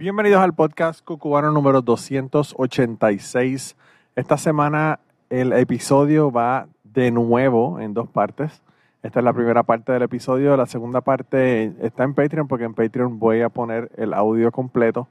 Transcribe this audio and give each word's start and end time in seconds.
Bienvenidos 0.00 0.40
al 0.40 0.54
podcast 0.54 1.04
Cucubano 1.04 1.52
número 1.52 1.82
286. 1.82 3.76
Esta 4.16 4.38
semana 4.38 4.98
el 5.28 5.52
episodio 5.52 6.32
va 6.32 6.68
de 6.84 7.10
nuevo 7.10 7.78
en 7.80 7.92
dos 7.92 8.08
partes. 8.08 8.62
Esta 9.02 9.18
es 9.18 9.24
la 9.26 9.34
primera 9.34 9.62
parte 9.62 9.92
del 9.92 10.00
episodio. 10.00 10.56
La 10.56 10.64
segunda 10.64 11.02
parte 11.02 11.74
está 11.82 12.04
en 12.04 12.14
Patreon 12.14 12.48
porque 12.48 12.64
en 12.64 12.72
Patreon 12.72 13.18
voy 13.18 13.42
a 13.42 13.50
poner 13.50 13.92
el 13.98 14.14
audio 14.14 14.50
completo. 14.50 15.06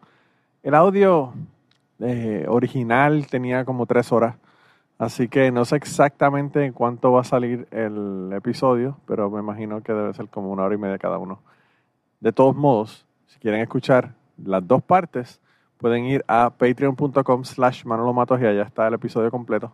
El 0.63 0.73
audio 0.73 1.33
eh, 1.99 2.47
original 2.49 3.27
tenía 3.27 3.65
como 3.65 3.85
tres 3.85 4.11
horas. 4.11 4.37
Así 4.97 5.27
que 5.27 5.51
no 5.51 5.65
sé 5.65 5.75
exactamente 5.75 6.65
en 6.65 6.73
cuánto 6.73 7.11
va 7.11 7.21
a 7.21 7.25
salir 7.25 7.67
el 7.69 8.31
episodio, 8.33 8.97
pero 9.05 9.29
me 9.29 9.39
imagino 9.39 9.83
que 9.83 9.93
debe 9.93 10.15
ser 10.15 10.29
como 10.29 10.49
una 10.49 10.63
hora 10.63 10.73
y 10.73 10.79
media 10.79 10.97
cada 10.97 11.19
uno. 11.19 11.41
De 12.21 12.31
todos 12.31 12.55
modos, 12.55 13.05
si 13.27 13.37
quieren 13.37 13.61
escuchar 13.61 14.17
las 14.45 14.67
dos 14.67 14.83
partes, 14.83 15.39
pueden 15.77 16.05
ir 16.05 16.23
a 16.27 16.49
patreon.com 16.49 17.43
slash 17.43 17.85
Manolo 17.85 18.13
Matos 18.13 18.41
y 18.41 18.45
allá 18.45 18.63
está 18.63 18.87
el 18.87 18.95
episodio 18.95 19.31
completo. 19.31 19.73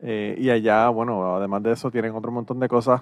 Eh, 0.00 0.36
y 0.38 0.50
allá, 0.50 0.88
bueno, 0.88 1.36
además 1.36 1.62
de 1.62 1.72
eso, 1.72 1.90
tienen 1.90 2.14
otro 2.14 2.30
montón 2.32 2.60
de 2.60 2.68
cosas. 2.68 3.00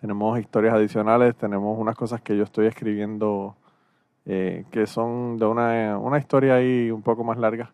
Tenemos 0.00 0.38
historias 0.38 0.74
adicionales, 0.74 1.36
tenemos 1.36 1.78
unas 1.78 1.96
cosas 1.96 2.20
que 2.20 2.36
yo 2.36 2.44
estoy 2.44 2.66
escribiendo 2.66 3.56
eh, 4.26 4.64
que 4.70 4.86
son 4.86 5.38
de 5.38 5.46
una, 5.46 5.98
una 5.98 6.18
historia 6.18 6.56
ahí 6.56 6.90
un 6.90 7.02
poco 7.02 7.24
más 7.24 7.38
larga. 7.38 7.72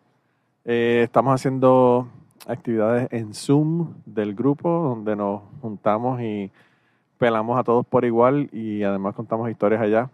Eh, 0.65 1.01
estamos 1.03 1.33
haciendo 1.33 2.07
actividades 2.47 3.07
en 3.11 3.33
Zoom 3.33 3.93
del 4.05 4.35
grupo 4.35 4.69
donde 4.69 5.15
nos 5.15 5.41
juntamos 5.61 6.21
y 6.21 6.51
pelamos 7.17 7.59
a 7.59 7.63
todos 7.63 7.85
por 7.85 8.05
igual 8.05 8.49
y 8.51 8.83
además 8.83 9.15
contamos 9.15 9.49
historias 9.49 9.81
allá. 9.81 10.09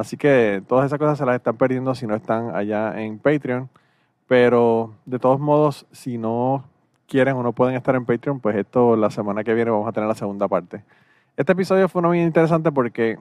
Así 0.00 0.16
que 0.16 0.62
todas 0.66 0.86
esas 0.86 0.98
cosas 0.98 1.18
se 1.18 1.26
las 1.26 1.36
están 1.36 1.58
perdiendo 1.58 1.94
si 1.94 2.06
no 2.06 2.14
están 2.14 2.56
allá 2.56 2.98
en 3.02 3.18
Patreon. 3.18 3.68
Pero 4.26 4.94
de 5.04 5.18
todos 5.18 5.38
modos, 5.38 5.86
si 5.92 6.16
no 6.16 6.64
quieren 7.06 7.36
o 7.36 7.42
no 7.42 7.52
pueden 7.52 7.76
estar 7.76 7.94
en 7.94 8.06
Patreon, 8.06 8.40
pues 8.40 8.56
esto 8.56 8.96
la 8.96 9.10
semana 9.10 9.44
que 9.44 9.52
viene 9.52 9.70
vamos 9.70 9.86
a 9.86 9.92
tener 9.92 10.08
la 10.08 10.14
segunda 10.14 10.48
parte. 10.48 10.84
Este 11.36 11.52
episodio 11.52 11.86
fue 11.86 12.00
muy 12.00 12.22
interesante 12.22 12.72
porque 12.72 13.18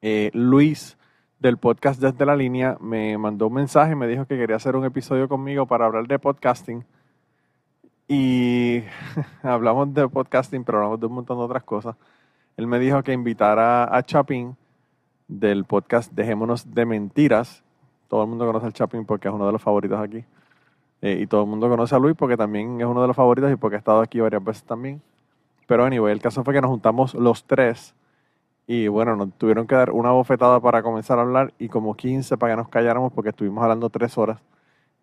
eh, 0.00 0.30
Luis 0.32 0.96
del 1.40 1.56
podcast 1.58 2.00
Desde 2.00 2.24
la 2.24 2.36
Línea 2.36 2.76
me 2.80 3.18
mandó 3.18 3.48
un 3.48 3.54
mensaje 3.54 3.92
y 3.92 3.96
me 3.96 4.06
dijo 4.06 4.26
que 4.26 4.38
quería 4.38 4.56
hacer 4.56 4.76
un 4.76 4.84
episodio 4.84 5.28
conmigo 5.28 5.66
para 5.66 5.86
hablar 5.86 6.06
de 6.06 6.20
podcasting. 6.20 6.84
Y 8.06 8.84
hablamos 9.42 9.92
de 9.92 10.08
podcasting, 10.08 10.62
pero 10.62 10.78
hablamos 10.78 11.00
de 11.00 11.06
un 11.06 11.14
montón 11.14 11.38
de 11.38 11.44
otras 11.46 11.64
cosas. 11.64 11.96
Él 12.56 12.68
me 12.68 12.78
dijo 12.78 13.02
que 13.02 13.12
invitara 13.12 13.84
a 13.92 14.04
Chapin 14.04 14.56
del 15.30 15.64
podcast 15.64 16.12
Dejémonos 16.12 16.74
de 16.74 16.84
Mentiras. 16.84 17.62
Todo 18.08 18.24
el 18.24 18.28
mundo 18.28 18.46
conoce 18.46 18.66
al 18.66 18.72
Chapin 18.72 19.06
porque 19.06 19.28
es 19.28 19.34
uno 19.34 19.46
de 19.46 19.52
los 19.52 19.62
favoritos 19.62 19.98
aquí. 20.00 20.24
Eh, 21.00 21.20
y 21.22 21.26
todo 21.26 21.42
el 21.44 21.48
mundo 21.48 21.68
conoce 21.68 21.94
a 21.94 21.98
Luis 21.98 22.16
porque 22.16 22.36
también 22.36 22.80
es 22.80 22.86
uno 22.86 23.00
de 23.00 23.06
los 23.06 23.16
favoritos 23.16 23.50
y 23.50 23.56
porque 23.56 23.76
ha 23.76 23.78
estado 23.78 24.00
aquí 24.00 24.20
varias 24.20 24.42
veces 24.42 24.64
también. 24.64 25.00
Pero 25.66 25.84
anyway, 25.84 26.12
el 26.12 26.20
caso 26.20 26.42
fue 26.42 26.52
que 26.52 26.60
nos 26.60 26.70
juntamos 26.70 27.14
los 27.14 27.44
tres 27.44 27.94
y 28.66 28.88
bueno, 28.88 29.16
nos 29.16 29.32
tuvieron 29.38 29.66
que 29.66 29.76
dar 29.76 29.90
una 29.92 30.10
bofetada 30.10 30.60
para 30.60 30.82
comenzar 30.82 31.18
a 31.18 31.22
hablar 31.22 31.54
y 31.58 31.68
como 31.68 31.94
15 31.94 32.36
para 32.36 32.52
que 32.52 32.56
nos 32.58 32.68
calláramos 32.68 33.12
porque 33.12 33.30
estuvimos 33.30 33.62
hablando 33.62 33.88
tres 33.88 34.18
horas 34.18 34.40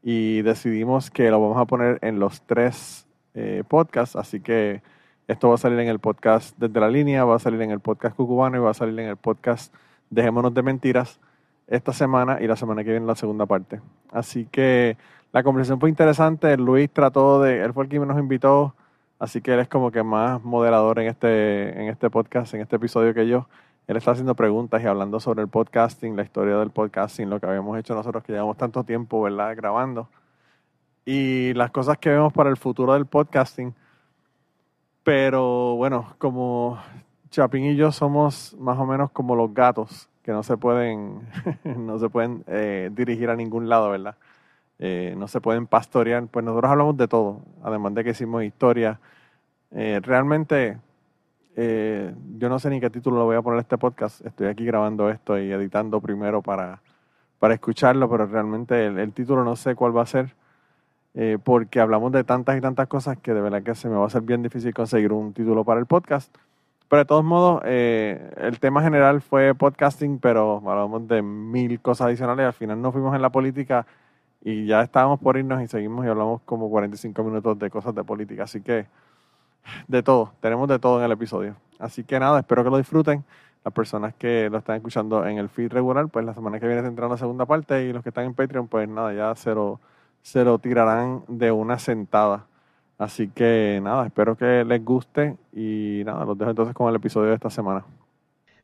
y 0.03 0.41
decidimos 0.41 1.09
que 1.09 1.29
lo 1.31 1.41
vamos 1.41 1.57
a 1.57 1.65
poner 1.65 1.99
en 2.01 2.19
los 2.19 2.41
tres 2.44 3.07
eh, 3.33 3.63
podcasts, 3.67 4.15
así 4.15 4.39
que 4.41 4.81
esto 5.27 5.49
va 5.49 5.55
a 5.55 5.57
salir 5.57 5.79
en 5.79 5.89
el 5.89 5.99
podcast 5.99 6.57
desde 6.57 6.79
la 6.79 6.89
línea, 6.89 7.25
va 7.25 7.35
a 7.35 7.39
salir 7.39 7.61
en 7.61 7.71
el 7.71 7.79
podcast 7.79 8.15
cucubano 8.15 8.57
y 8.57 8.59
va 8.59 8.71
a 8.71 8.73
salir 8.73 8.97
en 8.99 9.09
el 9.09 9.17
podcast 9.17 9.73
Dejémonos 10.09 10.53
de 10.53 10.63
Mentiras 10.63 11.19
esta 11.68 11.94
semana 11.94 12.40
y 12.41 12.47
la 12.47 12.56
semana 12.56 12.84
que 12.84 12.91
viene 12.91 13.06
la 13.06 13.16
segunda 13.16 13.45
parte. 13.45 13.81
Así 14.12 14.45
que 14.45 14.97
la 15.31 15.44
conversación 15.44 15.79
fue 15.79 15.90
interesante, 15.90 16.56
Luis 16.57 16.90
trató 16.91 17.41
de, 17.41 17.63
él 17.63 17.73
fue 17.73 17.84
el 17.84 17.90
que 17.90 18.00
nos 18.00 18.18
invitó, 18.18 18.73
así 19.19 19.41
que 19.41 19.53
él 19.53 19.59
es 19.59 19.68
como 19.68 19.91
que 19.91 20.01
más 20.01 20.41
moderador 20.44 21.00
en 21.00 21.07
este, 21.07 21.81
en 21.81 21.90
este 21.90 22.09
podcast, 22.09 22.53
en 22.53 22.62
este 22.62 22.78
episodio 22.78 23.13
que 23.13 23.28
yo. 23.28 23.47
Él 23.88 23.95
está 23.95 24.12
haciendo 24.12 24.35
preguntas 24.35 24.81
y 24.84 24.85
hablando 24.85 25.19
sobre 25.19 25.41
el 25.41 25.47
podcasting, 25.47 26.16
la 26.16 26.24
historia 26.24 26.57
del 26.57 26.72
podcasting, 26.72 27.29
lo 27.29 27.39
que 27.39 27.45
habíamos 27.45 27.78
hecho 27.78 27.95
nosotros 27.95 28.24
que 28.24 28.34
llevamos 28.34 28.57
tanto 28.57 28.84
tiempo, 28.84 29.22
¿verdad? 29.22 29.56
Grabando. 29.56 30.09
Y 31.06 31.53
las 31.53 31.72
cosas 31.72 31.97
que 31.97 32.09
vemos 32.09 32.34
para 32.34 32.50
el 32.50 32.57
futuro 32.57 32.94
del 32.94 33.06
podcasting. 33.06 33.74
Pero 35.03 35.75
bueno, 35.78 36.16
como 36.18 36.79
Chapín 37.29 37.65
y 37.65 37.75
yo 37.75 37.91
somos 37.91 38.55
más 38.59 38.77
o 38.77 38.85
menos 38.85 39.11
como 39.11 39.35
los 39.35 39.53
gatos, 39.53 40.09
que 40.23 40.31
no 40.31 40.43
se 40.43 40.57
pueden, 40.57 41.21
no 41.63 41.99
se 41.99 42.09
pueden 42.09 42.43
eh, 42.47 42.89
dirigir 42.93 43.29
a 43.29 43.35
ningún 43.35 43.69
lado, 43.69 43.89
¿verdad? 43.89 44.15
Eh, 44.79 45.15
no 45.17 45.27
se 45.27 45.41
pueden 45.41 45.67
pastorear. 45.67 46.27
Pues 46.27 46.45
nosotros 46.45 46.71
hablamos 46.71 46.97
de 46.97 47.07
todo, 47.07 47.41
además 47.63 47.93
de 47.95 48.03
que 48.03 48.09
hicimos 48.11 48.43
historia. 48.43 48.99
Eh, 49.71 49.99
realmente, 50.03 50.77
yo 51.55 52.49
no 52.49 52.59
sé 52.59 52.69
ni 52.69 52.79
qué 52.79 52.89
título 52.89 53.17
le 53.17 53.23
voy 53.23 53.35
a 53.35 53.41
poner 53.41 53.59
este 53.59 53.77
podcast. 53.77 54.23
Estoy 54.25 54.47
aquí 54.47 54.65
grabando 54.65 55.09
esto 55.09 55.39
y 55.39 55.51
editando 55.51 55.99
primero 55.99 56.41
para, 56.41 56.81
para 57.39 57.55
escucharlo, 57.55 58.09
pero 58.09 58.27
realmente 58.27 58.85
el, 58.85 58.99
el 58.99 59.11
título 59.13 59.44
no 59.44 59.55
sé 59.55 59.73
cuál 59.73 59.97
va 59.97 60.03
a 60.03 60.05
ser, 60.05 60.35
porque 61.44 61.79
hablamos 61.79 62.11
de 62.11 62.23
tantas 62.23 62.57
y 62.57 62.61
tantas 62.61 62.88
cosas 62.88 63.17
que 63.17 63.33
de 63.33 63.41
verdad 63.41 63.63
que 63.63 63.73
se 63.73 63.89
me 63.89 63.95
va 63.95 64.05
a 64.05 64.09
ser 64.09 64.21
bien 64.21 64.44
difícil 64.44 64.71
conseguir 64.71 65.11
un 65.11 65.33
título 65.33 65.63
para 65.63 65.79
el 65.79 65.88
podcast. 65.88 66.31
Pero 66.90 67.02
de 67.02 67.06
todos 67.06 67.24
modos, 67.24 67.62
eh, 67.66 68.31
el 68.38 68.59
tema 68.59 68.81
general 68.81 69.22
fue 69.22 69.53
podcasting, 69.53 70.20
pero 70.20 70.58
hablamos 70.66 71.08
de 71.08 71.22
mil 71.22 71.81
cosas 71.81 72.08
adicionales. 72.08 72.46
Al 72.46 72.53
final 72.53 72.81
nos 72.81 72.94
fuimos 72.94 73.14
en 73.14 73.22
la 73.22 73.30
política 73.30 73.86
y 74.42 74.66
ya 74.66 74.81
estábamos 74.81 75.20
por 75.20 75.38
irnos 75.38 75.62
y 75.62 75.68
seguimos 75.68 76.06
y 76.06 76.09
hablamos 76.09 76.42
como 76.44 76.70
45 76.70 77.24
minutos 77.24 77.59
de 77.59 77.70
cosas 77.70 77.94
de 77.94 78.03
política. 78.06 78.44
Así 78.44 78.62
que 78.62 78.88
de 79.88 80.03
todo, 80.03 80.34
tenemos 80.40 80.68
de 80.70 80.80
todo 80.80 81.00
en 81.00 81.06
el 81.06 81.12
episodio. 81.12 81.56
Así 81.80 82.03
que 82.06 82.20
nada, 82.20 82.40
espero 82.40 82.64
que 82.64 82.70
lo 82.70 82.78
disfruten. 82.78 83.24
Las 83.66 83.74
personas 83.74 84.14
que 84.16 84.50
lo 84.50 84.60
están 84.60 84.78
escuchando 84.78 85.25
en 85.25 85.40
el 85.40 85.50
feed 85.50 85.74
regular, 85.74 86.07
pues 86.07 86.25
la 86.25 86.33
semana 86.33 86.60
que 86.60 86.68
viene 86.68 86.81
tendrán 86.83 87.10
la 87.10 87.18
segunda 87.18 87.45
parte 87.45 87.83
y 87.83 87.92
los 87.92 88.01
que 88.01 88.10
están 88.10 88.25
en 88.25 88.33
Patreon, 88.33 88.68
pues 88.69 88.88
nada, 88.88 89.13
ya 89.13 89.36
se 89.36 89.54
lo, 89.54 89.81
se 90.22 90.45
lo 90.45 90.57
tirarán 90.60 91.24
de 91.28 91.51
una 91.51 91.78
sentada. 91.80 92.45
Así 92.97 93.27
que 93.27 93.79
nada, 93.83 94.07
espero 94.07 94.35
que 94.35 94.63
les 94.65 94.83
guste 94.83 95.38
y 95.53 96.01
nada, 96.05 96.25
los 96.25 96.38
dejo 96.38 96.49
entonces 96.49 96.73
con 96.73 96.89
el 96.89 96.95
episodio 96.95 97.29
de 97.29 97.35
esta 97.35 97.49
semana. 97.49 97.85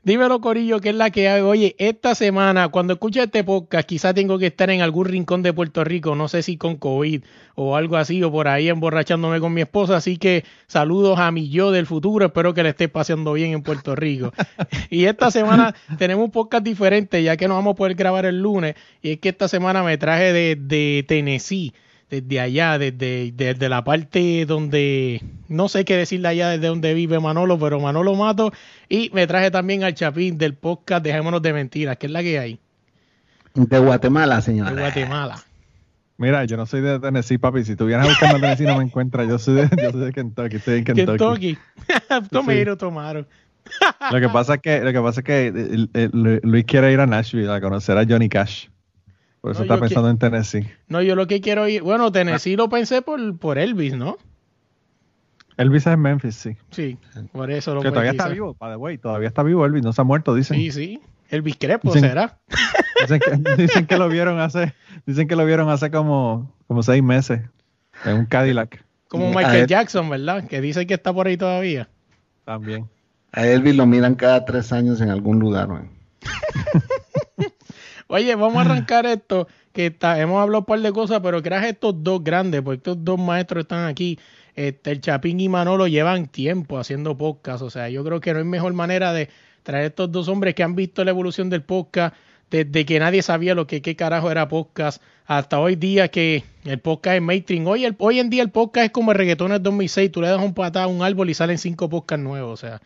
Dímelo, 0.05 0.41
Corillo, 0.41 0.81
que 0.81 0.89
es 0.89 0.95
la 0.95 1.11
que 1.11 1.29
hay. 1.29 1.41
Oye, 1.41 1.77
esta 1.77 2.13
semana, 2.13 2.67
cuando 2.67 2.91
escuche 2.91 3.23
este 3.23 3.45
podcast, 3.45 3.87
quizás 3.87 4.13
tengo 4.13 4.37
que 4.37 4.47
estar 4.47 4.69
en 4.69 4.81
algún 4.81 5.05
rincón 5.05 5.43
de 5.43 5.53
Puerto 5.53 5.85
Rico, 5.85 6.13
no 6.13 6.27
sé 6.27 6.43
si 6.43 6.57
con 6.57 6.75
COVID 6.75 7.23
o 7.55 7.77
algo 7.77 7.95
así, 7.95 8.21
o 8.21 8.29
por 8.29 8.49
ahí 8.49 8.67
emborrachándome 8.67 9.39
con 9.39 9.53
mi 9.53 9.61
esposa. 9.61 9.95
Así 9.95 10.17
que 10.17 10.43
saludos 10.67 11.19
a 11.19 11.31
mi 11.31 11.49
yo 11.49 11.71
del 11.71 11.85
futuro, 11.85 12.25
espero 12.25 12.53
que 12.53 12.63
le 12.63 12.69
esté 12.69 12.89
pasando 12.89 13.31
bien 13.31 13.53
en 13.53 13.63
Puerto 13.63 13.95
Rico. 13.95 14.33
y 14.89 15.05
esta 15.05 15.31
semana 15.31 15.73
tenemos 15.97 16.25
un 16.25 16.31
podcast 16.31 16.65
diferente, 16.65 17.23
ya 17.23 17.37
que 17.37 17.47
no 17.47 17.53
vamos 17.53 17.71
a 17.71 17.75
poder 17.75 17.95
grabar 17.95 18.25
el 18.25 18.41
lunes, 18.41 18.75
y 19.01 19.11
es 19.11 19.19
que 19.19 19.29
esta 19.29 19.47
semana 19.47 19.83
me 19.83 19.97
traje 19.97 20.33
de, 20.33 20.57
de 20.57 21.05
Tennessee 21.07 21.71
desde 22.21 22.39
allá, 22.39 22.77
desde, 22.77 23.31
desde 23.35 23.69
la 23.69 23.83
parte 23.83 24.45
donde, 24.45 25.21
no 25.47 25.67
sé 25.67 25.83
qué 25.85 25.97
decirle 25.97 26.27
allá 26.27 26.49
desde 26.49 26.67
donde 26.67 26.93
vive 26.93 27.19
Manolo, 27.19 27.57
pero 27.57 27.79
Manolo 27.79 28.15
Mato, 28.15 28.51
y 28.89 29.09
me 29.13 29.25
traje 29.25 29.49
también 29.49 29.83
al 29.83 29.93
Chapín 29.95 30.37
del 30.37 30.53
podcast 30.53 31.03
Dejémonos 31.03 31.41
de 31.41 31.53
Mentiras, 31.53 31.97
que 31.97 32.05
es 32.05 32.11
la 32.11 32.21
que 32.21 32.37
hay, 32.39 32.59
De 33.55 33.79
Guatemala, 33.79 34.41
señora. 34.41 34.71
de 34.73 34.81
Guatemala. 34.81 35.43
Mira, 36.17 36.45
yo 36.45 36.55
no 36.57 36.65
soy 36.67 36.81
de 36.81 36.99
Tennessee, 36.99 37.39
papi. 37.39 37.63
Si 37.65 37.75
tú 37.75 37.87
vienes 37.87 38.07
buscando 38.07 38.37
a 38.37 38.39
Tennessee 38.39 38.65
no 38.65 38.77
me 38.77 38.83
encuentras. 38.83 39.27
Yo 39.27 39.39
soy 39.39 39.55
de, 39.55 39.69
yo 39.81 39.91
soy 39.91 40.01
de 40.01 40.11
Kentucky, 40.13 40.55
estoy 40.57 40.77
en 40.77 40.83
Kentucky. 40.83 41.07
Kentucky. 41.17 41.57
Tomero, 42.31 42.77
tomaron. 42.77 43.27
Lo 44.11 44.19
que 44.19 44.29
pasa 44.29 44.55
es 44.55 44.61
que, 44.61 44.79
lo 44.81 44.93
que, 44.93 45.01
pasa 45.01 45.21
es 45.21 45.25
que 45.25 45.47
eh, 45.47 45.87
eh, 45.95 46.09
Lu- 46.13 46.39
Luis 46.43 46.65
quiere 46.65 46.93
ir 46.93 46.99
a 46.99 47.07
Nashville 47.07 47.51
a 47.51 47.59
conocer 47.59 47.97
a 47.97 48.05
Johnny 48.07 48.29
Cash. 48.29 48.67
Por 49.43 49.51
eso 49.51 49.59
No, 49.59 49.63
está 49.65 49.75
yo 49.75 49.81
pensando 49.81 50.09
en 50.09 50.17
Tennessee. 50.17 50.67
No, 50.87 51.01
yo 51.01 51.17
lo 51.17 51.27
que 51.27 51.41
quiero 51.41 51.67
ir, 51.67 51.81
bueno, 51.83 52.09
Tennessee 52.13 52.55
lo 52.55 52.69
pensé 52.69 53.01
por, 53.01 53.37
por 53.37 53.57
Elvis, 53.57 53.93
¿no? 53.93 54.17
Elvis 55.57 55.85
es 55.85 55.93
en 55.93 55.99
Memphis, 55.99 56.35
sí. 56.35 56.55
Sí, 56.71 56.97
por 57.33 57.51
eso 57.51 57.75
lo 57.75 57.81
Que 57.81 57.89
todavía 57.89 58.11
pensé. 58.11 58.23
está 58.23 58.33
vivo, 58.33 58.55
by 58.57 58.71
the 58.71 58.77
way. 58.77 58.97
Todavía 58.97 59.27
está 59.27 59.43
vivo 59.43 59.65
Elvis, 59.65 59.83
no 59.83 59.91
se 59.91 59.99
ha 59.99 60.05
muerto, 60.05 60.33
dicen. 60.33 60.57
Sí, 60.57 60.71
sí. 60.71 61.01
El 61.29 61.41
Biscrepo 61.41 61.89
Dicen- 61.93 62.07
será. 62.09 62.39
Dicen 63.01 63.19
que, 63.19 63.55
dicen 63.61 63.85
que 63.85 63.97
lo 63.97 64.07
vieron 64.07 64.39
hace, 64.39 64.73
dicen 65.05 65.27
que 65.27 65.35
lo 65.35 65.45
vieron 65.45 65.67
hace 65.69 65.91
como, 65.91 66.49
como 66.67 66.83
seis 66.83 67.03
meses 67.03 67.41
en 68.05 68.15
un 68.17 68.25
Cadillac 68.27 68.81
Como 69.09 69.27
Michael. 69.33 69.67
Jackson, 69.67 70.09
¿verdad? 70.09 70.47
Que 70.47 70.61
dice 70.61 70.87
que 70.87 70.93
está 70.93 71.11
por 71.11 71.27
ahí 71.27 71.35
todavía. 71.35 71.89
también. 72.45 72.87
A 73.33 73.45
Elvis 73.45 73.75
lo 73.75 73.85
miran 73.87 74.15
cada 74.15 74.45
tres 74.45 74.71
años 74.71 75.01
en 75.01 75.09
algún 75.09 75.39
lugar, 75.39 75.67
man. 75.67 75.89
Oye, 78.13 78.35
vamos 78.35 78.57
a 78.57 78.61
arrancar 78.61 79.07
esto, 79.07 79.47
que 79.71 79.87
está, 79.87 80.21
hemos 80.21 80.39
hablado 80.39 80.59
un 80.59 80.65
par 80.65 80.79
de 80.79 80.91
cosas, 80.91 81.19
pero 81.23 81.41
creas 81.41 81.65
estos 81.65 82.03
dos 82.03 82.23
grandes, 82.23 82.61
porque 82.61 82.77
estos 82.77 83.03
dos 83.03 83.19
maestros 83.19 83.63
están 83.63 83.87
aquí. 83.87 84.19
Este, 84.53 84.91
el 84.91 85.01
Chapín 85.01 85.39
y 85.39 85.49
Manolo 85.49 85.87
llevan 85.87 86.27
tiempo 86.27 86.77
haciendo 86.77 87.17
podcast, 87.17 87.63
o 87.63 87.71
sea, 87.71 87.89
yo 87.89 88.03
creo 88.03 88.21
que 88.21 88.31
no 88.31 88.37
hay 88.37 88.45
mejor 88.45 88.71
manera 88.73 89.13
de 89.13 89.29
traer 89.63 89.85
estos 89.85 90.11
dos 90.11 90.27
hombres 90.27 90.53
que 90.53 90.61
han 90.61 90.75
visto 90.75 91.03
la 91.03 91.09
evolución 91.09 91.49
del 91.49 91.63
podcast, 91.63 92.15
desde 92.51 92.85
que 92.85 92.99
nadie 92.99 93.23
sabía 93.23 93.55
lo 93.55 93.65
que 93.65 93.81
qué 93.81 93.95
carajo 93.95 94.29
era 94.29 94.47
podcast, 94.47 95.01
hasta 95.25 95.59
hoy 95.59 95.75
día 95.75 96.09
que 96.09 96.43
el 96.65 96.79
podcast 96.79 97.15
es 97.15 97.21
mainstream. 97.23 97.65
Hoy, 97.65 97.83
el, 97.83 97.95
hoy 97.97 98.19
en 98.19 98.29
día 98.29 98.43
el 98.43 98.51
podcast 98.51 98.85
es 98.85 98.91
como 98.91 99.11
el 99.11 99.17
reggaetón 99.17 99.49
del 99.49 99.63
2006, 99.63 100.11
tú 100.11 100.21
le 100.21 100.27
das 100.27 100.39
un 100.39 100.53
patada 100.53 100.85
a 100.85 100.87
un 100.87 101.01
árbol 101.01 101.31
y 101.31 101.33
salen 101.33 101.57
cinco 101.57 101.89
podcasts 101.89 102.23
nuevos, 102.23 102.63
o 102.63 102.67
sea, 102.67 102.79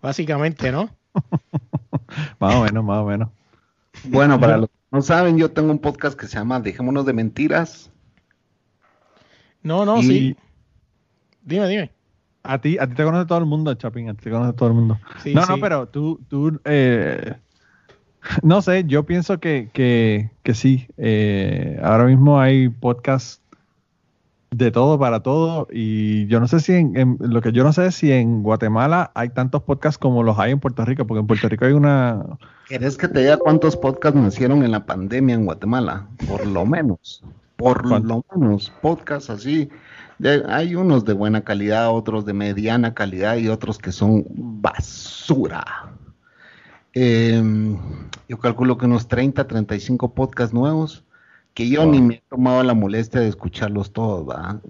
básicamente, 0.00 0.72
¿no? 0.72 0.90
Más 2.40 2.56
o 2.56 2.64
menos, 2.64 2.84
más 2.84 2.98
o 2.98 3.04
menos. 3.04 3.28
Bueno, 4.04 4.38
para 4.40 4.56
los 4.58 4.68
que 4.68 4.74
no 4.90 5.02
saben, 5.02 5.38
yo 5.38 5.52
tengo 5.52 5.70
un 5.70 5.78
podcast 5.78 6.18
que 6.18 6.26
se 6.26 6.36
llama 6.38 6.60
Dejémonos 6.60 7.06
de 7.06 7.12
Mentiras. 7.12 7.90
No, 9.62 9.84
no, 9.84 10.02
Y 10.02 10.02
sí. 10.02 10.36
Dime, 11.42 11.68
dime. 11.68 11.92
a 12.44 12.60
ti, 12.60 12.78
a 12.78 12.86
ti 12.88 12.94
te 12.94 13.04
conoce 13.04 13.26
todo 13.26 13.38
el 13.38 13.46
mundo, 13.46 13.74
Chapín, 13.74 14.08
a 14.08 14.14
ti 14.14 14.24
te 14.24 14.30
conoce 14.30 14.52
todo 14.54 14.68
el 14.68 14.74
mundo. 14.74 15.00
Sí, 15.14 15.34
no, 15.34 15.42
sí. 15.42 15.52
no, 15.52 15.60
pero 15.60 15.88
tú, 15.88 16.20
tú, 16.28 16.60
eh, 16.64 17.36
no 18.42 18.62
sé, 18.62 18.84
yo 18.86 19.04
pienso 19.06 19.40
que, 19.40 19.70
que, 19.72 20.30
que 20.42 20.54
sí. 20.54 20.86
eh, 20.96 21.78
ahora 21.82 22.04
mismo 22.04 22.40
hay 22.40 22.68
podcasts 22.68 23.41
de 24.52 24.70
todo 24.70 24.98
para 24.98 25.20
todo 25.20 25.66
y 25.72 26.26
yo 26.26 26.38
no 26.38 26.46
sé 26.46 26.60
si 26.60 26.74
en, 26.74 26.94
en- 26.96 27.16
lo 27.20 27.40
que 27.40 27.52
yo 27.52 27.64
no 27.64 27.72
sé 27.72 27.86
es 27.86 27.94
si 27.94 28.12
en 28.12 28.42
Guatemala 28.42 29.10
hay 29.14 29.30
tantos 29.30 29.62
podcasts 29.62 29.96
como 29.98 30.22
los 30.22 30.38
hay 30.38 30.52
en 30.52 30.60
Puerto 30.60 30.84
Rico, 30.84 31.06
porque 31.06 31.20
en 31.20 31.26
Puerto 31.26 31.48
Rico 31.48 31.64
hay 31.64 31.72
una, 31.72 32.22
¿Querés 32.68 32.96
que 32.98 33.08
te 33.08 33.20
diga 33.20 33.38
cuántos 33.38 33.76
podcasts 33.76 34.18
nacieron 34.20 34.62
en 34.62 34.70
la 34.70 34.84
pandemia 34.84 35.34
en 35.34 35.46
Guatemala? 35.46 36.06
Por 36.28 36.46
lo 36.46 36.64
menos. 36.66 37.24
Por 37.56 37.88
¿Cuánto? 37.88 38.24
lo 38.30 38.40
menos. 38.40 38.70
Podcasts 38.82 39.30
así. 39.30 39.70
De- 40.18 40.44
hay 40.48 40.74
unos 40.74 41.04
de 41.04 41.12
buena 41.14 41.40
calidad, 41.42 41.90
otros 41.90 42.24
de 42.26 42.32
mediana 42.34 42.92
calidad 42.94 43.36
y 43.36 43.48
otros 43.48 43.78
que 43.78 43.90
son 43.92 44.24
basura. 44.28 45.64
Em, 46.94 47.76
yo 48.28 48.38
calculo 48.38 48.76
que 48.76 48.84
unos 48.86 49.08
30, 49.08 49.46
35 49.46 50.12
podcasts 50.14 50.52
nuevos 50.54 51.04
que 51.54 51.68
yo 51.68 51.86
ni 51.86 52.00
me 52.00 52.14
he 52.14 52.22
tomado 52.28 52.62
la 52.62 52.74
molestia 52.74 53.20
de 53.20 53.28
escucharlos 53.28 53.92
todos, 53.92 54.26
¿verdad? 54.26 54.60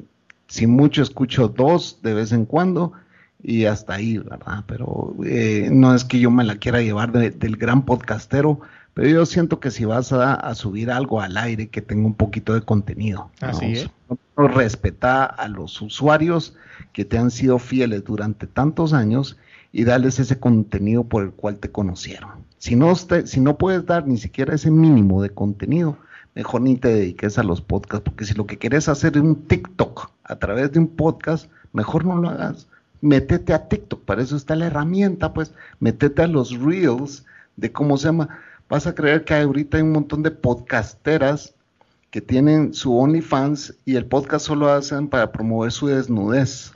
Si 0.49 0.67
mucho 0.67 1.03
escucho 1.03 1.49
dos 1.49 2.01
de 2.03 2.15
vez 2.15 2.33
en 2.33 2.45
cuando 2.45 2.93
y 3.43 3.65
hasta 3.65 3.95
ahí, 3.95 4.19
¿verdad? 4.19 4.65
Pero 4.67 5.15
eh, 5.25 5.69
no 5.73 5.95
es 5.95 6.05
que 6.05 6.19
yo 6.21 6.31
me 6.31 6.45
la 6.45 6.57
quiera 6.57 6.81
llevar 6.83 7.13
de- 7.13 7.31
del 7.31 7.57
gran 7.57 7.85
podcastero, 7.85 8.61
pero 8.95 9.09
yo 9.09 9.25
siento 9.27 9.59
que 9.61 9.71
si 9.71 9.85
vas 9.85 10.13
a, 10.13 10.35
a 10.35 10.55
subir 10.55 10.91
algo 10.91 11.21
al 11.21 11.37
aire, 11.37 11.69
que 11.69 11.81
tenga 11.83 12.07
un 12.07 12.15
poquito 12.15 12.53
de 12.55 12.61
contenido. 12.63 13.31
¿no? 13.41 13.49
Así 13.49 13.73
es. 13.73 13.91
No 14.37 14.49
respeta 14.49 15.25
a 15.25 15.49
los 15.49 15.81
usuarios 15.81 16.55
que 16.93 17.05
te 17.05 17.17
han 17.19 17.31
sido 17.31 17.59
fieles 17.59 18.05
durante 18.05 18.47
tantos 18.47 18.93
años 18.93 19.39
y 19.73 19.85
darles 19.85 20.19
ese 20.19 20.39
contenido 20.39 21.05
por 21.05 21.23
el 21.23 21.31
cual 21.31 21.57
te 21.59 21.71
conocieron. 21.71 22.31
Si 22.59 22.77
no, 22.77 22.95
te- 22.95 23.27
si 23.27 23.41
no 23.41 23.57
puedes 23.57 23.87
dar 23.87 24.07
ni 24.07 24.19
siquiera 24.19 24.55
ese 24.55 24.71
mínimo 24.71 25.23
de 25.23 25.31
contenido, 25.31 25.97
mejor 26.35 26.63
ni 26.63 26.77
te 26.77 26.89
dediques 26.89 27.39
a 27.39 27.43
los 27.43 27.61
podcasts, 27.61 28.05
porque 28.05 28.25
si 28.25 28.35
lo 28.35 28.47
que 28.47 28.59
quieres 28.59 28.89
hacer 28.89 29.17
es 29.17 29.23
un 29.23 29.47
TikTok 29.47 30.11
a 30.25 30.37
través 30.37 30.73
de 30.73 30.79
un 30.79 30.89
podcast, 30.89 31.51
mejor 31.73 32.05
no 32.05 32.17
lo 32.17 32.29
hagas. 32.31 32.69
Métete 33.01 33.53
a 33.53 33.69
TikTok, 33.69 34.05
para 34.05 34.23
eso 34.23 34.37
está 34.37 34.55
la 34.55 34.67
herramienta, 34.67 35.35
pues, 35.35 35.53
métete 35.81 36.23
a 36.23 36.27
los 36.27 36.59
reels 36.59 37.25
de 37.57 37.73
cómo 37.73 37.97
se 37.97 38.07
llama. 38.07 38.29
Vas 38.69 38.87
a 38.87 38.95
creer 38.95 39.25
que 39.25 39.35
ahorita 39.35 39.77
hay 39.77 39.83
un 39.83 39.93
montón 39.93 40.23
de 40.23 40.31
podcasteras 40.31 41.55
que 42.11 42.21
tienen 42.21 42.75
su 42.75 42.97
OnlyFans 42.97 43.75
y 43.85 43.97
el 43.97 44.07
podcast 44.07 44.47
solo 44.47 44.69
hacen 44.71 45.09
para 45.09 45.33
promover 45.33 45.73
su 45.73 45.89
desnudez. 45.89 46.73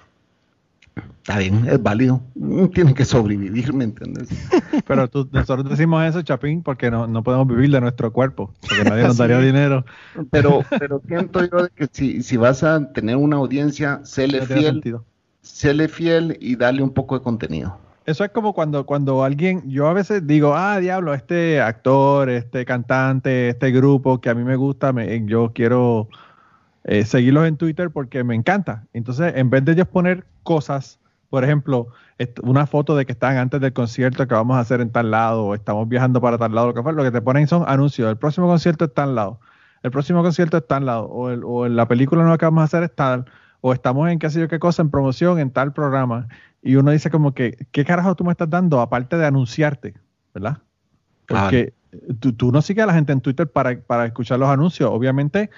Está 0.96 1.38
bien, 1.38 1.66
es 1.68 1.82
válido. 1.82 2.20
Mm, 2.34 2.66
Tienen 2.68 2.94
que 2.94 3.04
sobrevivir, 3.04 3.72
¿me 3.74 3.84
entiendes? 3.84 4.28
pero 4.86 5.08
tú- 5.08 5.28
nosotros 5.32 5.68
decimos 5.68 6.04
eso, 6.04 6.22
Chapín, 6.22 6.62
porque 6.62 6.90
no, 6.90 7.06
no 7.06 7.22
podemos 7.22 7.48
vivir 7.48 7.70
de 7.70 7.80
nuestro 7.80 8.12
cuerpo, 8.12 8.52
porque 8.60 8.84
nadie 8.84 9.02
nos 9.02 9.16
daría 9.16 9.38
es. 9.40 9.46
dinero. 9.46 9.84
Pero, 10.30 10.62
pero 10.78 11.02
siento 11.06 11.40
yo 11.44 11.68
que 11.74 11.88
si, 11.90 12.22
si 12.22 12.36
vas 12.36 12.62
a 12.62 12.92
tener 12.92 13.16
una 13.16 13.36
audiencia, 13.36 14.00
séle 14.04 14.40
No 14.40 14.46
tiene 14.46 14.62
fiel, 14.80 14.96
séle 15.42 15.88
fiel 15.88 16.36
y 16.40 16.56
dale 16.56 16.82
un 16.82 16.90
poco 16.90 17.18
de 17.18 17.24
contenido. 17.24 17.76
Eso 18.06 18.22
es 18.22 18.30
como 18.30 18.52
cuando, 18.54 18.86
cuando 18.86 19.24
alguien, 19.24 19.68
yo 19.68 19.88
a 19.88 19.92
veces 19.92 20.24
digo, 20.28 20.54
ah, 20.54 20.78
diablo, 20.78 21.12
este 21.12 21.60
actor, 21.60 22.30
este 22.30 22.64
cantante, 22.64 23.48
este 23.48 23.72
grupo 23.72 24.20
que 24.20 24.30
a 24.30 24.34
mí 24.34 24.44
me 24.44 24.54
gusta, 24.54 24.92
me- 24.92 25.26
yo 25.26 25.50
quiero 25.52 26.08
eh, 26.86 27.04
seguirlos 27.04 27.46
en 27.46 27.56
Twitter 27.56 27.90
porque 27.90 28.24
me 28.24 28.34
encanta. 28.34 28.84
Entonces, 28.92 29.34
en 29.36 29.50
vez 29.50 29.64
de 29.64 29.72
ellos 29.72 29.88
poner 29.88 30.24
cosas, 30.44 30.98
por 31.28 31.42
ejemplo, 31.44 31.88
una 32.42 32.66
foto 32.66 32.96
de 32.96 33.04
que 33.04 33.12
están 33.12 33.36
antes 33.36 33.60
del 33.60 33.72
concierto 33.72 34.26
que 34.26 34.34
vamos 34.34 34.56
a 34.56 34.60
hacer 34.60 34.80
en 34.80 34.90
tal 34.90 35.10
lado, 35.10 35.44
o 35.46 35.54
estamos 35.54 35.88
viajando 35.88 36.20
para 36.20 36.38
tal 36.38 36.54
lado, 36.54 36.68
lo 36.68 36.74
que 36.74 36.82
fue, 36.82 36.92
lo 36.92 37.02
que 37.02 37.10
te 37.10 37.20
ponen 37.20 37.46
son 37.48 37.64
anuncios. 37.66 38.08
El 38.08 38.16
próximo 38.16 38.46
concierto 38.46 38.84
está 38.86 39.02
al 39.02 39.14
lado, 39.16 39.40
el 39.82 39.90
próximo 39.90 40.22
concierto 40.22 40.56
está 40.56 40.76
al 40.76 40.86
lado, 40.86 41.06
o, 41.06 41.30
el- 41.30 41.42
o 41.44 41.68
la 41.68 41.86
película 41.88 42.22
nueva 42.22 42.38
que 42.38 42.46
vamos 42.46 42.62
a 42.62 42.64
hacer 42.64 42.84
es 42.84 42.94
tal, 42.94 43.26
o 43.60 43.72
estamos 43.72 44.08
en 44.08 44.18
qué 44.20 44.30
sé 44.30 44.38
yo 44.40 44.48
qué 44.48 44.58
cosa, 44.60 44.80
en 44.82 44.90
promoción, 44.90 45.38
en 45.40 45.50
tal 45.50 45.72
programa. 45.72 46.28
Y 46.62 46.76
uno 46.76 46.90
dice 46.92 47.10
como 47.10 47.34
que, 47.34 47.66
¿qué 47.72 47.84
carajo 47.84 48.14
tú 48.14 48.24
me 48.24 48.30
estás 48.30 48.48
dando 48.48 48.80
aparte 48.80 49.16
de 49.16 49.26
anunciarte? 49.26 49.94
¿Verdad? 50.32 50.58
Porque 51.26 51.74
tú, 52.20 52.32
tú 52.32 52.52
no 52.52 52.62
sigues 52.62 52.84
a 52.84 52.86
la 52.86 52.94
gente 52.94 53.12
en 53.12 53.20
Twitter 53.20 53.48
para, 53.50 53.78
para 53.80 54.06
escuchar 54.06 54.38
los 54.38 54.48
anuncios. 54.48 54.88
Obviamente, 54.92 55.50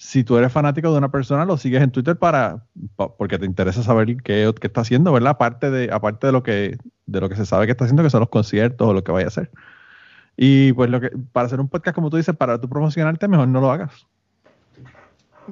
si 0.00 0.22
tú 0.22 0.38
eres 0.38 0.52
fanático 0.52 0.92
de 0.92 0.98
una 0.98 1.10
persona, 1.10 1.44
lo 1.44 1.56
sigues 1.58 1.82
en 1.82 1.90
Twitter 1.90 2.16
para, 2.16 2.64
pa- 2.94 3.14
porque 3.16 3.36
te 3.36 3.44
interesa 3.44 3.82
saber 3.82 4.16
qué, 4.22 4.50
qué 4.60 4.66
está 4.68 4.82
haciendo, 4.82 5.12
¿verdad? 5.12 5.32
Aparte 5.32 5.70
de, 5.72 5.90
aparte 5.92 6.28
de 6.28 6.32
lo 6.32 6.44
que, 6.44 6.78
de 7.06 7.20
lo 7.20 7.28
que 7.28 7.34
se 7.34 7.44
sabe 7.44 7.66
que 7.66 7.72
está 7.72 7.84
haciendo, 7.84 8.04
que 8.04 8.10
son 8.10 8.20
los 8.20 8.28
conciertos 8.28 8.86
o 8.88 8.94
lo 8.94 9.02
que 9.02 9.10
vaya 9.10 9.26
a 9.26 9.28
hacer. 9.28 9.50
Y 10.36 10.72
pues 10.74 10.88
lo 10.88 11.00
que, 11.00 11.10
para 11.32 11.46
hacer 11.48 11.58
un 11.58 11.68
podcast, 11.68 11.96
como 11.96 12.10
tú 12.10 12.16
dices, 12.16 12.36
para 12.36 12.60
tú 12.60 12.68
promocionarte, 12.68 13.26
mejor 13.26 13.48
no 13.48 13.60
lo 13.60 13.72
hagas. 13.72 14.06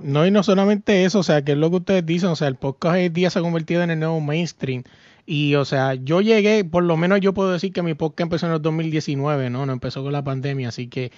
No, 0.01 0.25
y 0.27 0.31
no 0.31 0.43
solamente 0.43 1.05
eso, 1.05 1.19
o 1.21 1.23
sea, 1.25 1.43
que 1.43 1.53
es 1.53 1.59
lo 1.59 1.71
que 1.71 1.77
ustedes 1.77 2.07
dicen, 2.07 2.29
o 2.29 2.37
sea, 2.37 2.49
el 2.49 2.57
podcast 2.57 2.95
hoy 2.95 3.09
día 3.09 3.31
se 3.31 3.39
ha 3.39 3.43
convertido 3.43 3.83
en 3.83 3.91
el 3.91 3.99
nuevo 3.99 4.21
mainstream. 4.21 4.85
Y, 5.25 5.57
o 5.57 5.65
sea, 5.65 5.95
yo 5.95 6.21
llegué, 6.21 6.65
por 6.65 6.85
lo 6.85 6.97
menos 6.97 7.21
yo 7.21 7.35
puedo 7.35 7.51
decir 7.51 7.73
que 7.73 7.83
mi 7.83 7.95
podcast 7.95 8.21
empezó 8.27 8.47
en 8.47 8.53
el 8.53 8.63
2019, 8.63 9.51
¿no? 9.51 9.67
No 9.67 9.73
empezó 9.73 10.05
con 10.05 10.13
la 10.13 10.23
pandemia, 10.23 10.69
así 10.69 10.87
que, 10.87 11.11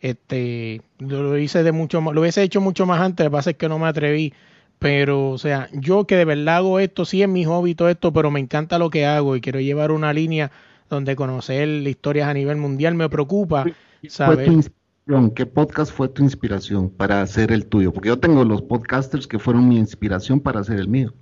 este, 0.00 0.82
lo, 0.98 1.36
hice 1.38 1.62
de 1.62 1.72
mucho 1.72 2.00
más, 2.00 2.14
lo 2.14 2.20
hubiese 2.20 2.42
hecho 2.42 2.60
mucho 2.60 2.86
más 2.86 3.00
antes, 3.00 3.24
lo 3.24 3.30
que 3.30 3.36
pasa 3.36 3.50
es 3.50 3.56
que 3.56 3.68
no 3.68 3.78
me 3.78 3.86
atreví. 3.86 4.32
Pero, 4.78 5.30
o 5.30 5.38
sea, 5.38 5.70
yo 5.72 6.06
que 6.06 6.16
de 6.16 6.26
verdad 6.26 6.56
hago 6.56 6.80
esto, 6.80 7.06
sí 7.06 7.22
es 7.22 7.28
mi 7.28 7.44
hobby 7.44 7.74
todo 7.74 7.88
esto, 7.88 8.12
pero 8.12 8.30
me 8.30 8.40
encanta 8.40 8.78
lo 8.78 8.90
que 8.90 9.06
hago 9.06 9.34
y 9.34 9.40
quiero 9.40 9.58
llevar 9.58 9.90
una 9.90 10.12
línea 10.12 10.50
donde 10.90 11.16
conocer 11.16 11.68
historias 11.68 12.28
a 12.28 12.34
nivel 12.34 12.58
mundial 12.58 12.94
me 12.94 13.08
preocupa 13.08 13.64
inspiración, 14.02 15.30
¿qué 15.34 15.46
podcast 15.46 15.92
fue 15.92 16.08
tu 16.08 16.22
inspiración 16.22 16.90
para 16.90 17.22
hacer 17.22 17.52
el 17.52 17.66
tuyo? 17.66 17.92
Porque 17.92 18.08
yo 18.08 18.18
tengo 18.18 18.44
los 18.44 18.62
podcasters 18.62 19.26
que 19.26 19.38
fueron 19.38 19.68
mi 19.68 19.78
inspiración 19.78 20.40
para 20.40 20.60
hacer 20.60 20.78
el 20.78 20.88
mío. 20.88 21.12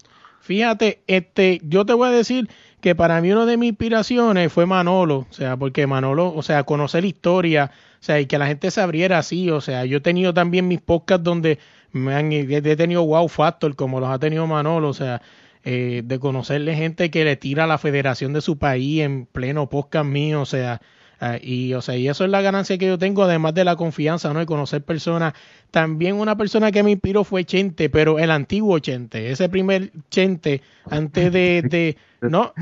Fíjate, 0.41 1.03
este, 1.07 1.61
yo 1.65 1.87
te 1.87 1.95
voy 1.95 2.09
a 2.09 2.11
decir 2.11 2.49
que 2.81 2.95
para 2.95 3.21
mí 3.23 3.33
una 3.33 3.47
de 3.47 3.57
mis 3.57 3.71
inspiraciones 3.71 4.53
fue 4.53 4.67
Manolo, 4.67 5.27
o 5.31 5.33
sea, 5.33 5.57
porque 5.57 5.87
Manolo, 5.87 6.35
o 6.35 6.43
sea, 6.43 6.65
conocer 6.65 7.03
la 7.03 7.09
historia, 7.09 7.71
sea, 8.05 8.21
y 8.21 8.27
que 8.27 8.37
la 8.37 8.47
gente 8.47 8.71
se 8.71 8.83
abriera 8.83 9.19
así, 9.19 9.51
o 9.51 9.63
sea, 9.63 9.87
yo 9.87 9.97
he 9.97 10.01
tenido 10.01 10.35
también 10.35 10.69
mis 10.69 10.81
podcasts 10.81 11.25
donde 11.25 11.59
me 11.93 12.15
han, 12.15 12.33
he 12.33 12.77
tenido 12.77 13.05
wow 13.07 13.29
factor 13.29 13.75
como 13.77 13.99
los 13.99 14.11
ha 14.11 14.19
tenido 14.19 14.47
Manolo, 14.47 14.89
o 14.89 14.95
sea, 14.95 15.23
eh, 15.65 16.03
de 16.05 16.19
conocerle 16.19 16.75
gente 16.75 17.11
que 17.11 17.25
le 17.25 17.37
tira 17.37 17.65
a 17.65 17.67
la 17.67 17.79
federación 17.79 18.35
de 18.35 18.43
su 18.43 18.59
país 18.59 19.01
en 19.01 19.25
pleno 19.25 19.71
podcast 19.71 20.05
mío, 20.05 20.43
o 20.43 20.45
sea, 20.45 20.83
ah, 21.19 21.39
y 21.41 21.73
o 21.73 21.81
sea, 21.81 21.97
y 21.97 22.07
eso 22.07 22.25
es 22.25 22.31
la 22.31 22.43
ganancia 22.43 22.77
que 22.77 22.89
yo 22.89 22.99
tengo, 22.99 23.23
además 23.23 23.55
de 23.55 23.65
la 23.65 23.77
confianza, 23.77 24.35
¿no? 24.35 24.43
Y 24.43 24.45
conocer 24.45 24.85
personas. 24.85 25.33
También 25.71 26.17
una 26.17 26.37
persona 26.37 26.71
que 26.71 26.83
me 26.83 26.91
inspiró 26.91 27.25
fue 27.25 27.47
Chente, 27.47 27.89
pero 27.89 28.19
el 28.19 28.31
antiguo 28.31 28.79
Chente, 28.81 29.31
ese 29.31 29.49
primer 29.49 29.93
Chente, 30.11 30.61
antes 30.91 31.33
de, 31.33 31.63
de 31.63 31.97
no, 32.21 32.53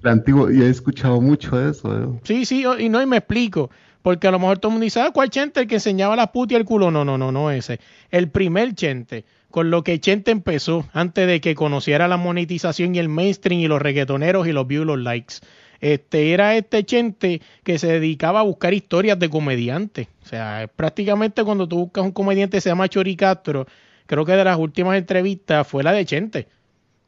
El 0.00 0.08
antiguo, 0.08 0.48
y 0.48 0.62
he 0.62 0.68
escuchado 0.68 1.20
mucho 1.20 1.56
de 1.58 1.72
eso. 1.72 1.98
¿eh? 1.98 2.20
Sí, 2.22 2.44
sí, 2.44 2.64
y 2.78 2.88
no, 2.88 3.02
y 3.02 3.06
me 3.06 3.16
explico. 3.16 3.70
Porque 4.02 4.26
a 4.26 4.30
lo 4.32 4.38
mejor 4.38 4.58
todo 4.58 4.70
el 4.70 4.72
mundo 4.74 4.84
dice, 4.84 5.00
ah, 5.00 5.12
¿cuál 5.12 5.30
Chente? 5.30 5.60
El 5.60 5.68
que 5.68 5.76
enseñaba 5.76 6.16
la 6.16 6.32
puta 6.32 6.54
y 6.54 6.56
el 6.56 6.64
culo. 6.64 6.90
No, 6.90 7.04
no, 7.04 7.16
no, 7.16 7.30
no 7.32 7.50
ese. 7.50 7.78
El 8.10 8.28
primer 8.30 8.74
Chente, 8.74 9.24
con 9.50 9.70
lo 9.70 9.84
que 9.84 10.00
Chente 10.00 10.32
empezó, 10.32 10.86
antes 10.92 11.26
de 11.26 11.40
que 11.40 11.54
conociera 11.54 12.08
la 12.08 12.16
monetización 12.16 12.94
y 12.94 12.98
el 12.98 13.08
mainstream 13.08 13.60
y 13.60 13.68
los 13.68 13.80
reggaetoneros 13.80 14.48
y 14.48 14.52
los 14.52 14.66
views 14.66 14.84
y 14.84 14.86
los 14.86 14.98
likes. 14.98 15.34
este 15.80 16.32
era 16.32 16.56
este 16.56 16.84
Chente 16.84 17.40
que 17.62 17.78
se 17.78 17.86
dedicaba 17.86 18.40
a 18.40 18.42
buscar 18.42 18.74
historias 18.74 19.18
de 19.18 19.30
comediantes. 19.30 20.08
O 20.24 20.26
sea, 20.26 20.68
prácticamente 20.74 21.44
cuando 21.44 21.68
tú 21.68 21.78
buscas 21.78 22.04
un 22.04 22.12
comediante 22.12 22.60
se 22.60 22.70
llama 22.70 22.88
Chori 22.88 23.14
Castro, 23.14 23.66
creo 24.06 24.24
que 24.24 24.32
de 24.32 24.44
las 24.44 24.58
últimas 24.58 24.98
entrevistas 24.98 25.66
fue 25.66 25.84
la 25.84 25.92
de 25.92 26.04
Chente. 26.04 26.48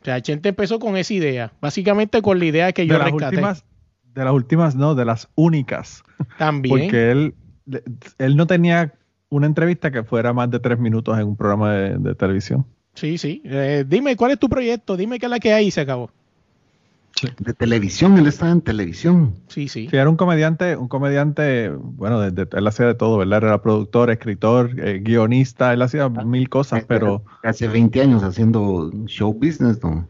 O 0.02 0.04
sea, 0.04 0.20
Chente 0.20 0.50
empezó 0.50 0.78
con 0.78 0.96
esa 0.96 1.14
idea, 1.14 1.52
básicamente 1.60 2.20
con 2.20 2.38
la 2.38 2.44
idea 2.44 2.72
que 2.72 2.86
yo 2.86 2.98
las 2.98 3.10
rescaté. 3.10 3.36
últimas, 3.36 3.64
de 4.14 4.25
las 4.25 4.33
últimas, 4.33 4.75
no, 4.76 4.94
de 4.94 5.04
las 5.04 5.28
únicas. 5.35 6.02
También. 6.38 6.78
Porque 6.78 7.11
él, 7.11 7.35
él 8.18 8.37
no 8.37 8.47
tenía 8.47 8.94
una 9.28 9.47
entrevista 9.47 9.90
que 9.90 10.04
fuera 10.04 10.33
más 10.33 10.50
de 10.50 10.61
tres 10.61 10.78
minutos 10.78 11.18
en 11.18 11.26
un 11.26 11.37
programa 11.37 11.73
de, 11.73 11.99
de 11.99 12.14
televisión. 12.14 12.64
Sí, 12.94 13.18
sí. 13.18 13.42
Eh, 13.44 13.85
dime, 13.88 14.14
¿cuál 14.16 14.30
es 14.33 14.38
tu 14.38 14.49
proyecto? 14.49 14.97
Dime 14.97 15.18
qué 15.18 15.26
es 15.26 15.30
la 15.30 15.40
que 15.40 15.52
hay 15.52 15.66
y 15.66 15.71
se 15.71 15.80
acabó. 15.80 16.11
De 17.38 17.54
televisión, 17.54 18.18
él 18.18 18.26
estaba 18.26 18.50
en 18.50 18.61
televisión. 18.61 19.35
Sí, 19.47 19.68
sí. 19.68 19.88
Sí, 19.88 19.97
era 19.97 20.11
un 20.11 20.16
comediante, 20.16 20.76
un 20.76 20.88
comediante, 20.88 21.71
bueno, 21.71 22.21
de- 22.21 22.33
de- 22.33 22.49
él 22.52 22.66
hacía 22.66 22.87
de 22.87 22.94
todo, 22.94 23.18
¿verdad? 23.18 23.42
Era 23.44 23.62
productor, 23.62 24.11
escritor, 24.11 24.71
eh, 24.78 25.00
guionista, 25.02 25.73
él 25.73 25.83
hacía 25.83 26.09
mil 26.09 26.49
cosas, 26.49 26.85
pero 26.87 27.23
Hace 27.44 27.68
20 27.68 28.00
años 28.02 28.25
haciendo 28.25 28.90
show 29.06 29.33
business, 29.33 29.80
¿no? 29.83 30.06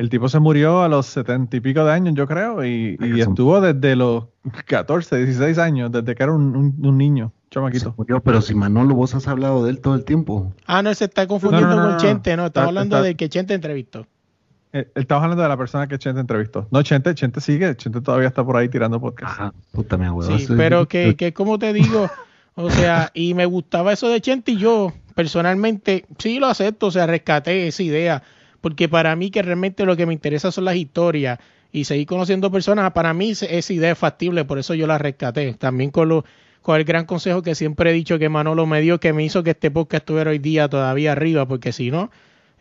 El 0.00 0.08
tipo 0.08 0.28
se 0.30 0.38
murió 0.40 0.82
a 0.82 0.88
los 0.88 1.04
setenta 1.06 1.56
y 1.56 1.60
pico 1.60 1.84
de 1.84 1.92
años, 1.92 2.14
yo 2.14 2.26
creo, 2.26 2.64
y, 2.64 2.96
estuvo 3.20 3.60
desde 3.60 3.96
los 3.96 4.24
14, 4.66 5.16
16 5.26 5.58
años, 5.58 5.92
desde 5.92 6.14
que 6.14 6.22
era 6.22 6.32
un, 6.32 6.56
un- 6.56 6.74
un 6.86 6.96
niño, 6.98 7.32
Se 7.44 7.50
chamaquito. 7.50 7.94
murió, 7.98 8.20
pero 8.22 8.40
si 8.40 8.54
Manolo, 8.54 8.94
vos 8.94 9.14
has 9.14 9.28
hablado 9.28 9.62
de 9.64 9.70
él 9.72 9.80
todo 9.80 9.94
el 9.94 10.04
tiempo. 10.04 10.54
Ah, 10.66 10.82
no, 10.82 10.94
se 10.94 11.04
está 11.04 11.26
confundiendo 11.26 11.68
No, 11.68 11.76
no, 11.76 11.82
no, 11.82 11.88
con 11.88 11.96
no. 11.96 12.00
Chente, 12.00 12.36
no, 12.36 12.46
estamos 12.46 12.64
Está- 12.64 12.68
hablando 12.68 12.96
está- 12.96 13.04
del 13.06 13.16
que 13.16 13.28
Chente 13.28 13.52
entrevistó. 13.54 14.06
Eh, 14.72 14.88
Estamos 14.94 15.24
hablando 15.24 15.42
de 15.42 15.48
la 15.50 15.56
persona 15.56 15.86
que 15.88 15.98
Chente 15.98 16.20
entrevistó. 16.20 16.66
No, 16.70 16.82
Chente, 16.82 17.14
Chente 17.14 17.40
sigue, 17.40 17.76
Chente 17.76 18.00
todavía 18.00 18.28
está 18.28 18.42
por 18.44 18.56
ahí 18.56 18.68
tirando 18.68 19.00
podcast. 19.00 19.32
Ajá, 19.32 19.52
puta 19.72 19.96
mi 19.98 20.06
abuelo. 20.06 20.38
Sí, 20.38 20.46
pero 20.56 20.86
que, 20.88 21.14
que 21.16 21.32
como 21.34 21.58
te 21.58 21.72
digo, 21.74 22.08
o 22.54 22.70
sea, 22.70 23.10
y 23.12 23.34
me 23.34 23.44
gustaba 23.46 23.92
eso 23.92 24.08
de 24.08 24.20
Chente 24.22 24.52
y 24.52 24.56
yo, 24.56 24.92
personalmente, 25.14 26.06
sí 26.18 26.38
lo 26.38 26.46
acepto, 26.46 26.86
o 26.86 26.90
sea, 26.90 27.06
rescaté 27.06 27.66
esa 27.66 27.82
idea, 27.82 28.22
porque 28.60 28.88
para 28.88 29.14
mí 29.16 29.30
que 29.30 29.42
realmente 29.42 29.84
lo 29.84 29.96
que 29.96 30.06
me 30.06 30.12
interesa 30.12 30.52
son 30.52 30.64
las 30.64 30.76
historias 30.76 31.38
y 31.72 31.84
seguir 31.84 32.06
conociendo 32.06 32.50
personas, 32.50 32.92
para 32.92 33.14
mí 33.14 33.30
esa 33.30 33.72
idea 33.72 33.92
es 33.92 33.98
factible, 33.98 34.44
por 34.44 34.58
eso 34.58 34.74
yo 34.74 34.86
la 34.86 34.98
rescaté. 34.98 35.54
También 35.54 35.90
con, 35.90 36.08
lo, 36.08 36.24
con 36.62 36.76
el 36.76 36.84
gran 36.84 37.06
consejo 37.06 37.42
que 37.42 37.54
siempre 37.54 37.90
he 37.90 37.92
dicho 37.92 38.18
que 38.18 38.28
Manolo 38.28 38.66
me 38.66 38.80
dio, 38.80 38.98
que 39.00 39.12
me 39.12 39.24
hizo 39.24 39.42
que 39.42 39.50
este 39.50 39.70
podcast 39.70 40.02
estuviera 40.02 40.30
hoy 40.30 40.38
día 40.38 40.68
todavía 40.68 41.12
arriba, 41.12 41.46
porque 41.46 41.72
si 41.72 41.90
no, 41.90 42.10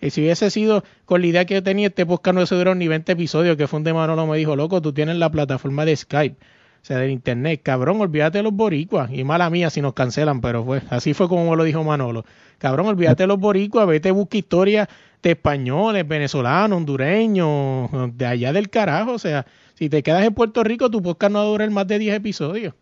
y 0.02 0.12
si 0.12 0.22
hubiese 0.22 0.50
sido 0.50 0.84
con 1.06 1.22
la 1.22 1.28
idea 1.28 1.46
que 1.46 1.56
yo 1.56 1.64
tenía, 1.64 1.88
este 1.88 2.06
podcast 2.06 2.36
no 2.36 2.46
se 2.46 2.56
duró 2.56 2.76
ni 2.76 2.88
20 2.88 3.12
episodios, 3.12 3.58
que 3.58 3.68
fue 3.68 3.78
donde 3.78 3.94
Manolo 3.94 4.26
me 4.28 4.38
dijo, 4.38 4.56
loco, 4.56 4.82
tú 4.82 4.94
tienes 4.94 5.18
la 5.18 5.30
plataforma 5.30 5.86
de 5.86 5.96
Skype, 5.96 6.38
o 6.82 6.86
sea, 6.86 6.98
del 6.98 7.12
internet, 7.12 7.62
cabrón, 7.64 8.02
olvídate 8.02 8.40
de 8.40 8.44
los 8.44 8.54
boricuas, 8.54 9.12
y 9.12 9.24
mala 9.24 9.50
mía 9.50 9.70
si 9.70 9.82
nos 9.82 9.94
cancelan, 9.94 10.42
pero 10.42 10.64
fue, 10.64 10.82
así 10.90 11.14
fue 11.14 11.28
como 11.28 11.56
lo 11.56 11.64
dijo 11.64 11.84
Manolo, 11.84 12.26
cabrón, 12.58 12.88
olvídate 12.88 13.24
de 13.24 13.28
los 13.28 13.40
boricuas, 13.40 13.88
vete, 13.88 14.12
busca 14.12 14.38
historias 14.38 14.88
de 15.22 15.32
españoles, 15.32 16.08
venezolanos, 16.08 16.78
hondureños, 16.78 17.90
de 18.16 18.26
allá 18.26 18.54
del 18.54 18.70
carajo, 18.70 19.14
o 19.14 19.20
sea, 19.20 19.46
si 19.76 19.90
te 19.90 20.04
quedas 20.04 20.26
en 20.26 20.34
Puerto 20.34 20.64
Rico, 20.64 20.90
tu 20.90 21.02
podcast 21.02 21.32
no 21.32 21.40
va 21.40 21.46
a 21.46 21.48
durar 21.50 21.70
más 21.72 21.88
de 21.88 22.00
10 22.00 22.16
episodios. 22.16 22.74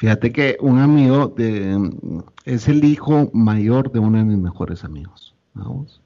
Fíjate 0.00 0.32
que 0.32 0.56
un 0.60 0.78
amigo 0.78 1.28
de, 1.28 1.90
es 2.46 2.68
el 2.68 2.84
hijo 2.84 3.30
mayor 3.34 3.92
de 3.92 3.98
uno 3.98 4.16
de 4.16 4.24
mis 4.24 4.38
mejores 4.38 4.82
amigos. 4.82 5.34
vamos. 5.52 6.00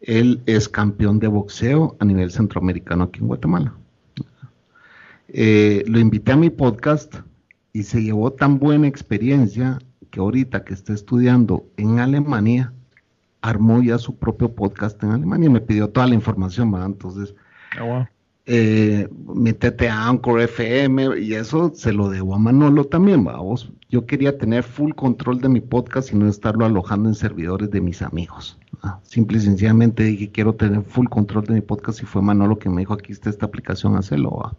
Él 0.00 0.40
es 0.46 0.68
campeón 0.68 1.18
de 1.18 1.28
boxeo 1.28 1.94
a 2.00 2.04
nivel 2.04 2.30
centroamericano 2.30 3.04
aquí 3.04 3.20
en 3.20 3.26
Guatemala. 3.26 3.74
Eh, 5.34 5.82
lo 5.86 5.98
invité 5.98 6.32
a 6.32 6.36
mi 6.36 6.50
podcast 6.50 7.16
y 7.72 7.84
se 7.84 8.02
llevó 8.02 8.32
tan 8.32 8.58
buena 8.58 8.86
experiencia 8.86 9.78
que 10.10 10.20
ahorita 10.20 10.62
que 10.64 10.74
está 10.74 10.92
estudiando 10.92 11.64
en 11.78 11.98
Alemania, 12.00 12.72
armó 13.40 13.82
ya 13.82 13.96
su 13.98 14.14
propio 14.16 14.52
podcast 14.54 15.02
en 15.02 15.10
Alemania 15.12 15.46
y 15.48 15.52
me 15.52 15.60
pidió 15.62 15.88
toda 15.88 16.06
la 16.06 16.14
información, 16.14 16.70
¿verdad? 16.70 16.88
Entonces, 16.88 17.34
Ah, 17.78 17.82
wow. 17.82 18.06
eh, 18.44 19.08
métete 19.34 19.88
a 19.88 20.06
Anchor 20.08 20.42
FM 20.42 21.18
y 21.20 21.32
eso 21.34 21.72
se 21.74 21.92
lo 21.94 22.10
debo 22.10 22.34
a 22.34 22.38
Manolo 22.38 22.84
también, 22.84 23.24
vamos. 23.24 23.72
Yo 23.88 24.04
quería 24.04 24.36
tener 24.36 24.62
full 24.62 24.92
control 24.92 25.40
de 25.40 25.48
mi 25.48 25.60
podcast 25.62 26.12
y 26.12 26.16
no 26.16 26.28
estarlo 26.28 26.66
alojando 26.66 27.08
en 27.08 27.14
servidores 27.14 27.70
de 27.70 27.80
mis 27.80 28.02
amigos. 28.02 28.58
¿va? 28.84 29.00
Simple 29.02 29.38
y 29.38 29.40
sencillamente 29.40 30.02
dije 30.04 30.30
quiero 30.30 30.54
tener 30.54 30.82
full 30.82 31.06
control 31.08 31.44
de 31.46 31.54
mi 31.54 31.60
podcast 31.62 32.02
y 32.02 32.06
fue 32.06 32.20
Manolo 32.20 32.58
que 32.58 32.68
me 32.68 32.82
dijo 32.82 32.92
aquí 32.92 33.12
está 33.12 33.30
esta 33.30 33.46
aplicación, 33.46 33.96
hacelo. 33.96 34.30
¿va? 34.30 34.54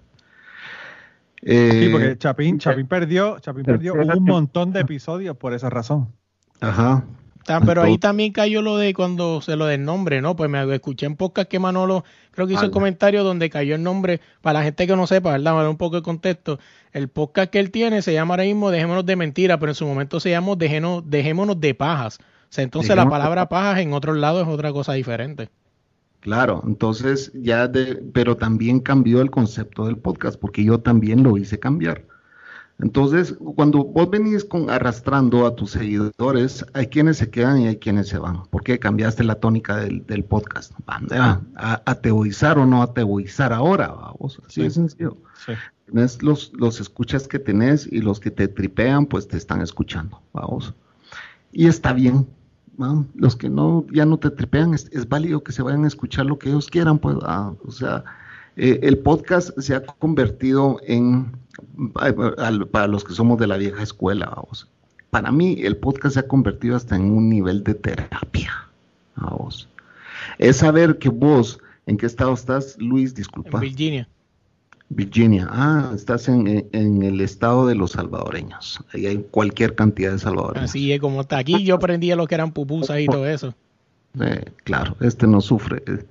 Sí, 1.45 1.51
Eh, 1.51 1.89
porque 1.91 2.17
Chapín, 2.17 2.57
Chapín 2.57 2.87
perdió, 2.87 3.39
Chapín 3.39 3.63
perdió 3.65 3.93
un 3.93 4.23
montón 4.23 4.71
de 4.71 4.79
episodios 4.81 5.35
por 5.37 5.53
esa 5.53 5.69
razón. 5.69 6.09
Ajá. 6.61 7.03
Ah, 7.47 7.59
pero 7.65 7.81
ahí 7.81 7.97
también 7.97 8.31
cayó 8.31 8.61
lo 8.61 8.77
de 8.77 8.93
cuando 8.93 9.41
se 9.41 9.57
lo 9.57 9.65
del 9.65 9.83
nombre, 9.83 10.21
¿no? 10.21 10.37
Pues 10.37 10.49
me 10.49 10.63
escuché 10.73 11.05
en 11.05 11.17
podcast 11.17 11.49
que 11.49 11.59
Manolo 11.59 12.05
creo 12.31 12.47
que 12.47 12.53
hizo 12.53 12.61
el 12.61 12.69
Vale. 12.69 12.73
comentario 12.73 13.23
donde 13.25 13.49
cayó 13.49 13.75
el 13.75 13.83
nombre, 13.83 14.21
para 14.41 14.59
la 14.59 14.63
gente 14.63 14.87
que 14.87 14.95
no 14.95 15.07
sepa, 15.07 15.31
¿verdad? 15.31 15.51
Para 15.51 15.63
dar 15.63 15.69
un 15.69 15.77
poco 15.77 15.97
de 15.97 16.03
contexto. 16.03 16.59
El 16.93 17.09
podcast 17.09 17.51
que 17.51 17.59
él 17.59 17.69
tiene 17.71 18.01
se 18.01 18.13
llama 18.13 18.35
ahora 18.35 18.43
mismo 18.45 18.71
Dejémonos 18.71 19.05
de 19.05 19.17
Mentira, 19.17 19.59
pero 19.59 19.71
en 19.71 19.75
su 19.75 19.85
momento 19.85 20.21
se 20.21 20.29
llamó 20.29 20.55
Dejémonos, 20.55 21.09
Dejémonos 21.09 21.59
de 21.59 21.73
Pajas. 21.75 22.19
O 22.21 22.23
sea, 22.47 22.63
entonces 22.63 22.95
la 22.95 23.03
Dejémonos 23.03 23.11
palabra 23.19 23.49
pajas 23.49 23.79
en 23.79 23.91
otros 23.91 24.15
lados 24.15 24.43
es 24.43 24.47
otra 24.47 24.71
cosa 24.71 24.93
diferente. 24.93 25.49
Claro, 26.23 26.63
entonces 26.65 27.33
ya 27.33 27.67
de, 27.67 27.95
pero 28.13 28.37
también 28.37 28.79
cambió 28.79 29.19
el 29.19 29.29
concepto 29.29 29.87
del 29.87 29.97
podcast, 29.97 30.39
porque 30.39 30.63
yo 30.63 30.79
también 30.79 31.21
lo 31.21 31.37
hice 31.37 31.59
cambiar. 31.59 32.05
Entonces, 32.79 33.35
cuando 33.55 33.83
vos 33.83 34.09
venís 34.09 34.45
con, 34.45 34.69
arrastrando 34.69 35.45
a 35.45 35.53
tus 35.53 35.71
seguidores, 35.71 36.65
hay 36.71 36.87
quienes 36.87 37.17
se 37.17 37.29
quedan 37.29 37.59
y 37.59 37.67
hay 37.67 37.75
quienes 37.75 38.07
se 38.07 38.19
van, 38.19 38.43
porque 38.51 38.79
cambiaste 38.79 39.25
la 39.25 39.35
tónica 39.35 39.75
del, 39.75 40.05
del 40.05 40.23
podcast. 40.23 40.71
Van, 40.85 41.07
ah, 41.11 41.41
A, 41.57 41.81
ateoizar 41.91 42.57
o 42.57 42.65
no 42.65 42.81
ateoizar 42.81 43.51
ahora, 43.51 43.89
vamos, 43.89 44.41
así 44.47 44.63
de 44.63 44.69
sencillo. 44.69 45.17
Sí. 45.45 45.51
Tenés 45.87 46.23
los, 46.23 46.53
los 46.53 46.79
escuchas 46.79 47.27
que 47.27 47.37
tenés 47.37 47.85
y 47.85 47.99
los 47.99 48.21
que 48.21 48.31
te 48.31 48.47
tripean, 48.47 49.07
pues 49.07 49.27
te 49.27 49.35
están 49.35 49.61
escuchando, 49.61 50.21
vamos. 50.31 50.73
Y 51.51 51.67
está 51.67 51.91
bien, 51.91 52.25
los 53.15 53.35
que 53.35 53.49
no, 53.49 53.85
ya 53.91 54.05
no 54.05 54.17
te 54.17 54.29
tripean, 54.29 54.73
es, 54.73 55.09
válido 55.09 55.43
que 55.43 55.51
se 55.51 55.61
vayan 55.61 55.83
a 55.83 55.87
escuchar 55.87 56.25
lo 56.25 56.39
que 56.39 56.49
ellos 56.49 56.69
quieran, 56.69 56.99
pues, 56.99 57.17
ah, 57.23 57.53
o 57.65 57.71
sea, 57.71 58.03
eh, 58.55 58.79
el 58.83 58.97
podcast 58.97 59.57
se 59.59 59.75
ha 59.75 59.81
convertido 59.85 60.79
en, 60.87 61.31
para 62.71 62.87
los 62.87 63.03
que 63.03 63.13
somos 63.13 63.37
de 63.39 63.47
la 63.47 63.57
vieja 63.57 63.83
escuela, 63.83 64.31
vamos, 64.35 64.67
para 65.09 65.31
mí 65.31 65.57
el 65.61 65.77
podcast 65.77 66.15
se 66.15 66.21
ha 66.21 66.27
convertido 66.27 66.75
hasta 66.75 66.95
en 66.95 67.03
un 67.03 67.29
nivel 67.29 67.63
de 67.63 67.75
terapia, 67.75 68.51
vamos. 69.15 69.69
Es 70.39 70.57
saber 70.57 70.97
que 70.97 71.09
vos, 71.09 71.59
¿en 71.85 71.97
qué 71.97 72.05
estado 72.05 72.33
estás, 72.33 72.75
Luis? 72.79 73.11
En 73.11 73.15
Disculpa. 73.15 73.59
Virginia. 73.59 74.07
Virginia. 74.89 75.47
Ah, 75.49 75.91
estás 75.95 76.27
en, 76.27 76.67
en- 76.71 77.01
el 77.03 77.19
estado 77.21 77.65
de 77.67 77.75
los 77.75 77.91
salvadoreños. 77.91 78.79
Ahí 78.93 79.07
hay 79.07 79.17
cualquier 79.31 79.75
cantidad 79.75 80.11
de 80.11 80.19
salvadoreños. 80.19 80.69
Así 80.69 80.91
es 80.91 80.99
como 80.99 81.21
está 81.21 81.37
aquí. 81.39 81.63
Yo 81.63 81.75
aprendí 81.75 82.13
lo 82.13 82.27
que 82.27 82.35
eran 82.35 82.51
pupusas 82.51 82.99
y 82.99 83.05
todo 83.07 83.25
eso. 83.27 83.53
Eh, 84.19 84.45
claro, 84.63 84.95
este 84.99 85.25
no 85.25 85.41
sufre 85.41 85.81
eh, 85.87 86.05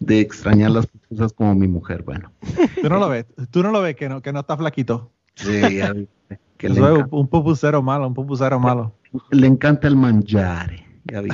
de 0.00 0.20
extrañar 0.20 0.70
las 0.70 0.88
cosas 1.10 1.32
como 1.34 1.54
mi 1.54 1.68
mujer. 1.68 2.02
Bueno, 2.02 2.32
Tú 2.80 2.88
no 2.88 2.98
lo 2.98 3.08
ves, 3.10 3.26
tú 3.50 3.62
no 3.62 3.70
lo 3.70 3.82
ves 3.82 3.94
que 3.96 4.08
no, 4.08 4.22
que 4.22 4.32
no 4.32 4.40
está 4.40 4.56
flaquito. 4.56 5.10
sí, 5.34 5.76
ya 5.76 5.92
vi, 5.92 6.08
que 6.56 6.70
le, 6.70 6.80
encanta, 6.80 7.08
un 7.10 7.28
pupucero 7.28 7.82
malo, 7.82 8.06
un 8.06 8.14
pupucero 8.14 8.58
malo. 8.58 8.94
le 9.30 9.46
encanta 9.46 9.86
el 9.88 9.96
mangiare. 9.96 10.86
Ya 11.04 11.20
vi. 11.20 11.28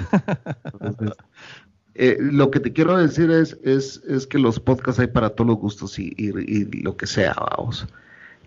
Entonces, 0.73 1.13
eh, 1.99 2.17
lo 2.21 2.51
que 2.51 2.61
te 2.61 2.73
quiero 2.73 2.97
decir 2.97 3.31
es, 3.31 3.59
es, 3.63 4.03
es 4.09 4.27
que 4.27 4.39
los 4.39 4.61
podcasts 4.61 5.01
hay 5.01 5.09
para 5.09 5.31
todos 5.31 5.49
los 5.49 5.59
gustos 5.59 5.99
y, 5.99 6.15
y- 6.17 6.65
lo 6.83 6.97
que 6.97 7.07
sea, 7.07 7.35
vamos. 7.57 7.87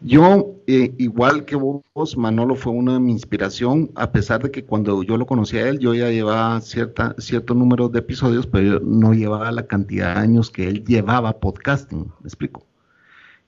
Yo, 0.03 0.55
eh, 0.67 0.93
igual 0.98 1.46
que 1.46 1.55
vos, 1.55 2.17
Manolo 2.17 2.55
fue 2.55 2.74
una 2.74 2.93
de 2.93 3.00
mi 3.00 3.12
inspiración, 3.12 3.91
a 3.96 4.12
pesar 4.12 4.41
de 4.41 4.50
que 4.50 4.65
cuando 4.65 5.03
yo 5.03 5.15
lo 5.17 5.27
conocí 5.27 5.58
a 5.58 5.70
él, 5.70 5.77
yo 5.79 5.93
ya 5.93 6.10
llevaba 6.10 6.60
cierta, 6.62 7.13
cierto 7.20 7.53
número 7.53 7.88
de 7.89 8.00
episodios, 8.00 8.48
pero 8.48 8.79
yo 8.79 8.79
no 8.84 9.13
llevaba 9.13 9.51
la 9.51 9.67
cantidad 9.67 10.15
de 10.15 10.22
años 10.22 10.50
que 10.50 10.67
él 10.67 10.84
llevaba 10.86 11.39
podcasting, 11.39 12.05
¿me 12.22 12.27
explico? 12.27 12.65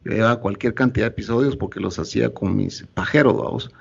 Yo 0.06 0.12
llevaba 0.12 0.40
cualquier 0.42 0.74
cantidad 0.76 1.06
de 1.08 1.12
episodios 1.14 1.56
porque 1.58 1.80
los 1.80 1.98
hacía 1.98 2.32
con 2.34 2.56
mis 2.56 2.86
pajeros, 2.94 3.36
vamos. 3.38 3.72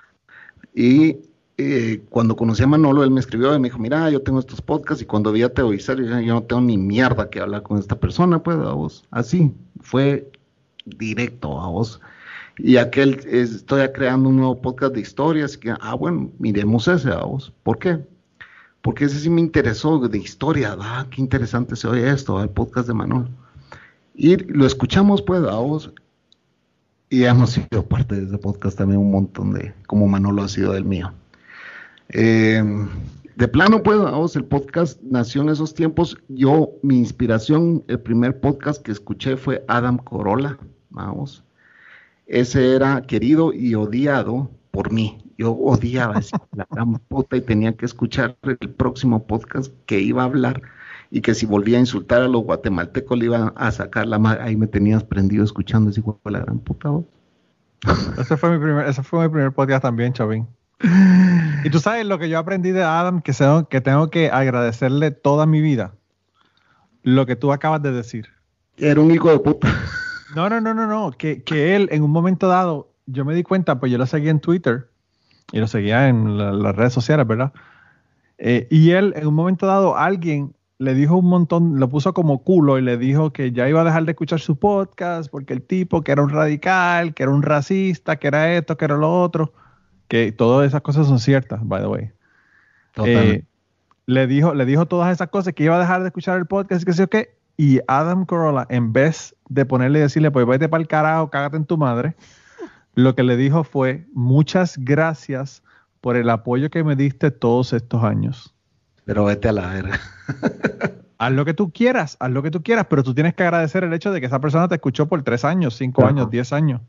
Y 0.75 1.19
eh, 1.59 2.03
cuando 2.11 2.37
conocí 2.37 2.63
a 2.63 2.67
Manolo, 2.67 3.05
él 3.05 3.11
me 3.11 3.21
escribió 3.21 3.55
y 3.55 3.59
me 3.61 3.69
dijo, 3.69 3.79
mira, 3.79 4.09
yo 4.11 4.23
tengo 4.23 4.39
estos 4.41 4.61
podcasts 4.63 5.03
y 5.03 5.07
cuando 5.07 5.33
vi 5.33 5.43
a 5.43 5.53
Teoizar, 5.53 5.99
yo, 5.99 6.21
yo 6.21 6.35
no 6.35 6.43
tengo 6.43 6.63
ni 6.63 6.79
mierda 6.79 7.29
que 7.31 7.41
hablar 7.41 7.63
con 7.63 7.79
esta 7.79 7.99
persona, 7.99 8.43
pues, 8.43 8.57
vamos. 8.59 9.05
Así, 9.11 9.53
fue 9.81 10.31
directo, 10.85 11.55
vamos. 11.57 12.01
Y 12.59 12.77
aquel, 12.77 13.21
es- 13.29 13.55
estoy 13.55 13.87
creando 13.93 14.29
un 14.29 14.37
nuevo 14.37 14.61
podcast 14.61 14.95
de 14.95 15.01
historias, 15.01 15.57
que, 15.57 15.75
ah, 15.81 15.95
bueno, 15.95 16.31
miremos 16.39 16.89
ese, 16.89 17.11
vamos. 17.11 17.53
¿Por 17.63 17.79
qué? 17.79 17.99
Porque 18.83 19.05
ese 19.05 19.21
sí 19.21 19.31
me 19.31 19.41
interesó 19.41 19.99
de 20.01 20.19
historia, 20.19 20.77
ah, 20.81 21.07
qué 21.11 21.21
interesante 21.21 21.77
se 21.77 21.87
oye 21.87 22.11
esto, 22.11 22.43
el 22.43 22.49
podcast 22.51 22.89
de 22.89 22.95
Manolo. 22.95 23.29
Y 24.15 24.37
lo 24.53 24.67
escuchamos, 24.67 25.23
pues, 25.23 25.43
a 25.45 25.57
vos. 25.57 25.93
Y 27.09 27.25
hemos 27.25 27.51
sido 27.51 27.85
parte 27.87 28.17
de 28.17 28.25
ese 28.27 28.39
podcast 28.39 28.77
también 28.79 28.99
un 29.01 29.11
montón 29.11 29.53
de, 29.53 29.75
como 29.87 30.09
Manolo 30.09 30.43
ha 30.43 30.49
sido 30.49 30.73
del 30.73 30.85
mío. 30.85 31.13
Eh, 32.13 32.63
de 33.37 33.49
plano, 33.49 33.83
pues, 33.83 33.99
vamos, 33.99 34.37
el 34.37 34.45
podcast 34.45 35.01
nació 35.03 35.43
en 35.43 35.49
esos 35.49 35.75
tiempos. 35.75 36.17
Yo, 36.29 36.71
mi 36.83 36.99
inspiración, 36.99 37.83
el 37.89 37.99
primer 37.99 38.41
podcast 38.41 38.83
que 38.83 38.93
escuché 38.93 39.37
fue 39.37 39.65
Adam 39.69 39.97
Corolla, 39.99 40.59
vamos. 40.91 41.43
Ese 42.27 42.75
era 42.75 43.03
querido 43.03 43.53
y 43.53 43.75
odiado 43.75 44.51
por 44.71 44.93
mí. 44.93 45.19
Yo 45.39 45.53
odiaba 45.53 46.21
la 46.57 46.67
gran 46.71 46.99
puta 46.99 47.37
y 47.37 47.41
tenía 47.41 47.75
que 47.75 47.87
escuchar 47.87 48.37
el 48.43 48.71
próximo 48.71 49.27
podcast 49.27 49.73
que 49.87 50.01
iba 50.01 50.23
a 50.23 50.27
hablar 50.27 50.63
y 51.11 51.21
que 51.21 51.35
si 51.35 51.47
volvía 51.47 51.79
a 51.79 51.81
insultar 51.81 52.23
a 52.23 52.29
los 52.29 52.43
guatemaltecos 52.45 53.19
le 53.19 53.25
iban 53.27 53.53
a 53.57 53.71
sacar 53.71 54.07
la 54.07 54.19
madre. 54.19 54.43
Ahí 54.43 54.57
me 54.57 54.67
tenías 54.67 55.05
prendido 55.05 55.45
escuchando 55.45 55.91
ese 55.91 56.01
juego 56.01 56.21
la 56.25 56.41
gran 56.41 56.59
puta 56.59 56.91
voz. 56.91 57.05
Ese 58.19 58.37
fue 58.37 58.57
mi 58.57 58.63
primer, 58.63 58.87
ese 58.87 59.03
fue 59.03 59.27
mi 59.27 59.33
primer 59.33 59.53
podcast 59.53 59.83
también, 59.83 60.13
Chavín. 60.13 60.47
Y 61.65 61.71
tú 61.71 61.79
sabes 61.79 62.05
lo 62.07 62.19
que 62.19 62.29
yo 62.29 62.39
aprendí 62.39 62.73
de 62.73 62.83
Adam, 62.83 63.21
que, 63.23 63.33
tengo, 63.33 63.69
que 63.69 63.81
tengo 63.81 64.11
que 64.11 64.31
agradecerle 64.31 65.11
toda 65.11 65.47
mi 65.47 65.61
vida. 65.61 65.95
Lo 67.03 67.27
que 67.27 67.37
tú 67.37 67.53
acabas 67.53 67.83
de 67.83 67.93
decir. 67.93 68.27
Era 68.77 69.01
un 69.01 69.11
hijo 69.11 69.31
de 69.31 69.39
puta. 69.39 69.69
No, 70.35 70.49
no, 70.49 70.61
no, 70.61 70.75
no, 70.75 70.87
no. 70.87 71.11
Que, 71.13 71.43
que 71.43 71.77
él 71.77 71.89
en 71.93 72.03
un 72.03 72.11
momento 72.11 72.49
dado, 72.49 72.91
yo 73.07 73.25
me 73.25 73.35
di 73.35 73.43
cuenta, 73.43 73.79
pues 73.79 73.93
yo 73.93 73.99
lo 73.99 74.07
seguía 74.07 74.31
en 74.31 74.41
Twitter 74.41 74.89
y 75.53 75.59
lo 75.59 75.67
seguía 75.67 76.09
en 76.09 76.39
la- 76.39 76.53
las 76.53 76.75
redes 76.75 76.93
sociales, 76.93 77.27
¿verdad? 77.27 77.53
Eh, 78.39 78.67
y 78.71 78.91
él 78.91 79.13
en 79.17 79.27
un 79.27 79.35
momento 79.35 79.67
dado, 79.67 79.97
alguien 79.97 80.55
le 80.79 80.95
dijo 80.95 81.17
un 81.17 81.27
montón, 81.27 81.79
lo 81.79 81.89
puso 81.89 82.13
como 82.13 82.43
culo 82.43 82.77
y 82.79 82.83
le 82.83 82.97
dijo 82.97 83.33
que 83.33 83.53
ya 83.53 83.69
iba 83.69 83.83
a 83.83 83.85
dejar 83.85 84.05
de 84.05 84.13
escuchar 84.13 84.41
su 84.41 84.57
podcast 84.57 85.31
porque 85.31 85.53
el 85.53 85.63
tipo 85.63 86.03
que 86.03 86.11
era 86.11 86.23
un 86.23 86.31
radical, 86.31 87.15
que 87.15 87.23
era 87.23 87.31
un 87.31 87.43
racista, 87.43 88.17
que 88.17 88.27
era 88.27 88.53
esto, 88.55 88.77
que 88.77 88.87
era 88.87 88.97
lo 88.97 89.23
otro, 89.23 89.53
que 90.13 90.31
todas 90.31 90.67
esas 90.67 90.83
cosas 90.83 91.07
son 91.07 91.19
ciertas, 91.19 91.67
by 91.67 91.81
the 91.81 91.87
way. 91.87 92.11
Eh, 93.07 93.45
le 94.05 94.27
dijo, 94.27 94.53
le 94.53 94.67
dijo 94.67 94.85
todas 94.85 95.11
esas 95.11 95.31
cosas 95.31 95.55
que 95.55 95.65
iba 95.65 95.77
a 95.77 95.79
dejar 95.79 96.03
de 96.03 96.09
escuchar 96.09 96.37
el 96.37 96.45
podcast 96.45 96.83
y 96.83 96.85
que 96.85 96.93
sé 96.93 96.99
yo 96.99 97.09
qué. 97.09 97.35
Y 97.57 97.81
Adam 97.89 98.27
Carolla, 98.27 98.67
en 98.69 98.93
vez 98.93 99.35
de 99.49 99.65
ponerle 99.65 100.01
y 100.01 100.03
decirle, 100.03 100.31
pues 100.31 100.47
vete 100.47 100.69
para 100.69 100.83
el 100.83 100.87
carajo, 100.87 101.31
cágate 101.31 101.57
en 101.57 101.65
tu 101.65 101.79
madre, 101.79 102.15
lo 102.95 103.15
que 103.15 103.23
le 103.23 103.39
dijo 103.39 103.65
fue, 103.65 104.07
muchas 104.13 104.77
gracias 104.77 105.63
por 106.03 106.17
el 106.17 106.29
apoyo 106.29 106.69
que 106.69 106.85
me 106.85 106.95
diste 106.95 107.31
todos 107.31 107.73
estos 107.73 108.05
años. 108.05 108.55
Pero 109.07 109.25
vete 109.25 109.49
a 109.49 109.53
la 109.53 109.67
verga. 109.69 109.99
Haz 111.17 111.33
lo 111.33 111.47
que 111.47 111.55
tú 111.55 111.73
quieras, 111.73 112.19
haz 112.21 112.31
lo 112.33 112.43
que 112.43 112.51
tú 112.51 112.63
quieras, 112.63 112.87
pero 112.91 113.03
tú 113.03 113.15
tienes 113.15 113.33
que 113.33 113.45
agradecer 113.45 113.85
el 113.85 113.95
hecho 113.95 114.13
de 114.13 114.21
que 114.21 114.27
esa 114.27 114.41
persona 114.41 114.69
te 114.69 114.75
escuchó 114.75 115.09
por 115.09 115.23
tres 115.23 115.45
años, 115.45 115.75
cinco 115.77 116.05
años, 116.05 116.29
diez 116.29 116.53
años. 116.53 116.83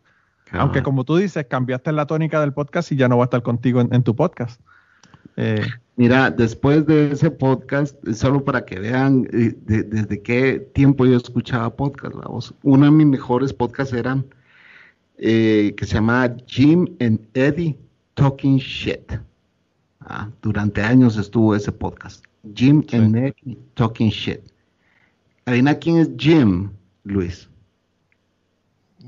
Aunque 0.51 0.83
como 0.83 1.03
tú 1.03 1.15
dices, 1.17 1.45
cambiaste 1.47 1.91
la 1.91 2.05
tónica 2.05 2.39
del 2.39 2.53
podcast 2.53 2.91
y 2.91 2.95
ya 2.95 3.07
no 3.07 3.17
va 3.17 3.23
a 3.23 3.25
estar 3.25 3.41
contigo 3.41 3.81
en, 3.81 3.93
en 3.93 4.03
tu 4.03 4.15
podcast. 4.15 4.61
Eh, 5.35 5.65
Mira, 5.95 6.29
después 6.31 6.85
de 6.85 7.11
ese 7.11 7.29
podcast, 7.31 7.95
solo 8.13 8.43
para 8.43 8.65
que 8.65 8.79
vean 8.79 9.27
eh, 9.33 9.55
de- 9.65 9.83
desde 9.83 10.21
qué 10.21 10.59
tiempo 10.73 11.05
yo 11.05 11.17
escuchaba 11.17 11.75
podcast, 11.75 12.15
la 12.15 12.27
voz. 12.27 12.53
Uno 12.63 12.85
de 12.85 12.91
mis 12.91 13.07
mejores 13.07 13.51
podcasts 13.53 13.93
eran 13.93 14.25
eh, 15.17 15.73
que 15.77 15.85
se 15.85 15.95
llamaba 15.95 16.35
Jim 16.47 16.87
and 16.99 17.19
Eddie 17.33 17.77
Talking 18.15 18.57
Shit. 18.57 19.13
Ah, 20.01 20.29
durante 20.41 20.81
años 20.81 21.17
estuvo 21.17 21.55
ese 21.55 21.71
podcast. 21.71 22.23
Jim 22.55 22.83
Sí. 22.87 22.95
and 22.97 23.15
Eddie 23.15 23.57
Talking 23.75 24.09
Shit. 24.09 24.41
Adivina 25.45 25.75
quién 25.75 25.97
es 25.97 26.09
Jim, 26.17 26.69
Luis. 27.03 27.49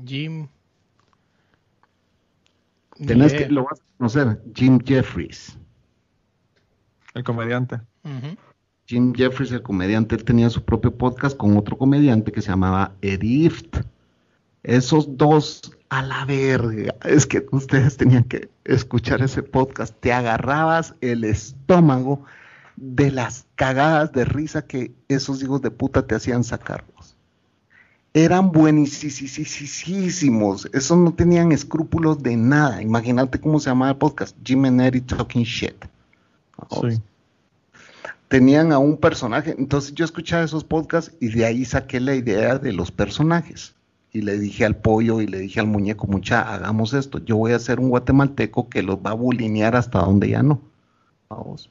Jim. 0.04 0.48
Tenés 3.04 3.34
que, 3.34 3.48
lo 3.48 3.64
vas 3.64 3.80
a 3.80 3.98
conocer, 3.98 4.42
Jim 4.54 4.78
Jeffries. 4.84 5.58
el 7.14 7.24
comediante. 7.24 7.80
Jim 8.86 9.12
Jeffries, 9.14 9.52
el 9.52 9.62
comediante, 9.62 10.14
él 10.14 10.24
tenía 10.24 10.48
su 10.48 10.64
propio 10.64 10.96
podcast 10.96 11.36
con 11.36 11.56
otro 11.56 11.76
comediante 11.76 12.32
que 12.32 12.40
se 12.40 12.48
llamaba 12.48 12.92
Eddie 13.02 13.46
Ift. 13.46 13.78
Esos 14.62 15.16
dos 15.16 15.76
a 15.88 16.02
la 16.02 16.24
verga. 16.24 16.94
Es 17.04 17.26
que 17.26 17.46
ustedes 17.52 17.96
tenían 17.96 18.24
que 18.24 18.48
escuchar 18.64 19.22
ese 19.22 19.42
podcast. 19.42 19.94
Te 20.00 20.12
agarrabas 20.12 20.94
el 21.00 21.24
estómago 21.24 22.24
de 22.76 23.10
las 23.10 23.46
cagadas 23.54 24.12
de 24.12 24.24
risa 24.24 24.66
que 24.66 24.92
esos 25.08 25.42
hijos 25.42 25.62
de 25.62 25.70
puta 25.70 26.06
te 26.06 26.14
hacían 26.14 26.44
sacarlos. 26.44 26.95
Eran 28.16 28.50
buenísimos. 28.50 29.10
Esos 30.72 30.96
no 30.96 31.12
tenían 31.12 31.52
escrúpulos 31.52 32.22
de 32.22 32.34
nada. 32.34 32.80
Imagínate 32.80 33.38
cómo 33.38 33.60
se 33.60 33.68
llamaba 33.68 33.90
el 33.90 33.98
podcast. 33.98 34.34
Jim 34.42 34.64
and 34.64 34.80
Eddie 34.80 35.02
Talking 35.02 35.42
Shit. 35.42 35.84
Sí. 36.80 36.98
tenían 38.28 38.72
a 38.72 38.78
un 38.78 38.96
personaje. 38.96 39.54
Entonces 39.58 39.92
yo 39.94 40.06
escuchaba 40.06 40.44
esos 40.44 40.64
podcasts 40.64 41.14
y 41.20 41.28
de 41.28 41.44
ahí 41.44 41.66
saqué 41.66 42.00
la 42.00 42.14
idea 42.14 42.56
de 42.58 42.72
los 42.72 42.90
personajes. 42.90 43.74
Y 44.12 44.22
le 44.22 44.38
dije 44.38 44.64
al 44.64 44.76
pollo 44.76 45.20
y 45.20 45.26
le 45.26 45.40
dije 45.40 45.60
al 45.60 45.66
muñeco, 45.66 46.06
mucha, 46.06 46.54
hagamos 46.54 46.94
esto. 46.94 47.18
Yo 47.18 47.36
voy 47.36 47.52
a 47.52 47.58
ser 47.58 47.80
un 47.80 47.90
guatemalteco 47.90 48.70
que 48.70 48.82
los 48.82 48.96
va 48.96 49.10
a 49.10 49.14
bulinear 49.14 49.76
hasta 49.76 49.98
donde 49.98 50.30
ya 50.30 50.42
no. 50.42 50.62
Vamos. 51.28 51.68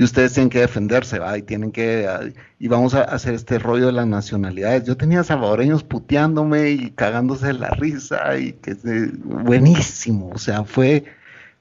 Y 0.00 0.02
ustedes 0.04 0.32
tienen 0.32 0.48
que 0.48 0.60
defenderse, 0.60 1.18
¿va? 1.18 1.36
Y 1.36 1.42
tienen 1.42 1.72
que, 1.72 2.08
ah, 2.08 2.20
y 2.58 2.68
vamos 2.68 2.94
a 2.94 3.02
hacer 3.02 3.34
este 3.34 3.58
rollo 3.58 3.84
de 3.84 3.92
las 3.92 4.06
nacionalidades. 4.06 4.84
Yo 4.84 4.96
tenía 4.96 5.22
salvadoreños 5.22 5.84
puteándome 5.84 6.70
y 6.70 6.90
cagándose 6.92 7.48
de 7.48 7.52
la 7.52 7.68
risa 7.68 8.38
y 8.38 8.54
que 8.54 8.74
buenísimo. 9.22 10.30
O 10.32 10.38
sea, 10.38 10.64
fue 10.64 11.04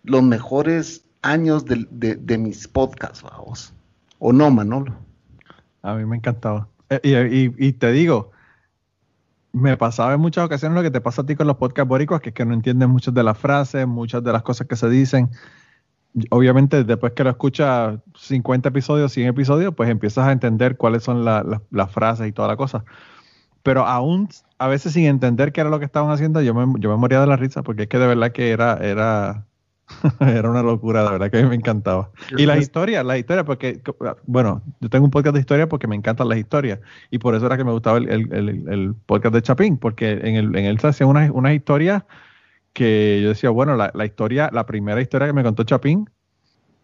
los 0.06 0.23
mejores 0.23 1.04
años 1.21 1.65
de, 1.65 1.86
de- 1.91 2.38
mis 2.38 2.65
podcasts, 2.65 3.21
vamos. 3.23 3.73
¿O 4.19 4.32
no, 4.32 4.49
Manolo? 4.49 4.95
A 5.82 5.95
mí 5.95 6.06
me 6.06 6.15
encantaba. 6.15 6.69
Eh, 6.89 7.02
y, 7.04 7.15
y- 7.65 7.67
y 7.67 7.73
te 7.73 7.91
digo, 7.91 8.32
me 9.52 9.75
pasaba 9.75 10.13
en 10.13 10.21
muchas 10.21 10.45
ocasiones 10.45 10.78
lo 10.78 10.82
que 10.82 10.91
te 10.91 11.02
pasa 11.02 11.23
a 11.23 11.25
ti 11.25 11.36
con 11.36 11.45
los 11.45 11.58
podcasts 11.58 11.89
boricuas, 11.89 12.21
que 12.21 12.30
es 12.30 12.36
que 12.36 12.45
no 12.45 12.54
entiendes 12.54 12.88
muchas 12.88 13.13
de 13.13 13.21
las 13.23 13.38
frases, 13.38 13.86
muchas 13.86 14.23
de 14.23 14.32
las 14.32 14.43
cosas 14.43 14.65
que 14.65 14.78
se 14.78 14.89
dicen. 14.89 15.30
Obviamente, 16.32 16.84
después 16.84 17.13
que 17.13 17.24
lo 17.24 17.30
escuchas 17.30 18.00
50 18.15 18.69
episodios, 18.69 19.12
100 19.13 19.28
episodios, 19.28 19.74
pues 19.76 19.89
empiezas 19.89 20.28
a 20.28 20.32
entender 20.32 20.76
cuáles 20.76 21.04
son 21.04 21.24
la- 21.24 21.43
la- 21.43 21.62
las 21.72 21.91
frases 21.91 22.28
y 22.28 22.32
toda 22.32 22.48
la 22.48 22.58
cosa. 22.58 22.84
Pero 23.62 23.86
aún, 23.86 24.28
a 24.58 24.67
veces 24.67 24.93
sin 24.93 25.06
entender 25.06 25.52
qué 25.52 25.62
era 25.62 25.69
lo 25.69 25.80
que 25.80 25.86
estaban 25.86 26.10
haciendo, 26.12 26.41
yo 26.41 26.54
me, 26.54 26.80
yo 26.80 26.89
me 26.89 26.95
moría 26.98 27.22
de 27.22 27.28
la 27.28 27.36
risa, 27.36 27.62
porque 27.62 27.84
es 27.84 27.89
que 27.89 28.00
de 28.00 28.08
verdad 28.08 28.32
que 28.32 28.50
era, 28.50 28.78
era, 28.82 29.45
era 30.19 30.50
una 30.50 30.63
locura, 30.63 31.04
de 31.04 31.12
verdad 31.12 31.30
que 31.30 31.38
a 31.39 31.43
mí 31.43 31.50
me 31.50 31.56
encantaba. 31.56 32.10
Y 32.38 32.45
las 32.48 32.58
historias, 32.60 33.06
las 33.06 33.19
historias, 33.19 33.45
porque, 33.45 33.82
bueno, 34.26 34.63
yo 34.80 34.89
tengo 34.89 35.06
un 35.06 35.12
podcast 35.12 35.36
de 35.36 35.41
historia 35.41 35.69
porque 35.69 35.88
me 35.88 35.95
encantan 35.95 36.28
las 36.30 36.38
historias. 36.39 36.80
Y 37.12 37.19
por 37.19 37.36
eso 37.36 37.45
era 37.45 37.58
que 37.58 37.63
me 37.63 37.72
gustaba 37.72 37.98
el, 38.00 38.10
el- 38.10 38.34
el- 38.34 38.67
el 38.69 38.95
podcast 39.06 39.36
de 39.36 39.41
Chapín, 39.43 39.78
porque 39.78 40.12
en, 40.13 40.36
el, 40.36 40.56
en 40.56 40.65
él 40.65 40.80
se 40.80 40.88
hacían 40.88 41.10
unas, 41.10 41.30
unas 41.30 41.54
historias 41.54 42.04
que 42.73 43.21
yo 43.21 43.29
decía, 43.29 43.49
bueno, 43.49 43.75
la, 43.75 43.91
la 43.93 44.05
historia, 44.05 44.49
la 44.53 44.65
primera 44.65 45.01
historia 45.01 45.27
que 45.27 45.34
me 45.34 45.43
contó 45.43 45.63
Chapín 45.63 46.10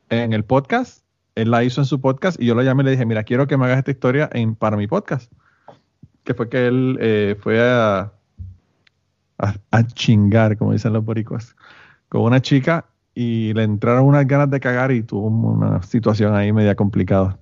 en 0.09 0.33
el 0.33 0.43
podcast, 0.43 1.03
él 1.35 1.51
la 1.51 1.63
hizo 1.63 1.81
en 1.81 1.85
su 1.85 1.99
podcast 2.01 2.39
y 2.41 2.45
yo 2.45 2.55
lo 2.55 2.63
llamé 2.63 2.83
y 2.83 2.85
le 2.85 2.91
dije, 2.91 3.05
mira, 3.05 3.23
quiero 3.23 3.47
que 3.47 3.57
me 3.57 3.65
hagas 3.65 3.79
esta 3.79 3.91
historia 3.91 4.29
en, 4.33 4.55
para 4.55 4.77
mi 4.77 4.87
podcast. 4.87 5.31
Que 6.23 6.33
fue 6.33 6.49
que 6.49 6.67
él 6.67 6.97
eh, 7.01 7.35
fue 7.39 7.61
a, 7.61 8.11
a, 9.37 9.53
a 9.71 9.87
chingar, 9.87 10.57
como 10.57 10.73
dicen 10.73 10.93
los 10.93 11.03
boricuas, 11.03 11.55
con 12.09 12.21
una 12.21 12.41
chica 12.41 12.85
y 13.13 13.53
le 13.53 13.63
entraron 13.63 14.05
unas 14.05 14.27
ganas 14.27 14.49
de 14.49 14.59
cagar 14.59 14.91
y 14.91 15.01
tuvo 15.01 15.27
una 15.27 15.81
situación 15.83 16.35
ahí 16.35 16.51
media 16.51 16.75
complicada. 16.75 17.39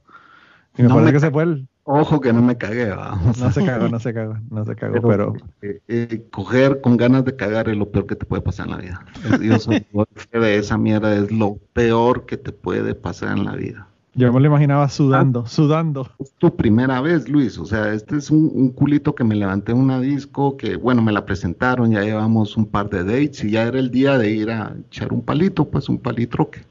Y 0.78 0.84
me 0.84 0.88
No 0.88 0.96
parece 0.96 1.12
me 1.12 1.14
que 1.14 1.20
se 1.20 1.32
fue 1.32 1.44
el... 1.44 1.68
Ojo 1.86 2.22
que 2.22 2.32
no 2.32 2.42
me 2.42 2.58
cagué, 2.58 2.90
va. 2.92 3.20
O 3.30 3.34
sea, 3.34 3.48
No 3.48 3.52
se 3.52 3.66
cagó, 3.66 3.90
no 3.90 4.00
se 4.00 4.14
cagó, 4.14 4.38
no 4.50 4.66
se 4.66 4.76
cagó, 4.76 4.94
pero, 5.08 5.34
pero... 5.34 5.34
eh, 5.62 5.82
eh, 5.88 6.24
coger 6.32 6.80
con 6.82 6.96
ganas 6.98 7.26
de 7.26 7.36
cagar 7.36 7.68
es 7.70 7.78
lo 7.78 7.90
peor 7.92 8.08
que 8.08 8.16
te 8.16 8.26
puede 8.26 8.42
pasar 8.42 8.68
en 8.68 8.72
la 8.72 8.78
vida. 8.78 9.06
Yo 9.42 9.60
soy 9.60 9.86
fe 10.16 10.40
de 10.40 10.58
esa 10.58 10.78
mierda, 10.78 11.14
es 11.16 11.32
lo 11.32 11.58
peor 11.74 12.26
que 12.26 12.38
te 12.38 12.52
puede 12.54 12.96
pasar 12.96 13.38
en 13.38 13.46
la 13.46 13.56
vida. 13.56 13.88
Yo 14.16 14.32
me 14.32 14.40
lo 14.40 14.46
imaginaba 14.46 14.84
Ah. 14.84 14.90
sudando, 14.90 15.46
sudando. 15.48 16.08
Es 16.20 16.32
tu 16.38 16.56
primera 16.56 17.02
vez, 17.02 17.28
Luis. 17.28 17.58
O 17.58 17.66
sea, 17.66 17.92
este 17.94 18.18
es 18.18 18.30
un, 18.30 18.52
un 18.54 18.70
culito 18.70 19.16
que 19.16 19.24
me 19.24 19.34
levanté 19.36 19.72
en 19.72 19.80
una 19.80 20.00
disco, 20.00 20.56
que 20.56 20.76
bueno, 20.76 21.02
me 21.02 21.12
la 21.12 21.26
presentaron, 21.26 21.92
ya 21.92 22.02
llevamos 22.04 22.56
un 22.56 22.68
par 22.68 22.90
de 22.92 23.04
dates 23.04 23.44
y 23.44 23.50
ya 23.52 23.64
era 23.64 23.80
el 23.80 23.90
día 23.90 24.18
de 24.20 24.30
ir 24.30 24.52
a 24.52 24.76
echar 24.88 25.12
un 25.12 25.24
palito, 25.24 25.68
pues 25.70 25.90
un 25.90 25.98
palitroque. 25.98 26.62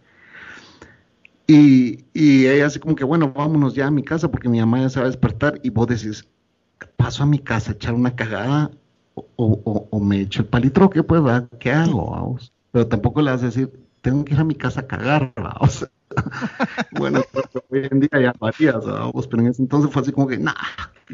Y, 1.47 2.05
y 2.15 2.47
ella 2.47 2.67
así 2.67 2.79
como 2.79 2.95
que, 2.95 3.05
bueno, 3.05 3.33
vámonos 3.33 3.75
ya 3.75 3.87
a 3.87 3.91
mi 3.91 4.03
casa 4.03 4.31
porque 4.31 4.49
mi 4.49 4.61
mamá 4.61 4.81
ya 4.81 4.91
se 4.91 5.01
va 5.01 5.07
a 5.07 5.11
despertar 5.11 5.61
y 5.63 5.71
vos 5.71 5.87
decís, 5.87 6.27
paso 6.97 7.23
a 7.23 7.27
mi 7.27 7.39
casa 7.39 7.73
a 7.73 7.75
echar 7.75 7.95
una 7.95 8.15
cagada 8.15 8.71
o, 9.37 10.01
me 10.01 10.21
echo 10.21 10.43
el 10.43 10.49
palitroque, 10.49 11.03
pues, 11.03 11.23
¿verdad? 11.23 11.49
¿qué 11.59 11.73
hago? 11.73 12.11
vamos? 12.11 12.53
Pero 12.71 12.87
tampoco 12.87 13.21
le 13.21 13.31
vas 13.31 13.43
a 13.43 13.47
decir, 13.47 13.71
tengo 14.01 14.25
que 14.25 14.35
ir 14.35 14.41
a 14.41 14.45
mi 14.45 14.55
casa 14.55 14.81
a 14.81 14.87
cagar, 14.87 15.33
¿va? 15.39 15.57
O 15.61 15.67
sea, 15.67 15.89
bueno, 16.93 17.23
pues, 17.33 17.47
hoy 17.71 17.89
en 17.91 18.01
día 18.01 18.21
ya 18.21 18.35
varías, 18.39 18.85
vamos, 18.85 19.27
pero 19.27 19.43
en 19.43 19.49
ese 19.49 19.63
entonces 19.63 19.91
fue 19.91 20.03
así 20.03 20.13
como 20.13 20.27
que, 20.27 20.39
nah, 20.39 20.55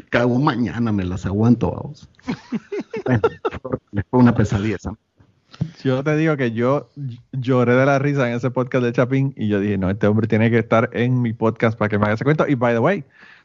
cago 0.09 0.39
mañana, 0.39 0.91
me 0.91 1.03
las 1.03 1.25
aguanto, 1.25 1.71
vamos. 1.71 2.09
bueno, 3.05 3.21
fue 4.09 4.19
una 4.19 4.33
pesadilla 4.33 4.77
Yo 5.83 6.03
te 6.03 6.15
digo 6.17 6.35
que 6.37 6.51
yo 6.51 6.89
lloré 7.31 7.73
de 7.73 7.85
la 7.85 7.99
risa 7.99 8.29
en 8.29 8.35
ese 8.35 8.51
podcast 8.51 8.83
de 8.83 8.91
Chapín 8.91 9.33
y 9.37 9.47
yo 9.47 9.59
dije, 9.59 9.77
no, 9.77 9.89
este 9.89 10.07
hombre 10.07 10.27
tiene 10.27 10.49
que 10.49 10.59
estar 10.59 10.89
en 10.93 11.21
mi 11.21 11.33
podcast 11.33 11.77
para 11.77 11.89
que 11.89 11.97
me 11.97 12.05
haga 12.05 12.15
ese 12.15 12.23
cuento. 12.23 12.47
Y 12.47 12.55
by 12.55 12.73
the 12.73 12.79
way, 12.79 13.03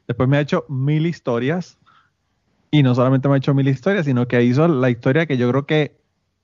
después 0.09 0.29
me 0.29 0.37
ha 0.37 0.40
hecho 0.40 0.64
mil 0.68 1.07
historias 1.07 1.79
y 2.70 2.83
no 2.83 2.94
solamente 2.94 3.29
me 3.29 3.35
ha 3.35 3.38
hecho 3.38 3.55
mil 3.55 3.68
historias, 3.68 4.07
sino 4.07 4.27
que 4.27 4.42
hizo 4.42 4.66
la 4.66 4.90
historia 4.90 5.27
que 5.27 5.37
yo 5.37 5.48
creo 5.50 5.64
que 5.64 5.96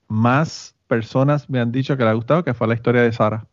más 0.07 0.75
personas 0.87 1.49
me 1.49 1.59
han 1.59 1.71
dicho 1.71 1.97
que 1.97 2.03
le 2.03 2.09
ha 2.09 2.13
gustado, 2.13 2.43
que 2.43 2.53
fue 2.53 2.67
la 2.67 2.73
historia 2.73 3.01
de 3.01 3.11
Sara. 3.11 3.47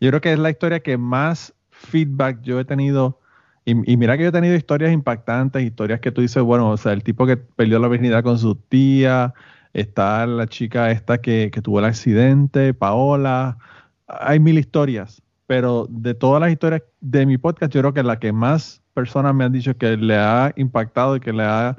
Yo 0.00 0.10
creo 0.10 0.20
que 0.20 0.32
es 0.32 0.38
la 0.38 0.50
historia 0.50 0.80
que 0.80 0.98
más 0.98 1.54
feedback 1.70 2.40
yo 2.42 2.60
he 2.60 2.64
tenido. 2.64 3.20
Y, 3.64 3.74
mira 3.74 4.16
que 4.16 4.22
yo 4.22 4.28
he 4.28 4.32
tenido 4.32 4.54
historias 4.54 4.92
impactantes, 4.92 5.62
historias 5.62 6.00
que 6.00 6.12
tú 6.12 6.20
dices, 6.20 6.42
bueno, 6.42 6.70
o 6.70 6.76
sea, 6.76 6.92
el 6.92 7.02
tipo 7.02 7.26
que 7.26 7.36
perdió 7.36 7.78
la 7.78 7.88
virginidad 7.88 8.22
con 8.22 8.38
su 8.38 8.54
tía, 8.54 9.34
está 9.76 10.26
la 10.26 10.46
chica 10.46 10.90
esta 10.90 11.18
que, 11.18 11.50
que 11.52 11.60
tuvo 11.60 11.80
el 11.80 11.84
accidente, 11.84 12.72
Paola, 12.72 13.58
hay 14.06 14.40
mil 14.40 14.58
historias, 14.58 15.22
pero 15.46 15.86
de 15.90 16.14
todas 16.14 16.40
las 16.40 16.50
historias 16.50 16.82
de 17.00 17.26
mi 17.26 17.36
podcast, 17.36 17.72
yo 17.72 17.82
creo 17.82 17.92
que 17.92 18.02
la 18.02 18.18
que 18.18 18.32
más 18.32 18.82
personas 18.94 19.34
me 19.34 19.44
han 19.44 19.52
dicho 19.52 19.76
que 19.76 19.96
le 19.98 20.16
ha 20.16 20.52
impactado 20.56 21.16
y 21.16 21.20
que 21.20 21.32
le 21.32 21.42
ha, 21.42 21.76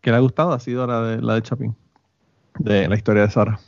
que 0.00 0.10
le 0.10 0.16
ha 0.16 0.20
gustado 0.20 0.52
ha 0.52 0.58
sido 0.58 0.86
la 0.86 1.02
de, 1.02 1.22
la 1.22 1.34
de 1.34 1.42
Chapín, 1.42 1.76
de 2.58 2.88
la 2.88 2.96
historia 2.96 3.22
de 3.22 3.30
Sara. 3.30 3.60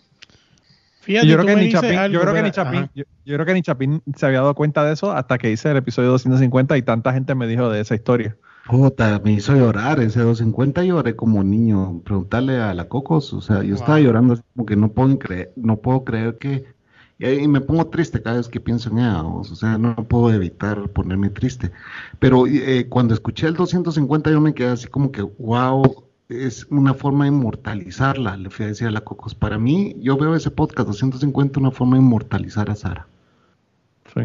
Fíjate, 1.03 1.29
yo, 1.29 1.39
creo 1.39 1.47
que 1.47 1.63
ni 1.63 1.73
Chapín, 1.73 2.13
yo, 2.13 2.21
creo 2.21 2.35
que 2.35 2.43
ni 2.43 2.51
Chapín, 2.51 2.91
yo, 2.95 3.05
creo 3.25 3.47
que 3.47 3.55
ni 3.55 3.63
Chapín 3.63 4.03
se 4.17 4.27
había 4.27 4.41
dado 4.41 4.55
cuenta 4.57 4.85
de 4.85 4.93
eso 4.93 5.13
hasta 5.13 5.39
que 5.39 5.51
hice 5.51 5.71
el 5.71 5.77
episodio 5.77 6.11
250 6.11 6.77
y 6.77 6.83
tanta 6.83 7.13
gente 7.13 7.37
me 7.37 7.47
dijo 7.47 7.71
de 7.71 7.81
esa 7.81 7.95
historia. 7.95 8.37
Puta, 8.71 9.21
me 9.25 9.33
hizo 9.33 9.55
llorar 9.55 10.01
ese 10.01 10.21
250 10.21 10.85
lloré 10.85 11.17
como 11.17 11.43
niño. 11.43 12.01
Preguntarle 12.05 12.61
a 12.61 12.73
la 12.73 12.89
Cocos, 12.89 13.33
o 13.33 13.41
sea, 13.41 13.63
yo 13.63 13.75
estaba 13.75 14.01
llorando 14.01 14.35
así 14.35 14.43
como 14.55 14.67
que 14.67 14.77
no 14.77 14.93
puedo 14.93 15.19
creer, 15.19 15.53
no 15.57 15.77
puedo 15.79 16.05
creer 16.05 16.39
que 16.39 16.65
y, 17.21 17.47
me 17.49 17.61
pongo 17.61 17.87
triste 17.89 18.23
cada 18.23 18.39
vez 18.39 18.49
que 18.49 18.61
pienso 18.61 18.89
en 18.91 18.99
ella, 18.99 19.23
o 19.23 19.45
sea, 19.45 19.77
no 19.77 19.95
puedo 19.95 20.33
evitar 20.33 20.89
ponerme 20.89 21.29
triste. 21.29 21.71
Pero 22.19 22.47
eh, 22.47 22.87
cuando 22.89 23.13
escuché 23.13 23.47
el 23.47 23.55
250 23.55 24.31
yo 24.31 24.41
me 24.41 24.55
quedé 24.55 24.69
así 24.69 24.89
como 24.89 25.13
que, 25.13 25.21
wow, 25.23 26.05
es 26.31 26.67
una 26.71 26.95
forma 26.95 27.25
de 27.25 27.33
inmortalizarla, 27.33 28.39
le 28.39 28.49
fui 28.49 28.65
a 28.65 28.69
decir 28.69 28.87
a 28.87 28.91
la 28.91 29.03
Cocos. 29.03 29.35
Para 29.35 29.59
mí, 29.59 29.97
yo 30.01 30.17
veo 30.17 30.35
ese 30.35 30.51
podcast 30.51 30.89
250 30.89 31.61
una 31.61 31.71
forma 31.71 31.97
de 31.97 32.03
inmortalizar 32.03 32.71
a 32.71 32.75
Sara. 32.77 33.07
Sí. 34.15 34.23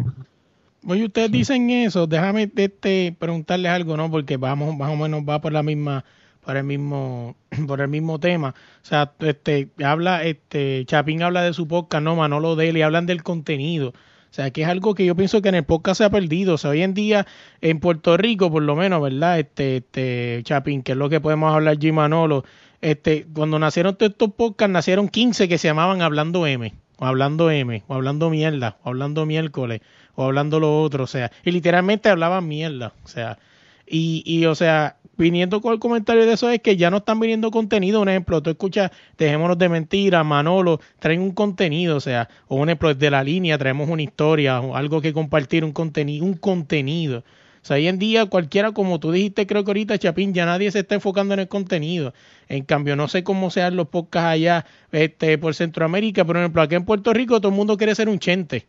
Oye, 0.86 1.04
ustedes 1.04 1.32
dicen 1.32 1.68
eso, 1.70 2.06
déjame 2.06 2.50
este, 2.56 3.14
preguntarles 3.18 3.72
algo, 3.72 3.96
¿no? 3.96 4.10
Porque 4.10 4.36
vamos, 4.36 4.76
más 4.76 4.90
o 4.90 4.96
menos 4.96 5.22
va 5.28 5.40
por 5.40 5.52
la 5.52 5.62
misma 5.62 6.04
por 6.46 6.56
el 6.56 6.64
mismo 6.64 7.36
por 7.66 7.80
el 7.80 7.88
mismo 7.88 8.20
tema. 8.20 8.54
O 8.82 8.84
sea, 8.84 9.12
este 9.20 9.68
habla 9.84 10.22
este 10.24 10.84
Chapín 10.86 11.22
habla 11.22 11.42
de 11.42 11.52
su 11.52 11.66
podcast, 11.66 12.04
no 12.04 12.16
Manolo 12.16 12.56
de 12.56 12.68
él 12.68 12.76
y 12.76 12.82
hablan 12.82 13.06
del 13.06 13.22
contenido. 13.22 13.88
O 13.88 14.34
sea, 14.36 14.50
que 14.50 14.62
es 14.62 14.68
algo 14.68 14.94
que 14.94 15.06
yo 15.06 15.16
pienso 15.16 15.42
que 15.42 15.48
en 15.48 15.54
el 15.56 15.64
podcast 15.64 15.98
se 15.98 16.04
ha 16.04 16.10
perdido. 16.10 16.54
O 16.54 16.58
sea, 16.58 16.70
hoy 16.70 16.82
en 16.82 16.94
día 16.94 17.26
en 17.60 17.80
Puerto 17.80 18.16
Rico, 18.16 18.50
por 18.50 18.62
lo 18.62 18.76
menos, 18.76 19.02
¿verdad? 19.02 19.38
Este, 19.38 19.78
este 19.78 20.40
Chapín, 20.44 20.82
que 20.82 20.92
es 20.92 20.98
lo 20.98 21.08
que 21.08 21.20
podemos 21.20 21.54
hablar 21.54 21.78
G 21.78 21.92
Manolo, 21.92 22.44
este, 22.80 23.26
cuando 23.34 23.58
nacieron 23.58 23.96
todos 23.96 24.12
estos 24.12 24.32
podcasts, 24.34 24.72
nacieron 24.72 25.08
15 25.08 25.48
que 25.48 25.58
se 25.58 25.68
llamaban 25.68 26.02
Hablando 26.02 26.46
M, 26.46 26.74
o 26.98 27.06
Hablando 27.06 27.50
M, 27.50 27.82
o 27.86 27.94
Hablando 27.94 28.30
Mierda, 28.30 28.76
o 28.82 28.90
Hablando 28.90 29.26
Miércoles, 29.26 29.80
o 30.16 30.24
Hablando 30.24 30.58
lo 30.58 30.82
otro, 30.82 31.04
o 31.04 31.06
sea, 31.06 31.30
y 31.44 31.52
literalmente 31.52 32.08
hablaban 32.08 32.48
mierda, 32.48 32.92
o 33.04 33.08
sea, 33.08 33.38
y, 33.86 34.22
y 34.26 34.46
o 34.46 34.54
sea, 34.54 34.96
viniendo 35.16 35.60
con 35.60 35.72
el 35.72 35.78
comentario 35.78 36.26
de 36.26 36.32
eso 36.32 36.50
es 36.50 36.60
que 36.60 36.76
ya 36.76 36.90
no 36.90 36.98
están 36.98 37.20
viniendo 37.20 37.50
contenido. 37.50 38.00
Un 38.00 38.08
ejemplo, 38.08 38.42
tú 38.42 38.50
escuchas, 38.50 38.90
dejémonos 39.18 39.58
de 39.58 39.68
mentira, 39.68 40.22
Manolo, 40.24 40.80
traen 40.98 41.20
un 41.20 41.32
contenido, 41.32 41.96
o 41.96 42.00
sea, 42.00 42.28
o 42.48 42.56
un 42.56 42.68
ejemplo, 42.68 42.94
de 42.94 43.10
la 43.10 43.22
línea 43.24 43.58
traemos 43.58 43.88
una 43.88 44.02
historia 44.02 44.60
o 44.60 44.76
algo 44.76 45.00
que 45.00 45.12
compartir, 45.12 45.64
un 45.64 45.72
contenido, 45.72 46.24
un 46.24 46.34
contenido. 46.34 47.24
O 47.62 47.66
sea, 47.66 47.76
hoy 47.76 47.88
en 47.88 47.98
día 47.98 48.26
cualquiera, 48.26 48.70
como 48.72 49.00
tú 49.00 49.10
dijiste, 49.10 49.46
creo 49.46 49.64
que 49.64 49.70
ahorita, 49.70 49.98
Chapín, 49.98 50.32
ya 50.32 50.46
nadie 50.46 50.70
se 50.70 50.80
está 50.80 50.94
enfocando 50.94 51.34
en 51.34 51.40
el 51.40 51.48
contenido. 51.48 52.14
En 52.48 52.64
cambio, 52.64 52.94
no 52.94 53.08
sé 53.08 53.24
cómo 53.24 53.50
sean 53.50 53.74
los 53.74 53.88
podcasts 53.88 54.28
allá 54.28 54.66
este, 54.92 55.36
por 55.38 55.54
Centroamérica, 55.54 56.24
por 56.24 56.36
ejemplo, 56.36 56.62
aquí 56.62 56.76
en 56.76 56.84
Puerto 56.84 57.12
Rico 57.12 57.40
todo 57.40 57.48
el 57.48 57.56
mundo 57.56 57.76
quiere 57.76 57.94
ser 57.96 58.08
un 58.08 58.20
chente. 58.20 58.66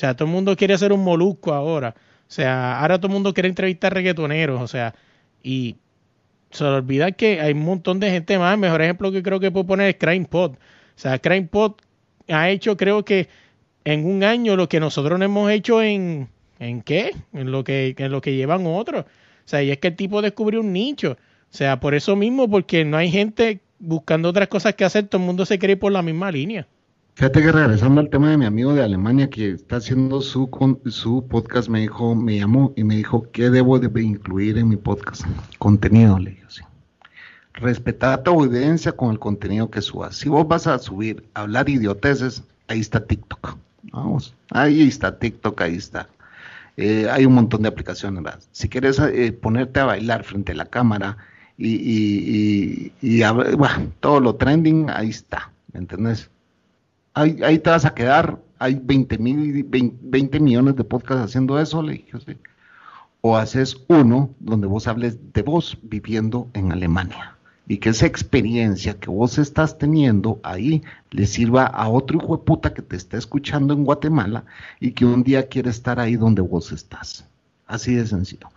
O 0.00 0.06
sea, 0.08 0.14
todo 0.14 0.28
el 0.28 0.32
mundo 0.32 0.56
quiere 0.56 0.78
ser 0.78 0.94
un 0.94 1.04
molusco 1.04 1.52
ahora. 1.52 1.94
O 1.94 2.32
sea, 2.32 2.80
ahora 2.80 2.96
todo 2.96 3.08
el 3.08 3.12
mundo 3.12 3.34
quiere 3.34 3.50
entrevistar 3.50 3.92
reggaetoneros. 3.92 4.58
O 4.62 4.66
sea, 4.66 4.94
y 5.42 5.76
se 6.50 6.64
olvida 6.64 7.12
que 7.12 7.38
hay 7.38 7.52
un 7.52 7.66
montón 7.66 8.00
de 8.00 8.10
gente 8.10 8.38
más. 8.38 8.54
El 8.54 8.60
mejor 8.60 8.80
ejemplo 8.80 9.12
que 9.12 9.22
creo 9.22 9.38
que 9.40 9.50
puedo 9.50 9.66
poner 9.66 9.90
es 9.90 9.96
Crime 9.96 10.26
O 10.32 10.56
sea, 10.94 11.18
Crime 11.18 11.50
ha 12.28 12.48
hecho, 12.48 12.78
creo 12.78 13.04
que 13.04 13.28
en 13.84 14.06
un 14.06 14.24
año 14.24 14.56
lo 14.56 14.70
que 14.70 14.80
nosotros 14.80 15.18
no 15.18 15.24
hemos 15.26 15.50
hecho 15.50 15.82
en, 15.82 16.30
¿en 16.58 16.80
qué? 16.80 17.14
En 17.34 17.52
lo 17.52 17.62
que, 17.62 17.94
en 17.98 18.10
lo 18.10 18.22
que 18.22 18.34
llevan 18.34 18.64
otros. 18.66 19.04
O 19.04 19.08
sea, 19.44 19.62
y 19.62 19.70
es 19.70 19.76
que 19.80 19.88
el 19.88 19.96
tipo 19.96 20.22
descubrió 20.22 20.60
un 20.60 20.72
nicho. 20.72 21.18
O 21.52 21.54
sea, 21.54 21.78
por 21.78 21.94
eso 21.94 22.16
mismo, 22.16 22.48
porque 22.48 22.86
no 22.86 22.96
hay 22.96 23.10
gente 23.10 23.60
buscando 23.78 24.30
otras 24.30 24.48
cosas 24.48 24.74
que 24.76 24.86
hacer, 24.86 25.08
todo 25.08 25.20
el 25.20 25.26
mundo 25.26 25.44
se 25.44 25.58
cree 25.58 25.76
por 25.76 25.92
la 25.92 26.00
misma 26.00 26.32
línea. 26.32 26.66
Fíjate 27.20 27.42
que 27.42 27.52
regresando 27.52 28.00
al 28.00 28.08
tema 28.08 28.30
de 28.30 28.38
mi 28.38 28.46
amigo 28.46 28.72
de 28.72 28.82
Alemania 28.82 29.28
que 29.28 29.50
está 29.50 29.76
haciendo 29.76 30.22
su, 30.22 30.48
su 30.86 31.28
podcast, 31.28 31.68
me 31.68 31.80
dijo, 31.80 32.14
me 32.14 32.38
llamó 32.38 32.72
y 32.76 32.82
me 32.82 32.96
dijo, 32.96 33.30
¿qué 33.30 33.50
debo 33.50 33.78
de 33.78 34.02
incluir 34.02 34.56
en 34.56 34.70
mi 34.70 34.76
podcast? 34.76 35.24
Contenido, 35.58 36.18
le 36.18 36.30
dije 36.30 36.44
así. 36.46 36.62
Respetar 37.52 38.22
tu 38.22 38.30
audiencia 38.30 38.92
con 38.92 39.10
el 39.10 39.18
contenido 39.18 39.70
que 39.70 39.82
subas. 39.82 40.16
Si 40.16 40.30
vos 40.30 40.48
vas 40.48 40.66
a 40.66 40.78
subir, 40.78 41.22
hablar 41.34 41.68
idioteces, 41.68 42.42
ahí 42.68 42.80
está 42.80 43.04
TikTok. 43.04 43.58
Vamos, 43.92 44.34
ahí 44.48 44.88
está 44.88 45.18
TikTok, 45.18 45.60
ahí 45.60 45.74
está. 45.74 46.08
Eh, 46.78 47.06
hay 47.10 47.26
un 47.26 47.34
montón 47.34 47.60
de 47.60 47.68
aplicaciones. 47.68 48.48
Si 48.50 48.66
quieres 48.66 48.98
eh, 48.98 49.30
ponerte 49.32 49.78
a 49.80 49.84
bailar 49.84 50.24
frente 50.24 50.52
a 50.52 50.54
la 50.54 50.64
cámara 50.64 51.18
y, 51.58 51.68
y, 51.68 52.92
y, 53.02 53.22
bueno, 53.58 53.92
todo 54.00 54.20
lo 54.20 54.36
trending, 54.36 54.88
ahí 54.88 55.10
está. 55.10 55.52
¿Me 55.74 55.80
entendés? 55.80 56.30
Ahí, 57.14 57.58
te 57.58 57.70
vas 57.70 57.84
a 57.84 57.94
quedar, 57.94 58.38
hay 58.58 58.80
20, 58.82 59.18
mil, 59.18 59.64
20, 59.64 60.40
millones 60.40 60.76
de 60.76 60.84
podcasts 60.84 61.24
haciendo 61.24 61.58
eso, 61.58 61.82
le 61.82 61.94
dije, 61.94 62.18
o 63.20 63.36
haces 63.36 63.76
uno 63.88 64.30
donde 64.38 64.66
vos 64.66 64.86
hables 64.86 65.18
de 65.32 65.42
vos 65.42 65.78
viviendo 65.82 66.48
en 66.54 66.72
Alemania 66.72 67.36
y 67.70 67.78
que 67.78 67.90
esa 67.90 68.06
experiencia 68.06 68.98
que 68.98 69.10
vos 69.10 69.38
estás 69.38 69.78
teniendo 69.78 70.40
ahí 70.42 70.82
le 71.12 71.24
sirva 71.24 71.66
a 71.66 71.88
otro 71.88 72.18
hijo 72.18 72.36
de 72.36 72.42
puta 72.42 72.74
que 72.74 72.82
te 72.82 72.96
está 72.96 73.16
escuchando 73.16 73.72
en 73.72 73.84
Guatemala 73.84 74.44
y 74.80 74.90
que 74.90 75.04
un 75.04 75.22
día 75.22 75.46
quiere 75.46 75.70
estar 75.70 76.00
ahí 76.00 76.16
donde 76.16 76.42
vos 76.42 76.72
estás. 76.72 77.24
Así 77.68 77.94
de 77.94 78.08
sencillo. 78.08 78.48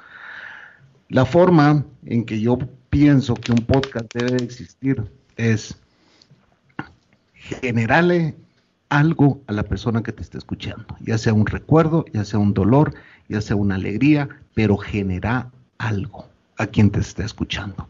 La 1.10 1.26
forma 1.26 1.86
en 2.06 2.26
que 2.26 2.42
yo 2.42 2.58
pienso 2.90 3.36
que 3.36 3.52
un 3.52 3.60
podcast 3.60 4.12
debe 4.16 4.44
existir 4.44 5.04
es 5.38 5.78
generarle 7.44 8.36
algo 8.90 9.42
a 9.48 9.54
la 9.54 9.64
persona 9.64 10.04
que 10.04 10.12
te 10.12 10.22
está 10.22 10.38
escuchando, 10.38 10.96
ya 11.02 11.18
sea 11.18 11.34
un 11.34 11.46
recuerdo, 11.46 12.06
ya 12.14 12.24
sea 12.24 12.40
un 12.40 12.54
dolor, 12.54 12.94
ya 13.28 13.42
sea 13.42 13.56
una 13.56 13.76
alegría, 13.76 14.30
pero 14.54 14.78
genera 14.78 15.50
algo 15.78 16.30
a 16.58 16.68
quien 16.68 16.90
te 16.92 17.00
está 17.00 17.26
escuchando. 17.26 17.88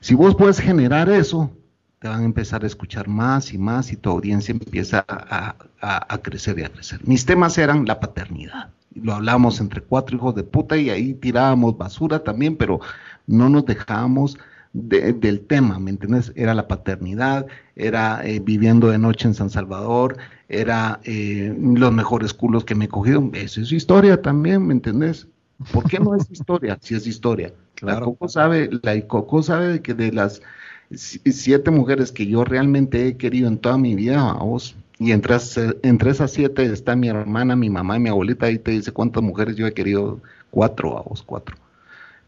Si 0.00 0.14
vos 0.14 0.36
puedes 0.36 0.60
generar 0.60 1.08
eso, 1.08 1.50
te 1.98 2.08
van 2.08 2.22
a 2.22 2.24
empezar 2.24 2.62
a 2.62 2.66
escuchar 2.66 3.08
más 3.08 3.52
y 3.52 3.58
más 3.58 3.92
y 3.92 3.96
tu 3.96 4.10
audiencia 4.10 4.52
empieza 4.52 5.04
a, 5.08 6.18
crecer 6.22 6.58
y 6.58 6.64
a 6.64 6.68
crecer. 6.68 7.00
Mis 7.04 7.26
temas 7.26 7.58
eran 7.58 7.84
la 7.86 8.00
paternidad. 8.00 8.70
Lo 8.94 9.14
hablamos 9.14 9.60
entre 9.60 9.82
cuatro 9.82 10.16
hijos 10.16 10.34
de 10.34 10.44
puta 10.44 10.76
y 10.76 10.90
ahí 10.90 11.14
tirábamos 11.14 11.76
basura 11.76 12.22
también, 12.22 12.56
pero 12.56 12.80
no 13.26 13.48
nos 13.48 13.66
dejábamos 13.66 14.38
del 14.76 15.40
tema, 15.40 15.78
¿me 15.78 15.90
entiendes? 15.90 16.32
Era 16.36 16.52
la 16.52 16.68
paternidad, 16.68 17.46
era 17.76 18.26
eh, 18.26 18.40
viviendo 18.40 18.88
de 18.88 18.98
noche 18.98 19.26
en 19.26 19.34
San 19.34 19.48
Salvador, 19.48 20.18
era 20.48 21.00
eh, 21.04 21.56
los 21.58 21.92
mejores 21.92 22.34
culos 22.34 22.64
que 22.64 22.74
me 22.74 22.84
he 22.84 22.88
cogido. 22.88 23.30
Esa 23.32 23.62
es 23.62 23.72
historia 23.72 24.20
también, 24.20 24.66
¿me 24.66 24.74
entiendes? 24.74 25.28
¿Por 25.72 25.88
qué 25.88 25.98
no 25.98 26.14
es 26.14 26.30
historia? 26.30 26.78
Si 26.80 26.94
es 26.94 27.06
historia. 27.06 27.54
La 27.80 28.00
Coco 28.00 28.28
sabe, 28.28 28.68
la 28.82 29.00
Coco 29.06 29.42
sabe 29.42 29.80
que 29.80 29.94
de 29.94 30.12
las 30.12 30.42
siete 30.90 31.70
mujeres 31.70 32.12
que 32.12 32.26
yo 32.26 32.44
realmente 32.44 33.08
he 33.08 33.16
querido 33.16 33.48
en 33.48 33.58
toda 33.58 33.78
mi 33.78 33.94
vida, 33.94 34.34
vos, 34.34 34.76
y 34.98 35.12
entre, 35.12 35.36
entre 35.82 36.10
esas 36.10 36.32
siete 36.32 36.64
está 36.66 36.96
mi 36.96 37.08
hermana, 37.08 37.56
mi 37.56 37.70
mamá 37.70 37.96
y 37.96 38.00
mi 38.00 38.10
abuelita, 38.10 38.46
ahí 38.46 38.58
te 38.58 38.72
dice 38.72 38.92
cuántas 38.92 39.22
mujeres 39.22 39.56
yo 39.56 39.66
he 39.66 39.72
querido, 39.72 40.20
cuatro, 40.50 40.98
a 40.98 41.02
vos, 41.02 41.22
cuatro. 41.22 41.56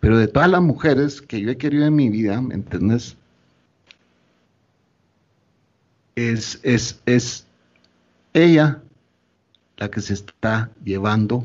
Pero 0.00 0.18
de 0.18 0.28
todas 0.28 0.50
las 0.50 0.62
mujeres 0.62 1.20
que 1.20 1.40
yo 1.40 1.50
he 1.50 1.56
querido 1.56 1.87
en 1.87 1.96
mi 1.96 2.08
vida, 2.08 2.40
¿me 2.40 2.54
entiendes? 2.54 3.16
Es, 6.14 6.61
es, 6.62 7.00
es 7.06 7.46
ella 8.32 8.80
la 9.76 9.90
que 9.90 10.00
se 10.00 10.14
está 10.14 10.70
llevando 10.84 11.44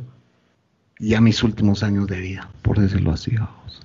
ya 0.99 1.21
mis 1.21 1.43
últimos 1.43 1.83
años 1.83 2.07
de 2.07 2.19
vida, 2.19 2.49
por 2.61 2.79
decirlo 2.79 3.11
así. 3.11 3.35
Vamos. 3.35 3.81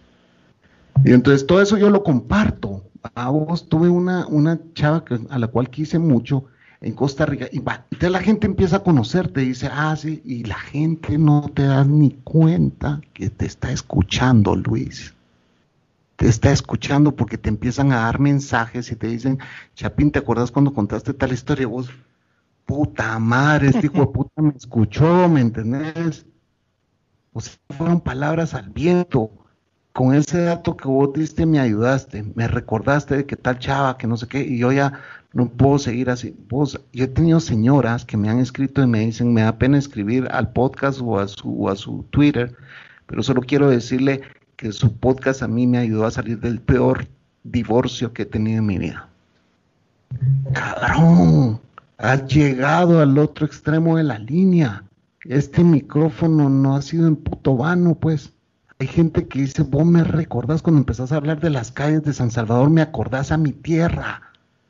Y 1.04 1.12
entonces 1.12 1.46
todo 1.46 1.60
eso 1.62 1.76
yo 1.76 1.90
lo 1.90 2.02
comparto. 2.02 2.82
A 3.14 3.30
vos 3.30 3.68
tuve 3.68 3.88
una, 3.88 4.26
una 4.26 4.58
chava 4.74 5.04
a 5.30 5.38
la 5.38 5.46
cual 5.46 5.70
quise 5.70 5.98
mucho 5.98 6.44
en 6.80 6.92
Costa 6.92 7.26
Rica. 7.26 7.48
Y 7.52 7.58
entonces 7.58 8.10
la 8.10 8.20
gente 8.20 8.46
empieza 8.46 8.76
a 8.76 8.82
conocerte, 8.82 9.40
dice, 9.40 9.68
ah, 9.72 9.94
sí, 9.96 10.22
y 10.24 10.44
la 10.44 10.58
gente 10.58 11.18
no 11.18 11.50
te 11.54 11.64
da 11.64 11.84
ni 11.84 12.10
cuenta 12.24 13.00
que 13.12 13.30
te 13.30 13.46
está 13.46 13.72
escuchando, 13.72 14.54
Luis. 14.54 15.14
Te 16.16 16.28
está 16.28 16.50
escuchando 16.50 17.14
porque 17.14 17.38
te 17.38 17.48
empiezan 17.48 17.92
a 17.92 18.02
dar 18.02 18.18
mensajes 18.18 18.90
y 18.90 18.96
te 18.96 19.06
dicen, 19.06 19.38
Chapín, 19.74 20.10
¿te 20.10 20.18
acuerdas 20.18 20.50
cuando 20.50 20.74
contaste 20.74 21.14
tal 21.14 21.32
historia? 21.32 21.68
Vos, 21.68 21.90
puta 22.66 23.18
madre, 23.18 23.68
este 23.68 23.86
hijo 23.86 24.00
de 24.00 24.06
puta 24.12 24.42
me 24.42 24.52
escuchó, 24.56 25.28
¿me 25.28 25.40
entendés? 25.40 26.26
O 27.32 27.40
sea, 27.40 27.54
fueron 27.70 28.00
palabras 28.00 28.54
al 28.54 28.70
viento. 28.70 29.30
Con 29.92 30.14
ese 30.14 30.42
dato 30.42 30.76
que 30.76 30.86
vos 30.86 31.12
diste 31.12 31.44
me 31.44 31.58
ayudaste, 31.58 32.24
me 32.34 32.46
recordaste 32.46 33.16
de 33.16 33.26
que 33.26 33.36
tal 33.36 33.58
chava, 33.58 33.96
que 33.96 34.06
no 34.06 34.16
sé 34.16 34.28
qué, 34.28 34.40
y 34.42 34.58
yo 34.58 34.70
ya 34.70 35.00
no 35.32 35.48
puedo 35.48 35.78
seguir 35.78 36.10
así. 36.10 36.34
Yo 36.50 37.04
he 37.04 37.06
tenido 37.06 37.40
señoras 37.40 38.04
que 38.04 38.16
me 38.16 38.28
han 38.28 38.38
escrito 38.38 38.82
y 38.82 38.86
me 38.86 39.00
dicen, 39.00 39.32
me 39.32 39.42
da 39.42 39.58
pena 39.58 39.78
escribir 39.78 40.28
al 40.30 40.52
podcast 40.52 41.00
o 41.02 41.18
a 41.18 41.28
su, 41.28 41.68
a 41.68 41.76
su 41.76 42.04
Twitter, 42.10 42.54
pero 43.06 43.22
solo 43.22 43.42
quiero 43.42 43.68
decirle 43.68 44.22
que 44.56 44.72
su 44.72 44.96
podcast 44.96 45.42
a 45.42 45.48
mí 45.48 45.66
me 45.66 45.78
ayudó 45.78 46.06
a 46.06 46.10
salir 46.10 46.40
del 46.40 46.60
peor 46.60 47.06
divorcio 47.44 48.12
que 48.12 48.22
he 48.22 48.26
tenido 48.26 48.58
en 48.58 48.66
mi 48.66 48.78
vida. 48.78 49.08
Cabrón, 50.52 51.60
has 51.98 52.26
llegado 52.26 53.00
al 53.00 53.18
otro 53.18 53.46
extremo 53.46 53.96
de 53.96 54.04
la 54.04 54.18
línea. 54.18 54.84
Este 55.24 55.62
micrófono 55.62 56.48
no 56.48 56.74
ha 56.74 56.82
sido 56.82 57.06
en 57.06 57.16
puto 57.16 57.56
vano, 57.56 57.94
pues. 57.94 58.32
Hay 58.80 58.86
gente 58.86 59.26
que 59.26 59.40
dice, 59.40 59.64
vos 59.64 59.84
me 59.84 60.04
recordás 60.04 60.62
cuando 60.62 60.78
empezás 60.78 61.10
a 61.10 61.16
hablar 61.16 61.40
de 61.40 61.50
las 61.50 61.72
calles 61.72 62.04
de 62.04 62.12
San 62.12 62.30
Salvador, 62.30 62.70
me 62.70 62.80
acordás 62.80 63.32
a 63.32 63.36
mi 63.36 63.50
tierra 63.50 64.27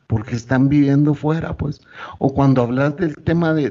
porque 0.08 0.34
están 0.34 0.70
viviendo 0.70 1.14
fuera, 1.14 1.54
pues. 1.54 1.82
O 2.18 2.32
cuando 2.32 2.62
hablas 2.62 2.96
del 2.96 3.14
tema 3.14 3.52
de, 3.52 3.70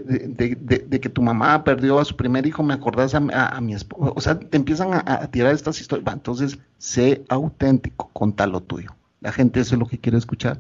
que 1.02 1.10
tu 1.10 1.24
mamá 1.24 1.64
perdió 1.64 2.00
a 2.00 2.06
su 2.06 2.16
primer 2.16 2.46
hijo, 2.46 2.62
me 2.62 2.76
acordás 2.76 3.16
a, 3.16 3.60
mi 3.60 3.74
esposa. 3.74 4.14
O 4.16 4.22
sea, 4.22 4.40
te 4.40 4.56
empiezan 4.56 4.94
a, 4.94 5.28
tirar 5.32 5.54
estas 5.54 5.82
historias. 5.82 6.14
entonces, 6.14 6.60
sé 6.78 7.26
auténtico, 7.28 8.12
contá 8.14 8.46
lo 8.46 8.62
tuyo. 8.62 8.96
La 9.20 9.32
gente 9.32 9.60
eso 9.60 9.74
es 9.74 9.80
lo 9.80 9.88
que 9.88 9.98
quiere 9.98 10.20
escuchar. 10.20 10.60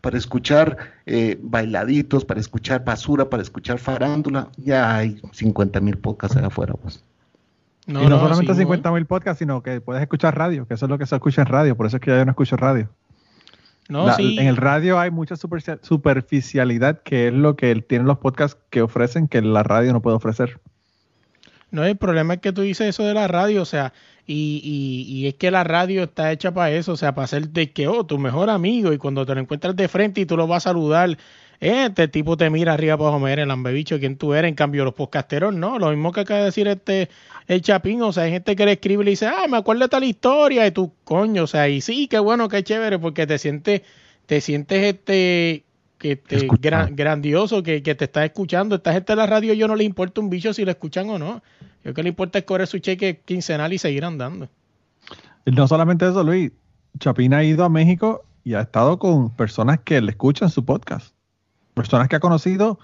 Para 0.00 0.18
escuchar 0.18 0.76
eh, 1.06 1.38
bailaditos, 1.40 2.24
para 2.24 2.40
escuchar 2.40 2.84
basura, 2.84 3.30
para 3.30 3.44
escuchar 3.44 3.78
farándula, 3.78 4.48
ya 4.56 4.96
hay 4.96 5.22
50 5.30 5.80
mil 5.80 5.98
podcasts 5.98 6.36
allá 6.36 6.48
afuera, 6.48 6.74
pues. 6.74 7.04
No, 7.86 8.02
y 8.02 8.08
no, 8.08 8.18
solamente 8.18 8.56
50 8.56 8.90
mil 8.90 9.06
podcasts, 9.06 9.38
sino 9.38 9.62
que 9.62 9.80
puedes 9.80 10.02
escuchar 10.02 10.36
radio, 10.36 10.66
que 10.66 10.74
eso 10.74 10.86
es 10.86 10.90
lo 10.90 10.98
que 10.98 11.06
se 11.06 11.14
escucha 11.14 11.42
en 11.42 11.46
radio, 11.46 11.76
por 11.76 11.86
eso 11.86 11.98
es 11.98 12.00
que 12.00 12.10
yo 12.10 12.24
no 12.24 12.32
escucho 12.32 12.56
radio. 12.56 12.88
En 13.88 14.46
el 14.46 14.56
radio 14.56 14.98
hay 14.98 15.10
mucha 15.10 15.34
superficialidad, 15.36 17.02
que 17.02 17.28
es 17.28 17.34
lo 17.34 17.56
que 17.56 17.74
tienen 17.82 18.06
los 18.06 18.18
podcasts 18.18 18.60
que 18.70 18.82
ofrecen 18.82 19.28
que 19.28 19.42
la 19.42 19.62
radio 19.62 19.92
no 19.92 20.00
puede 20.00 20.16
ofrecer. 20.16 20.60
No, 21.70 21.84
el 21.84 21.96
problema 21.96 22.34
es 22.34 22.40
que 22.40 22.52
tú 22.52 22.62
dices 22.62 22.88
eso 22.88 23.04
de 23.04 23.14
la 23.14 23.28
radio, 23.28 23.62
o 23.62 23.64
sea, 23.64 23.92
y, 24.26 24.60
y, 25.08 25.26
es 25.26 25.34
que 25.34 25.50
la 25.50 25.64
radio 25.64 26.04
está 26.04 26.30
hecha 26.30 26.52
para 26.52 26.70
eso, 26.70 26.92
o 26.92 26.96
sea, 26.96 27.14
para 27.14 27.26
ser 27.26 27.48
de 27.48 27.72
que, 27.72 27.88
oh, 27.88 28.04
tu 28.04 28.18
mejor 28.18 28.50
amigo, 28.50 28.92
y 28.92 28.98
cuando 28.98 29.26
te 29.26 29.34
lo 29.34 29.40
encuentras 29.40 29.74
de 29.74 29.88
frente 29.88 30.20
y 30.20 30.26
tú 30.26 30.36
lo 30.36 30.46
vas 30.46 30.66
a 30.66 30.70
saludar, 30.70 31.16
este 31.62 32.08
tipo 32.08 32.36
te 32.36 32.50
mira 32.50 32.72
arriba 32.72 32.98
para 32.98 33.12
comer 33.12 33.38
el 33.38 33.48
ambebicho, 33.48 34.00
¿quién 34.00 34.16
tú 34.16 34.34
eres? 34.34 34.48
En 34.48 34.56
cambio, 34.56 34.84
los 34.84 34.94
podcasteros 34.94 35.54
no, 35.54 35.78
lo 35.78 35.90
mismo 35.90 36.10
que 36.10 36.22
acaba 36.22 36.40
de 36.40 36.46
decir 36.46 36.66
este 36.66 37.08
el 37.46 37.62
Chapín, 37.62 38.02
o 38.02 38.12
sea, 38.12 38.24
hay 38.24 38.32
gente 38.32 38.56
que 38.56 38.66
le 38.66 38.72
escribe 38.72 39.02
y 39.02 39.04
le 39.04 39.10
dice, 39.12 39.28
ah, 39.28 39.46
me 39.48 39.58
acuerdo 39.58 39.82
de 39.82 39.88
tal 39.88 40.02
historia, 40.02 40.66
y 40.66 40.72
tú, 40.72 40.92
coño, 41.04 41.44
o 41.44 41.46
sea, 41.46 41.68
y 41.68 41.80
sí, 41.80 42.08
qué 42.08 42.18
bueno, 42.18 42.48
qué 42.48 42.64
chévere, 42.64 42.98
porque 42.98 43.28
te 43.28 43.38
sientes, 43.38 43.82
te 44.26 44.40
sientes 44.40 44.82
este 44.82 45.64
que 45.98 46.16
te, 46.16 46.48
grandioso, 46.90 47.62
que, 47.62 47.80
te 47.80 48.04
está 48.04 48.24
escuchando. 48.24 48.74
Esta 48.74 48.92
gente 48.92 49.12
de 49.12 49.16
la 49.16 49.26
radio 49.26 49.54
yo 49.54 49.68
no 49.68 49.76
le 49.76 49.84
importa 49.84 50.20
un 50.20 50.30
bicho 50.30 50.52
si 50.52 50.64
lo 50.64 50.72
escuchan 50.72 51.08
o 51.10 51.18
no. 51.20 51.44
Yo 51.84 51.94
que 51.94 52.02
le 52.02 52.08
importa 52.08 52.40
es 52.40 52.44
cobrar 52.44 52.66
su 52.66 52.80
cheque 52.80 53.20
quincenal 53.24 53.72
y 53.72 53.78
seguir 53.78 54.04
andando. 54.04 54.48
No 55.46 55.68
solamente 55.68 56.08
eso, 56.08 56.24
Luis. 56.24 56.50
Chapín 56.98 57.34
ha 57.34 57.44
ido 57.44 57.64
a 57.64 57.68
México 57.68 58.24
y 58.42 58.54
ha 58.54 58.62
estado 58.62 58.98
con 58.98 59.30
personas 59.30 59.78
que 59.84 60.00
le 60.00 60.10
escuchan 60.10 60.50
su 60.50 60.64
podcast 60.64 61.14
personas 61.74 62.08
que 62.08 62.16
ha 62.16 62.20
conocido 62.20 62.78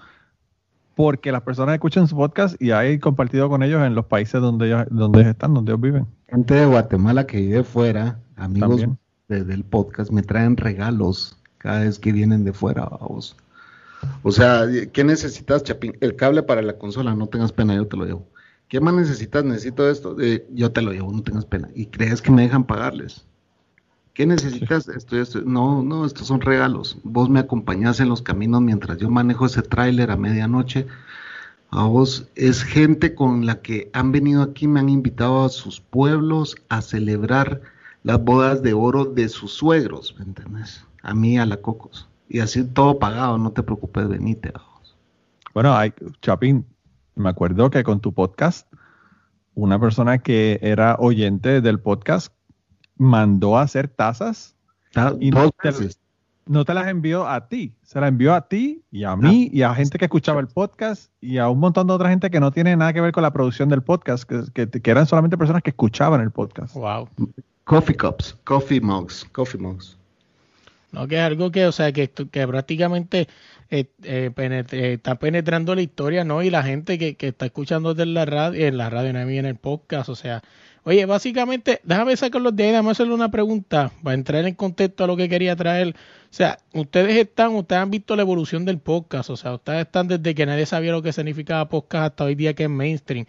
porque 0.95 1.31
las 1.31 1.43
personas 1.43 1.75
escuchan 1.75 2.07
su 2.07 2.15
podcast 2.17 2.61
y 2.61 2.71
ha 2.71 2.81
compartido 2.99 3.47
con 3.47 3.63
ellos 3.63 3.81
en 3.85 3.95
los 3.95 4.05
países 4.05 4.41
donde 4.41 4.67
ellos, 4.67 4.85
donde 4.89 5.29
están, 5.29 5.53
donde 5.53 5.71
ellos 5.71 5.81
viven. 5.81 6.07
Gente 6.27 6.55
de 6.55 6.65
Guatemala 6.65 7.25
que 7.25 7.37
vive 7.37 7.63
fuera, 7.63 8.19
amigos 8.35 8.85
del 9.29 9.63
podcast, 9.63 10.11
me 10.11 10.23
traen 10.23 10.57
regalos 10.57 11.37
cada 11.57 11.81
vez 11.81 11.99
que 11.99 12.11
vienen 12.11 12.43
de 12.43 12.51
fuera, 12.51 12.85
vos. 12.99 13.37
O 14.23 14.31
sea, 14.31 14.65
¿qué 14.91 15.03
necesitas, 15.03 15.63
Chapín? 15.63 15.95
El 16.01 16.15
cable 16.15 16.43
para 16.43 16.61
la 16.61 16.77
consola, 16.77 17.15
no 17.15 17.27
tengas 17.27 17.51
pena, 17.51 17.75
yo 17.75 17.87
te 17.87 17.95
lo 17.95 18.05
llevo. 18.05 18.27
¿Qué 18.67 18.81
más 18.81 18.93
necesitas? 18.93 19.43
Necesito 19.45 19.89
esto, 19.89 20.15
eh, 20.19 20.45
yo 20.51 20.71
te 20.71 20.81
lo 20.81 20.91
llevo, 20.91 21.11
no 21.11 21.23
tengas 21.23 21.45
pena. 21.45 21.69
¿Y 21.75 21.85
crees 21.85 22.21
que 22.21 22.31
me 22.31 22.41
dejan 22.41 22.65
pagarles? 22.65 23.25
¿Qué 24.19 24.25
necesitas? 24.25 24.89
Esto, 24.89 25.15
esto, 25.15 25.41
no, 25.45 25.81
no, 25.81 26.05
estos 26.05 26.27
son 26.27 26.41
regalos. 26.41 26.97
Vos 27.03 27.29
me 27.29 27.39
acompañás 27.39 28.01
en 28.01 28.09
los 28.09 28.21
caminos 28.21 28.59
mientras 28.59 28.97
yo 28.97 29.09
manejo 29.09 29.45
ese 29.45 29.61
tráiler 29.61 30.11
a 30.11 30.17
medianoche. 30.17 30.87
A 31.71 31.85
vos 31.85 32.27
es 32.35 32.61
gente 32.63 33.15
con 33.15 33.45
la 33.45 33.61
que 33.61 33.89
han 33.93 34.11
venido 34.11 34.41
aquí, 34.43 34.67
me 34.67 34.81
han 34.81 34.89
invitado 34.89 35.45
a 35.45 35.47
sus 35.47 35.79
pueblos 35.79 36.57
a 36.67 36.81
celebrar 36.81 37.61
las 38.03 38.21
bodas 38.21 38.61
de 38.61 38.73
oro 38.73 39.05
de 39.05 39.29
sus 39.29 39.53
suegros, 39.53 40.13
¿me 40.17 40.25
entiendes? 40.25 40.85
A 41.01 41.13
mí, 41.13 41.39
a 41.39 41.45
la 41.45 41.55
Cocos. 41.55 42.09
Y 42.27 42.39
así 42.39 42.65
todo 42.65 42.99
pagado, 42.99 43.37
no 43.37 43.53
te 43.53 43.63
preocupes, 43.63 44.09
venite. 44.09 44.51
Vos. 44.51 44.97
Bueno, 45.53 45.73
hay, 45.77 45.93
Chapín, 46.21 46.65
me 47.15 47.29
acuerdo 47.29 47.69
que 47.69 47.85
con 47.85 48.01
tu 48.01 48.13
podcast, 48.13 48.67
una 49.53 49.79
persona 49.79 50.17
que 50.17 50.59
era 50.61 50.97
oyente 50.99 51.61
del 51.61 51.79
podcast 51.79 52.33
mandó 52.99 53.57
a 53.57 53.63
hacer 53.63 53.87
tazas 53.87 54.53
ah, 54.95 55.15
y 55.19 55.31
no 55.31 55.49
te, 56.65 56.73
las 56.73 56.87
envió 56.87 57.27
a 57.27 57.47
ti, 57.47 57.73
se 57.81 57.99
las 57.99 58.09
envió 58.09 58.35
a 58.35 58.47
ti 58.47 58.83
y 58.91 59.05
a 59.05 59.15
mí 59.15 59.49
ah. 59.49 59.55
y 59.55 59.61
a 59.63 59.73
gente 59.73 59.97
que 59.97 60.05
escuchaba 60.05 60.41
el 60.41 60.47
podcast 60.47 61.11
y 61.21 61.37
a 61.37 61.49
un 61.49 61.59
montón 61.59 61.87
de 61.87 61.93
otra 61.93 62.09
gente 62.09 62.29
que 62.29 62.39
no 62.39 62.51
tiene 62.51 62.75
nada 62.75 62.93
que 62.93 63.01
ver 63.01 63.11
con 63.11 63.23
la 63.23 63.31
producción 63.31 63.69
del 63.69 63.81
podcast, 63.81 64.29
que, 64.29 64.69
que, 64.69 64.91
eran 64.91 65.07
solamente 65.07 65.37
personas 65.37 65.63
que 65.63 65.69
escuchaban 65.71 66.21
el 66.21 66.29
podcast. 66.31 66.75
Wow. 66.75 67.07
Coffee 67.63 67.95
cups, 67.95 68.37
coffee 68.43 68.81
mugs, 68.81 69.25
coffee 69.31 69.59
mugs. 69.59 69.97
No, 70.91 71.07
que 71.07 71.15
es 71.15 71.21
algo 71.21 71.51
que, 71.51 71.67
o 71.67 71.71
sea, 71.71 71.91
que, 71.91 72.09
que 72.09 72.47
prácticamente 72.47 73.27
eh, 73.69 73.85
eh, 74.03 74.31
eh, 74.35 74.93
está 74.93 75.19
penetrando 75.19 75.75
la 75.75 75.81
historia, 75.81 76.23
¿no? 76.23 76.41
Y 76.41 76.49
la 76.49 76.63
gente 76.63 76.97
que, 76.97 77.15
que 77.15 77.27
está 77.27 77.45
escuchando 77.45 77.93
desde 77.93 78.11
la 78.11 78.25
radio, 78.25 78.65
en 78.65 78.77
la 78.77 78.89
radio, 78.89 79.09
en 79.11 79.45
el 79.45 79.55
podcast, 79.55 80.09
o 80.09 80.15
sea, 80.15 80.41
Oye, 80.83 81.05
básicamente, 81.05 81.81
déjame 81.83 82.15
sacarlos 82.15 82.55
de 82.55 82.63
ahí, 82.63 82.69
déjame 82.71 82.91
hacerle 82.91 83.13
una 83.13 83.29
pregunta 83.29 83.91
para 84.01 84.13
entrar 84.13 84.45
en 84.45 84.55
contexto 84.55 85.03
a 85.03 85.07
lo 85.07 85.17
que 85.17 85.29
quería 85.29 85.55
traer. 85.55 85.89
O 85.89 85.93
sea, 86.33 86.57
ustedes 86.73 87.17
están, 87.17 87.55
ustedes 87.55 87.81
han 87.81 87.91
visto 87.91 88.15
la 88.15 88.21
evolución 88.21 88.65
del 88.65 88.79
podcast, 88.79 89.29
o 89.29 89.37
sea, 89.37 89.53
ustedes 89.55 89.81
están 89.81 90.07
desde 90.07 90.33
que 90.35 90.45
nadie 90.45 90.65
sabía 90.65 90.91
lo 90.91 91.01
que 91.01 91.13
significaba 91.13 91.69
podcast 91.69 92.11
hasta 92.11 92.23
hoy 92.25 92.35
día 92.35 92.53
que 92.53 92.63
es 92.63 92.69
mainstream. 92.69 93.25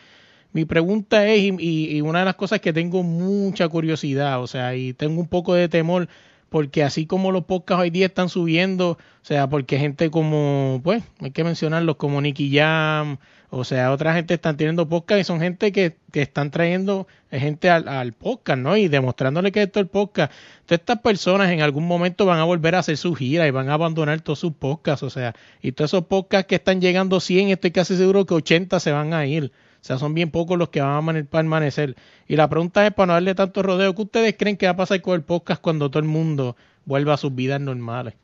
Mi 0.53 0.65
pregunta 0.65 1.27
es, 1.29 1.41
y, 1.41 1.97
y 1.97 2.01
una 2.01 2.21
de 2.21 2.25
las 2.25 2.35
cosas 2.35 2.61
que 2.61 2.73
tengo 2.73 3.03
mucha 3.03 3.69
curiosidad, 3.69 4.43
o 4.43 4.47
sea, 4.47 4.75
y 4.77 4.93
tengo 4.95 5.21
un 5.21 5.29
poco 5.29 5.55
de 5.55 5.69
temor, 5.69 6.09
porque 6.51 6.83
así 6.83 7.07
como 7.07 7.33
los 7.33 7.45
podcasts 7.45 7.81
hoy 7.81 7.91
día 7.91 8.07
están 8.07 8.29
subiendo, 8.29 8.91
o 8.91 9.25
sea, 9.25 9.49
porque 9.49 9.79
gente 9.79 10.11
como, 10.11 10.81
pues, 10.85 11.03
hay 11.21 11.31
que 11.31 11.45
mencionarlos 11.45 11.97
como 11.97 12.21
Nicky 12.21 12.55
Jam, 12.55 13.19
o 13.51 13.65
sea, 13.65 13.93
otra 13.93 14.15
gente 14.15 14.35
están 14.35 14.57
teniendo 14.57 14.89
podcast 14.89 15.21
y 15.21 15.25
son 15.25 15.41
gente 15.41 15.73
que, 15.73 15.97
que 16.13 16.23
están 16.23 16.51
trayendo 16.51 17.07
gente 17.31 17.71
al, 17.71 17.89
al, 17.89 18.13
podcast, 18.13 18.59
¿no? 18.59 18.77
Y 18.77 18.89
demostrándole 18.89 19.53
que 19.53 19.63
esto 19.63 19.81
es 19.81 19.85
el 19.85 19.89
podcast. 19.89 20.33
Entonces 20.61 20.81
estas 20.81 21.01
personas 21.01 21.51
en 21.51 21.63
algún 21.63 21.87
momento 21.87 22.27
van 22.27 22.41
a 22.41 22.45
volver 22.45 22.75
a 22.75 22.81
hacer 22.81 22.97
su 22.97 23.15
gira 23.15 23.47
y 23.47 23.51
van 23.53 23.69
a 23.69 23.75
abandonar 23.75 24.21
todos 24.21 24.41
sus 24.41 24.53
podcasts, 24.53 25.05
o 25.05 25.11
sea, 25.11 25.35
y 25.63 25.73
todos 25.73 25.91
esos 25.91 26.07
podcasts 26.07 26.49
que 26.49 26.57
están 26.57 26.81
llegando 26.81 27.21
100, 27.21 27.51
estoy 27.51 27.71
casi 27.71 27.97
seguro 27.97 28.27
que 28.27 28.35
80 28.35 28.79
se 28.81 28.93
van 28.93 29.15
a 29.15 29.25
ir. 29.27 29.53
O 29.81 29.85
sea, 29.85 29.99
son 29.99 30.13
bien 30.13 30.31
pocos 30.31 30.59
los 30.59 30.69
que 30.69 30.83
van 30.83 31.17
a 31.17 31.23
permanecer. 31.25 31.97
Y 32.29 32.37
la 32.37 32.49
pregunta 32.49 32.87
es, 32.87 32.93
para 32.93 33.07
no 33.07 33.13
darle 33.15 33.35
tanto 33.35 33.63
rodeo, 33.63 33.95
¿qué 33.95 34.03
ustedes 34.03 34.37
creen 34.39 34.57
que 34.57 34.67
va 34.67 34.73
a 34.73 34.77
pasar 34.77 35.01
con 35.01 35.15
el 35.15 35.23
podcast 35.23 35.63
cuando 35.63 35.91
todo 35.91 36.03
el 36.03 36.09
mundo 36.09 36.57
vuelva 36.85 37.15
a 37.15 37.17
sus 37.17 37.35
vidas 37.35 37.61
normales? 37.61 38.15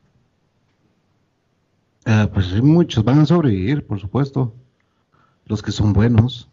Uh, 2.05 2.27
pues 2.33 2.53
muchos 2.61 3.03
van 3.03 3.19
a 3.19 3.25
sobrevivir, 3.25 3.85
por 3.85 3.99
supuesto. 3.99 4.53
Los 5.45 5.63
que 5.63 5.71
son 5.71 5.93
buenos. 5.93 6.47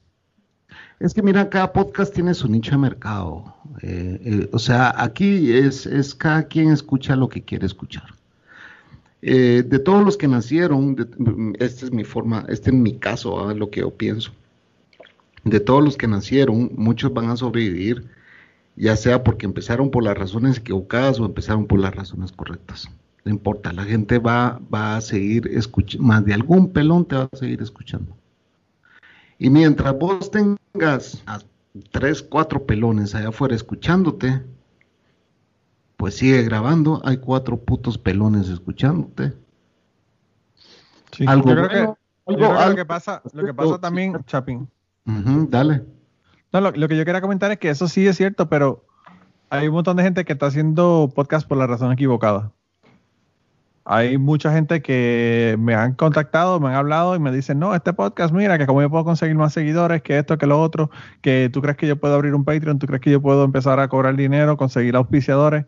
Es 1.00 1.12
que 1.12 1.22
mira, 1.22 1.50
cada 1.50 1.72
podcast 1.72 2.14
tiene 2.14 2.32
su 2.34 2.48
nicho 2.48 2.72
de 2.72 2.78
mercado. 2.78 3.54
Eh, 3.82 4.20
eh, 4.24 4.48
o 4.52 4.58
sea, 4.58 4.94
aquí 4.96 5.52
es, 5.52 5.86
es 5.86 6.14
cada 6.14 6.44
quien 6.44 6.70
escucha 6.70 7.14
lo 7.14 7.28
que 7.28 7.42
quiere 7.42 7.66
escuchar. 7.66 8.14
Eh, 9.20 9.64
de 9.66 9.78
todos 9.78 10.04
los 10.04 10.16
que 10.16 10.28
nacieron, 10.28 10.96
esta 11.58 11.86
es 11.86 11.92
mi 11.92 12.04
forma, 12.04 12.44
este 12.48 12.70
es 12.70 12.76
mi 12.76 12.98
caso, 12.98 13.52
lo 13.54 13.70
que 13.70 13.80
yo 13.80 13.90
pienso. 13.90 14.32
De 15.44 15.60
todos 15.60 15.84
los 15.84 15.96
que 15.96 16.08
nacieron, 16.08 16.70
muchos 16.74 17.12
van 17.12 17.30
a 17.30 17.36
sobrevivir, 17.36 18.08
ya 18.76 18.96
sea 18.96 19.22
porque 19.22 19.46
empezaron 19.46 19.90
por 19.90 20.02
las 20.02 20.16
razones 20.16 20.58
equivocadas 20.58 21.20
o 21.20 21.26
empezaron 21.26 21.66
por 21.66 21.78
las 21.78 21.94
razones 21.94 22.32
correctas. 22.32 22.90
No 23.24 23.30
importa, 23.32 23.72
la 23.72 23.84
gente 23.84 24.18
va, 24.18 24.60
va 24.72 24.96
a 24.96 25.00
seguir 25.00 25.48
escuchando, 25.48 26.06
más 26.06 26.24
de 26.24 26.34
algún 26.34 26.72
pelón 26.72 27.06
te 27.06 27.16
va 27.16 27.28
a 27.30 27.36
seguir 27.36 27.62
escuchando. 27.62 28.16
Y 29.38 29.50
mientras 29.50 29.98
vos 29.98 30.30
tengas 30.30 31.22
a 31.26 31.40
tres, 31.90 32.22
cuatro 32.22 32.64
pelones 32.64 33.14
allá 33.14 33.28
afuera 33.28 33.54
escuchándote, 33.54 34.42
pues 35.96 36.16
sigue 36.16 36.42
grabando, 36.42 37.00
hay 37.04 37.18
cuatro 37.18 37.56
putos 37.56 37.98
pelones 37.98 38.48
escuchándote. 38.48 39.32
Sí, 41.12 41.24
algo 41.26 41.50
yo 41.50 41.54
creo 41.56 41.96
que, 42.26 42.32
lo 42.32 42.74
que 42.74 42.84
pasa, 42.84 43.22
lo 43.32 43.44
que 43.44 43.54
pasa 43.54 43.78
también, 43.78 44.12
Dale. 45.04 45.82
No, 46.52 46.60
lo, 46.60 46.72
que 46.72 46.96
yo 46.96 47.04
quería 47.04 47.20
comentar 47.20 47.50
es 47.50 47.58
que 47.58 47.68
eso 47.68 47.88
sí 47.88 48.06
es 48.06 48.16
cierto, 48.16 48.48
pero 48.48 48.86
hay 49.50 49.68
un 49.68 49.74
montón 49.74 49.96
de 49.96 50.02
gente 50.02 50.24
que 50.24 50.32
está 50.32 50.46
haciendo 50.46 51.12
podcast 51.14 51.46
por 51.46 51.58
la 51.58 51.66
razón 51.66 51.92
equivocada. 51.92 52.52
Hay 53.84 54.16
mucha 54.16 54.50
gente 54.52 54.80
que 54.80 55.56
me 55.58 55.74
han 55.74 55.94
contactado, 55.94 56.58
me 56.58 56.68
han 56.68 56.76
hablado 56.76 57.16
y 57.16 57.18
me 57.18 57.30
dicen, 57.32 57.58
no, 57.58 57.74
este 57.74 57.92
podcast, 57.92 58.32
mira, 58.32 58.56
que 58.56 58.66
como 58.66 58.80
yo 58.80 58.88
puedo 58.88 59.04
conseguir 59.04 59.36
más 59.36 59.52
seguidores, 59.52 60.00
que 60.00 60.16
esto, 60.16 60.38
que 60.38 60.46
lo 60.46 60.62
otro, 60.62 60.90
que 61.20 61.50
tú 61.52 61.60
crees 61.60 61.76
que 61.76 61.86
yo 61.86 61.96
puedo 61.96 62.14
abrir 62.14 62.34
un 62.34 62.44
Patreon, 62.44 62.78
tú 62.78 62.86
crees 62.86 63.02
que 63.02 63.10
yo 63.10 63.20
puedo 63.20 63.44
empezar 63.44 63.80
a 63.80 63.88
cobrar 63.88 64.16
dinero, 64.16 64.56
conseguir 64.56 64.96
auspiciadores. 64.96 65.66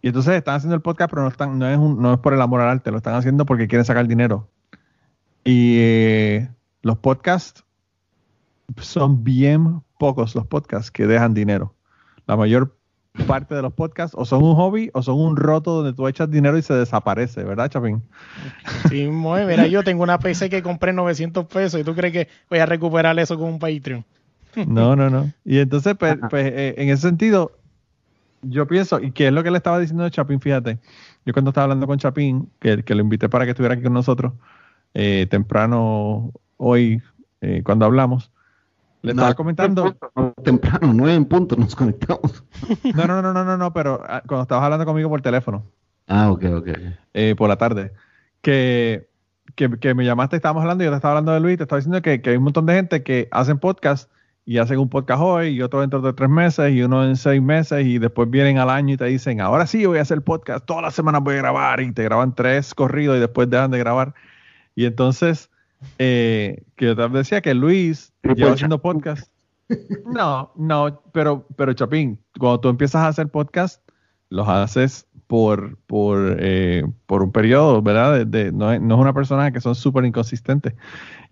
Y 0.00 0.08
entonces 0.08 0.36
están 0.36 0.54
haciendo 0.54 0.76
el 0.76 0.80
podcast, 0.80 1.10
pero 1.10 1.22
no, 1.22 1.28
están, 1.28 1.58
no, 1.58 1.68
es, 1.68 1.78
no 1.78 2.14
es 2.14 2.20
por 2.20 2.32
el 2.32 2.40
amor 2.40 2.60
al 2.62 2.70
arte, 2.70 2.92
lo 2.92 2.96
están 2.98 3.14
haciendo 3.14 3.44
porque 3.44 3.68
quieren 3.68 3.84
sacar 3.84 4.06
dinero. 4.06 4.48
Y 5.44 5.76
eh, 5.80 6.48
los 6.82 6.98
podcasts 6.98 7.64
son 8.76 9.24
bien 9.24 9.82
pocos 9.98 10.34
los 10.34 10.46
podcasts 10.46 10.90
que 10.90 11.06
dejan 11.06 11.34
dinero. 11.34 11.74
La 12.26 12.36
mayor 12.36 12.76
parte 13.26 13.54
de 13.54 13.62
los 13.62 13.72
podcasts 13.72 14.14
o 14.18 14.24
son 14.24 14.44
un 14.44 14.54
hobby 14.54 14.90
o 14.94 15.02
son 15.02 15.18
un 15.18 15.36
roto 15.36 15.72
donde 15.72 15.92
tú 15.92 16.06
echas 16.06 16.30
dinero 16.30 16.56
y 16.56 16.62
se 16.62 16.74
desaparece, 16.74 17.42
¿verdad, 17.42 17.68
Chapín? 17.68 18.02
Sí, 18.88 19.06
muy, 19.08 19.44
mira, 19.44 19.66
yo 19.66 19.82
tengo 19.82 20.02
una 20.02 20.18
PC 20.18 20.48
que 20.50 20.62
compré 20.62 20.92
900 20.92 21.46
pesos 21.46 21.80
y 21.80 21.84
tú 21.84 21.94
crees 21.94 22.12
que 22.12 22.28
voy 22.48 22.60
a 22.60 22.66
recuperar 22.66 23.18
eso 23.18 23.36
con 23.36 23.48
un 23.48 23.58
Patreon. 23.58 24.04
No, 24.66 24.96
no, 24.96 25.10
no. 25.10 25.32
Y 25.44 25.58
entonces, 25.58 25.94
pues, 25.98 26.16
pues 26.30 26.46
eh, 26.46 26.74
en 26.78 26.88
ese 26.90 27.02
sentido, 27.02 27.52
yo 28.42 28.66
pienso, 28.66 29.00
y 29.00 29.12
que 29.12 29.28
es 29.28 29.32
lo 29.32 29.42
que 29.42 29.50
le 29.50 29.56
estaba 29.56 29.78
diciendo 29.78 30.04
de 30.04 30.10
Chapín, 30.10 30.40
fíjate, 30.40 30.78
yo 31.24 31.32
cuando 31.32 31.50
estaba 31.50 31.64
hablando 31.64 31.86
con 31.86 31.98
Chapín, 31.98 32.50
que, 32.60 32.82
que 32.82 32.94
lo 32.94 33.02
invité 33.02 33.28
para 33.28 33.44
que 33.44 33.50
estuviera 33.50 33.74
aquí 33.74 33.82
con 33.82 33.92
nosotros, 33.92 34.32
eh, 34.94 35.26
temprano 35.30 36.32
hoy, 36.56 37.02
eh, 37.40 37.62
cuando 37.64 37.84
hablamos, 37.84 38.32
le 39.02 39.12
estaba 39.12 39.34
comentando. 39.34 39.96
temprano, 40.42 40.92
nueve 40.92 41.14
en 41.14 41.24
punto 41.24 41.56
nos 41.56 41.74
conectamos. 41.74 42.44
No, 42.94 43.06
no, 43.06 43.22
no, 43.22 43.32
no, 43.32 43.44
no, 43.44 43.56
no, 43.56 43.72
pero 43.72 44.02
ah, 44.06 44.22
cuando 44.26 44.42
estabas 44.42 44.64
hablando 44.64 44.84
conmigo 44.84 45.08
por 45.08 45.22
teléfono. 45.22 45.64
Ah, 46.06 46.30
ok, 46.30 46.44
ok. 46.56 46.68
Eh, 47.14 47.34
por 47.36 47.48
la 47.48 47.56
tarde. 47.56 47.92
Que, 48.40 49.08
que, 49.54 49.94
me 49.94 50.04
llamaste, 50.04 50.36
estábamos 50.36 50.62
hablando, 50.62 50.84
y 50.84 50.86
yo 50.86 50.90
te 50.90 50.96
estaba 50.96 51.12
hablando 51.12 51.32
de 51.32 51.40
Luis, 51.40 51.56
te 51.56 51.64
estaba 51.64 51.78
diciendo 51.78 52.02
que, 52.02 52.22
que 52.22 52.30
hay 52.30 52.36
un 52.36 52.44
montón 52.44 52.66
de 52.66 52.74
gente 52.74 53.02
que 53.02 53.28
hacen 53.30 53.58
podcast 53.58 54.10
y 54.48 54.56
hacen 54.56 54.78
un 54.78 54.88
podcast 54.88 55.20
hoy 55.20 55.48
y 55.48 55.60
otro 55.60 55.82
dentro 55.82 56.00
de 56.00 56.14
tres 56.14 56.30
meses 56.30 56.72
y 56.72 56.82
uno 56.82 57.04
en 57.04 57.16
seis 57.16 57.42
meses 57.42 57.84
y 57.84 57.98
después 57.98 58.30
vienen 58.30 58.56
al 58.56 58.70
año 58.70 58.94
y 58.94 58.96
te 58.96 59.04
dicen, 59.04 59.42
ahora 59.42 59.66
sí 59.66 59.84
voy 59.84 59.98
a 59.98 60.02
hacer 60.02 60.22
podcast, 60.22 60.64
todas 60.64 60.82
las 60.82 60.94
semanas 60.94 61.22
voy 61.22 61.34
a 61.34 61.38
grabar 61.38 61.80
y 61.80 61.92
te 61.92 62.02
graban 62.02 62.34
tres 62.34 62.74
corridos 62.74 63.18
y 63.18 63.20
después 63.20 63.50
dejan 63.50 63.70
de 63.70 63.78
grabar. 63.78 64.14
Y 64.74 64.86
entonces 64.86 65.50
eh, 65.98 66.62
que 66.76 66.86
yo 66.86 66.96
te 66.96 67.08
decía 67.08 67.40
que 67.40 67.54
Luis 67.54 68.12
lleva 68.22 68.52
haciendo 68.52 68.80
podcast. 68.80 69.30
No, 70.06 70.50
no, 70.56 71.02
pero, 71.12 71.46
pero 71.56 71.74
Chapín, 71.74 72.18
cuando 72.38 72.58
tú 72.58 72.68
empiezas 72.70 73.02
a 73.02 73.08
hacer 73.08 73.28
podcast, 73.28 73.86
los 74.30 74.48
haces 74.48 75.06
por, 75.26 75.76
por, 75.86 76.38
eh, 76.40 76.84
por 77.04 77.22
un 77.22 77.32
periodo, 77.32 77.82
¿verdad? 77.82 78.26
De, 78.26 78.50
no, 78.50 78.72
es, 78.72 78.80
una 78.80 79.12
persona 79.12 79.52
que 79.52 79.60
son 79.60 79.74
súper 79.74 80.06
inconsistentes. 80.06 80.74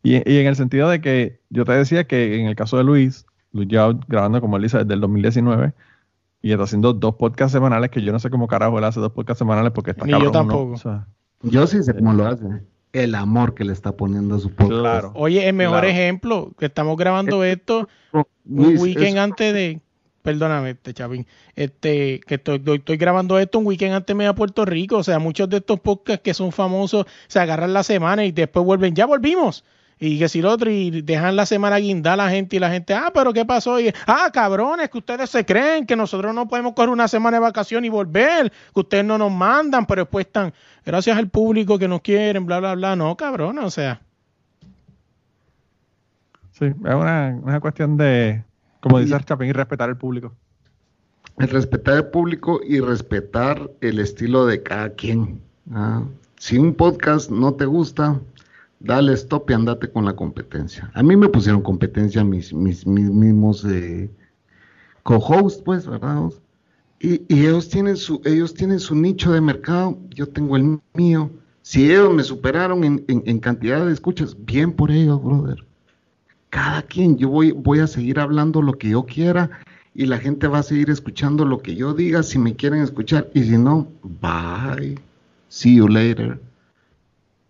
Y, 0.03 0.17
en 0.17 0.47
el 0.47 0.55
sentido 0.55 0.91
de 0.91 1.01
que 1.01 1.41
yo 1.49 1.65
te 1.65 1.73
decía 1.73 2.07
que 2.07 2.39
en 2.39 2.47
el 2.47 2.55
caso 2.57 2.77
de 2.77 2.85
Luis, 2.85 3.25
Luis 3.53 3.69
ya 3.69 3.89
grabando 4.07 4.43
como 4.43 4.59
Elisa 4.59 4.81
desde 4.81 4.93
el 4.93 5.01
2019 5.01 5.73
y 6.43 6.53
está 6.53 6.65
haciendo 6.65 6.93
dos 6.93 7.15
podcasts 7.15 7.53
semanales 7.53 7.91
que 7.91 8.03
yo 8.03 8.13
no 8.13 8.19
sé 8.19 8.29
cómo 8.29 8.47
carajo 8.47 8.79
él 8.79 8.85
hace 8.85 9.01
dos 9.01 9.13
podcasts 9.13 9.39
semanales 9.39 9.73
porque 9.73 9.93
está 9.93 10.05
Ni 10.05 10.13
yo 10.13 10.31
tampoco. 10.31 10.79
yo 11.43 11.67
sí 11.67 11.83
sé 11.83 11.95
cómo 11.95 12.13
lo 12.13 12.27
hace 12.27 12.45
el 12.93 13.15
amor 13.15 13.55
que 13.55 13.65
le 13.65 13.73
está 13.73 13.93
poniendo 13.93 14.37
a 14.37 14.39
su 14.39 14.51
podcast. 14.51 14.81
Claro. 14.81 15.13
Oye, 15.15 15.49
el 15.49 15.55
mejor 15.55 15.85
ejemplo, 15.85 16.53
que 16.59 16.67
estamos 16.67 16.97
grabando 16.97 17.45
esto 17.45 17.89
un 18.13 18.79
weekend 18.79 19.19
antes 19.19 19.53
de, 19.53 19.81
perdóname, 20.23 20.71
este 20.71 20.95
Chavín, 20.95 21.27
este, 21.55 22.21
que 22.27 22.37
estoy, 22.37 22.63
estoy, 22.65 22.97
grabando 22.97 23.39
esto 23.39 23.59
un 23.59 23.67
weekend 23.67 23.95
antes 23.95 24.17
de 24.17 24.25
ir 24.25 24.29
a 24.29 24.35
Puerto 24.35 24.65
Rico, 24.65 24.97
o 24.97 25.03
sea, 25.03 25.19
muchos 25.19 25.49
de 25.49 25.59
estos 25.59 25.81
podcasts 25.81 26.23
que 26.23 26.35
son 26.35 26.53
famosos 26.53 27.07
se 27.27 27.39
agarran 27.39 27.73
la 27.73 27.83
semana 27.83 28.25
y 28.25 28.33
después 28.33 28.65
vuelven, 28.65 28.95
ya 28.95 29.07
volvimos 29.07 29.65
y 29.99 30.19
que 30.19 30.29
si 30.29 30.43
lo 30.43 30.51
otro, 30.51 30.71
y 30.71 31.03
dejan 31.03 31.37
la 31.37 31.47
semana 31.47 31.79
guindar 31.79 32.15
a 32.15 32.25
la 32.25 32.31
gente 32.31 32.57
y 32.57 32.59
la 32.59 32.71
gente, 32.71 32.93
ah, 32.93 33.11
pero 33.15 33.33
¿qué 33.33 33.47
pasó? 33.47 33.81
Y, 33.81 33.93
ah, 34.07 34.31
cabrones, 34.33 34.91
que 34.91 34.99
ustedes 34.99 35.31
se 35.31 35.47
creen 35.47 35.87
que 35.87 35.97
nosotros 35.97 36.35
no 36.35 36.47
podemos 36.47 36.75
coger 36.75 36.91
una 36.91 37.09
semana 37.09 37.39
de 37.39 37.43
vacación 37.43 37.85
y 37.87 37.89
volver, 37.89 38.53
que 38.75 38.81
ustedes 38.81 39.05
no 39.07 39.17
nos 39.17 39.33
mandan, 39.33 39.87
pero 39.87 40.03
después 40.03 40.27
están, 40.27 40.53
gracias 40.85 41.17
al 41.17 41.29
público 41.31 41.79
que 41.79 41.89
nos 41.89 42.03
quieren, 42.03 42.45
bla, 42.45 42.59
bla, 42.61 42.75
bla. 42.75 42.95
No, 42.95 43.17
cabrones, 43.17 43.65
o 43.65 43.71
sea. 43.71 44.03
Sí, 46.53 46.67
es 46.67 46.75
una, 46.95 47.39
una 47.43 47.61
cuestión 47.61 47.97
de, 47.97 48.45
como 48.81 48.99
dice 48.99 49.19
Chapín, 49.25 49.49
y 49.49 49.53
respetar 49.53 49.89
el 49.89 49.97
público. 49.97 50.35
El 51.39 51.49
respetar 51.49 51.97
el 51.97 52.07
público 52.07 52.61
y 52.67 52.81
respetar 52.81 53.71
el 53.81 53.99
estilo 53.99 54.47
de 54.47 54.63
cada 54.63 54.91
quien. 54.91 55.41
Ah, 55.73 56.03
si 56.39 56.59
un 56.59 56.75
podcast 56.75 57.31
no 57.31 57.55
te 57.55 57.65
gusta, 57.65 58.21
dale 58.81 59.13
stop 59.15 59.51
y 59.51 59.55
andate 59.55 59.91
con 59.91 60.05
la 60.05 60.15
competencia. 60.15 60.91
A 60.95 61.03
mí 61.03 61.17
me 61.17 61.29
pusieron 61.29 61.63
competencia 61.63 62.25
mis, 62.25 62.53
mis, 62.53 62.87
mismos 62.87 63.65
eh, 63.65 64.11
co-hosts, 65.03 65.63
pues, 65.65 65.87
¿verdad? 65.87 66.31
Y, 67.01 67.23
ellos, 67.29 67.69
tienen 67.69 67.97
su, 67.97 68.21
ellos 68.25 68.55
tienen 68.55 68.81
su 68.81 68.95
nicho 68.95 69.33
de 69.33 69.41
mercado, 69.41 69.99
yo 70.11 70.29
tengo 70.29 70.57
el 70.57 70.81
mío. 70.95 71.31
Si 71.63 71.91
ellos 71.91 72.15
me 72.15 72.23
superaron 72.23 72.85
en, 72.85 73.39
cantidad 73.41 73.85
de 73.85 73.93
escuchas, 73.93 74.37
bien 74.39 74.73
por 74.73 74.91
ellos, 74.91 75.23
brother. 75.23 75.65
Cada 76.51 76.83
quien, 76.83 77.17
yo 77.17 77.29
voy, 77.29 77.53
voy 77.53 77.81
a 77.81 77.87
seguir 77.87 78.21
hablando 78.21 78.63
lo 78.63 78.75
que 78.75 78.91
yo 78.91 79.05
quiera 79.05 79.51
y 79.95 80.07
la 80.07 80.19
gente 80.19 80.47
va 80.47 80.59
a 80.59 80.63
seguir 80.63 80.91
escuchando 80.91 81.45
lo 81.45 81.59
que 81.59 81.75
yo 81.75 81.93
diga 81.93 82.23
si 82.23 82.39
me 82.39 82.55
quieren 82.55 82.83
escuchar 82.83 83.31
y 83.35 83.43
si 83.45 83.59
no, 83.59 83.89
bye. 84.21 84.97
See 85.49 85.77
you 85.77 85.89
later. 85.89 86.39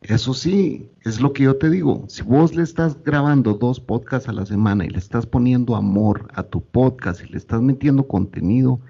Eso 0.03 0.35
sí, 0.35 0.89
es 1.03 1.21
lo 1.21 1.33
que 1.33 1.45
yo 1.45 1.57
te 1.57 1.71
digo. 1.71 2.05
Si 2.09 2.23
vos 2.23 2.55
le 2.55 2.63
estás 2.63 3.03
grabando 3.03 3.55
dos 3.55 3.81
podcasts 3.81 4.29
a 4.29 4.33
la 4.33 4.47
semana 4.47 4.85
y 4.85 4.91
le 4.91 4.99
estás 4.99 5.27
poniendo 5.27 5.75
amor 5.75 6.29
a 6.35 6.43
tu 6.43 6.63
podcast 6.63 7.25
y 7.25 7.29
le 7.29 7.39
estás 7.39 7.61
metiendo 7.63 8.07
contenido, 8.07 8.81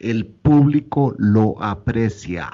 el 0.00 0.26
público 0.26 1.14
lo 1.18 1.62
aprecia. 1.62 2.50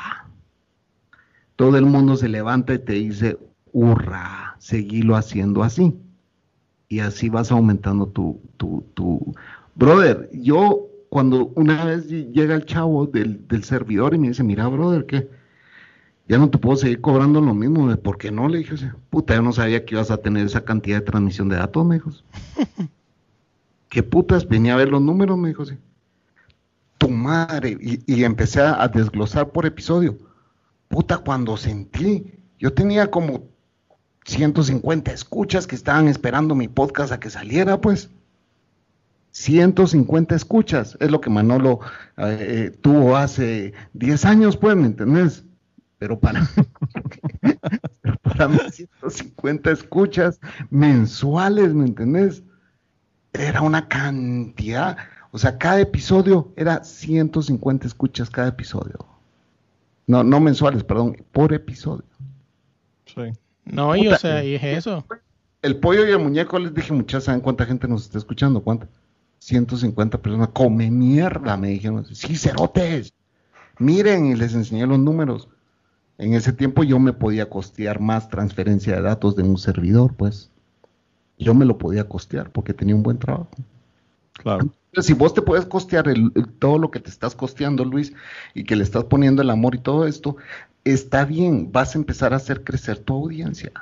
Todo 1.57 1.77
el 1.77 1.87
mundo 1.87 2.17
se 2.17 2.29
levanta 2.29 2.75
y 2.75 2.79
te 2.79 2.93
dice, 2.95 3.39
hurra, 3.73 4.57
seguilo 4.59 5.17
haciendo 5.17 5.63
así. 5.63 5.95
Y 6.89 7.01
así 7.01 7.29
vas 7.29 7.51
aumentando 7.51 8.07
tu, 8.07 8.41
tu, 8.57 8.85
tu... 8.95 9.35
Brother, 9.75 10.29
yo 10.33 10.87
cuando 11.09 11.53
una 11.57 11.85
vez 11.85 12.09
llega 12.09 12.55
el 12.55 12.67
chavo 12.67 13.07
del, 13.07 13.47
del 13.49 13.65
servidor 13.65 14.15
y 14.15 14.19
me 14.19 14.29
dice, 14.29 14.43
mira, 14.43 14.69
brother, 14.69 15.07
¿qué? 15.07 15.29
Ya 16.29 16.39
no 16.39 16.49
te 16.51 16.59
puedo 16.59 16.77
seguir 16.77 17.01
cobrando 17.01 17.41
lo 17.41 17.55
mismo. 17.55 17.95
¿Por 17.97 18.19
qué 18.19 18.31
no? 18.31 18.49
Le 18.49 18.59
dije, 18.59 18.93
puta, 19.11 19.35
yo 19.35 19.43
no 19.43 19.53
sabía 19.53 19.85
que 19.85 19.95
ibas 19.95 20.11
a 20.11 20.19
tener 20.19 20.47
esa 20.47 20.65
cantidad 20.65 20.99
de 20.99 21.05
transmisión 21.05 21.49
de 21.49 21.57
datos, 21.57 21.85
me 21.85 21.97
dijo. 21.97 22.11
¿Qué 23.89 24.03
putas? 24.03 24.49
Venía 24.49 24.75
a 24.75 24.77
ver 24.77 24.89
los 24.89 25.03
números, 25.03 25.37
me 25.37 25.49
dijo, 25.49 25.65
Tu 26.97 27.09
madre. 27.11 27.77
Y, 27.81 28.25
empecé 28.25 28.63
a, 28.63 28.89
desglosar 28.89 29.51
por 29.51 29.67
episodio. 29.67 30.17
Puta, 30.89 31.19
cuando 31.19 31.57
sentí, 31.57 32.33
yo 32.59 32.73
tenía 32.73 33.11
como 33.11 33.43
150 34.25 35.13
escuchas 35.13 35.67
que 35.67 35.75
estaban 35.75 36.09
esperando 36.09 36.55
mi 36.55 36.69
podcast 36.69 37.13
a 37.13 37.21
que 37.21 37.29
saliera, 37.31 37.81
pues. 37.81 38.09
150 39.33 40.35
escuchas, 40.35 40.97
es 41.01 41.11
lo 41.11 41.21
que 41.21 41.31
Manolo 41.31 41.81
eh, 42.19 42.37
eh, 42.41 42.79
tuvo 42.81 43.17
hace 43.17 43.73
10 43.95 44.25
años, 44.27 44.57
pues, 44.57 44.77
¿me 44.77 44.87
entendés? 44.87 45.45
Pero 46.03 46.19
para, 46.19 46.43
pero 48.03 48.17
para 48.25 48.71
150 48.71 49.71
escuchas 49.71 50.41
mensuales, 50.69 51.73
¿me 51.75 51.87
entendés? 51.87 52.43
Era 53.33 53.63
una 53.63 53.87
cantidad, 53.87 54.97
o 55.31 55.39
sea, 55.39 55.59
cada 55.59 55.79
episodio 55.79 56.53
era 56.57 56.83
150 56.83 57.87
escuchas 57.87 58.31
cada 58.31 58.49
episodio. 58.49 59.07
No, 60.09 60.25
no 60.25 60.41
mensuales, 60.41 60.83
perdón, 60.83 61.25
por 61.31 61.53
episodio. 61.53 62.03
Sí. 63.07 63.31
No, 63.65 63.95
y 63.95 64.09
o 64.09 64.19
sea, 64.19 64.43
y 64.43 64.57
es 64.57 64.65
eso. 64.65 65.07
El 65.63 65.77
pollo 65.77 66.05
y 66.05 66.11
el 66.11 66.19
muñeco 66.19 66.59
les 66.59 66.75
dije, 66.75 66.93
muchachos, 66.93 67.27
¿saben 67.27 67.43
cuánta 67.43 67.65
gente 67.65 67.87
nos 67.87 68.03
está 68.07 68.19
escuchando? 68.19 68.61
¿Cuánta? 68.61 68.89
150 69.39 70.21
personas. 70.21 70.49
Come 70.49 70.91
mierda, 70.91 71.57
me 71.57 71.69
dijeron. 71.69 72.05
Sí, 72.13 72.35
cerotes. 72.35 73.15
Miren, 73.79 74.27
y 74.27 74.35
les 74.35 74.53
enseñé 74.55 74.85
los 74.85 74.99
números. 74.99 75.49
En 76.19 76.35
ese 76.35 76.53
tiempo 76.53 76.85
yo 76.85 76.99
me 76.99 77.13
podía 77.13 77.49
costear 77.49 78.01
más 78.01 78.29
transferencia 78.29 78.97
de 78.97 79.03
datos 79.03 79.35
de 79.37 79.43
un 79.43 79.59
servidor, 79.59 80.15
pues. 80.15 80.51
Yo 81.39 81.55
me 81.55 81.65
lo 81.65 81.79
podía 81.79 82.09
costear 82.09 82.51
porque 82.51 82.75
tenía 82.75 82.95
un 82.95 83.03
buen 83.03 83.19
trabajo. 83.19 83.49
Claro. 84.35 84.61
Entonces, 84.63 85.07
si 85.07 85.15
vos 85.15 85.35
te 85.35 85.43
puedes 85.43 85.65
costear 85.67 86.09
el- 86.09 86.31
el- 86.35 86.49
todo 86.49 86.79
lo 86.79 86.91
que 86.91 87.01
te 87.01 87.11
estás 87.11 87.35
costeando, 87.35 87.85
Luis, 87.85 88.13
y 88.55 88.65
que 88.65 88.77
le 88.77 88.85
estás 88.85 89.05
poniendo 89.05 89.43
el 89.43 89.51
amor 89.51 89.75
y 89.75 89.79
todo 89.79 90.07
esto, 90.07 90.37
está 90.85 91.25
bien, 91.25 91.71
vas 91.73 91.95
a 91.95 91.99
empezar 91.99 92.33
a 92.33 92.37
hacer 92.37 92.63
crecer 92.63 92.99
tu 92.99 93.15
audiencia. 93.15 93.73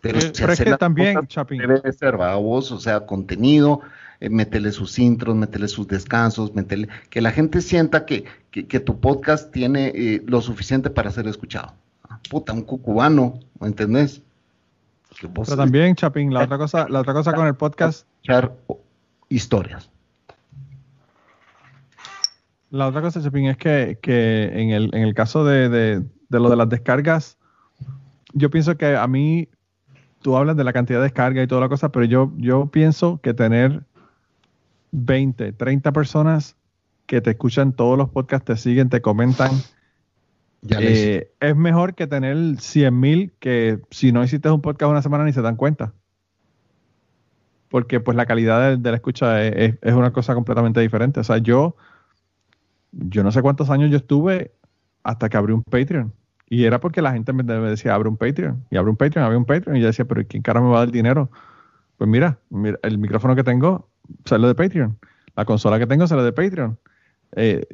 Pero, 0.00 0.18
Eh, 0.18 0.22
si 0.22 0.28
pero 0.32 0.52
es 0.52 0.52
hacer 0.52 0.64
que 0.64 0.70
las 0.70 0.78
también, 0.78 1.26
Chapín. 1.26 1.58
debe 1.58 1.80
de 1.80 1.92
ser, 1.92 2.20
¿va? 2.20 2.36
vos, 2.36 2.70
o 2.70 2.78
sea, 2.78 3.04
contenido, 3.06 3.80
eh, 4.20 4.30
métele 4.30 4.72
sus 4.72 4.98
intros, 4.98 5.34
métele 5.36 5.68
sus 5.68 5.86
descansos, 5.86 6.54
métele, 6.54 6.88
que 7.10 7.20
la 7.20 7.30
gente 7.30 7.60
sienta 7.60 8.06
que, 8.06 8.24
que, 8.50 8.66
que 8.66 8.80
tu 8.80 9.00
podcast 9.00 9.52
tiene 9.52 9.92
eh, 9.94 10.22
lo 10.26 10.40
suficiente 10.40 10.90
para 10.90 11.10
ser 11.10 11.26
escuchado. 11.26 11.74
Puta, 12.30 12.52
un 12.52 12.62
cucubano, 12.62 13.38
¿me 13.60 13.68
entendés? 13.68 14.22
Que 15.20 15.26
vos 15.26 15.48
Pero 15.48 15.56
también, 15.56 15.94
Chapín, 15.94 16.32
la 16.32 16.44
otra 16.44 16.58
cosa, 16.58 16.88
la 16.88 17.00
otra 17.00 17.14
cosa 17.14 17.32
con 17.32 17.46
el 17.46 17.54
podcast, 17.54 18.06
escuchar 18.16 18.52
historias. 19.28 19.90
la 22.70 22.88
otra 22.88 23.00
cosa, 23.00 23.22
Chapín, 23.22 23.46
es 23.46 23.56
que, 23.56 23.98
que 24.02 24.44
en, 24.54 24.70
el, 24.70 24.90
en 24.94 25.02
el 25.02 25.14
caso 25.14 25.44
de, 25.44 25.68
de, 25.68 26.02
de 26.28 26.40
lo 26.40 26.50
de 26.50 26.56
las 26.56 26.68
descargas, 26.68 27.38
yo 28.32 28.50
pienso 28.50 28.76
que 28.76 28.96
a 28.96 29.06
mí, 29.06 29.48
tú 30.20 30.36
hablas 30.36 30.56
de 30.56 30.64
la 30.64 30.72
cantidad 30.72 30.98
de 30.98 31.04
descarga 31.04 31.42
y 31.42 31.46
toda 31.46 31.60
la 31.60 31.68
cosa, 31.68 31.90
pero 31.90 32.04
yo, 32.04 32.32
yo 32.36 32.66
pienso 32.66 33.20
que 33.22 33.32
tener 33.32 33.82
20, 34.92 35.52
30 35.52 35.92
personas 35.92 36.56
que 37.06 37.20
te 37.20 37.30
escuchan 37.30 37.72
todos 37.72 37.96
los 37.98 38.08
podcasts, 38.10 38.44
te 38.46 38.56
siguen, 38.56 38.88
te 38.88 39.00
comentan, 39.00 39.50
Ya 40.62 40.78
eh, 40.80 41.30
es 41.40 41.54
mejor 41.56 41.94
que 41.94 42.06
tener 42.06 42.58
100 42.60 42.98
mil 42.98 43.32
que 43.38 43.80
si 43.90 44.10
no 44.12 44.24
hiciste 44.24 44.50
un 44.50 44.60
podcast 44.62 44.90
una 44.90 45.02
semana 45.02 45.24
ni 45.24 45.32
se 45.32 45.42
dan 45.42 45.56
cuenta. 45.56 45.92
Porque 47.68 48.00
pues 48.00 48.16
la 48.16 48.26
calidad 48.26 48.70
de, 48.70 48.76
de 48.76 48.90
la 48.90 48.96
escucha 48.96 49.44
es, 49.44 49.54
es- 49.56 49.78
es 49.82 49.92
una 49.94 50.12
cosa 50.12 50.34
completamente 50.34 50.80
diferente. 50.80 51.20
O 51.20 51.24
sea, 51.24 51.38
yo, 51.38 51.76
yo 52.92 53.22
no 53.24 53.32
sé 53.32 53.42
cuántos 53.42 53.70
años 53.70 53.90
yo 53.90 53.96
estuve 53.96 54.52
hasta 55.02 55.28
que 55.28 55.36
abrí 55.36 55.52
un 55.52 55.62
Patreon. 55.62 56.12
Y 56.48 56.64
era 56.64 56.78
porque 56.80 57.02
la 57.02 57.12
gente 57.12 57.32
me, 57.32 57.42
me 57.42 57.68
decía, 57.70 57.94
abre 57.94 58.08
un 58.08 58.16
Patreon. 58.16 58.64
Y 58.70 58.76
abre 58.76 58.90
un 58.90 58.96
Patreon, 58.96 59.24
abre 59.26 59.36
un 59.36 59.44
Patreon. 59.44 59.76
Y 59.76 59.80
yo 59.80 59.86
decía, 59.88 60.04
pero 60.04 60.24
¿quién 60.26 60.42
cara 60.42 60.60
me 60.60 60.68
va 60.68 60.76
a 60.76 60.80
dar 60.80 60.90
dinero? 60.92 61.30
Pues 61.96 62.08
mira, 62.08 62.38
mira, 62.50 62.78
el 62.82 62.98
micrófono 62.98 63.34
que 63.34 63.44
tengo 63.44 63.88
sale 64.24 64.46
de 64.46 64.54
Patreon. 64.54 64.98
La 65.34 65.44
consola 65.44 65.78
que 65.78 65.86
tengo 65.86 66.06
sale 66.06 66.22
de 66.22 66.32
Patreon. 66.32 66.78
Eh, 67.36 67.66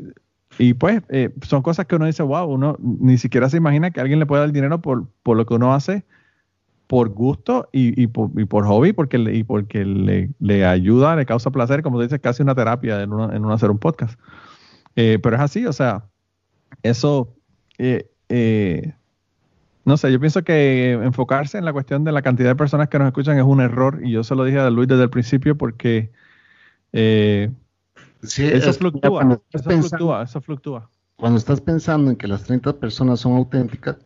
y 0.59 0.75
pues 0.75 1.03
eh, 1.09 1.31
son 1.43 1.63
cosas 1.63 1.87
que 1.87 1.97
uno 1.97 2.07
dice, 2.07 2.23
wow, 2.23 2.47
uno 2.47 2.77
ni 2.79 3.19
siquiera 3.19 3.49
se 3.49 3.57
imagina 3.57 3.91
que 3.91 4.01
alguien 4.01 4.19
le 4.19 4.27
puede 4.27 4.43
dar 4.43 4.53
dinero 4.53 4.81
por, 4.81 5.07
por 5.23 5.37
lo 5.37 5.47
que 5.47 5.55
uno 5.55 5.73
hace 5.75 6.05
por 6.87 7.09
gusto 7.09 7.69
y, 7.73 8.01
y 8.01 8.07
por, 8.07 8.31
y 8.37 8.45
por 8.45 8.67
hobby 8.67 8.93
porque 8.93 9.17
le, 9.17 9.35
y 9.35 9.45
porque 9.45 9.85
le, 9.85 10.31
le 10.41 10.67
ayuda, 10.67 11.17
le 11.17 11.25
causa 11.25 11.51
placer, 11.51 11.83
como 11.83 11.97
tú 11.97 12.03
dices, 12.03 12.21
casi 12.21 12.43
una 12.43 12.55
terapia 12.55 13.03
en 13.03 13.13
uno, 13.13 13.33
en 13.33 13.45
hacer 13.51 13.71
un 13.71 13.79
podcast. 13.79 14.21
Eh, 14.95 15.19
pero 15.23 15.37
es 15.37 15.43
así, 15.43 15.65
o 15.65 15.73
sea, 15.73 16.05
eso, 16.83 17.35
no 19.85 19.97
sé, 19.97 20.13
yo 20.13 20.21
pienso 20.21 20.43
que 20.45 20.93
enfocarse 20.93 21.59
en 21.59 21.65
la 21.65 21.73
cuestión 21.73 22.05
de 22.05 22.13
la 22.13 22.23
cantidad 22.23 22.49
de 22.51 22.57
personas 22.57 22.89
que 22.89 22.99
nos 22.99 23.09
escuchan 23.09 23.37
es 23.39 23.45
un 23.45 23.61
error 23.61 24.01
y 24.05 24.13
yo 24.13 24.23
se 24.25 24.35
lo 24.35 24.45
dije 24.45 24.59
a 24.61 24.71
Luis 24.71 24.89
desde 24.89 25.03
el 25.05 25.11
principio 25.11 25.57
porque 25.57 26.11
eh, 26.93 27.51
Sí, 28.23 28.45
eso 28.47 28.71
es 28.71 28.79
fluctúa, 28.79 29.23
eso 29.53 29.65
pensando- 29.69 29.89
fluctúa, 29.89 30.23
eso 30.23 30.41
fluctúa. 30.41 30.91
cuando 31.17 31.39
estás 31.39 31.61
pensando 31.61 32.11
en 32.11 32.17
que 32.17 32.29
las 32.29 32.45
30 32.45 32.75
personas 32.75 33.19
son 33.21 33.33
auténticas, 33.35 33.97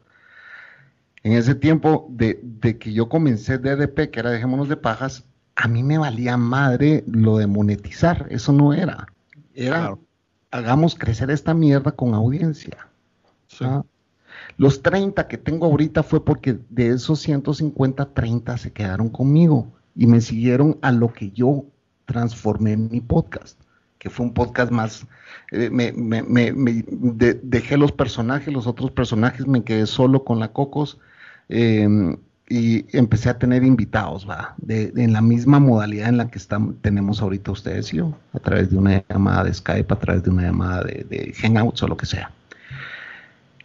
en 1.22 1.32
ese 1.32 1.54
tiempo 1.54 2.06
de, 2.10 2.38
de 2.42 2.78
que 2.78 2.92
yo 2.92 3.08
comencé 3.08 3.58
DDP, 3.58 4.10
que 4.10 4.20
era 4.20 4.30
Dejémonos 4.30 4.68
de 4.68 4.76
Pajas, 4.76 5.24
a 5.56 5.66
mí 5.68 5.82
me 5.82 5.98
valía 5.98 6.36
madre 6.36 7.02
lo 7.08 7.36
de 7.38 7.46
monetizar, 7.46 8.26
eso 8.30 8.52
no 8.52 8.72
era. 8.72 9.06
Era, 9.54 9.78
Claro. 9.80 10.00
hagamos 10.50 10.94
crecer 10.94 11.30
esta 11.30 11.52
mierda 11.52 11.92
con 11.92 12.14
audiencia. 12.14 12.86
Sí. 13.48 13.64
¿ah? 13.66 13.82
Los 14.58 14.82
30 14.82 15.28
que 15.28 15.36
tengo 15.38 15.66
ahorita 15.66 16.02
fue 16.02 16.24
porque 16.24 16.58
de 16.70 16.88
esos 16.90 17.20
150, 17.20 18.06
30 18.14 18.56
se 18.56 18.72
quedaron 18.72 19.08
conmigo 19.10 19.72
y 19.94 20.06
me 20.06 20.20
siguieron 20.20 20.78
a 20.82 20.92
lo 20.92 21.12
que 21.12 21.30
yo 21.30 21.64
transformé 22.06 22.72
en 22.72 22.88
mi 22.90 23.00
podcast, 23.00 23.58
que 23.98 24.08
fue 24.10 24.24
un 24.26 24.32
podcast 24.32 24.70
más, 24.72 25.06
eh, 25.52 25.68
me, 25.70 25.92
me- 25.92 26.22
me- 26.22 26.52
me- 26.52 26.84
de- 26.88 27.38
dejé 27.42 27.76
los 27.76 27.92
personajes, 27.92 28.52
los 28.52 28.66
otros 28.66 28.90
personajes, 28.92 29.46
me 29.46 29.62
quedé 29.64 29.86
solo 29.86 30.24
con 30.24 30.38
la 30.38 30.48
Cocos 30.52 30.98
eh, 31.48 32.16
y 32.48 32.96
empecé 32.96 33.28
a 33.28 33.38
tener 33.38 33.64
invitados, 33.64 34.26
va, 34.28 34.54
de, 34.58 34.90
de- 34.92 35.02
en 35.04 35.12
la 35.12 35.20
misma 35.20 35.58
modalidad 35.58 36.08
en 36.08 36.16
la 36.16 36.30
que 36.30 36.38
estamos, 36.38 36.76
tenemos 36.80 37.20
ahorita 37.20 37.50
ustedes 37.50 37.92
y 37.92 37.96
yo, 37.98 38.14
a 38.32 38.38
través 38.38 38.70
de 38.70 38.78
una 38.78 39.04
llamada 39.08 39.44
de 39.44 39.52
Skype, 39.52 39.92
a 39.92 39.98
través 39.98 40.22
de 40.22 40.30
una 40.30 40.42
llamada 40.44 40.84
de, 40.84 41.04
de 41.10 41.32
Hangouts 41.34 41.82
o 41.82 41.88
lo 41.88 41.96
que 41.96 42.06
sea. 42.06 42.30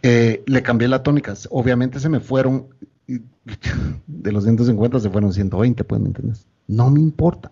Eh, 0.02 0.42
le 0.46 0.62
cambié 0.62 0.88
la 0.88 1.02
tónica. 1.02 1.34
Obviamente 1.50 2.00
se 2.00 2.08
me 2.08 2.20
fueron, 2.20 2.66
de 3.06 4.32
los 4.32 4.44
150 4.44 5.00
se 5.00 5.10
fueron 5.10 5.32
120, 5.32 5.84
pues, 5.84 6.00
¿me 6.00 6.08
entiendes? 6.08 6.46
No 6.66 6.90
me 6.90 7.00
importa. 7.00 7.50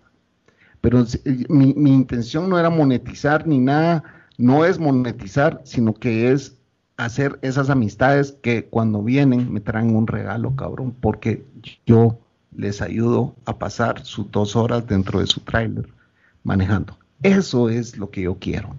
Pero 0.81 1.05
mi, 1.47 1.73
mi 1.73 1.93
intención 1.93 2.49
no 2.49 2.59
era 2.59 2.69
monetizar 2.69 3.47
ni 3.47 3.59
nada, 3.59 4.03
no 4.37 4.65
es 4.65 4.79
monetizar, 4.79 5.61
sino 5.63 5.93
que 5.93 6.31
es 6.31 6.57
hacer 6.97 7.39
esas 7.41 7.69
amistades 7.69 8.37
que 8.41 8.65
cuando 8.65 9.01
vienen 9.01 9.51
me 9.51 9.61
traen 9.61 9.95
un 9.95 10.07
regalo, 10.07 10.55
cabrón, 10.55 10.95
porque 10.99 11.45
yo 11.85 12.19
les 12.55 12.81
ayudo 12.81 13.35
a 13.45 13.57
pasar 13.57 14.03
sus 14.05 14.29
dos 14.31 14.55
horas 14.55 14.85
dentro 14.87 15.19
de 15.19 15.27
su 15.27 15.39
tráiler 15.39 15.87
manejando. 16.43 16.97
Eso 17.23 17.69
es 17.69 17.97
lo 17.97 18.09
que 18.09 18.23
yo 18.23 18.37
quiero. 18.39 18.75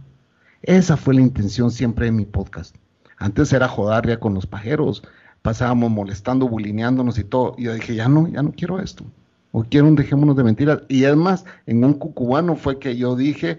Esa 0.63 0.97
fue 0.97 1.15
la 1.15 1.21
intención 1.21 1.71
siempre 1.71 2.07
de 2.07 2.13
mi 2.13 2.25
podcast. 2.25 2.77
Antes 3.23 3.53
era 3.53 3.69
jodarle 3.69 4.19
con 4.19 4.35
los 4.35 4.47
pajeros, 4.47 5.03
pasábamos 5.43 5.91
molestando, 5.91 6.49
bulineándonos 6.49 7.19
y 7.19 7.25
todo. 7.25 7.55
Y 7.57 7.65
yo 7.65 7.75
dije, 7.75 7.95
ya 7.95 8.09
no, 8.09 8.27
ya 8.29 8.43
no 8.43 8.53
quiero 8.53 8.81
esto. 8.81 9.05
O 9.53 9.63
quiero 9.65 9.87
un 9.87 9.95
dejémonos 9.97 10.37
de 10.37 10.45
mentiras. 10.45 10.81
Y 10.89 11.05
es 11.05 11.15
más, 11.15 11.45
en 11.67 11.85
un 11.85 11.95
cucubano 11.95 12.57
fue 12.57 12.79
que 12.79 12.97
yo 12.97 13.15
dije 13.15 13.59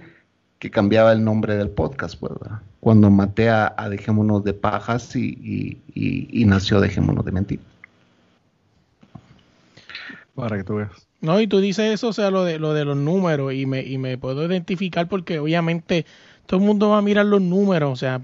que 0.59 0.69
cambiaba 0.69 1.11
el 1.13 1.23
nombre 1.23 1.55
del 1.55 1.69
podcast, 1.69 2.19
pues, 2.19 2.33
¿verdad? 2.39 2.59
Cuando 2.79 3.09
maté 3.09 3.49
a, 3.49 3.73
a 3.77 3.87
Dejémonos 3.89 4.43
de 4.43 4.53
Pajas 4.53 5.15
y, 5.15 5.27
y- 5.41 5.77
y- 5.93 6.41
y 6.41 6.45
nació 6.45 6.79
Dejémonos 6.81 7.23
de 7.23 7.31
Mentiras. 7.31 7.65
Para 10.35 10.57
que 10.57 10.63
tú 10.63 10.75
veas. 10.75 11.07
No, 11.21 11.39
y 11.39 11.47
tú 11.47 11.59
dices 11.59 11.93
eso, 11.93 12.09
o 12.09 12.13
sea, 12.13 12.31
lo 12.31 12.43
de, 12.43 12.59
lo 12.59 12.73
de 12.73 12.83
los 12.85 12.97
números, 12.97 13.53
y 13.53 13.65
me, 13.65 13.81
y 13.83 13.97
me 13.97 14.17
puedo 14.17 14.45
identificar 14.45 15.07
porque 15.07 15.39
obviamente 15.39 16.05
todo 16.47 16.59
el 16.59 16.65
mundo 16.65 16.89
va 16.89 16.97
a 16.97 17.01
mirar 17.01 17.25
los 17.25 17.41
números, 17.41 17.91
o 17.91 17.95
sea, 17.95 18.19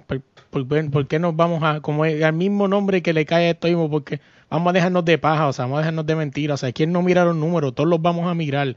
¿por, 0.50 1.08
qué 1.08 1.20
nos 1.20 1.36
vamos 1.36 1.64
a, 1.64 1.82
como 1.82 2.04
al 2.04 2.34
mismo 2.34 2.68
nombre 2.68 3.02
que 3.02 3.14
le 3.14 3.26
cae 3.26 3.47
a 3.47 3.50
esto 3.52 3.68
mismo, 3.68 3.89
porque 3.89 4.20
vamos 4.50 4.70
a 4.70 4.74
dejarnos 4.74 5.06
de 5.06 5.18
paja, 5.18 5.47
o 5.47 5.54
sea, 5.54 5.66
vamos 5.66 5.78
a 5.78 5.82
dejarnos 5.82 6.06
de 6.06 6.16
mentiras, 6.16 6.60
o 6.60 6.66
sea, 6.66 6.72
¿quién 6.72 6.91
no 6.91 7.02
mira 7.02 7.26
los 7.26 7.36
números? 7.36 7.76
Todos 7.76 7.89
los 7.89 8.02
vamos 8.02 8.28
a 8.28 8.34
mirar. 8.34 8.76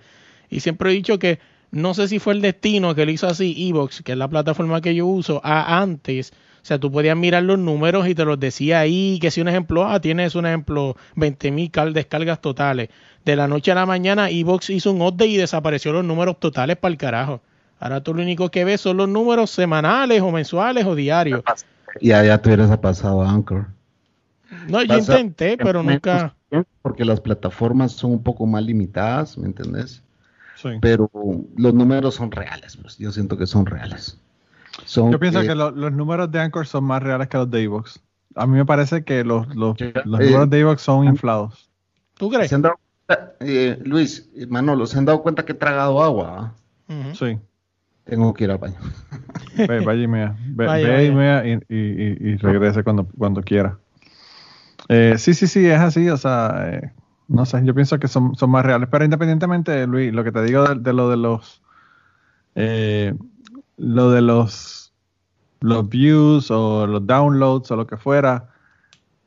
Y 0.51 0.61
siempre 0.61 0.91
he 0.91 0.95
dicho 0.95 1.19
que 1.19 1.39
no 1.71 1.95
sé 1.95 2.07
si 2.07 2.19
fue 2.19 2.35
el 2.35 2.43
destino 2.43 2.95
que 2.95 3.07
lo 3.07 3.13
hizo 3.13 3.27
así, 3.27 3.69
Evox, 3.69 4.03
que 4.03 4.13
es 4.13 4.19
la 4.19 4.29
plataforma 4.29 4.83
que 4.83 4.95
yo 4.95 5.07
uso, 5.07 5.41
a 5.43 5.81
antes. 5.81 6.33
O 6.63 6.65
sea, 6.65 6.79
tú 6.79 6.93
podías 6.93 7.17
mirar 7.17 7.43
los 7.43 7.59
números 7.59 8.07
y 8.07 8.15
te 8.15 8.25
los 8.25 8.39
decía 8.39 8.81
ahí, 8.81 9.19
que 9.21 9.31
si 9.31 9.41
un 9.41 9.49
ejemplo, 9.49 9.89
ah, 9.89 10.01
tienes 10.01 10.35
un 10.35 10.47
ejemplo, 10.47 10.97
20.000 11.17 11.93
descargas 11.93 12.41
totales. 12.41 12.91
De 13.25 13.37
la 13.37 13.49
noche 13.49 13.73
a 13.73 13.75
la 13.75 13.87
mañana, 13.87 14.29
Evox 14.31 14.71
hizo 14.71 14.93
un 14.93 15.01
update 15.01 15.31
y 15.31 15.37
desapareció 15.39 15.93
los 15.93 16.05
números 16.05 16.39
totales 16.39 16.77
para 16.77 16.93
el 16.93 16.99
carajo. 16.99 17.41
Ahora 17.83 18.01
tú 18.01 18.15
lo 18.15 18.23
único 18.23 18.49
que 18.49 18.65
ves 18.65 18.81
son 18.81 18.97
los 18.97 19.09
números 19.09 19.51
semanales 19.51 20.23
o 20.23 20.31
mensuales 20.31 20.87
o 20.87 20.95
diarios. 20.95 21.43
Y 22.01 22.13
allá 22.13 22.41
te 22.41 22.49
hubieras 22.49 22.79
pasado 22.79 23.23
a 23.23 23.29
Anchor. 23.29 23.67
No, 24.69 24.85
yo 24.85 24.97
intenté, 24.97 25.57
pero 25.57 25.83
nunca... 25.83 26.33
Porque 26.81 27.05
las 27.05 27.21
plataformas 27.21 27.91
son 27.91 28.13
un 28.13 28.23
poco 28.23 28.47
más 28.47 28.63
limitadas, 28.63 29.37
¿me 29.37 29.47
entendés? 29.47 30.01
Sí. 30.55 30.69
Pero 30.81 31.11
los 31.57 31.75
números 31.75 32.15
son 32.15 32.31
reales, 32.31 32.77
pues. 32.77 32.99
Yo 32.99 33.11
siento 33.11 33.37
que 33.37 33.47
son 33.49 33.67
reales. 33.67 34.17
Son, 34.85 35.11
Yo 35.11 35.19
pienso 35.19 35.41
eh, 35.41 35.47
que 35.47 35.55
lo- 35.57 35.73
los 35.73 35.93
números 35.93 36.31
de 36.31 36.39
Anchor 36.39 36.69
son 36.69 36.85
más 36.85 37.03
reales 37.03 37.27
que 37.27 37.37
los 37.37 37.51
de 37.51 37.63
Evox. 37.63 37.99
A 38.37 38.47
mí 38.47 38.57
me 38.57 38.65
parece 38.65 39.03
que 39.03 39.25
los, 39.25 39.49
los, 39.57 39.77
Ya, 39.77 39.93
los 40.05 40.21
eh, 40.21 40.25
números 40.27 40.51
de 40.51 40.61
Evox 40.61 40.83
son 40.83 41.05
inflados. 41.07 41.69
¿Tú 42.15 42.31
crees? 42.31 42.49
¿Se 42.51 42.55
han 42.55 42.63
dado 42.63 42.77
cuenta, 43.07 43.33
eh, 43.41 43.77
Luis, 43.85 44.31
eh, 44.37 44.47
Manolo, 44.47 44.87
¿se 44.87 44.99
han 44.99 45.05
dado 45.05 45.21
cuenta 45.23 45.45
que 45.45 45.51
he 45.53 45.57
tragado 45.57 46.01
agua? 46.01 46.55
ah? 46.89 46.93
Ujú. 46.93 47.15
Sí. 47.17 47.39
Tengo 48.05 48.35
que 48.35 48.45
ir 48.45 48.51
al 48.51 48.59
baño. 48.59 48.77
Ve, 49.57 49.81
vaya 49.81 50.03
y 50.03 50.09
mea. 50.09 50.37
Ve, 50.41 50.67
Vaya, 50.67 50.89
ve 50.89 51.07
y 51.07 51.11
mea 51.13 51.47
y, 51.47 51.53
y, 51.53 51.59
y- 51.69 52.17
y 52.33 52.37
regrese 52.37 52.83
cuando, 52.83 53.07
cuando 53.17 53.43
quiera. 53.43 53.79
Eh, 54.89 55.15
sí, 55.19 55.35
sí, 55.35 55.47
sí, 55.47 55.67
es 55.67 55.79
así. 55.79 56.09
O 56.11 56.17
sea, 56.17 56.69
eh, 56.73 56.93
no 57.29 57.47
sé, 57.47 57.63
yo 57.65 57.75
pienso 57.75 57.99
que 57.99 58.09
son, 58.09 58.35
son 58.35 58.51
más 58.51 58.65
reales. 58.65 58.89
Pero 58.91 59.05
independientemente, 59.05 59.87
Luis, 59.87 60.13
lo 60.13 60.25
que 60.25 60.33
te 60.33 60.43
digo 60.43 60.65
de, 60.69 60.75
de 60.81 60.93
lo 60.93 61.09
de 61.11 61.17
los. 61.17 61.63
eh, 62.55 63.15
lo 63.77 64.11
de 64.11 64.23
los. 64.23 64.93
Los 65.61 65.89
views 65.89 66.51
o 66.51 66.87
los 66.89 67.07
downloads 67.07 67.71
o 67.71 67.77
lo 67.77 67.87
que 67.87 67.97
fuera. 67.97 68.49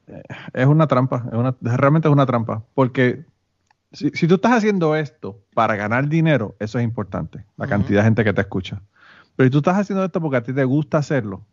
eh, 0.07 0.21
es 0.53 0.65
una 0.67 0.87
trampa. 0.87 1.25
Es 1.31 1.37
una, 1.37 1.55
realmente 1.61 2.07
es 2.09 2.13
una 2.13 2.25
trampa. 2.25 2.63
Porque 2.73 3.25
si, 3.95 4.09
si 4.11 4.27
tú 4.27 4.35
estás 4.35 4.51
haciendo 4.51 4.95
esto 4.95 5.41
para 5.53 5.75
ganar 5.75 6.07
dinero, 6.07 6.55
eso 6.59 6.77
es 6.77 6.83
importante. 6.83 7.45
La 7.57 7.67
cantidad 7.67 8.01
de 8.01 8.05
gente 8.05 8.23
que 8.23 8.33
te 8.33 8.41
escucha. 8.41 8.81
Pero 9.35 9.47
si 9.47 9.51
tú 9.51 9.57
estás 9.57 9.77
haciendo 9.77 10.03
esto 10.03 10.21
porque 10.21 10.37
a 10.37 10.43
ti 10.43 10.53
te 10.53 10.63
gusta 10.63 10.97
hacerlo, 10.97 11.45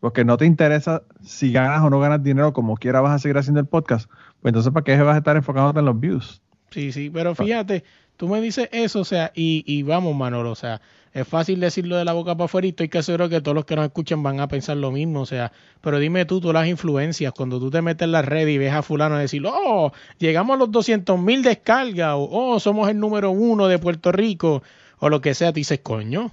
porque 0.00 0.24
no 0.24 0.36
te 0.36 0.46
interesa 0.46 1.02
si 1.22 1.52
ganas 1.52 1.82
o 1.82 1.90
no 1.90 2.00
ganas 2.00 2.22
dinero, 2.22 2.52
como 2.52 2.76
quiera 2.76 3.00
vas 3.00 3.12
a 3.12 3.18
seguir 3.18 3.38
haciendo 3.38 3.60
el 3.60 3.66
podcast, 3.66 4.08
pues 4.40 4.50
entonces 4.50 4.72
¿para 4.72 4.84
qué 4.84 4.96
vas 5.00 5.14
a 5.14 5.18
estar 5.18 5.36
enfocándote 5.36 5.80
en 5.80 5.84
los 5.86 5.98
views? 5.98 6.42
Sí, 6.70 6.92
sí, 6.92 7.10
pero 7.10 7.34
fíjate, 7.34 7.84
tú 8.16 8.28
me 8.28 8.40
dices 8.40 8.68
eso, 8.72 9.00
o 9.00 9.04
sea, 9.04 9.32
y, 9.34 9.64
y 9.66 9.82
vamos, 9.82 10.14
Manolo, 10.14 10.50
o 10.50 10.54
sea, 10.54 10.80
es 11.12 11.26
fácil 11.26 11.60
decirlo 11.60 11.96
de 11.96 12.04
la 12.04 12.12
boca 12.12 12.34
para 12.34 12.46
afuera 12.46 12.66
y 12.66 12.70
estoy 12.70 12.88
que 12.88 13.02
seguro 13.02 13.28
que 13.28 13.40
todos 13.40 13.54
los 13.54 13.64
que 13.64 13.76
nos 13.76 13.84
escuchan 13.84 14.22
van 14.22 14.40
a 14.40 14.48
pensar 14.48 14.76
lo 14.76 14.90
mismo, 14.90 15.20
o 15.22 15.26
sea, 15.26 15.52
pero 15.80 15.98
dime 15.98 16.24
tú, 16.24 16.40
tú 16.40 16.52
las 16.52 16.66
influencias, 16.66 17.32
cuando 17.32 17.58
tú 17.58 17.70
te 17.70 17.82
metes 17.82 18.04
en 18.04 18.12
la 18.12 18.22
red 18.22 18.46
y 18.48 18.58
ves 18.58 18.72
a 18.72 18.82
fulano 18.82 19.16
decir, 19.16 19.42
oh, 19.46 19.92
llegamos 20.18 20.56
a 20.56 20.58
los 20.58 20.70
200 20.70 21.18
mil 21.18 21.42
descargas, 21.42 22.14
o 22.14 22.28
oh, 22.30 22.60
somos 22.60 22.88
el 22.88 22.98
número 22.98 23.30
uno 23.30 23.68
de 23.68 23.78
Puerto 23.78 24.12
Rico, 24.12 24.62
o 24.98 25.08
lo 25.08 25.20
que 25.20 25.34
sea, 25.34 25.52
te 25.52 25.60
dices, 25.60 25.80
coño, 25.80 26.32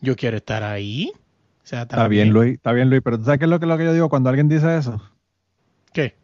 yo 0.00 0.16
quiero 0.16 0.36
estar 0.36 0.62
ahí. 0.62 1.12
O 1.64 1.66
sea, 1.66 1.82
Está 1.82 2.08
bien, 2.08 2.30
Luis, 2.30 2.54
está 2.54 2.72
bien, 2.72 2.90
Luis, 2.90 3.02
pero 3.04 3.18
¿tú 3.18 3.24
sabes 3.24 3.38
qué 3.38 3.44
es 3.44 3.50
lo 3.50 3.60
que, 3.60 3.66
lo 3.66 3.78
que 3.78 3.84
yo 3.84 3.92
digo 3.92 4.08
cuando 4.08 4.28
alguien 4.28 4.48
dice 4.48 4.76
eso? 4.76 5.00
¿Qué? 5.92 6.14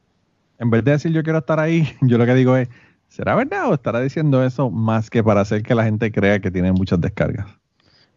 En 0.58 0.70
vez 0.70 0.84
de 0.84 0.90
decir 0.92 1.12
yo 1.12 1.22
quiero 1.22 1.38
estar 1.38 1.60
ahí, 1.60 1.88
yo 2.02 2.18
lo 2.18 2.26
que 2.26 2.34
digo 2.34 2.56
es, 2.56 2.68
¿será 3.06 3.36
verdad 3.36 3.70
o 3.70 3.74
estará 3.74 4.00
diciendo 4.00 4.44
eso 4.44 4.70
más 4.70 5.10
que 5.10 5.22
para 5.22 5.40
hacer 5.40 5.62
que 5.62 5.74
la 5.74 5.84
gente 5.84 6.10
crea 6.10 6.40
que 6.40 6.50
tiene 6.50 6.72
muchas 6.72 7.00
descargas? 7.00 7.57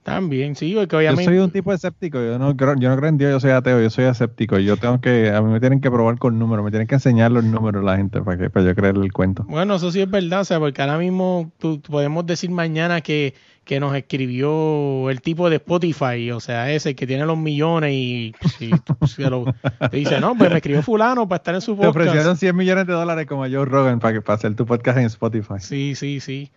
También, 0.04 0.56
sí, 0.56 0.74
porque 0.76 0.94
Yo 0.94 0.98
obviamente... 0.98 1.26
soy 1.26 1.38
un 1.38 1.52
tipo 1.52 1.72
escéptico, 1.72 2.20
yo 2.20 2.40
no 2.40 2.58
creo, 2.58 2.76
yo 2.76 2.90
no 2.90 2.96
creo 2.98 3.10
en 3.10 3.18
Dios, 3.20 3.32
yo 3.34 3.40
soy 3.40 3.52
ateo, 3.52 3.80
yo 3.80 3.90
soy 3.92 4.06
escéptico, 4.06 4.58
yo 4.58 4.76
tengo 4.78 5.00
que, 5.00 5.30
a 5.30 5.42
mí 5.44 5.52
me 5.52 5.60
tienen 5.60 5.80
que 5.80 5.92
probar 5.92 6.18
con 6.18 6.40
números, 6.40 6.66
me 6.66 6.72
tienen 6.72 6.88
que 6.88 6.96
enseñar 6.96 7.32
los 7.32 7.44
números 7.44 7.84
la 7.84 7.98
gente 7.98 8.20
para 8.22 8.36
que 8.36 8.50
para 8.50 8.66
yo 8.66 8.74
creerle 8.74 9.06
el 9.06 9.14
cuento. 9.14 9.44
Bueno, 9.48 9.76
eso 9.76 9.92
sí 9.92 10.02
es 10.02 10.10
verdad, 10.10 10.42
o 10.42 10.46
sea, 10.46 10.60
porque 10.60 10.82
ahora 10.82 10.98
mismo 10.98 11.52
tú, 11.60 11.80
podemos 11.82 12.26
decir 12.26 12.50
mañana 12.50 13.02
que, 13.02 13.36
que 13.64 13.80
nos 13.80 13.96
escribió 13.96 15.08
el 15.12 15.22
tipo 15.22 15.52
de 15.52 15.58
Spotify, 15.58 16.32
o 16.32 16.40
sea, 16.40 16.72
ese 16.72 16.96
que 16.96 17.06
tiene 17.06 17.24
los 17.28 17.38
millones 17.38 17.94
y 17.94 18.34
si, 18.58 18.72
se 19.06 19.30
lo- 19.30 19.54
te 19.92 19.98
dice, 19.98 20.20
no, 20.20 20.36
pues 20.36 20.50
me 20.50 20.56
escribió 20.58 20.82
fulano 20.82 21.28
para 21.28 21.38
estar 21.38 21.54
en 21.54 21.62
su 21.62 21.76
Te 21.76 21.86
ofrecieron 21.86 22.24
podcast. 22.24 22.40
100 22.40 22.56
millones 22.56 22.88
de 22.88 22.94
dólares 22.94 23.28
como 23.28 23.44
a 23.44 23.50
Joe 23.52 23.66
Rogan 23.66 24.00
para, 24.00 24.16
que, 24.16 24.22
para 24.22 24.38
hacer 24.38 24.56
tu 24.56 24.66
podcast 24.66 24.98
en 24.98 25.06
Spotify. 25.06 25.60
Sí, 25.60 25.94
sí, 25.94 26.20
sí. 26.20 26.52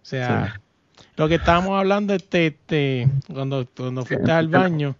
O 0.00 0.08
sea, 0.08 0.60
lo 1.16 1.28
que 1.28 1.36
estábamos 1.36 1.78
hablando 1.78 2.14
este, 2.14 2.48
este 2.48 3.08
cuando, 3.32 3.66
cuando 3.76 4.04
fuiste 4.04 4.32
al 4.32 4.48
baño, 4.48 4.96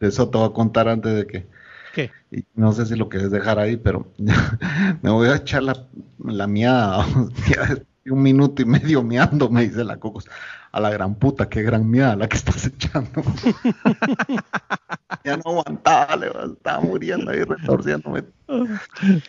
eso 0.00 0.28
te 0.28 0.38
voy 0.38 0.48
a 0.48 0.52
contar 0.52 0.88
antes 0.88 1.14
de 1.14 1.26
que. 1.26 1.46
¿qué? 1.94 2.10
y 2.30 2.44
no 2.54 2.72
sé 2.72 2.86
si 2.86 2.96
lo 2.96 3.08
quieres 3.08 3.30
dejar 3.30 3.58
ahí, 3.58 3.76
pero 3.76 4.06
me 5.02 5.10
voy 5.10 5.28
a 5.28 5.36
echar 5.36 5.62
la, 5.62 5.86
la 6.24 6.46
de 6.46 7.86
un 8.10 8.22
minuto 8.22 8.62
y 8.62 8.64
medio 8.64 9.02
miando, 9.02 9.50
me 9.50 9.66
dice 9.66 9.84
la 9.84 9.98
Cocos. 9.98 10.28
A 10.70 10.80
la 10.80 10.90
gran 10.90 11.14
puta, 11.14 11.48
qué 11.48 11.62
gran 11.62 11.88
miada 11.88 12.14
la 12.14 12.28
que 12.28 12.36
estás 12.36 12.66
echando. 12.66 13.22
ya 15.24 15.38
no 15.38 15.42
aguantaba, 15.46 16.16
le 16.16 16.26
estaba 16.26 16.80
muriendo 16.80 17.30
ahí 17.30 17.42
retorciéndome. 17.42 18.24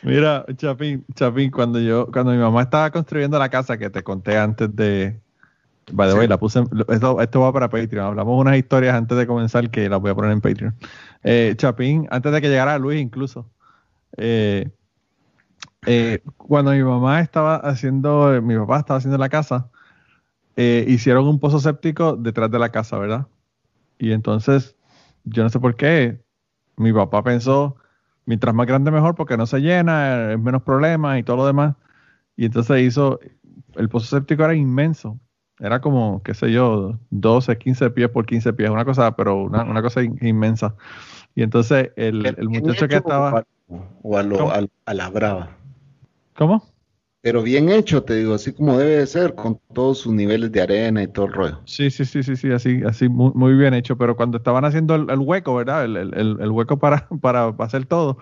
Mira, 0.03 0.45
Chapín, 0.57 1.05
Chapín, 1.15 1.49
cuando 1.49 1.79
yo, 1.79 2.07
cuando 2.11 2.33
mi 2.33 2.39
mamá 2.39 2.63
estaba 2.63 2.91
construyendo 2.91 3.39
la 3.39 3.49
casa 3.49 3.77
que 3.77 3.89
te 3.89 4.03
conté 4.03 4.37
antes 4.37 4.75
de, 4.75 5.21
by 5.91 6.09
the 6.09 6.15
way, 6.15 6.27
la 6.27 6.37
puse, 6.37 6.59
en- 6.59 6.69
esto, 6.89 7.21
esto 7.21 7.41
va 7.41 7.53
para 7.53 7.69
Patreon, 7.69 8.05
hablamos 8.05 8.39
unas 8.39 8.57
historias 8.57 8.95
antes 8.95 9.17
de 9.17 9.27
comenzar 9.27 9.69
que 9.69 9.89
las 9.89 9.99
voy 9.99 10.11
a 10.11 10.15
poner 10.15 10.31
en 10.31 10.41
Patreon. 10.41 10.75
Eh, 11.23 11.53
Chapín, 11.57 12.07
antes 12.11 12.31
de 12.31 12.41
que 12.41 12.49
llegara 12.49 12.77
Luis 12.77 13.01
incluso, 13.01 13.49
eh, 14.17 14.69
eh, 15.85 16.21
cuando 16.37 16.71
mi 16.71 16.83
mamá 16.83 17.21
estaba 17.21 17.55
haciendo, 17.57 18.41
mi 18.41 18.55
papá 18.57 18.79
estaba 18.79 18.97
haciendo 18.97 19.17
la 19.17 19.29
casa, 19.29 19.69
hicieron 20.55 21.25
un 21.25 21.39
pozo 21.39 21.59
séptico 21.59 22.17
detrás 22.17 22.51
de 22.51 22.59
la 22.59 22.69
casa, 22.69 22.97
¿verdad? 22.97 23.27
Y 23.97 24.11
entonces, 24.11 24.75
yo 25.23 25.41
no 25.43 25.49
sé 25.49 25.59
por 25.59 25.75
qué, 25.75 26.21
mi 26.75 26.91
papá 26.91 27.23
pensó, 27.23 27.77
mientras 28.25 28.53
más 28.53 28.67
grande 28.67 28.91
mejor 28.91 29.15
porque 29.15 29.37
no 29.37 29.45
se 29.45 29.59
llena, 29.59 30.33
es 30.33 30.39
menos 30.39 30.61
problemas 30.63 31.17
y 31.17 31.23
todo 31.23 31.37
lo 31.37 31.45
demás. 31.45 31.75
Y 32.35 32.45
entonces 32.45 32.81
hizo, 32.81 33.19
el 33.75 33.87
pozo 33.89 34.05
séptico 34.07 34.43
era 34.43 34.53
inmenso, 34.53 35.17
era 35.59 35.81
como, 35.81 36.21
qué 36.23 36.33
sé 36.33 36.51
yo, 36.51 36.97
12, 37.09 37.57
15 37.57 37.89
pies 37.89 38.09
por 38.09 38.25
15 38.25 38.53
pies, 38.53 38.69
una 38.69 38.85
cosa, 38.85 39.15
pero 39.15 39.43
una, 39.43 39.63
una 39.63 39.81
cosa 39.81 40.03
in- 40.03 40.17
inmensa. 40.21 40.75
Y 41.35 41.43
entonces 41.43 41.91
el, 41.95 42.25
el 42.37 42.49
muchacho 42.49 42.87
que 42.87 42.95
estaba... 42.95 43.43
O 44.01 44.17
a, 44.17 44.23
lo- 44.23 44.49
a- 44.51 44.65
a 44.85 44.93
la 44.93 45.09
brava. 45.09 45.49
¿Cómo? 46.35 46.63
Pero 47.21 47.43
bien 47.43 47.69
hecho, 47.69 48.01
te 48.03 48.15
digo, 48.15 48.33
así 48.33 48.53
como 48.53 48.77
debe 48.77 48.97
de 48.97 49.07
ser, 49.07 49.35
con 49.35 49.59
todos 49.73 49.99
sus 49.99 50.13
niveles 50.13 50.51
de 50.53 50.61
arena 50.61 51.03
y 51.03 51.07
todo 51.07 51.25
el 51.25 51.33
rollo. 51.33 51.59
Sí, 51.65 51.91
sí, 51.91 52.05
sí, 52.05 52.23
sí, 52.23 52.37
sí, 52.37 52.51
así, 52.51 52.81
así 52.85 53.09
muy, 53.09 53.31
muy 53.35 53.53
bien 53.55 53.73
hecho. 53.73 53.97
Pero 53.97 54.15
cuando 54.15 54.37
estaban 54.37 54.63
haciendo 54.63 54.95
el, 54.95 55.09
el 55.09 55.19
hueco, 55.19 55.53
¿verdad? 55.55 55.83
El, 55.83 55.97
el- 55.97 56.13
el- 56.17 56.37
el 56.39 56.49
hueco 56.51 56.79
para, 56.79 57.07
para 57.21 57.47
hacer 57.59 57.85
todo, 57.85 58.17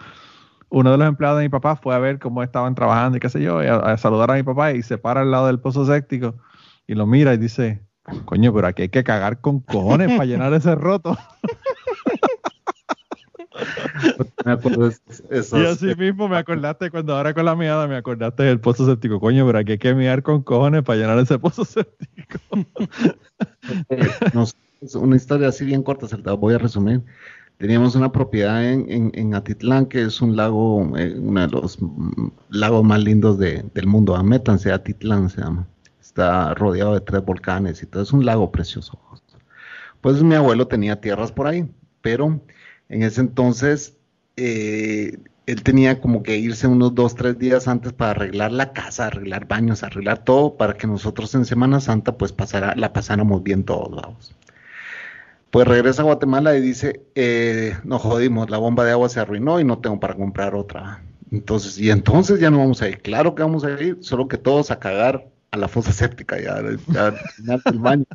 uno 0.69 0.91
de 0.91 0.97
los 0.97 1.07
empleados 1.07 1.39
de 1.39 1.45
mi 1.45 1.49
papá 1.49 1.75
fue 1.75 1.95
a 1.95 1.99
ver 1.99 2.19
cómo 2.19 2.43
estaban 2.43 2.75
trabajando 2.75 3.17
y 3.17 3.21
qué 3.21 3.29
sé 3.29 3.41
yo, 3.41 3.63
y 3.63 3.67
a, 3.67 3.75
a 3.77 3.97
saludar 3.97 4.31
a 4.31 4.35
mi 4.35 4.43
papá 4.43 4.73
y 4.73 4.83
se 4.83 4.97
para 4.97 5.21
al 5.21 5.31
lado 5.31 5.47
del 5.47 5.59
pozo 5.59 5.85
séptico 5.85 6.35
y 6.88 6.95
lo 6.95 7.05
mira 7.05 7.33
y 7.33 7.38
dice, 7.38 7.81
coño, 8.25 8.53
pero 8.53 8.67
aquí 8.67 8.83
hay 8.83 8.89
que 8.89 9.03
cagar 9.03 9.41
con 9.41 9.59
cojones 9.59 10.07
para 10.09 10.25
llenar 10.25 10.53
ese 10.53 10.73
roto. 10.75 11.17
Me 14.45 14.51
acuerdo 14.51 14.89
Y 14.89 15.65
así 15.65 15.95
mismo 15.95 16.27
me 16.29 16.38
acordaste 16.38 16.91
cuando 16.91 17.15
ahora 17.15 17.33
con 17.33 17.43
la 17.45 17.55
miada 17.55 17.88
me 17.88 17.95
acordaste 17.95 18.43
del 18.43 18.59
pozo 18.59 18.85
séptico. 18.85 19.19
Coño, 19.19 19.45
pero 19.47 19.57
aquí 19.59 19.73
hay 19.73 19.77
que 19.79 19.93
miar 19.95 20.21
con 20.21 20.43
cojones 20.43 20.83
para 20.83 20.99
llenar 20.99 21.17
ese 21.19 21.39
pozo 21.39 21.65
séptico. 21.65 22.38
Eh, 23.89 24.07
una 24.95 25.15
historia 25.15 25.47
así 25.49 25.65
bien 25.65 25.81
corta, 25.83 26.07
se 26.07 26.17
la 26.19 26.33
voy 26.33 26.53
a 26.53 26.57
resumir. 26.59 27.01
Teníamos 27.57 27.95
una 27.95 28.11
propiedad 28.11 28.63
en, 28.63 28.85
en- 28.89 29.11
en 29.15 29.33
Atitlán, 29.33 29.88
que 29.88 30.03
es 30.03 30.21
un 30.21 30.35
lago, 30.35 30.95
eh, 30.97 31.15
uno 31.19 31.41
de 31.41 31.47
los 31.47 31.81
mm, 31.81 32.27
lagos 32.49 32.83
más 32.85 33.03
lindos 33.03 33.39
de- 33.39 33.65
del 33.73 33.88
mundo. 33.88 34.15
Amétanse, 34.15 34.71
Atitlán 34.71 35.29
se 35.29 35.41
llama. 35.41 35.67
Está 36.18 36.55
rodeado 36.55 36.95
de 36.95 37.01
tres 37.01 37.24
volcanes 37.24 37.84
y 37.84 37.86
todo. 37.86 38.01
Es 38.01 38.11
un 38.11 38.26
lago 38.26 38.51
precioso. 38.51 38.99
Pues 40.01 40.24
mi 40.24 40.34
abuelo 40.34 40.68
tenía 40.68 40.99
tierras 40.99 41.32
por 41.32 41.45
ahí, 41.45 41.72
pero 42.01 42.41
en 42.89 43.03
ese 43.03 43.22
entonces 43.22 43.95
eh, 44.36 45.20
él 45.45 45.61
tenía 45.61 46.01
como 46.01 46.24
que 46.24 46.36
irse 46.38 46.65
unos 46.65 46.95
dos, 46.95 47.13
tres 47.13 47.38
días 47.38 47.68
antes 47.68 47.93
para 47.93 48.11
arreglar 48.11 48.51
la 48.51 48.74
casa, 48.74 49.05
arreglar 49.05 49.47
baños, 49.47 49.84
arreglar 49.84 50.24
todo, 50.24 50.57
para 50.57 50.74
que 50.74 50.88
nosotros 50.88 51.36
en 51.36 51.45
Semana 51.45 51.80
Santa 51.82 52.18
pues 52.18 52.32
pasara, 52.32 52.74
la 52.76 52.93
pasáramos 52.93 53.43
bien 53.43 53.63
todos, 53.63 53.91
vamos. 53.91 54.36
Pues 55.51 55.68
regresa 55.68 56.01
a 56.01 56.05
Guatemala 56.05 56.57
y 56.57 56.61
dice, 56.61 57.05
eh, 57.13 57.78
nos 57.84 58.01
jodimos, 58.01 58.49
la 58.49 58.57
bomba 58.57 58.86
de 58.86 58.91
agua 58.91 59.09
se 59.09 59.20
arruinó 59.20 59.59
y 59.59 59.63
no 59.65 59.78
tengo 59.78 59.99
para 59.99 60.15
comprar 60.15 60.55
otra. 60.55 61.03
Entonces, 61.30 61.78
y 61.78 61.91
entonces 61.91 62.39
ya 62.39 62.49
no 62.49 62.57
vamos 62.57 62.82
a 62.82 62.89
ir. 62.89 63.03
Claro 63.03 63.36
que 63.36 63.43
vamos 63.43 63.63
a 63.63 63.70
ir, 63.80 63.99
solo 64.01 64.28
que 64.28 64.39
todos 64.39 64.72
a 64.72 64.80
cagar 64.80 65.36
a 65.51 65.57
la 65.57 65.67
fosa 65.67 65.91
séptica 65.93 66.39
ya, 66.39 66.61
ya 66.87 67.13
baño. 67.73 68.05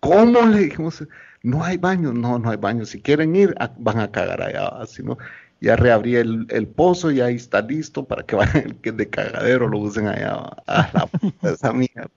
¿Cómo 0.00 0.42
le 0.46 0.60
dijimos? 0.60 1.04
No 1.42 1.64
hay 1.64 1.76
baño, 1.78 2.12
no, 2.12 2.38
no 2.38 2.50
hay 2.50 2.56
baño. 2.56 2.84
Si 2.86 3.00
quieren 3.02 3.34
ir, 3.36 3.54
a- 3.58 3.72
van 3.78 4.00
a 4.00 4.10
cagar 4.10 4.42
allá. 4.42 4.68
Así 4.68 5.02
no, 5.02 5.18
ya 5.60 5.76
reabrí 5.76 6.16
el, 6.16 6.46
el 6.50 6.66
pozo 6.68 7.10
y 7.10 7.20
ahí 7.20 7.36
está 7.36 7.62
listo 7.62 8.04
para 8.06 8.24
que 8.24 8.36
vayan 8.36 8.78
el 8.82 8.96
de 8.96 9.08
cagadero 9.10 9.68
lo 9.68 9.78
usen 9.78 10.08
allá 10.08 10.34
a 10.66 10.90
la 10.92 11.06
puta 11.06 11.50
esa 11.52 11.72
mierda. 11.72 12.10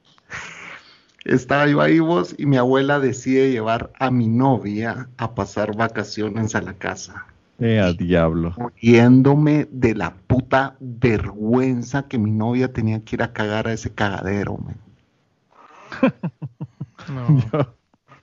Estaba 1.24 1.66
yo 1.68 1.80
ahí 1.82 2.00
vos 2.00 2.36
y 2.38 2.46
mi 2.46 2.58
abuela 2.58 3.00
decide 3.00 3.52
llevar 3.52 3.92
a 4.00 4.12
mi 4.12 4.28
novia 4.28 5.10
a 5.18 5.34
pasar 5.36 5.76
vacaciones 5.76 6.56
a 6.56 6.62
la 6.62 6.74
casa. 6.74 7.26
Eh, 7.60 7.80
a 7.80 7.92
diablo. 7.94 8.54
Muriéndome 8.58 9.68
de 9.72 9.94
la 9.96 10.14
puta 10.16 10.76
vergüenza 10.80 12.08
que 12.08 12.18
mi 12.18 12.32
novia 12.32 12.72
tenía 12.72 13.04
que 13.04 13.16
ir 13.18 13.24
a 13.24 13.34
cagar 13.34 13.68
a 13.68 13.74
ese 13.74 13.92
cagadero, 13.94 14.58
man. 14.58 14.78
No. 17.10 17.40
Yo, 17.52 17.76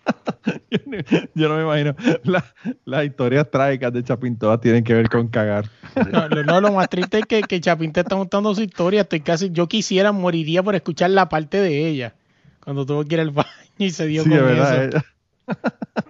no- 0.86 0.98
yo 1.34 1.48
no 1.48 1.56
me 1.56 1.62
imagino. 1.62 1.96
La- 2.22 2.44
las 2.84 3.04
historias 3.04 3.50
trágicas 3.50 3.92
de 3.92 4.04
Chapín 4.04 4.36
todas 4.38 4.60
tienen 4.60 4.84
que 4.84 4.94
ver 4.94 5.08
con 5.08 5.26
cagar. 5.28 5.68
No, 6.12 6.28
lo- 6.28 6.44
no, 6.44 6.60
lo 6.60 6.72
más 6.72 6.88
triste 6.88 7.18
es 7.20 7.26
que, 7.26 7.40
que 7.42 7.60
Chapín 7.60 7.92
te 7.92 8.00
está 8.00 8.14
contando 8.16 8.54
su 8.54 8.62
historia. 8.62 9.00
Estoy 9.00 9.20
casi, 9.20 9.50
yo 9.50 9.66
quisiera, 9.66 10.12
moriría 10.12 10.62
por 10.62 10.74
escuchar 10.76 11.10
la 11.10 11.28
parte 11.28 11.58
de 11.60 11.88
ella. 11.88 12.14
Cuando 12.62 12.86
tuvo 12.86 13.04
que 13.04 13.14
ir 13.16 13.20
al 13.20 13.30
baño 13.32 13.48
y 13.78 13.90
se 13.90 14.06
dio 14.06 14.22
Sí, 14.22 14.28
con 14.30 14.38
de 14.38 14.44
verdad. 14.44 14.84
eso. 14.84 14.98
eh. 14.98 15.02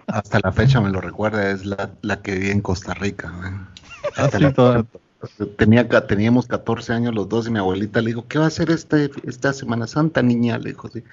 Hasta 0.07 0.39
la 0.39 0.51
fecha 0.51 0.81
me 0.81 0.89
lo 0.89 1.01
recuerda, 1.01 1.51
es 1.51 1.65
la, 1.65 1.91
la 2.01 2.21
que 2.21 2.33
viví 2.33 2.49
en 2.49 2.61
Costa 2.61 2.93
Rica. 2.93 3.31
Ah. 4.15 4.83
Tenía, 5.57 5.87
teníamos 5.87 6.47
14 6.47 6.93
años 6.93 7.15
los 7.15 7.27
dos 7.27 7.47
y 7.47 7.51
mi 7.51 7.59
abuelita 7.59 8.01
le 8.01 8.07
dijo, 8.07 8.27
¿qué 8.27 8.37
va 8.37 8.45
a 8.45 8.47
hacer 8.49 8.69
este, 8.69 9.11
esta 9.23 9.51
Semana 9.51 9.87
Santa, 9.87 10.21
niña? 10.21 10.57
Le 10.59 10.69
dijo 10.69 10.87
así. 10.87 11.03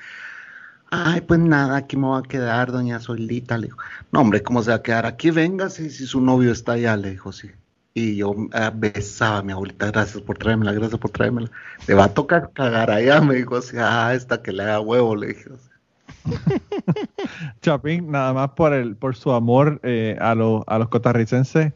Ay, 0.91 1.23
pues 1.23 1.41
nada, 1.41 1.77
aquí 1.77 1.97
me 1.97 2.09
va 2.09 2.19
a 2.19 2.23
quedar, 2.23 2.71
doña 2.71 3.01
Solita. 3.01 3.59
Le 3.59 3.69
dijo, 3.69 3.79
no, 4.13 4.21
hombre, 4.21 4.43
¿cómo 4.43 4.63
se 4.63 4.71
va 4.71 4.77
a 4.77 4.83
quedar? 4.83 5.07
Aquí 5.07 5.31
venga 5.31 5.71
si, 5.71 5.91
si 5.91 6.07
su 6.07 6.21
novio 6.21 6.53
está 6.53 6.73
allá, 6.73 6.97
le 6.97 7.11
dijo, 7.11 7.33
sí. 7.33 7.51
Y 7.95 8.17
yo 8.17 8.35
ah, 8.53 8.73
besaba 8.75 9.39
a 9.39 9.43
mi 9.43 9.53
abuelita, 9.53 9.91
gracias 9.91 10.23
por 10.23 10.37
traérmela, 10.37 10.73
gracias 10.73 11.01
por 11.01 11.11
traérmela. 11.11 11.51
Le 11.87 11.95
va 11.95 12.05
a 12.05 12.15
tocar 12.15 12.51
cagar 12.53 12.91
allá, 12.91 13.21
me 13.21 13.37
dijo 13.37 13.57
así, 13.57 13.77
ah, 13.79 14.13
esta 14.15 14.43
que 14.43 14.53
le 14.53 14.65
haga 14.65 14.81
huevo, 14.81 15.17
le 15.17 15.29
dije. 15.29 15.51
Chapín, 17.63 18.11
nada 18.11 18.33
más 18.33 18.51
por 18.51 18.73
el, 18.73 18.97
por 18.97 19.17
su 19.17 19.33
amor 19.33 19.81
eh, 19.83 20.17
a, 20.21 20.33
a 20.33 20.79
los 20.79 20.89
costarricenses, 20.89 21.73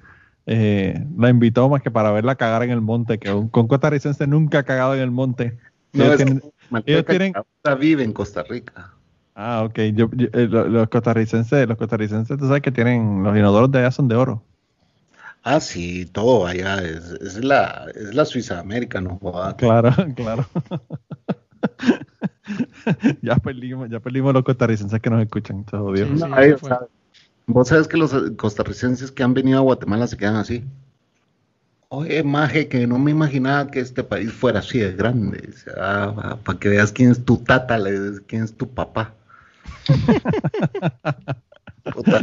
eh, 0.46 1.05
la 1.18 1.28
invitó 1.28 1.68
más 1.68 1.82
que 1.82 1.90
para 1.90 2.11
verla 2.11 2.36
cagar 2.36 2.62
en 2.62 2.70
el 2.70 2.80
monte, 2.80 3.18
que 3.18 3.30
con 3.51 3.68
costarricense 3.68 4.26
nunca 4.26 4.61
ha 4.61 4.62
cagado 4.62 4.94
en 4.94 5.01
el 5.01 5.11
monte. 5.11 5.59
No, 5.92 6.05
ellos, 6.05 6.16
tienen, 6.16 6.42
ellos 6.86 7.05
tienen... 7.05 7.32
vive 7.78 8.03
en 8.03 8.12
Costa 8.12 8.42
Rica. 8.42 8.92
Ah, 9.34 9.62
ok. 9.64 9.78
Yo, 9.94 10.09
eh, 10.32 10.49
los 10.51 10.88
costarricenses, 10.88 11.68
los 11.68 11.76
costarricenses, 11.76 12.36
tú 12.38 12.46
sabes 12.46 12.62
que 12.62 12.72
tienen, 12.72 13.22
los 13.22 13.36
inodoros 13.36 13.70
de 13.70 13.78
allá 13.78 13.90
son 13.90 14.09
de 14.09 14.16
oro. 14.16 14.42
Ah, 15.42 15.61
sí, 15.61 16.07
todo 16.07 16.46
allá 16.46 16.78
es, 16.78 17.12
es 17.20 17.44
la, 17.44 17.86
es 17.94 18.14
la 18.14 18.24
Suiza 18.24 18.59
América, 18.59 19.01
¿no? 19.01 19.20
Claro, 19.57 19.94
claro. 20.16 20.46
ya 23.22 23.36
perdimos, 23.36 23.90
ya 23.90 24.01
perdimos 24.01 24.32
los 24.34 24.44
costarricenses 24.44 25.01
que 25.01 25.11
nos 25.11 25.22
escuchan, 25.22 25.64
todo 25.64 25.92
Vos 27.46 27.68
sabes 27.68 27.88
que 27.88 27.96
los 27.96 28.14
costarricenses 28.36 29.11
que 29.11 29.22
han 29.22 29.32
venido 29.32 29.59
a 29.59 29.62
Guatemala 29.62 30.07
se 30.07 30.16
quedan 30.16 30.36
así. 30.36 30.64
Oye, 31.90 32.22
maje, 32.22 32.68
que 32.68 32.86
no 32.86 32.99
me 32.99 33.11
imaginaba 33.11 33.70
que 33.70 33.80
este 33.80 34.05
país 34.05 34.30
fuera 34.30 34.59
así 34.59 34.78
de 34.78 34.92
grande. 34.92 35.49
para 35.74 36.59
que 36.59 36.68
veas 36.68 36.92
quién 36.92 37.11
es 37.11 37.24
tu 37.24 37.38
tata, 37.38 37.78
quién 38.26 38.44
es 38.44 38.55
tu 38.55 38.68
papá. 38.68 39.14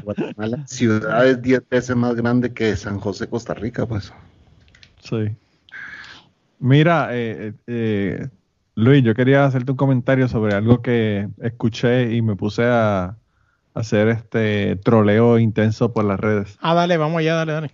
Guatemala, 0.04 0.68
ciudad 0.68 1.28
es 1.28 1.42
10 1.42 1.68
veces 1.68 1.96
más 1.96 2.14
grande 2.16 2.54
que 2.54 2.76
San 2.76 3.00
José, 3.00 3.28
Costa 3.28 3.56
Rica, 3.56 3.88
pues. 3.88 4.14
Sí. 5.00 5.36
Mira, 6.60 7.10
eh, 7.12 7.54
eh, 7.66 8.30
Luis, 8.76 9.04
yo 9.04 9.16
quería 9.16 9.46
hacerte 9.46 9.72
un 9.72 9.78
comentario 9.78 10.28
sobre 10.28 10.54
algo 10.54 10.82
que 10.82 11.30
escuché 11.42 12.14
y 12.14 12.22
me 12.22 12.36
puse 12.36 12.66
a, 12.66 13.18
hacer 13.74 14.08
este 14.08 14.78
troleo 14.78 15.38
intenso 15.38 15.92
por 15.92 16.06
las 16.06 16.20
redes. 16.20 16.58
Ah, 16.62 16.74
dale, 16.74 16.96
vamos 16.96 17.20
allá, 17.20 17.36
dale, 17.36 17.52
dale. 17.52 17.72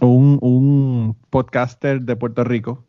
Un, 0.00 0.38
un 0.40 1.16
podcaster 1.30 2.00
de 2.02 2.14
Puerto 2.14 2.44
Rico, 2.44 2.84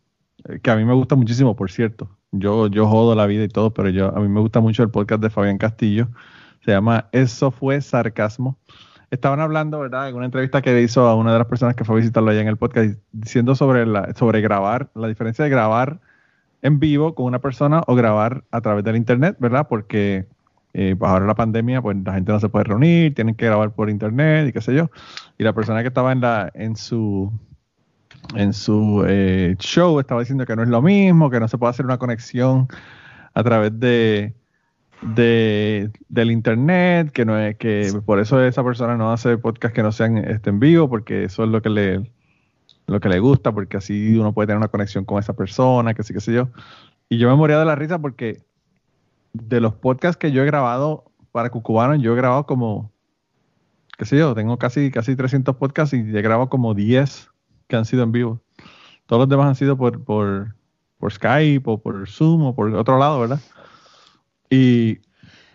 eh, 0.48 0.60
que 0.62 0.70
a 0.70 0.76
mí 0.76 0.86
me 0.86 0.94
gusta 0.94 1.16
muchísimo, 1.16 1.56
por 1.56 1.72
cierto. 1.72 2.10
Yo, 2.32 2.68
yo 2.68 2.88
jodo 2.88 3.16
la 3.16 3.26
vida 3.26 3.44
y 3.44 3.48
todo, 3.48 3.74
pero 3.74 3.90
yo, 3.90 4.16
a 4.16 4.20
mí 4.20 4.28
me 4.28 4.40
gusta 4.40 4.60
mucho 4.60 4.84
el 4.84 4.92
podcast 4.92 5.22
de 5.24 5.32
Fabián 5.32 5.58
Castillo 5.58 6.10
se 6.68 6.74
llama 6.74 7.08
Eso 7.14 7.50
fue 7.50 7.80
sarcasmo. 7.80 8.58
Estaban 9.10 9.40
hablando, 9.40 9.80
¿verdad? 9.80 10.10
En 10.10 10.16
una 10.16 10.26
entrevista 10.26 10.62
que 10.62 10.82
hizo 10.82 11.08
a 11.08 11.16
una 11.16 11.32
de 11.32 11.40
las 11.40 11.48
personas 11.48 11.78
que 11.78 11.86
fue 11.86 11.96
a 11.96 12.00
visitarlo 12.00 12.30
allá 12.30 12.42
en 12.42 12.50
el 12.50 12.58
podcast, 12.58 13.00
diciendo 13.14 13.56
sobre, 13.56 13.86
la, 13.86 14.14
sobre 14.16 14.42
grabar, 14.42 14.90
la 14.94 15.08
diferencia 15.08 15.46
de 15.46 15.50
grabar 15.50 16.02
en 16.68 16.80
vivo 16.80 17.16
con 17.16 17.26
una 17.26 17.40
persona 17.40 17.82
o 17.88 17.96
grabar 17.96 18.44
a 18.52 18.62
través 18.62 18.84
del 18.84 18.96
internet, 18.96 19.38
¿verdad? 19.40 19.68
Porque 19.68 20.28
eh, 20.74 20.96
pues 20.98 21.10
ahora 21.10 21.26
la 21.26 21.36
pandemia, 21.36 21.82
pues 21.82 21.98
la 22.06 22.14
gente 22.14 22.32
no 22.32 22.40
se 22.40 22.50
puede 22.50 22.66
reunir, 22.66 23.16
tienen 23.16 23.36
que 23.36 23.46
grabar 23.46 23.72
por 23.72 23.90
internet 23.90 24.50
y 24.50 24.54
qué 24.54 24.62
sé 24.62 24.76
yo. 24.76 24.90
Y 25.38 25.44
la 25.44 25.54
persona 25.54 25.82
que 25.82 25.88
estaba 25.88 26.12
en 26.12 26.22
la 26.22 26.52
en 26.54 26.76
su 26.76 27.32
en 28.36 28.54
su 28.54 29.06
eh, 29.08 29.56
show 29.60 30.00
estaba 30.00 30.22
diciendo 30.22 30.46
que 30.46 30.56
no 30.56 30.64
es 30.64 30.70
lo 30.70 30.82
mismo, 30.82 31.30
que 31.30 31.40
no 31.40 31.48
se 31.48 31.58
puede 31.58 31.72
hacer 31.72 31.86
una 31.86 31.98
conexión 31.98 32.68
a 33.34 33.44
través 33.44 33.80
de 33.80 34.34
de, 35.02 35.92
del 36.10 36.32
internet, 36.32 37.12
que 37.12 37.26
no 37.26 37.38
es 37.38 37.56
que 37.58 37.92
por 38.06 38.20
eso 38.20 38.44
esa 38.44 38.64
persona 38.64 38.98
no 38.98 39.12
hace 39.12 39.38
podcast 39.38 39.74
que 39.74 39.84
no 39.84 39.92
sean 39.92 40.18
este, 40.18 40.50
en 40.50 40.60
vivo, 40.60 40.90
porque 40.90 41.26
eso 41.26 41.44
es 41.44 41.50
lo 41.50 41.62
que 41.62 41.70
le 41.70 42.12
lo 42.88 43.00
que 43.00 43.10
le 43.10 43.20
gusta, 43.20 43.52
porque 43.52 43.78
así 43.78 44.18
uno 44.18 44.34
puede 44.34 44.48
tener 44.48 44.58
una 44.58 44.70
conexión 44.70 45.06
con 45.06 45.20
esa 45.20 45.34
persona, 45.34 45.94
que 45.94 46.04
sí, 46.04 46.14
que 46.14 46.22
sé 46.22 46.34
yo. 46.34 46.50
Y 47.10 47.18
yo 47.18 47.30
me 47.30 47.36
moría 47.36 47.60
de 47.60 47.66
la 47.66 47.76
risa 47.76 48.00
porque 48.00 48.44
de 49.34 49.60
los 49.60 49.74
podcasts 49.74 50.18
que 50.18 50.32
yo 50.32 50.42
he 50.42 50.46
grabado 50.46 51.06
para 51.32 51.50
Cucubano, 51.50 51.96
yo 51.96 52.14
he 52.14 52.16
grabado 52.16 52.46
como, 52.46 52.92
qué 53.98 54.06
sé 54.06 54.18
yo, 54.18 54.34
tengo 54.34 54.58
casi, 54.58 54.90
casi 54.90 55.16
300 55.16 55.56
podcasts 55.58 55.94
y 55.94 55.98
he 55.98 56.22
grabado 56.22 56.50
como 56.50 56.74
10 56.74 57.30
que 57.68 57.76
han 57.76 57.86
sido 57.86 58.04
en 58.04 58.12
vivo. 58.12 58.42
Todos 59.06 59.22
los 59.22 59.30
demás 59.30 59.48
han 59.48 59.56
sido 59.56 59.78
por, 59.78 60.04
por, 60.04 60.56
por 60.98 61.12
Skype 61.12 61.70
o 61.70 61.78
por 61.78 62.08
Zoom 62.10 62.44
o 62.44 62.56
por 62.56 62.74
otro 62.74 62.98
lado, 62.98 63.20
¿verdad? 63.20 63.40
Y, 64.50 65.00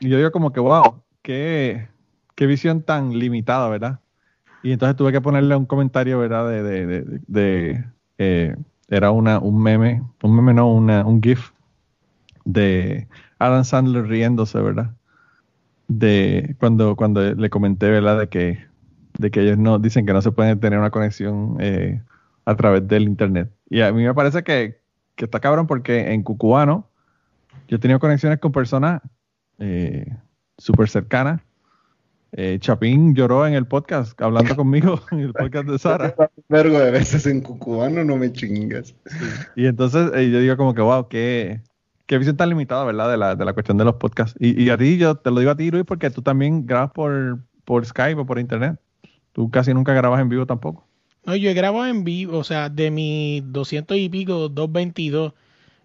yo 0.00 0.16
digo 0.16 0.32
como 0.32 0.52
que, 0.52 0.60
wow, 0.60 1.02
qué, 1.22 1.88
qué 2.34 2.46
visión 2.46 2.82
tan 2.82 3.18
limitada, 3.18 3.68
¿verdad? 3.68 4.00
Y 4.62 4.72
entonces 4.72 4.96
tuve 4.96 5.12
que 5.12 5.20
ponerle 5.20 5.56
un 5.56 5.66
comentario, 5.66 6.18
¿verdad? 6.18 6.48
De, 6.48 6.62
de, 6.62 7.20
de, 7.26 7.84
eh, 8.18 8.56
era 8.88 9.10
una, 9.10 9.38
un 9.38 9.62
meme, 9.62 10.02
un 10.22 10.36
meme 10.36 10.54
no, 10.54 10.72
una, 10.72 11.04
un 11.04 11.22
GIF 11.22 11.50
de 12.44 13.08
Adam 13.38 13.64
Sandler 13.64 14.06
riéndose, 14.06 14.60
¿verdad? 14.60 14.94
De 15.88 16.54
cuando, 16.58 16.96
cuando 16.96 17.34
le 17.34 17.50
comenté, 17.50 17.90
¿verdad? 17.90 18.18
De 18.18 18.28
que, 18.28 18.64
de 19.18 19.30
que 19.30 19.40
ellos 19.40 19.58
no 19.58 19.78
dicen 19.78 20.06
que 20.06 20.12
no 20.12 20.22
se 20.22 20.32
puede 20.32 20.54
tener 20.56 20.78
una 20.78 20.90
conexión 20.90 21.56
eh, 21.60 22.02
a 22.44 22.54
través 22.54 22.86
del 22.86 23.04
internet. 23.04 23.50
Y 23.68 23.80
a 23.80 23.92
mí 23.92 24.04
me 24.04 24.14
parece 24.14 24.42
que, 24.42 24.80
que 25.16 25.24
está 25.24 25.40
cabrón 25.40 25.66
porque 25.66 26.12
en 26.12 26.22
Cucubano 26.22 26.88
yo 27.68 27.76
he 27.76 27.80
tenido 27.80 27.98
conexiones 27.98 28.38
con 28.38 28.52
personas 28.52 29.00
eh, 29.58 30.06
súper 30.58 30.88
cercanas. 30.88 31.40
Eh, 32.34 32.56
Chapín 32.60 33.14
lloró 33.14 33.46
en 33.46 33.52
el 33.52 33.66
podcast, 33.66 34.18
hablando 34.22 34.56
conmigo 34.56 35.00
en 35.10 35.20
el 35.20 35.32
podcast 35.34 35.68
de 35.68 35.78
Sara. 35.78 36.14
vergo 36.48 36.78
de 36.78 36.90
veces 36.90 37.26
en 37.26 37.42
cucubano, 37.42 38.04
no 38.04 38.16
me 38.16 38.32
chingas. 38.32 38.94
Y 39.54 39.66
entonces 39.66 40.10
eh, 40.14 40.30
yo 40.30 40.40
digo 40.40 40.56
como 40.56 40.72
que, 40.72 40.80
wow, 40.80 41.08
qué, 41.08 41.60
qué 42.06 42.16
visión 42.16 42.38
tan 42.38 42.48
limitada, 42.48 42.84
¿verdad? 42.84 43.10
De 43.10 43.18
la, 43.18 43.36
de 43.36 43.44
la 43.44 43.52
cuestión 43.52 43.76
de 43.76 43.84
los 43.84 43.96
podcasts. 43.96 44.34
Y, 44.40 44.62
y, 44.62 44.70
a 44.70 44.78
ti, 44.78 44.96
yo 44.96 45.14
te 45.14 45.30
lo 45.30 45.40
digo 45.40 45.50
a 45.50 45.56
ti, 45.56 45.70
Luis, 45.70 45.84
porque 45.84 46.08
tú 46.08 46.22
también 46.22 46.66
grabas 46.66 46.92
por, 46.92 47.40
por 47.66 47.84
Skype 47.84 48.18
o 48.20 48.24
por 48.24 48.38
Internet. 48.38 48.80
Tú 49.32 49.50
casi 49.50 49.74
nunca 49.74 49.92
grabas 49.92 50.20
en 50.22 50.30
vivo 50.30 50.46
tampoco. 50.46 50.86
No, 51.26 51.36
yo 51.36 51.50
he 51.50 51.54
grabado 51.54 51.86
en 51.86 52.02
vivo, 52.02 52.38
o 52.38 52.44
sea, 52.44 52.70
de 52.70 52.90
mis 52.90 53.42
200 53.52 53.96
y 53.98 54.08
pico, 54.08 54.48
222 54.48 55.34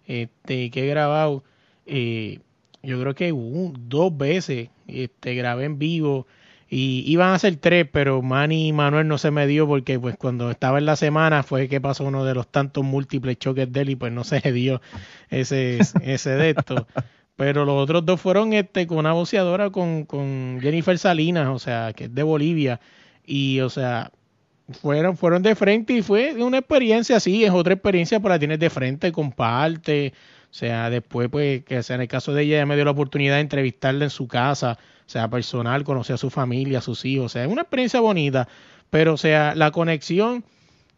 este, 0.06 0.70
que 0.70 0.84
he 0.84 0.88
grabado, 0.88 1.44
eh, 1.84 2.40
yo 2.82 2.98
creo 3.00 3.14
que 3.14 3.34
dos 3.78 4.16
veces 4.16 4.70
este, 4.86 5.34
grabé 5.34 5.64
en 5.64 5.78
vivo 5.78 6.26
y 6.70 7.04
iban 7.06 7.32
a 7.32 7.38
ser 7.38 7.56
tres, 7.56 7.86
pero 7.90 8.20
Manny 8.20 8.68
y 8.68 8.72
Manuel 8.72 9.08
no 9.08 9.16
se 9.16 9.30
me 9.30 9.46
dio 9.46 9.66
porque 9.66 9.98
pues 9.98 10.16
cuando 10.16 10.50
estaba 10.50 10.78
en 10.78 10.86
la 10.86 10.96
semana 10.96 11.42
fue 11.42 11.68
que 11.68 11.80
pasó 11.80 12.04
uno 12.04 12.24
de 12.24 12.34
los 12.34 12.46
tantos 12.48 12.84
múltiples 12.84 13.38
choques 13.38 13.72
de 13.72 13.80
él 13.80 13.90
y 13.90 13.96
pues 13.96 14.12
no 14.12 14.24
se 14.24 14.40
dio 14.52 14.82
ese, 15.30 15.78
ese 16.02 16.30
de 16.30 16.50
esto. 16.50 16.86
Pero 17.36 17.64
los 17.64 17.76
otros 17.76 18.04
dos 18.04 18.20
fueron 18.20 18.52
este 18.52 18.86
con 18.86 18.98
una 18.98 19.12
boceadora 19.12 19.70
con, 19.70 20.04
con 20.04 20.58
Jennifer 20.60 20.98
Salinas, 20.98 21.48
o 21.48 21.58
sea, 21.58 21.92
que 21.94 22.04
es 22.04 22.14
de 22.14 22.22
Bolivia. 22.22 22.80
Y 23.24 23.60
o 23.60 23.70
sea, 23.70 24.10
fueron, 24.72 25.16
fueron 25.16 25.42
de 25.42 25.54
frente 25.54 25.94
y 25.94 26.02
fue 26.02 26.34
una 26.42 26.58
experiencia 26.58 27.16
así, 27.16 27.44
es 27.44 27.50
otra 27.50 27.74
experiencia, 27.74 28.20
pero 28.20 28.30
la 28.30 28.38
tienes 28.38 28.58
de 28.58 28.70
frente, 28.70 29.12
comparte. 29.12 30.12
O 30.50 30.54
sea, 30.54 30.90
después, 30.90 31.28
pues, 31.28 31.64
que 31.64 31.82
sea, 31.82 31.96
en 31.96 32.02
el 32.02 32.08
caso 32.08 32.32
de 32.32 32.42
ella, 32.42 32.56
ella 32.56 32.66
me 32.66 32.74
dio 32.74 32.84
la 32.84 32.90
oportunidad 32.90 33.36
de 33.36 33.42
entrevistarla 33.42 34.04
en 34.04 34.10
su 34.10 34.28
casa, 34.28 34.78
sea, 35.10 35.28
personal, 35.28 35.84
conocer 35.84 36.14
a 36.14 36.18
su 36.18 36.30
familia, 36.30 36.78
a 36.78 36.82
sus 36.82 37.04
hijos, 37.04 37.26
o 37.26 37.28
sea, 37.28 37.44
es 37.44 37.50
una 37.50 37.62
experiencia 37.62 38.00
bonita, 38.00 38.48
pero, 38.90 39.14
o 39.14 39.16
sea, 39.16 39.54
la 39.54 39.70
conexión, 39.70 40.44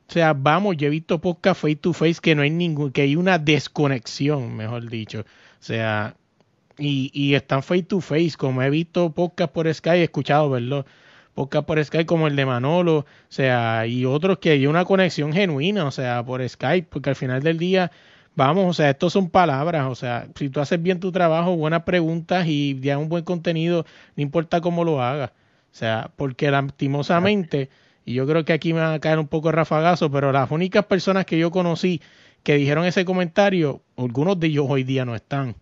o 0.08 0.12
sea, 0.12 0.32
vamos, 0.32 0.76
yo 0.76 0.88
he 0.88 0.90
visto 0.90 1.20
podcast 1.20 1.60
face 1.60 1.76
to 1.76 1.92
face 1.92 2.16
que 2.20 2.34
no 2.34 2.42
hay 2.42 2.50
ningún, 2.50 2.92
que 2.92 3.02
hay 3.02 3.16
una 3.16 3.38
desconexión, 3.38 4.56
mejor 4.56 4.88
dicho, 4.88 5.20
o 5.20 5.62
sea, 5.62 6.16
y, 6.78 7.10
y 7.12 7.34
están 7.34 7.62
face 7.62 7.84
to 7.84 8.00
face, 8.00 8.32
como 8.36 8.62
he 8.62 8.70
visto 8.70 9.12
podcast 9.12 9.52
por 9.52 9.72
Skype, 9.72 10.00
he 10.00 10.04
escuchado, 10.04 10.50
¿verdad? 10.50 10.84
podcast 11.34 11.66
por 11.66 11.82
Skype 11.82 12.06
como 12.06 12.26
el 12.26 12.36
de 12.36 12.46
Manolo, 12.46 12.98
o 12.98 13.06
sea, 13.28 13.86
y 13.86 14.04
otros 14.04 14.38
que 14.38 14.50
hay 14.50 14.66
una 14.66 14.84
conexión 14.84 15.32
genuina, 15.32 15.86
o 15.86 15.90
sea, 15.90 16.24
por 16.24 16.46
Skype, 16.46 16.88
porque 16.90 17.10
al 17.10 17.16
final 17.16 17.42
del 17.42 17.58
día, 17.58 17.90
vamos, 18.40 18.64
o 18.66 18.72
sea, 18.72 18.88
estos 18.88 19.12
son 19.12 19.28
palabras, 19.28 19.86
o 19.90 19.94
sea, 19.94 20.26
si 20.34 20.48
tú 20.48 20.60
haces 20.60 20.82
bien 20.82 20.98
tu 20.98 21.12
trabajo, 21.12 21.56
buenas 21.56 21.82
preguntas 21.82 22.46
y 22.46 22.80
ya 22.80 22.96
un 22.96 23.10
buen 23.10 23.22
contenido, 23.22 23.84
no 24.16 24.22
importa 24.22 24.62
cómo 24.62 24.82
lo 24.82 25.02
hagas, 25.02 25.30
o 25.30 25.74
sea, 25.74 26.10
porque 26.16 26.50
lastimosamente, 26.50 27.68
y 28.06 28.14
yo 28.14 28.26
creo 28.26 28.46
que 28.46 28.54
aquí 28.54 28.72
me 28.72 28.80
va 28.80 28.94
a 28.94 28.98
caer 28.98 29.18
un 29.18 29.28
poco 29.28 29.52
rafagazo, 29.52 30.10
pero 30.10 30.32
las 30.32 30.50
únicas 30.50 30.86
personas 30.86 31.26
que 31.26 31.38
yo 31.38 31.50
conocí 31.50 32.00
que 32.42 32.54
dijeron 32.54 32.86
ese 32.86 33.04
comentario, 33.04 33.82
algunos 33.98 34.40
de 34.40 34.46
ellos 34.46 34.64
hoy 34.70 34.84
día 34.84 35.04
no 35.04 35.14
están. 35.14 35.54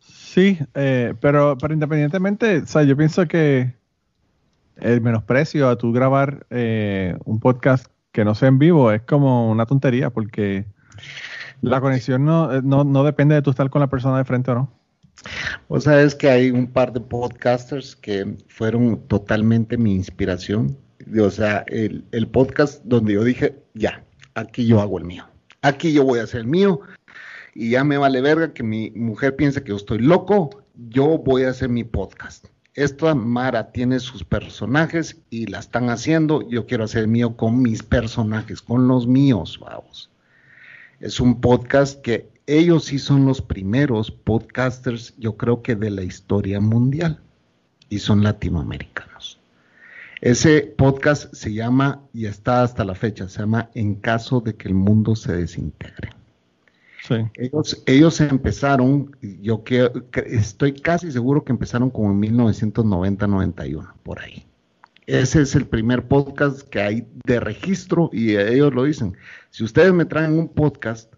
Sí, 0.00 0.58
eh, 0.74 1.12
pero, 1.20 1.58
pero 1.58 1.74
independientemente, 1.74 2.60
o 2.60 2.66
sea, 2.66 2.84
yo 2.84 2.96
pienso 2.96 3.28
que 3.28 3.74
el 4.76 5.02
menosprecio 5.02 5.68
a 5.68 5.76
tú 5.76 5.92
grabar 5.92 6.46
eh, 6.48 7.18
un 7.26 7.38
podcast 7.38 7.86
que 8.18 8.24
no 8.24 8.34
sea 8.34 8.48
en 8.48 8.58
vivo 8.58 8.90
es 8.90 9.02
como 9.02 9.48
una 9.48 9.64
tontería 9.64 10.10
porque 10.10 10.64
la 11.62 11.80
conexión 11.80 12.24
no, 12.24 12.52
eh, 12.52 12.60
no, 12.64 12.82
no 12.82 13.04
depende 13.04 13.36
de 13.36 13.42
tú 13.42 13.50
estar 13.50 13.70
con 13.70 13.80
la 13.80 13.86
persona 13.86 14.18
de 14.18 14.24
frente 14.24 14.50
o 14.50 14.54
no. 14.56 14.72
Vos 15.68 15.84
sabes 15.84 16.16
que 16.16 16.28
hay 16.28 16.50
un 16.50 16.66
par 16.66 16.92
de 16.92 16.98
podcasters 16.98 17.94
que 17.94 18.36
fueron 18.48 19.06
totalmente 19.06 19.76
mi 19.78 19.94
inspiración. 19.94 20.76
O 21.16 21.30
sea, 21.30 21.64
el, 21.68 22.04
el 22.10 22.26
podcast 22.26 22.82
donde 22.82 23.12
yo 23.12 23.22
dije, 23.22 23.54
ya, 23.74 24.02
aquí 24.34 24.66
yo 24.66 24.80
hago 24.80 24.98
el 24.98 25.04
mío. 25.04 25.24
Aquí 25.62 25.92
yo 25.92 26.02
voy 26.02 26.18
a 26.18 26.24
hacer 26.24 26.40
el 26.40 26.48
mío. 26.48 26.80
Y 27.54 27.70
ya 27.70 27.84
me 27.84 27.98
vale 27.98 28.20
verga 28.20 28.52
que 28.52 28.64
mi 28.64 28.90
mujer 28.96 29.36
piense 29.36 29.62
que 29.62 29.68
yo 29.68 29.76
estoy 29.76 30.00
loco. 30.00 30.64
Yo 30.88 31.18
voy 31.18 31.44
a 31.44 31.50
hacer 31.50 31.68
mi 31.68 31.84
podcast. 31.84 32.48
Esta 32.78 33.12
Mara 33.12 33.72
tiene 33.72 33.98
sus 33.98 34.22
personajes 34.22 35.20
y 35.30 35.46
la 35.46 35.58
están 35.58 35.90
haciendo. 35.90 36.48
Yo 36.48 36.64
quiero 36.64 36.84
hacer 36.84 37.08
mío 37.08 37.36
con 37.36 37.60
mis 37.60 37.82
personajes, 37.82 38.62
con 38.62 38.86
los 38.86 39.08
míos, 39.08 39.58
vamos. 39.60 40.12
Es 41.00 41.18
un 41.18 41.40
podcast 41.40 42.00
que 42.02 42.30
ellos 42.46 42.84
sí 42.84 43.00
son 43.00 43.26
los 43.26 43.42
primeros 43.42 44.12
podcasters, 44.12 45.12
yo 45.18 45.36
creo 45.36 45.60
que 45.60 45.74
de 45.74 45.90
la 45.90 46.04
historia 46.04 46.60
mundial, 46.60 47.20
y 47.88 47.98
son 47.98 48.22
latinoamericanos. 48.22 49.40
Ese 50.20 50.60
podcast 50.60 51.34
se 51.34 51.52
llama, 51.52 52.04
y 52.14 52.26
está 52.26 52.62
hasta 52.62 52.84
la 52.84 52.94
fecha, 52.94 53.28
se 53.28 53.40
llama 53.40 53.70
En 53.74 53.96
caso 53.96 54.40
de 54.40 54.54
que 54.54 54.68
el 54.68 54.74
mundo 54.74 55.16
se 55.16 55.32
desintegre. 55.32 56.17
Sí. 57.08 57.14
Ellos, 57.36 57.82
ellos 57.86 58.20
empezaron, 58.20 59.16
yo 59.40 59.64
que, 59.64 59.90
estoy 60.26 60.72
casi 60.74 61.10
seguro 61.10 61.42
que 61.42 61.52
empezaron 61.52 61.88
como 61.90 62.10
en 62.12 62.20
1990-91, 62.36 63.92
por 64.02 64.20
ahí. 64.20 64.44
Ese 65.06 65.40
es 65.40 65.54
el 65.54 65.64
primer 65.66 66.06
podcast 66.06 66.68
que 66.68 66.80
hay 66.82 67.06
de 67.24 67.40
registro 67.40 68.10
y 68.12 68.36
ellos 68.36 68.74
lo 68.74 68.84
dicen. 68.84 69.16
Si 69.50 69.64
ustedes 69.64 69.92
me 69.94 70.04
traen 70.04 70.38
un 70.38 70.48
podcast 70.48 71.10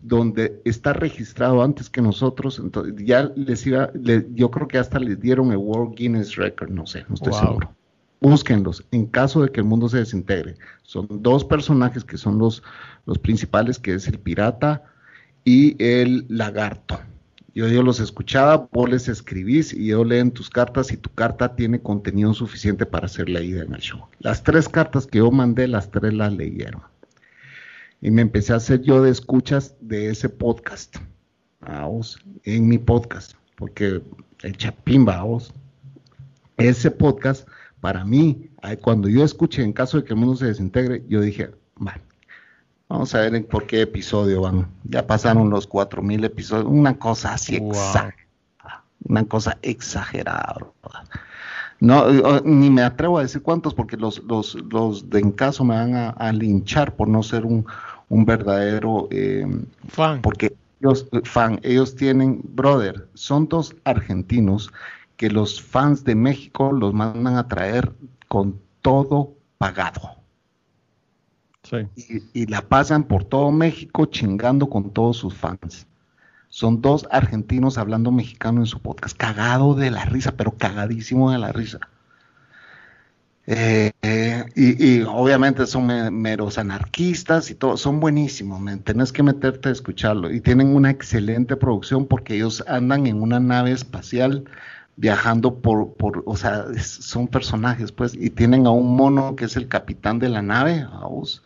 donde 0.00 0.60
está 0.64 0.94
registrado 0.94 1.62
antes 1.62 1.88
que 1.88 2.02
nosotros, 2.02 2.58
entonces 2.58 2.94
ya 3.04 3.30
les 3.36 3.64
iba, 3.66 3.90
le- 3.94 4.26
yo 4.34 4.50
creo 4.50 4.66
que 4.66 4.78
hasta 4.78 4.98
les 4.98 5.20
dieron 5.20 5.52
el 5.52 5.58
World 5.58 5.94
Guinness 5.94 6.34
Record, 6.36 6.70
no 6.70 6.86
sé, 6.86 7.04
no 7.08 7.14
estoy 7.14 7.30
Wow. 7.32 7.40
seguro. 7.40 7.74
Búsquenlos 8.20 8.84
en 8.90 9.06
caso 9.06 9.42
de 9.42 9.50
que 9.50 9.60
el 9.60 9.66
mundo 9.66 9.88
se 9.88 9.98
desintegre. 9.98 10.56
Son 10.82 11.06
dos 11.08 11.44
personajes 11.44 12.02
que 12.04 12.18
son 12.18 12.38
los, 12.38 12.62
los 13.06 13.18
principales, 13.18 13.78
que 13.78 13.94
es 13.94 14.08
el 14.08 14.18
pirata 14.18 14.82
y 15.44 15.76
el 15.82 16.26
lagarto. 16.28 17.00
Yo, 17.54 17.66
yo 17.68 17.82
los 17.82 17.98
escuchaba, 17.98 18.68
vos 18.70 18.88
les 18.88 19.08
escribís 19.08 19.72
y 19.72 19.86
yo 19.86 20.04
leen 20.04 20.30
tus 20.30 20.48
cartas 20.50 20.92
y 20.92 20.96
tu 20.96 21.10
carta 21.10 21.56
tiene 21.56 21.80
contenido 21.80 22.32
suficiente 22.32 22.86
para 22.86 23.06
hacer 23.06 23.28
leída 23.28 23.62
en 23.62 23.74
el 23.74 23.80
show. 23.80 24.06
Las 24.20 24.42
tres 24.44 24.68
cartas 24.68 25.06
que 25.06 25.18
yo 25.18 25.30
mandé, 25.30 25.66
las 25.66 25.90
tres 25.90 26.14
las 26.14 26.32
leyeron. 26.32 26.82
Y 28.00 28.10
me 28.10 28.22
empecé 28.22 28.52
a 28.52 28.56
hacer 28.56 28.82
yo 28.82 29.02
de 29.02 29.10
escuchas 29.10 29.76
de 29.80 30.10
ese 30.10 30.28
podcast. 30.28 30.96
Vamos, 31.60 32.18
en 32.44 32.68
mi 32.68 32.78
podcast. 32.78 33.34
Porque 33.56 34.00
el 34.42 34.56
chapín, 34.56 35.04
vamos. 35.04 35.52
Ese 36.56 36.90
podcast, 36.90 37.46
para 37.80 38.04
mí, 38.04 38.50
cuando 38.80 39.08
yo 39.08 39.24
escuché 39.24 39.62
en 39.62 39.72
caso 39.72 39.98
de 39.98 40.04
que 40.04 40.14
el 40.14 40.20
mundo 40.20 40.36
se 40.36 40.46
desintegre, 40.46 41.04
yo 41.08 41.20
dije, 41.20 41.50
vale, 41.76 42.02
vamos 42.90 43.14
a 43.14 43.20
ver 43.20 43.34
en 43.34 43.44
por 43.44 43.66
qué 43.66 43.82
episodio 43.82 44.42
van. 44.42 44.68
Ya 44.84 45.06
pasaron 45.06 45.48
los 45.50 45.66
4000 45.66 46.24
episodios, 46.24 46.66
una 46.68 46.98
cosa 46.98 47.32
así 47.34 47.58
Wow. 47.58 47.70
exagerada. 47.70 48.16
Una 49.08 49.24
cosa 49.24 49.58
exagerada. 49.62 50.56
No, 51.80 52.04
ni 52.44 52.68
me 52.68 52.82
atrevo 52.82 53.18
a 53.18 53.22
decir 53.22 53.40
cuántos 53.42 53.72
porque 53.72 53.96
los, 53.96 54.22
los, 54.24 54.54
los 54.70 55.08
de 55.08 55.20
en 55.20 55.32
caso 55.32 55.64
me 55.64 55.74
van 55.76 55.94
a, 55.94 56.10
a 56.10 56.32
linchar 56.32 56.94
por 56.94 57.08
no 57.08 57.22
ser 57.22 57.46
un, 57.46 57.64
un 58.10 58.26
verdadero 58.26 59.08
eh, 59.10 59.46
Fan. 59.88 60.20
porque 60.20 60.54
ellos, 60.82 61.06
fan, 61.24 61.58
ellos 61.62 61.94
tienen, 61.96 62.42
brother, 62.44 63.08
son 63.14 63.48
dos 63.48 63.74
argentinos 63.84 64.70
que 65.16 65.30
los 65.30 65.62
fans 65.62 66.04
de 66.04 66.14
México 66.14 66.72
los 66.72 66.92
mandan 66.92 67.36
a 67.36 67.48
traer 67.48 67.92
con 68.28 68.60
todo 68.82 69.32
pagado. 69.58 70.16
Y, 72.34 72.46
la 72.46 72.62
pasan 72.62 73.04
por 73.04 73.24
todo 73.24 73.50
México 73.50 74.06
chingando 74.06 74.68
con 74.68 74.90
todos 74.90 75.16
sus 75.18 75.34
fans. 75.34 75.86
Son 76.48 76.80
dos 76.82 77.06
argentinos 77.10 77.78
hablando 77.78 78.10
mexicano 78.10 78.60
en 78.60 78.66
su 78.66 78.80
podcast, 78.80 79.16
cagado 79.16 79.74
de 79.74 79.90
la 79.90 80.04
risa, 80.04 80.32
pero 80.36 80.52
cagadísimo 80.52 81.30
de 81.30 81.38
la 81.38 81.52
risa. 81.52 81.78
Eh, 83.46 83.92
eh, 84.02 84.44
y, 84.54 85.02
obviamente 85.02 85.66
son 85.66 85.86
me- 85.86 86.10
meros 86.10 86.58
anarquistas 86.58 87.50
y 87.50 87.54
todo, 87.54 87.76
son 87.76 87.98
buenísimos, 87.98 88.60
tenés 88.84 89.12
que 89.12 89.22
meterte 89.22 89.68
a 89.68 89.72
escucharlo. 89.72 90.30
Y 90.32 90.40
tienen 90.40 90.74
una 90.74 90.90
excelente 90.90 91.56
producción 91.56 92.06
porque 92.06 92.36
ellos 92.36 92.62
andan 92.68 93.06
en 93.06 93.22
una 93.22 93.40
nave 93.40 93.72
espacial 93.72 94.44
viajando 94.96 95.56
por, 95.60 95.94
por 95.94 96.22
o 96.26 96.36
sea, 96.36 96.66
son 96.78 97.28
personajes, 97.28 97.92
pues, 97.92 98.14
y 98.14 98.30
tienen 98.30 98.66
a 98.66 98.70
un 98.70 98.96
mono 98.96 99.34
que 99.36 99.46
es 99.46 99.56
el 99.56 99.68
capitán 99.68 100.18
de 100.18 100.28
la 100.28 100.42
nave, 100.42 100.84
vamos. 100.84 101.42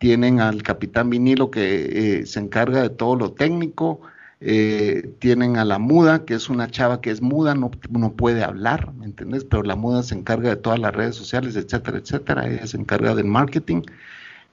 Tienen 0.00 0.40
al 0.40 0.62
capitán 0.62 1.10
vinilo 1.10 1.50
que 1.50 2.20
eh, 2.20 2.26
se 2.26 2.40
encarga 2.40 2.80
de 2.80 2.88
todo 2.88 3.16
lo 3.16 3.32
técnico. 3.32 4.00
Eh, 4.40 5.14
tienen 5.18 5.58
a 5.58 5.66
la 5.66 5.78
muda, 5.78 6.24
que 6.24 6.32
es 6.32 6.48
una 6.48 6.70
chava 6.70 7.02
que 7.02 7.10
es 7.10 7.20
muda, 7.20 7.54
no, 7.54 7.70
no 7.90 8.12
puede 8.14 8.42
hablar, 8.42 8.94
¿me 8.94 9.04
entiendes? 9.04 9.44
Pero 9.44 9.62
la 9.62 9.76
muda 9.76 10.02
se 10.02 10.14
encarga 10.14 10.48
de 10.48 10.56
todas 10.56 10.78
las 10.78 10.94
redes 10.94 11.16
sociales, 11.16 11.54
etcétera, 11.54 11.98
etcétera. 11.98 12.48
Ella 12.48 12.66
se 12.66 12.78
encarga 12.78 13.14
del 13.14 13.26
marketing. 13.26 13.82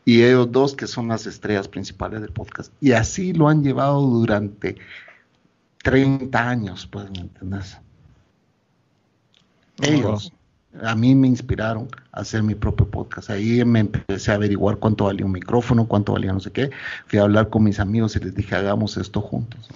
Y 0.03 0.23
ellos 0.23 0.51
dos 0.51 0.75
que 0.75 0.85
son 0.85 1.07
las 1.07 1.25
estrellas 1.25 1.69
principales 1.69 2.19
del 2.19 2.33
podcast. 2.33 2.73
Y 2.81 2.91
así 2.91 3.31
lo 3.31 3.47
han 3.47 3.63
llevado 3.63 4.01
durante 4.01 4.75
30 5.83 6.49
años, 6.49 6.87
pues, 6.91 7.09
¿me 7.11 7.19
entiendes? 7.19 7.77
Ellos 9.81 10.33
a 10.83 10.95
mí 10.95 11.15
me 11.15 11.27
inspiraron 11.27 11.87
a 12.11 12.19
hacer 12.21 12.43
mi 12.43 12.53
propio 12.55 12.87
podcast. 12.87 13.29
Ahí 13.29 13.63
me 13.65 13.79
empecé 13.79 14.31
a 14.31 14.35
averiguar 14.35 14.77
cuánto 14.77 15.05
valía 15.05 15.25
un 15.25 15.31
micrófono, 15.31 15.87
cuánto 15.87 16.13
valía 16.13 16.33
no 16.33 16.39
sé 16.39 16.51
qué. 16.51 16.69
Fui 17.07 17.19
a 17.19 17.23
hablar 17.23 17.49
con 17.49 17.63
mis 17.63 17.79
amigos 17.79 18.15
y 18.15 18.19
les 18.19 18.35
dije, 18.35 18.55
hagamos 18.55 18.97
esto 18.97 19.21
juntos. 19.21 19.69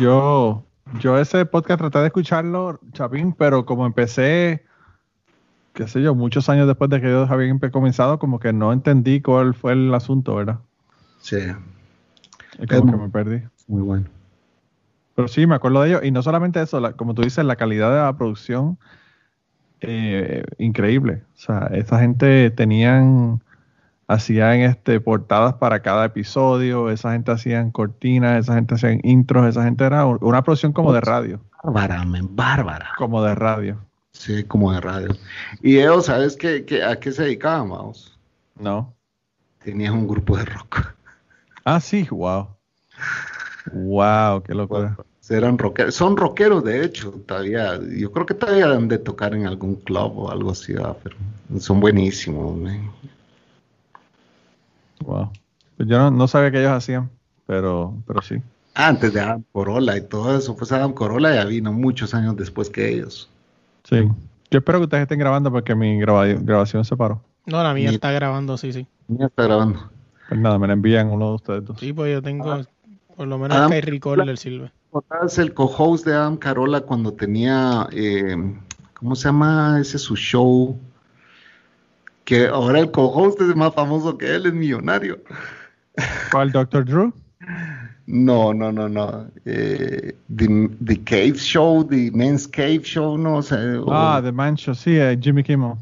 Yo, 0.00 0.64
yo 1.00 1.18
ese 1.18 1.44
podcast 1.46 1.78
traté 1.80 2.00
de 2.00 2.06
escucharlo, 2.06 2.80
Chapín, 2.92 3.32
pero 3.32 3.64
como 3.64 3.86
empecé, 3.86 4.64
qué 5.74 5.86
sé 5.86 6.02
yo, 6.02 6.14
muchos 6.14 6.48
años 6.48 6.66
después 6.66 6.90
de 6.90 7.00
que 7.00 7.26
habían 7.28 7.58
empe- 7.60 7.70
comenzado, 7.70 8.18
como 8.18 8.40
que 8.40 8.52
no 8.52 8.72
entendí 8.72 9.20
cuál 9.20 9.54
fue 9.54 9.72
el 9.72 9.94
asunto, 9.94 10.34
¿verdad? 10.34 10.58
Sí, 11.20 11.36
Es 12.58 12.68
como 12.68 12.92
que 12.92 12.98
me 12.98 13.08
perdí. 13.10 13.42
muy 13.68 13.82
bueno. 13.82 14.06
Pero 15.20 15.28
sí, 15.28 15.46
me 15.46 15.54
acuerdo 15.54 15.82
de 15.82 15.88
ellos. 15.90 16.00
Y 16.04 16.10
no 16.10 16.22
solamente 16.22 16.60
eso, 16.62 16.80
la- 16.80 16.92
como 16.92 17.14
tú 17.14 17.22
dices, 17.22 17.44
la 17.44 17.56
calidad 17.56 17.90
de 17.90 17.96
la 18.00 18.16
producción, 18.16 18.78
eh, 19.82 20.44
increíble. 20.58 21.22
O 21.34 21.38
sea, 21.38 21.70
esa 21.72 21.98
gente 22.00 22.50
tenían, 22.50 23.42
hacían 24.08 24.60
este, 24.60 25.00
portadas 25.00 25.54
para 25.54 25.80
cada 25.80 26.06
episodio, 26.06 26.90
esa 26.90 27.12
gente 27.12 27.32
hacían 27.32 27.70
cortinas, 27.70 28.40
esa 28.40 28.54
gente 28.54 28.74
hacían 28.74 29.00
intros, 29.02 29.46
esa 29.46 29.64
gente 29.64 29.84
era 29.84 30.04
un- 30.06 30.18
una 30.20 30.42
producción 30.42 30.72
como 30.72 30.92
de 30.92 31.00
radio, 31.00 31.40
Bárbara, 31.62 32.04
bárbara. 32.30 32.88
como 32.96 33.22
de 33.22 33.34
radio. 33.34 33.78
Sí, 34.12 34.44
como 34.44 34.72
de 34.72 34.80
radio. 34.80 35.08
Y 35.62 35.78
ellos, 35.78 36.06
¿sabes 36.06 36.36
qué, 36.36 36.64
qué- 36.64 36.82
a 36.82 36.98
qué 36.98 37.12
se 37.12 37.22
dedicaban, 37.24 37.70
vamos? 37.70 38.18
¿No? 38.58 38.94
Tenían 39.62 39.94
un 39.94 40.08
grupo 40.08 40.36
de 40.36 40.44
rock. 40.46 40.94
Ah, 41.64 41.78
sí, 41.80 42.06
wow. 42.10 42.48
Wow, 43.72 44.42
qué 44.42 44.54
locura. 44.54 44.96
Eran 45.30 45.56
rockeros. 45.58 45.94
Son 45.94 46.16
rockeros, 46.16 46.64
de 46.64 46.84
hecho, 46.84 47.12
todavía. 47.24 47.78
Yo 47.96 48.10
creo 48.10 48.26
que 48.26 48.34
todavía 48.34 48.70
han 48.72 48.88
de 48.88 48.98
tocar 48.98 49.32
en 49.34 49.46
algún 49.46 49.76
club 49.76 50.12
o 50.18 50.30
algo 50.30 50.50
así, 50.50 50.72
¿verdad? 50.72 50.96
pero 51.02 51.16
son 51.60 51.78
buenísimos. 51.80 52.58
Wow. 55.04 55.30
Pues 55.76 55.88
yo 55.88 55.98
no, 55.98 56.10
no 56.10 56.28
sabía 56.28 56.50
que 56.50 56.58
ellos 56.60 56.72
hacían, 56.72 57.08
pero, 57.46 57.94
pero 58.06 58.20
sí. 58.22 58.36
Antes 58.74 59.12
de 59.12 59.20
Adam 59.20 59.42
Corolla 59.52 59.96
y 59.96 60.02
todo 60.02 60.36
eso, 60.36 60.56
pues 60.56 60.72
Adam 60.72 60.92
Corolla 60.92 61.34
ya 61.34 61.44
vino 61.44 61.72
muchos 61.72 62.12
años 62.14 62.36
después 62.36 62.68
que 62.68 62.88
ellos. 62.88 63.28
Sí. 63.84 64.08
Yo 64.50 64.58
espero 64.58 64.78
que 64.78 64.84
ustedes 64.84 65.02
estén 65.02 65.18
grabando 65.18 65.50
porque 65.50 65.74
mi 65.74 65.98
graba- 66.00 66.26
grabación 66.26 66.84
se 66.84 66.96
paró. 66.96 67.22
No, 67.46 67.62
la 67.62 67.72
mía 67.72 67.90
está 67.90 68.10
grabando, 68.12 68.58
sí, 68.58 68.72
sí. 68.72 68.86
Ya 69.08 69.26
está 69.26 69.44
grabando. 69.44 69.90
Pues 70.28 70.40
nada, 70.40 70.58
me 70.58 70.66
la 70.66 70.74
envían 70.74 71.08
uno 71.08 71.28
de 71.30 71.34
ustedes 71.36 71.64
dos. 71.64 71.78
Sí, 71.80 71.92
pues 71.92 72.12
yo 72.12 72.20
tengo, 72.22 72.60
por 73.16 73.26
lo 73.26 73.38
menos 73.38 73.56
Adam- 73.56 73.70
Sky 73.70 73.80
Recorder 73.80 74.36
sirve. 74.38 74.70
¿Recordás 74.92 75.38
el 75.38 75.54
co-host 75.54 76.04
de 76.04 76.14
Adam 76.14 76.36
Carolla 76.36 76.80
cuando 76.80 77.12
tenía, 77.12 77.88
eh, 77.92 78.36
¿cómo 78.94 79.14
se 79.14 79.28
llama 79.28 79.78
ese 79.80 79.98
su 79.98 80.16
show? 80.16 80.76
Que 82.24 82.48
ahora 82.48 82.80
el 82.80 82.90
co-host 82.90 83.40
es 83.40 83.54
más 83.54 83.72
famoso 83.72 84.18
que 84.18 84.34
él, 84.34 84.46
es 84.46 84.52
millonario. 84.52 85.20
¿Cuál, 86.32 86.50
Dr. 86.50 86.84
Drew? 86.84 87.12
No, 88.06 88.52
no, 88.52 88.72
no, 88.72 88.88
no. 88.88 89.28
Eh, 89.44 90.12
the, 90.36 90.70
the 90.84 90.96
Cave 91.04 91.38
Show, 91.38 91.84
The 91.84 92.10
Men's 92.12 92.48
Cave 92.48 92.82
Show, 92.82 93.16
no 93.16 93.42
sé. 93.42 93.80
Ah, 93.86 94.20
The 94.20 94.32
Man 94.32 94.56
Show, 94.56 94.74
sí, 94.74 94.96
eh, 94.96 95.16
Jimmy 95.20 95.44
Kimmel, 95.44 95.74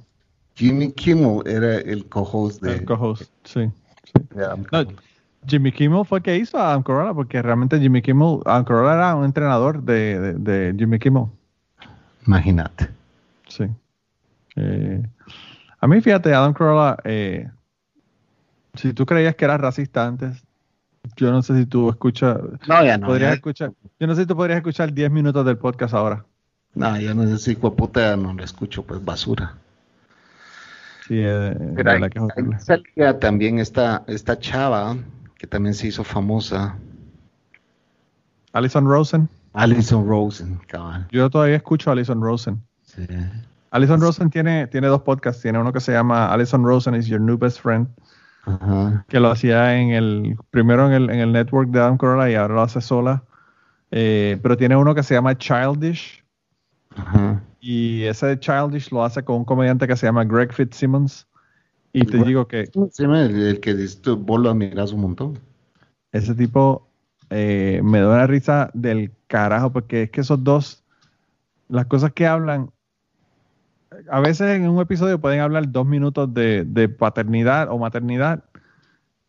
Jimmy 0.54 0.92
Kimmel 0.92 1.42
era 1.46 1.78
el 1.78 2.04
co-host 2.10 2.60
de, 2.60 2.74
el 2.74 2.84
co-host, 2.84 3.32
sí. 3.44 3.70
No, 4.34 4.62
Carolla. 4.64 5.07
Jimmy 5.46 5.72
Kimmel 5.72 6.04
fue 6.04 6.18
el 6.18 6.24
que 6.24 6.36
hizo 6.36 6.58
a 6.58 6.70
Adam 6.70 6.82
Carolla, 6.82 7.14
porque 7.14 7.40
realmente 7.40 7.78
Jimmy 7.78 8.02
Kimmel, 8.02 8.40
Adam 8.44 8.64
Carolla 8.64 8.94
era 8.94 9.14
un 9.16 9.24
entrenador 9.24 9.82
de, 9.82 10.18
de, 10.20 10.34
de 10.34 10.74
Jimmy 10.78 10.98
Kimmel. 10.98 11.24
Imagínate. 12.26 12.88
Sí. 13.48 13.64
Eh, 14.56 15.02
a 15.80 15.86
mí, 15.86 16.00
fíjate, 16.00 16.34
Adam 16.34 16.52
Carolla, 16.52 16.98
eh, 17.04 17.48
si 18.74 18.92
tú 18.92 19.06
creías 19.06 19.34
que 19.36 19.44
era 19.44 19.56
racista 19.56 20.06
antes, 20.06 20.42
yo 21.16 21.30
no 21.30 21.40
sé 21.42 21.56
si 21.56 21.66
tú 21.66 21.88
escuchas, 21.88 22.36
No, 22.68 22.84
ya 22.84 22.98
no. 22.98 23.06
podrías 23.06 23.30
ya- 23.30 23.34
escuchar, 23.36 23.72
yo 23.98 24.06
no 24.06 24.14
sé 24.14 24.22
si 24.22 24.26
tú 24.26 24.36
podrías 24.36 24.58
escuchar 24.58 24.92
10 24.92 25.10
minutos 25.10 25.44
del 25.46 25.56
podcast 25.56 25.94
ahora. 25.94 26.24
no, 26.74 27.00
ya 27.00 27.14
no 27.14 27.26
sé 27.26 27.38
si 27.38 27.54
puta 27.56 28.16
no 28.16 28.34
lo 28.34 28.44
escucho, 28.44 28.82
pues 28.84 29.02
basura. 29.02 29.54
Sí, 31.06 31.14
eh, 31.16 31.56
Pero 31.74 31.90
ahí, 31.92 32.00
que 32.10 32.18
es 32.18 32.24
ahí 32.36 32.60
salía 32.60 33.18
también 33.18 33.58
esta, 33.58 34.04
esta 34.06 34.38
chava 34.38 34.94
que 35.38 35.46
también 35.46 35.74
se 35.74 35.86
hizo 35.86 36.04
famosa, 36.04 36.76
Alison 38.52 38.86
Rosen, 38.86 39.28
Alison 39.54 40.06
Rosen, 40.06 40.60
cabal. 40.66 41.06
yo 41.10 41.30
todavía 41.30 41.56
escucho 41.56 41.90
a 41.90 41.92
Alison 41.94 42.20
Rosen. 42.20 42.60
Sí. 42.82 43.06
Alison 43.70 44.00
Rosen 44.00 44.30
tiene, 44.30 44.66
tiene 44.66 44.88
dos 44.88 45.02
podcasts, 45.02 45.42
tiene 45.42 45.58
uno 45.58 45.72
que 45.72 45.80
se 45.80 45.92
llama 45.92 46.32
Alison 46.32 46.64
Rosen 46.64 46.94
is 46.94 47.06
your 47.06 47.20
new 47.20 47.36
best 47.38 47.60
friend, 47.60 47.86
Ajá. 48.44 49.04
que 49.08 49.20
lo 49.20 49.30
hacía 49.30 49.78
en 49.78 49.90
el, 49.90 50.36
primero 50.50 50.86
en 50.86 50.92
el, 50.92 51.10
en 51.10 51.20
el 51.20 51.32
network 51.32 51.68
de 51.70 51.80
Adam 51.80 51.98
Carolla 51.98 52.30
y 52.30 52.34
ahora 52.34 52.54
lo 52.54 52.62
hace 52.62 52.80
sola. 52.80 53.22
Eh, 53.90 54.38
pero 54.42 54.56
tiene 54.56 54.76
uno 54.76 54.94
que 54.94 55.02
se 55.02 55.14
llama 55.14 55.36
Childish, 55.36 56.24
Ajá. 56.96 57.40
Y 57.60 58.04
ese 58.04 58.38
Childish 58.40 58.90
lo 58.90 59.04
hace 59.04 59.22
con 59.22 59.36
un 59.36 59.44
comediante 59.44 59.86
que 59.86 59.96
se 59.96 60.06
llama 60.06 60.24
Greg 60.24 60.52
Fitzsimmons. 60.52 61.27
Y 61.92 62.04
te 62.04 62.22
digo 62.22 62.46
que 62.46 62.68
el, 62.98 63.60
que 63.60 63.74
dices 63.74 64.00
tú, 64.02 64.16
vos 64.16 64.40
lo 64.40 64.50
admiras 64.50 64.92
un 64.92 65.00
montón. 65.00 65.38
ese 66.12 66.34
tipo 66.34 66.88
eh, 67.30 67.80
me 67.82 68.00
da 68.00 68.08
una 68.08 68.26
risa 68.26 68.70
del 68.74 69.12
carajo, 69.26 69.72
porque 69.72 70.04
es 70.04 70.10
que 70.10 70.20
esos 70.20 70.42
dos, 70.42 70.84
las 71.68 71.86
cosas 71.86 72.12
que 72.12 72.26
hablan, 72.26 72.70
a 74.10 74.20
veces 74.20 74.56
en 74.56 74.68
un 74.68 74.80
episodio 74.80 75.20
pueden 75.20 75.40
hablar 75.40 75.70
dos 75.70 75.86
minutos 75.86 76.32
de, 76.32 76.64
de 76.64 76.88
paternidad 76.88 77.68
o 77.70 77.78
maternidad 77.78 78.44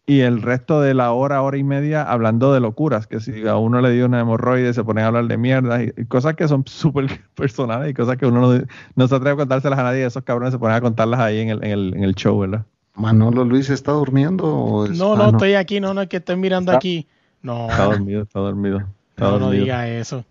y 0.10 0.22
el 0.22 0.41
resto 0.41 0.82
de 0.82 0.93
la 0.93 1.12
hora, 1.12 1.41
hora 1.41 1.57
y 1.57 1.64
media 1.64 2.03
hablando 2.03 2.53
de 2.53 2.60
locuras, 2.60 3.05
que 3.07 3.20
si 3.20 3.47
a 3.47 3.57
uno 3.57 3.80
le 3.82 3.91
dio 3.91 4.05
una 4.07 4.20
hemorroide 4.22 4.74
se 4.74 4.84
ponen 4.84 5.03
a 5.03 5.07
hablar 5.07 5.26
de 5.28 5.38
mierda 5.38 5.84
y, 5.84 5.93
y 5.95 6.05
cosas 6.05 6.36
que 6.36 6.47
son 6.47 6.64
súper 6.66 7.05
personales 7.36 7.91
y 7.91 7.93
cosas 7.93 8.18
que 8.18 8.26
uno 8.26 8.41
no, 8.41 8.64
no 8.95 9.07
se 9.07 9.16
atreve 9.16 9.34
a 9.34 9.38
contárselas 9.38 9.78
a 9.80 9.84
nadie, 9.84 10.05
esos 10.05 10.24
cabrones 10.24 10.51
se 10.53 10.60
ponen 10.60 10.76
a 10.78 10.82
contarlas 10.82 11.20
ahí 11.20 11.39
en 11.39 11.49
el, 11.49 11.64
en 11.64 11.72
el, 11.72 11.93
en 11.95 12.03
el 12.03 12.16
show, 12.16 12.39
¿verdad? 12.39 12.64
Manolo 12.95 13.45
Luis 13.45 13.70
está 13.70 13.91
durmiendo 13.93 14.45
o 14.45 14.86
es- 14.86 14.97
No, 14.97 15.14
ah, 15.14 15.18
no, 15.18 15.30
estoy 15.30 15.53
aquí, 15.53 15.80
no, 15.80 15.93
no 15.93 16.01
es 16.01 16.10
que 16.10 16.18
estoy 16.18 16.36
mirando 16.36 16.72
Está- 16.72 16.78
aquí. 16.78 17.07
No, 17.41 17.70
Está 17.70 17.86
dormido, 17.86 18.22
está 18.24 18.39
dormido. 18.39 18.80
Está 19.12 19.26
no, 19.26 19.32
no 19.34 19.39
dormido. 19.45 19.64
diga 19.64 19.88
eso. 19.88 20.26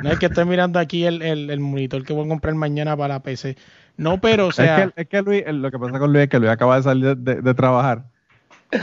No 0.00 0.10
es 0.10 0.18
que 0.18 0.26
estoy 0.26 0.44
mirando 0.46 0.78
aquí 0.78 1.04
el, 1.04 1.20
el, 1.22 1.50
el 1.50 1.60
monitor 1.60 2.02
que 2.04 2.12
voy 2.14 2.24
a 2.24 2.28
comprar 2.28 2.54
mañana 2.54 2.96
para 2.96 3.14
la 3.14 3.20
PC. 3.20 3.56
No, 3.96 4.20
pero 4.20 4.46
o 4.46 4.52
sea, 4.52 4.84
es 4.84 4.92
que, 4.92 5.02
es 5.02 5.08
que 5.08 5.22
Luis, 5.22 5.44
lo 5.46 5.70
que 5.70 5.78
pasa 5.78 5.98
con 5.98 6.12
Luis 6.12 6.24
es 6.24 6.28
que 6.30 6.38
Luis 6.38 6.50
acaba 6.50 6.76
de 6.76 6.82
salir 6.82 7.16
de, 7.16 7.34
de- 7.34 7.42
de 7.42 7.54
trabajar 7.54 8.06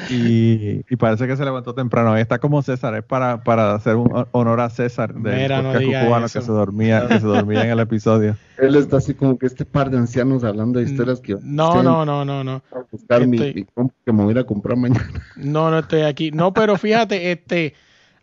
y, 0.10 0.82
y 0.90 0.96
parece 0.98 1.28
que 1.28 1.36
se 1.36 1.44
levantó 1.46 1.74
temprano. 1.74 2.18
Y 2.18 2.22
está 2.22 2.40
como 2.40 2.62
César, 2.62 2.96
es 2.96 3.04
para, 3.04 3.44
para 3.44 3.74
hacer 3.76 3.96
un 3.96 4.12
ho- 4.12 4.28
honor 4.32 4.60
a 4.62 4.70
César 4.70 5.14
del 5.14 5.42
Mira, 5.42 5.62
no 5.62 5.74
cubano 5.74 6.26
eso. 6.26 6.40
que 6.40 6.46
se 6.46 6.52
dormía, 6.52 7.08
que 7.08 7.20
se 7.20 7.26
dormía 7.26 7.64
en 7.64 7.70
el 7.72 7.80
episodio. 7.80 8.36
Él 8.58 8.76
está 8.76 8.98
así 8.98 9.14
como 9.14 9.38
que 9.40 9.48
este 9.48 9.66
par 9.66 9.90
de 9.90 9.98
ancianos 9.98 10.44
hablando 10.44 10.80
de 10.80 10.86
historias 10.86 11.20
que 11.20 11.36
no, 11.42 11.82
no, 11.82 12.06
no, 12.06 12.24
no, 12.26 12.44
no. 12.44 12.62
a 12.72 12.84
buscar 12.92 13.26
mi, 13.26 13.38
Estoy- 13.38 13.54
mi 13.76 13.92
que 14.06 14.12
me 14.14 14.24
voy 14.24 14.30
a 14.30 14.32
ir 14.32 14.40
a 14.40 14.44
comprar 14.44 14.78
mañana. 14.78 15.10
No, 15.36 15.72
no 15.72 15.80
estoy 15.80 16.02
aquí. 16.02 16.32
No, 16.32 16.54
pero 16.54 16.78
fíjate, 16.78 17.32
este, 17.32 17.74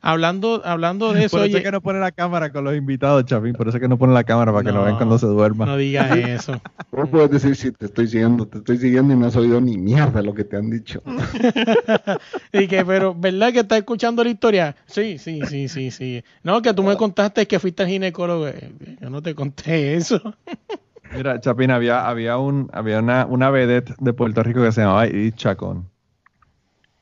hablando, 0.00 0.62
hablando 0.64 1.12
de 1.12 1.24
eso, 1.24 1.36
Por 1.36 1.46
eso 1.46 1.50
oye, 1.50 1.58
es 1.58 1.64
que 1.64 1.72
no 1.72 1.80
pone 1.80 1.98
la 2.00 2.12
cámara 2.12 2.50
con 2.52 2.64
los 2.64 2.74
invitados, 2.76 3.24
Chapín. 3.24 3.52
Por 3.54 3.68
eso 3.68 3.76
es 3.76 3.80
que 3.80 3.88
no 3.88 3.98
pone 3.98 4.12
la 4.14 4.24
cámara 4.24 4.52
para 4.52 4.64
que 4.64 4.72
lo 4.72 4.78
No, 4.78 4.84
vean 4.84 4.96
cuando 4.96 5.18
se 5.18 5.26
duerma. 5.26 5.66
no 5.66 5.76
digas 5.76 6.10
eso. 6.16 6.60
Vos 6.90 7.08
puedes 7.08 7.30
decir 7.30 7.56
si 7.56 7.72
te 7.72 7.86
estoy 7.86 8.08
siguiendo, 8.08 8.46
te 8.46 8.58
estoy 8.58 8.78
siguiendo 8.78 9.12
y 9.14 9.16
no 9.16 9.26
has 9.26 9.36
oído 9.36 9.60
ni 9.60 9.76
mierda 9.78 10.22
lo 10.22 10.34
que 10.34 10.44
te 10.44 10.56
han 10.56 10.70
dicho. 10.70 11.02
Y 12.52 12.66
que, 12.66 12.84
pero, 12.84 13.14
¿verdad 13.14 13.52
que 13.52 13.60
estás 13.60 13.78
escuchando 13.78 14.24
la 14.24 14.30
historia? 14.30 14.76
Sí, 14.86 15.18
sí, 15.18 15.40
sí, 15.46 15.68
sí, 15.68 15.90
sí. 15.90 16.22
No, 16.42 16.60
que 16.62 16.72
tú 16.74 16.82
me 16.82 16.96
contaste 16.96 17.46
que 17.46 17.58
fuiste 17.58 17.82
al 17.82 17.88
ginecólogo. 17.88 18.48
Eh, 18.48 18.72
Yo 19.00 19.10
no 19.10 19.22
te 19.22 19.34
conté 19.34 19.94
eso. 19.94 20.20
Mira, 21.14 21.40
Chapín, 21.40 21.70
había, 21.70 22.06
había, 22.06 22.36
un, 22.36 22.68
había 22.72 22.98
una, 22.98 23.24
una 23.26 23.50
vedette 23.50 23.94
de 23.98 24.12
Puerto 24.12 24.42
Rico 24.42 24.62
que 24.62 24.72
se 24.72 24.82
llamaba 24.82 25.06
Edith 25.06 25.36
Chacón. 25.36 25.88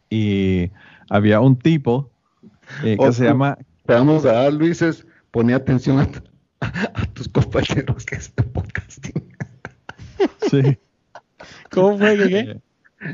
Y 0.09 0.71
había 1.11 1.41
un 1.41 1.57
tipo 1.59 2.11
eh, 2.85 2.97
que 2.99 3.13
se 3.13 3.25
llama 3.25 3.57
Te 3.87 3.93
vamos 3.95 4.25
a 4.25 4.33
dar, 4.33 4.53
Luis, 4.53 4.83
es 4.83 5.07
poner 5.31 5.57
atención 5.57 5.99
a, 5.99 6.07
tu- 6.07 6.23
a 6.61 7.05
tus 7.15 7.29
compañeros 7.29 8.05
que 8.05 8.17
están 8.17 8.47
podcasting. 8.49 9.13
Sí. 10.51 10.79
¿Cómo 11.71 11.99
fue 11.99 12.17
que 12.17 12.29
qué? 12.29 12.61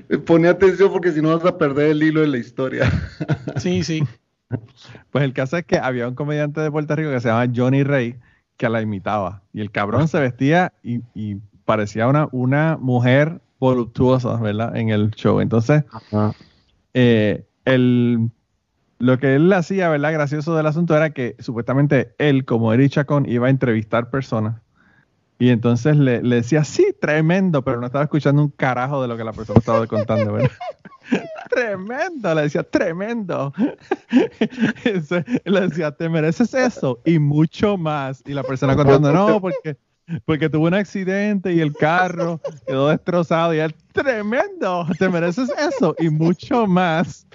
Eh, 0.09 0.19
Pone 0.19 0.49
atención 0.49 0.93
porque 0.93 1.11
si 1.13 1.21
no 1.21 1.37
vas 1.37 1.45
a 1.45 1.59
perder 1.59 1.91
el 1.91 2.03
hilo 2.03 2.21
de 2.21 2.29
la 2.29 2.39
historia. 2.39 2.91
Sí, 3.57 3.83
sí. 3.83 4.03
Pues 5.11 5.25
el 5.25 5.33
caso 5.33 5.57
es 5.57 5.65
que 5.65 5.79
había 5.79 6.07
un 6.09 6.15
comediante 6.15 6.61
de 6.61 6.71
Puerto 6.71 6.95
Rico 6.95 7.11
que 7.11 7.21
se 7.21 7.29
llama 7.29 7.51
Johnny 7.55 7.83
Rey 7.83 8.17
que 8.57 8.69
la 8.69 8.81
imitaba. 8.83 9.43
Y 9.53 9.61
el 9.61 9.71
cabrón 9.71 10.09
se 10.09 10.21
vestía 10.21 10.73
y, 10.83 11.01
y 11.15 11.37
parecía 11.65 12.07
una, 12.07 12.29
una 12.33 12.77
mujer 12.81 13.41
voluptuosa, 13.59 14.37
¿verdad? 14.37 14.77
En 14.77 14.91
el 14.91 15.11
show. 15.13 15.41
Entonces, 15.41 15.85
eh, 16.95 17.45
el, 17.65 18.31
lo 19.03 19.19
que 19.19 19.35
él 19.35 19.53
hacía, 19.53 19.89
¿verdad? 19.89 20.13
Gracioso 20.13 20.55
del 20.55 20.65
asunto 20.65 20.97
era 20.97 21.11
que 21.11 21.35
supuestamente 21.41 22.15
él, 22.19 22.45
como 22.45 22.73
Eric 22.73 22.93
Chacón, 22.93 23.29
iba 23.29 23.49
a 23.49 23.51
entrevistar 23.51 24.11
personas. 24.11 24.63
Y 25.41 25.49
entonces 25.49 25.97
le, 25.97 26.23
le 26.23 26.37
decía, 26.37 26.63
sí, 26.63 26.95
tremendo, 27.01 27.63
pero 27.63 27.81
no 27.81 27.87
estaba 27.87 28.05
escuchando 28.05 28.43
un 28.43 28.51
carajo 28.51 29.03
de 29.03 29.09
lo 29.09 29.17
que 29.17 29.25
la 29.25 29.33
persona 29.33 29.59
estaba 29.59 29.89
contando, 29.89 30.35
¿verdad? 30.35 30.53
tremendo, 31.51 32.33
le 32.33 32.43
decía, 32.43 32.63
tremendo. 32.63 33.53
Le 35.45 35.61
decía, 35.63 35.91
te 35.91 36.09
mereces 36.09 36.55
eso 36.55 37.01
y 37.05 37.19
mucho 37.19 37.77
más. 37.77 38.23
Y 38.25 38.35
la 38.35 38.45
persona 38.45 38.77
contando, 38.77 39.13
no, 39.13 39.41
porque, 39.41 39.77
porque 40.25 40.49
tuvo 40.49 40.69
un 40.69 40.75
accidente 40.75 41.53
y 41.53 41.61
el 41.61 41.75
carro 41.75 42.41
quedó 42.69 42.91
destrozado. 42.91 43.53
Y 43.53 43.59
él, 43.59 43.75
tremendo, 43.91 44.87
te 44.97 45.09
mereces 45.09 45.51
eso 45.59 45.97
y 45.99 46.09
mucho 46.09 46.69
más. 46.69 47.27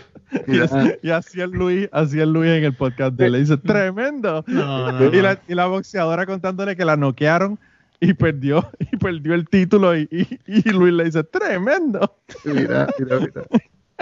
Y, 0.48 0.60
así, 0.60 0.94
y 1.04 1.10
así 1.10 1.42
el 1.42 1.52
Luis, 1.52 1.88
así 1.92 2.20
el 2.20 2.34
Luis 2.34 2.50
en 2.52 2.64
el 2.66 2.74
podcast 2.74 3.16
de 3.16 3.28
él, 3.28 3.32
le 3.34 3.40
dice, 3.40 3.58
tremendo. 3.66 4.44
No, 4.48 4.92
no, 4.92 5.06
Y, 5.14 5.22
la, 5.22 5.40
y 5.48 5.56
la 5.56 5.68
boxeadora 5.68 6.26
contándole 6.26 6.76
que 6.76 6.86
la 6.86 6.98
noquearon 6.98 7.58
y 8.00 8.14
perdió, 8.14 8.70
y 8.92 8.98
perdió 8.98 9.34
el 9.34 9.48
título 9.48 9.98
y, 9.98 10.08
y- 10.12 10.40
y 10.46 10.70
Luis 10.72 10.94
le 10.94 11.06
dice, 11.06 11.24
tremendo. 11.24 12.18
Mira, 12.46 12.88
mira, 13.00 13.20
mira. 13.20 13.44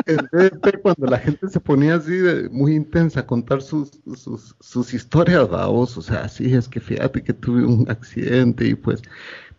DDP, 0.05 0.81
cuando 0.81 1.07
la 1.07 1.17
gente 1.17 1.47
se 1.47 1.59
ponía 1.61 1.95
así 1.95 2.11
de, 2.17 2.49
muy 2.49 2.75
intensa 2.75 3.21
a 3.21 3.25
contar 3.25 3.61
sus, 3.61 3.91
sus, 4.15 4.53
sus 4.59 4.93
historias, 4.93 5.47
vamos, 5.49 5.97
o 5.97 6.01
sea, 6.01 6.27
sí, 6.27 6.53
es 6.53 6.67
que 6.67 6.81
fíjate 6.81 7.23
que 7.23 7.31
tuve 7.31 7.63
un 7.63 7.89
accidente 7.89 8.67
y 8.67 8.75
pues 8.75 9.01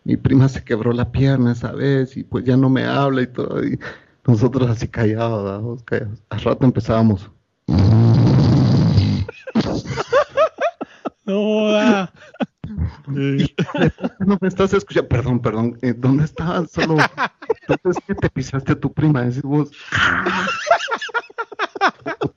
mi 0.03 0.15
prima 0.15 0.47
se 0.47 0.63
quebró 0.63 0.93
la 0.93 1.11
pierna 1.11 1.53
esa 1.53 1.71
vez 1.71 2.15
y 2.17 2.23
pues 2.23 2.45
ya 2.45 2.55
no 2.55 2.69
me 2.69 2.83
habla 2.85 3.23
y 3.23 3.27
todo, 3.27 3.63
y 3.65 3.79
nosotros 4.27 4.69
así 4.69 4.87
callados, 4.87 5.83
callados. 5.83 6.19
Al 6.29 6.41
rato 6.41 6.65
empezábamos. 6.65 7.31
No. 11.25 12.07
No 14.19 14.37
me 14.41 14.47
estás 14.47 14.73
escuchando, 14.73 15.07
perdón, 15.07 15.39
perdón, 15.39 15.77
eh, 15.81 15.93
¿dónde 15.95 16.25
estabas? 16.25 16.71
Solo, 16.71 16.97
entonces 17.67 18.03
que 18.05 18.15
te 18.15 18.29
pisaste 18.29 18.73
a 18.73 18.79
tu 18.79 18.93
prima, 18.93 19.21
decís 19.21 19.41
vos. 19.41 19.71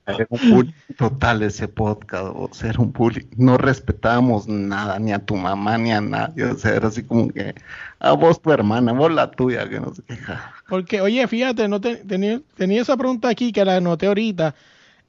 Era 0.05 0.25
un 0.29 0.51
bullying 0.51 0.73
total 0.97 1.43
ese 1.43 1.67
podcast, 1.67 2.33
o 2.35 2.49
sea, 2.53 2.69
era 2.69 2.79
un 2.79 2.91
bullying. 2.91 3.27
No 3.37 3.57
respetábamos 3.57 4.47
nada, 4.47 4.99
ni 4.99 5.11
a 5.11 5.19
tu 5.19 5.35
mamá, 5.35 5.77
ni 5.77 5.91
a 5.91 6.01
nadie, 6.01 6.45
o 6.45 6.57
sea, 6.57 6.75
era 6.75 6.87
así 6.87 7.03
como 7.03 7.29
que, 7.29 7.53
a 8.01 8.13
vos 8.13 8.41
tu 8.41 8.51
hermana, 8.51 8.91
vos 8.93 9.11
la 9.11 9.29
tuya, 9.31 9.69
que 9.69 9.79
no 9.79 9.93
sé 9.93 10.01
qué. 10.07 10.15
Porque, 10.67 11.01
oye, 11.01 11.27
fíjate, 11.27 11.67
no 11.67 11.79
te- 11.79 11.97
tenía, 11.97 12.41
tenía 12.55 12.81
esa 12.81 12.97
pregunta 12.97 13.29
aquí 13.29 13.51
que 13.51 13.63
la 13.63 13.77
anoté 13.77 14.07
ahorita. 14.07 14.55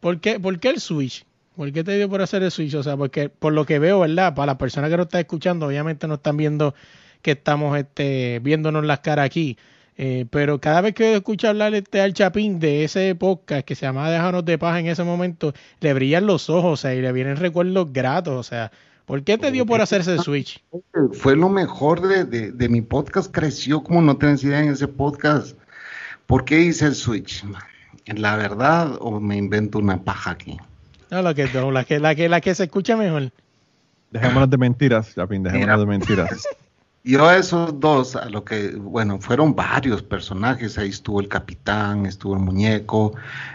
¿Por 0.01 0.21
qué, 0.21 0.39
¿Por 0.39 0.59
qué 0.59 0.71
el 0.71 0.81
switch? 0.81 1.25
¿Por 1.57 1.73
qué 1.73 1.85
te 1.85 1.97
dio 1.97 2.09
por 2.09 2.23
hacer 2.23 2.43
el 2.43 2.51
switch? 2.51 2.75
O 2.75 2.83
sea, 2.83 2.97
porque 2.97 3.29
por 3.29 3.53
lo 3.53 3.65
que 3.67 3.79
veo, 3.79 4.01
¿verdad? 4.01 4.35
Para 4.35 4.47
las 4.47 4.57
personas 4.57 4.91
que 4.91 4.97
nos 4.97 5.07
están 5.07 5.21
escuchando, 5.21 5.67
obviamente 5.67 6.07
no 6.09 6.15
están 6.15 6.37
viendo 6.37 6.75
que 7.23 7.33
estamos 7.33 7.79
este, 7.79 8.41
viéndonos 8.43 8.85
las 8.85 9.01
caras 9.01 9.27
aquí. 9.27 9.57
Eh, 9.99 10.25
pero 10.31 10.59
cada 10.61 10.81
vez 10.81 10.95
que 10.95 11.15
escucho 11.17 11.49
hablar 11.49 11.75
este 11.75 12.01
al 12.01 12.15
Chapín 12.15 12.59
de 12.59 12.83
ese 12.85 13.15
podcast 13.15 13.65
que 13.67 13.75
se 13.75 13.85
llamaba 13.87 14.11
Déjanos 14.11 14.45
de 14.45 14.57
paz 14.59 14.81
en 14.81 14.87
ese 14.87 15.05
momento, 15.05 15.53
le 15.81 15.93
brillan 15.95 16.27
los 16.27 16.49
ojos, 16.51 16.73
o 16.73 16.77
sea, 16.83 16.95
y 16.95 17.03
le 17.03 17.13
vienen 17.13 17.37
recuerdos 17.37 17.93
gratos, 17.93 18.35
o 18.35 18.43
sea, 18.43 18.73
¿por 19.07 19.23
qué 19.23 19.39
te 19.39 19.51
dio 19.51 19.67
por 19.67 19.81
hacerse 19.81 20.13
el 20.13 20.21
switch? 20.21 20.63
Fue 21.13 21.37
lo 21.37 21.49
mejor 21.49 22.01
de, 22.01 22.25
de, 22.25 22.53
de 22.53 22.69
mi 22.69 22.81
podcast, 22.81 23.31
creció 23.33 23.83
como 23.83 24.03
no 24.03 24.17
tenés 24.17 24.43
idea 24.45 24.61
en 24.61 24.71
ese 24.71 24.89
podcast. 24.89 25.57
¿Por 26.27 26.45
qué 26.45 26.61
hice 26.61 26.87
el 26.87 26.95
switch? 26.95 27.45
La 28.07 28.37
verdad, 28.37 28.97
o 29.01 29.21
me 29.21 29.37
invento 29.37 29.79
una 29.79 30.03
paja 30.03 30.33
aquí. 30.33 30.59
No, 31.11 31.23
la 31.23 31.35
que, 31.35 31.47
no, 31.53 31.71
la 31.71 31.85
que, 31.85 32.01
la 32.01 32.15
que, 32.15 32.29
la 32.29 32.41
que 32.41 32.55
se 32.55 32.65
escucha 32.65 32.97
mejor. 32.97 33.31
Dejémonos 34.11 34.51
de 34.51 34.59
mentiras, 34.59 35.15
Chapín, 35.15 35.43
dejémonos 35.43 35.79
Mira. 35.79 35.79
de 35.79 35.87
mentiras. 35.87 36.43
Yo 37.05 37.27
a 37.27 37.37
esos 37.37 37.81
dos, 37.81 38.15
a 38.15 38.29
lo 38.29 38.45
que, 38.45 38.77
bueno, 38.77 39.19
fueron 39.21 39.57
varios 39.57 40.03
personajes, 40.05 40.79
ahí 40.79 40.89
estuvo 40.91 41.21
el 41.21 41.27
capitán, 41.27 42.07
estuvo 42.07 42.35
el 42.35 42.41
muñeco, 42.41 43.15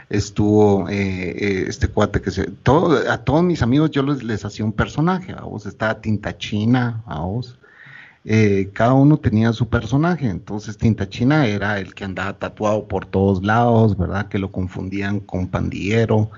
estuvo 0.10 0.90
eh, 0.90 1.30
eh, 1.30 1.66
este 1.68 1.88
cuate 1.88 2.22
que 2.22 2.32
se, 2.32 2.48
todo, 2.52 3.10
a 3.10 3.18
todos 3.24 3.44
mis 3.44 3.62
amigos 3.62 3.92
yo 3.92 4.04
les, 4.04 4.22
les 4.22 4.44
hacía 4.44 4.66
un 4.66 4.74
personaje, 4.74 5.32
a 5.32 5.44
vos 5.44 5.66
estaba 5.66 6.02
Tinta 6.02 6.38
China, 6.38 7.04
a 7.06 7.22
vos, 7.22 7.58
eh, 8.26 8.70
cada 8.74 8.94
uno 8.94 9.16
tenía 9.16 9.54
su 9.54 9.70
personaje, 9.70 10.28
entonces 10.28 10.78
Tinta 10.78 11.08
China 11.08 11.48
era 11.48 11.80
el 11.80 11.96
que 11.96 12.04
andaba 12.04 12.34
tatuado 12.38 12.86
por 12.90 13.06
todos 13.06 13.42
lados, 13.42 13.98
¿verdad? 13.98 14.28
Que 14.28 14.40
lo 14.40 14.52
confundían 14.52 15.22
con 15.22 15.48
pandillero, 15.48 16.30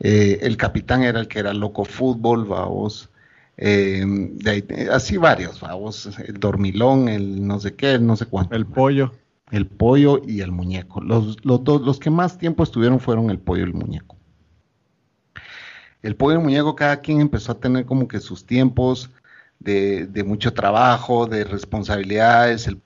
eh, 0.00 0.40
el 0.42 0.56
capitán 0.56 1.04
era 1.04 1.20
el 1.20 1.28
que 1.28 1.38
era 1.38 1.54
loco 1.54 1.84
fútbol, 1.84 2.44
vamos. 2.46 3.08
Eh, 3.60 4.04
de 4.06 4.50
ahí, 4.50 4.64
eh, 4.68 4.88
así 4.92 5.16
varios, 5.16 5.60
vamos, 5.60 6.06
el 6.24 6.38
dormilón, 6.38 7.08
el 7.08 7.44
no 7.44 7.58
sé 7.58 7.74
qué, 7.74 7.94
el 7.94 8.06
no 8.06 8.16
sé 8.16 8.26
cuánto. 8.26 8.54
El 8.54 8.64
pollo. 8.66 9.12
El 9.50 9.66
pollo 9.66 10.22
y 10.24 10.42
el 10.42 10.52
muñeco. 10.52 11.00
Los, 11.00 11.44
los 11.44 11.64
dos, 11.64 11.82
los 11.82 11.98
que 11.98 12.10
más 12.10 12.38
tiempo 12.38 12.62
estuvieron 12.62 13.00
fueron 13.00 13.30
el 13.30 13.38
pollo 13.40 13.62
y 13.62 13.68
el 13.68 13.74
muñeco. 13.74 14.16
El 16.02 16.14
pollo 16.14 16.34
y 16.34 16.38
el 16.38 16.44
muñeco, 16.44 16.76
cada 16.76 17.00
quien 17.00 17.20
empezó 17.20 17.52
a 17.52 17.58
tener 17.58 17.84
como 17.84 18.06
que 18.06 18.20
sus 18.20 18.46
tiempos 18.46 19.10
de, 19.58 20.06
de 20.06 20.22
mucho 20.22 20.52
trabajo, 20.54 21.26
de 21.26 21.42
responsabilidades. 21.44 22.68
el- 22.68 22.80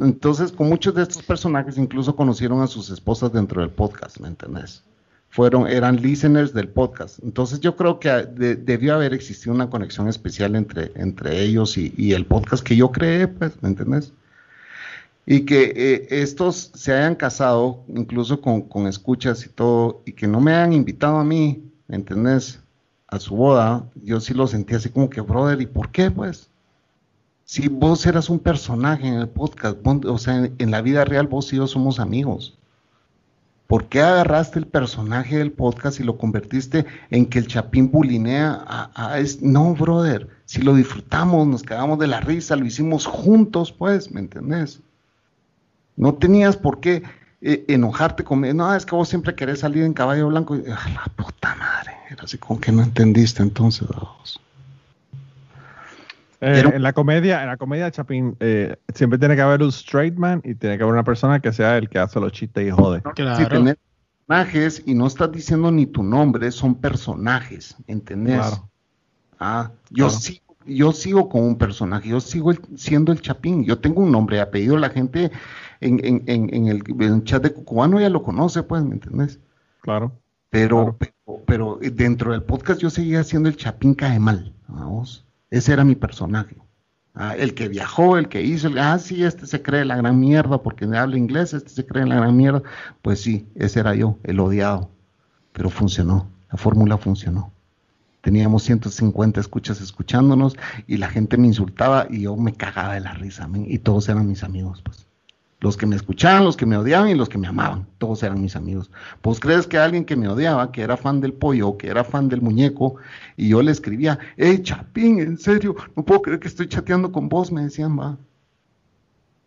entonces, 0.00 0.52
con 0.52 0.68
muchos 0.68 0.94
de 0.94 1.02
estos 1.02 1.22
personajes 1.22 1.78
incluso 1.78 2.14
conocieron 2.16 2.60
a 2.62 2.66
sus 2.66 2.90
esposas 2.90 3.32
dentro 3.32 3.60
del 3.62 3.70
podcast, 3.70 4.18
¿me 4.18 4.28
entendés? 4.28 4.82
Fueron, 5.30 5.66
eran 5.68 5.96
listeners 6.00 6.52
del 6.54 6.68
podcast. 6.68 7.18
Entonces 7.22 7.60
yo 7.60 7.76
creo 7.76 8.00
que 8.00 8.08
de- 8.08 8.56
debió 8.56 8.94
haber 8.94 9.12
existido 9.12 9.54
una 9.54 9.68
conexión 9.70 10.08
especial 10.08 10.56
entre, 10.56 10.90
entre 10.96 11.42
ellos 11.42 11.76
y, 11.76 11.92
y 11.96 12.12
el 12.12 12.24
podcast 12.26 12.64
que 12.64 12.76
yo 12.76 12.90
creé, 12.90 13.28
pues, 13.28 13.52
¿me 13.62 13.68
entendés? 13.68 14.12
Y 15.26 15.40
que 15.40 15.72
eh, 15.76 16.06
estos 16.10 16.70
se 16.74 16.94
hayan 16.94 17.14
casado, 17.14 17.84
incluso 17.88 18.40
con, 18.40 18.62
con 18.62 18.86
escuchas 18.86 19.44
y 19.44 19.50
todo, 19.50 20.00
y 20.06 20.12
que 20.12 20.26
no 20.26 20.40
me 20.40 20.52
hayan 20.54 20.72
invitado 20.72 21.18
a 21.18 21.24
mí, 21.24 21.62
¿me 21.86 21.96
entendés? 21.96 22.60
A 23.08 23.18
su 23.20 23.36
boda, 23.36 23.84
yo 24.02 24.20
sí 24.20 24.32
lo 24.34 24.46
sentí 24.46 24.74
así 24.74 24.88
como 24.88 25.10
que, 25.10 25.20
brother, 25.20 25.60
¿y 25.60 25.66
por 25.66 25.90
qué, 25.90 26.10
pues? 26.10 26.48
Si 27.44 27.68
vos 27.68 28.04
eras 28.06 28.28
un 28.28 28.38
personaje 28.38 29.06
en 29.06 29.14
el 29.14 29.28
podcast, 29.28 29.78
o 29.86 30.18
sea, 30.18 30.50
en 30.58 30.70
la 30.70 30.82
vida 30.82 31.04
real 31.04 31.26
vos 31.26 31.52
y 31.52 31.56
yo 31.56 31.66
somos 31.66 32.00
amigos. 32.00 32.57
¿Por 33.68 33.84
qué 33.88 34.00
agarraste 34.00 34.58
el 34.58 34.66
personaje 34.66 35.36
del 35.38 35.52
podcast 35.52 36.00
y 36.00 36.02
lo 36.02 36.16
convertiste 36.16 36.86
en 37.10 37.26
que 37.26 37.38
el 37.38 37.46
chapín 37.46 37.90
bulinea 37.92 38.64
a, 38.66 39.18
es- 39.18 39.42
No, 39.42 39.74
brother, 39.74 40.26
si 40.46 40.62
lo 40.62 40.74
disfrutamos, 40.74 41.46
nos 41.46 41.62
quedamos 41.62 41.98
de 41.98 42.06
la 42.06 42.20
risa, 42.20 42.56
lo 42.56 42.64
hicimos 42.64 43.04
juntos, 43.06 43.70
pues, 43.70 44.10
¿me 44.10 44.20
entendés? 44.20 44.80
No 45.96 46.14
tenías 46.14 46.56
por 46.56 46.80
qué 46.80 47.02
eh, 47.42 47.64
enojarte 47.68 48.24
conmigo. 48.24 48.54
No, 48.54 48.74
es 48.74 48.84
que 48.86 48.96
vos 48.96 49.08
siempre 49.08 49.34
querés 49.36 49.60
salir 49.60 49.84
en 49.84 49.92
caballo 49.92 50.28
blanco. 50.28 50.56
Y, 50.56 50.64
"Ah, 50.68 50.88
la 50.92 51.04
puta 51.24 51.54
madre. 51.54 51.92
Era 52.10 52.24
así 52.24 52.36
como 52.38 52.58
que 52.60 52.72
no 52.72 52.82
entendiste 52.82 53.42
entonces. 53.42 53.86
vos. 53.86 54.40
Eh, 56.40 56.52
Pero- 56.62 56.72
en 56.74 56.82
la 56.82 56.92
comedia, 56.92 57.42
en 57.42 57.48
la 57.48 57.56
comedia, 57.56 57.90
Chapín, 57.90 58.36
eh, 58.40 58.76
siempre 58.94 59.18
tiene 59.18 59.34
que 59.34 59.42
haber 59.42 59.60
un 59.62 59.70
straight 59.70 60.14
man 60.16 60.40
y 60.44 60.54
tiene 60.54 60.76
que 60.76 60.84
haber 60.84 60.94
una 60.94 61.02
persona 61.04 61.40
que 61.40 61.52
sea 61.52 61.76
el 61.78 61.88
que 61.88 61.98
hace 61.98 62.20
los 62.20 62.30
chistes 62.32 62.66
y 62.66 62.70
jode. 62.70 63.02
Claro. 63.14 63.36
Si 63.36 63.46
tenés 63.48 63.76
personajes 64.26 64.82
y 64.86 64.94
no 64.94 65.06
estás 65.08 65.32
diciendo 65.32 65.70
ni 65.72 65.86
tu 65.86 66.02
nombre, 66.04 66.50
son 66.52 66.76
personajes, 66.76 67.76
¿entendés? 67.88 68.36
Claro. 68.36 68.68
Ah, 69.40 69.70
yo 69.90 70.06
Claro. 70.06 70.10
sigo, 70.20 70.44
yo 70.66 70.92
sigo 70.92 71.28
con 71.28 71.42
un 71.42 71.58
personaje, 71.58 72.08
yo 72.10 72.20
sigo 72.20 72.50
el- 72.52 72.60
siendo 72.76 73.10
el 73.10 73.20
Chapín, 73.20 73.64
yo 73.64 73.78
tengo 73.78 74.02
un 74.02 74.12
nombre 74.12 74.36
y 74.36 74.40
apellido, 74.40 74.76
la 74.76 74.90
gente 74.90 75.32
en, 75.80 75.98
en- 76.04 76.22
en- 76.26 76.54
en 76.54 76.66
el, 76.68 76.82
en 76.86 77.02
el 77.14 77.24
chat 77.24 77.42
de 77.42 77.52
Cucubano 77.52 78.00
ya 78.00 78.10
lo 78.10 78.22
conoce, 78.22 78.62
pues, 78.62 78.82
¿me 78.84 78.94
entendés? 78.94 79.40
Claro. 79.80 80.12
Pero, 80.50 80.96
Claro. 80.96 80.96
pero, 80.98 81.42
pero 81.46 81.78
dentro 81.92 82.32
del 82.32 82.42
podcast 82.42 82.80
yo 82.80 82.90
seguía 82.90 83.24
siendo 83.24 83.48
el 83.48 83.56
Chapín 83.56 83.94
cae 83.94 84.18
mal, 84.20 84.52
vamos. 84.68 85.24
Ese 85.50 85.72
era 85.72 85.84
mi 85.84 85.94
personaje. 85.94 86.56
Ah, 87.14 87.34
el 87.36 87.54
que 87.54 87.68
viajó, 87.68 88.16
el 88.16 88.28
que 88.28 88.42
hizo, 88.42 88.70
ah, 88.78 88.96
sí, 88.98 89.24
este 89.24 89.46
se 89.46 89.60
cree 89.60 89.84
la 89.84 89.96
gran 89.96 90.20
mierda 90.20 90.62
porque 90.62 90.84
habla 90.84 91.18
inglés, 91.18 91.52
este 91.52 91.70
se 91.70 91.84
cree 91.84 92.06
la 92.06 92.14
gran 92.16 92.36
mierda. 92.36 92.62
Pues 93.02 93.20
sí, 93.20 93.48
ese 93.56 93.80
era 93.80 93.94
yo, 93.94 94.18
el 94.22 94.38
odiado. 94.38 94.88
Pero 95.52 95.68
funcionó, 95.68 96.30
la 96.52 96.58
fórmula 96.58 96.96
funcionó. 96.96 97.52
Teníamos 98.20 98.62
150 98.64 99.40
escuchas 99.40 99.80
escuchándonos 99.80 100.56
y 100.86 100.98
la 100.98 101.08
gente 101.08 101.36
me 101.38 101.48
insultaba 101.48 102.06
y 102.08 102.22
yo 102.22 102.36
me 102.36 102.52
cagaba 102.52 102.94
de 102.94 103.00
la 103.00 103.14
risa, 103.14 103.48
y 103.52 103.78
todos 103.78 104.08
eran 104.08 104.28
mis 104.28 104.44
amigos, 104.44 104.82
pues. 104.82 105.07
Los 105.60 105.76
que 105.76 105.86
me 105.86 105.96
escuchaban, 105.96 106.44
los 106.44 106.56
que 106.56 106.66
me 106.66 106.76
odiaban 106.76 107.08
y 107.08 107.14
los 107.14 107.28
que 107.28 107.36
me 107.36 107.48
amaban, 107.48 107.86
todos 107.98 108.22
eran 108.22 108.40
mis 108.40 108.54
amigos. 108.54 108.90
Pues 109.22 109.40
crees 109.40 109.66
que 109.66 109.76
alguien 109.76 110.04
que 110.04 110.14
me 110.14 110.28
odiaba, 110.28 110.70
que 110.70 110.82
era 110.82 110.96
fan 110.96 111.20
del 111.20 111.32
pollo, 111.32 111.76
que 111.76 111.88
era 111.88 112.04
fan 112.04 112.28
del 112.28 112.42
muñeco, 112.42 112.96
y 113.36 113.48
yo 113.48 113.60
le 113.60 113.72
escribía, 113.72 114.18
hey 114.36 114.60
Chapín, 114.62 115.18
en 115.18 115.36
serio, 115.36 115.74
no 115.96 116.04
puedo 116.04 116.22
creer 116.22 116.38
que 116.38 116.46
estoy 116.46 116.68
chateando 116.68 117.10
con 117.10 117.28
vos, 117.28 117.50
me 117.50 117.62
decían, 117.62 117.98
va. 117.98 118.16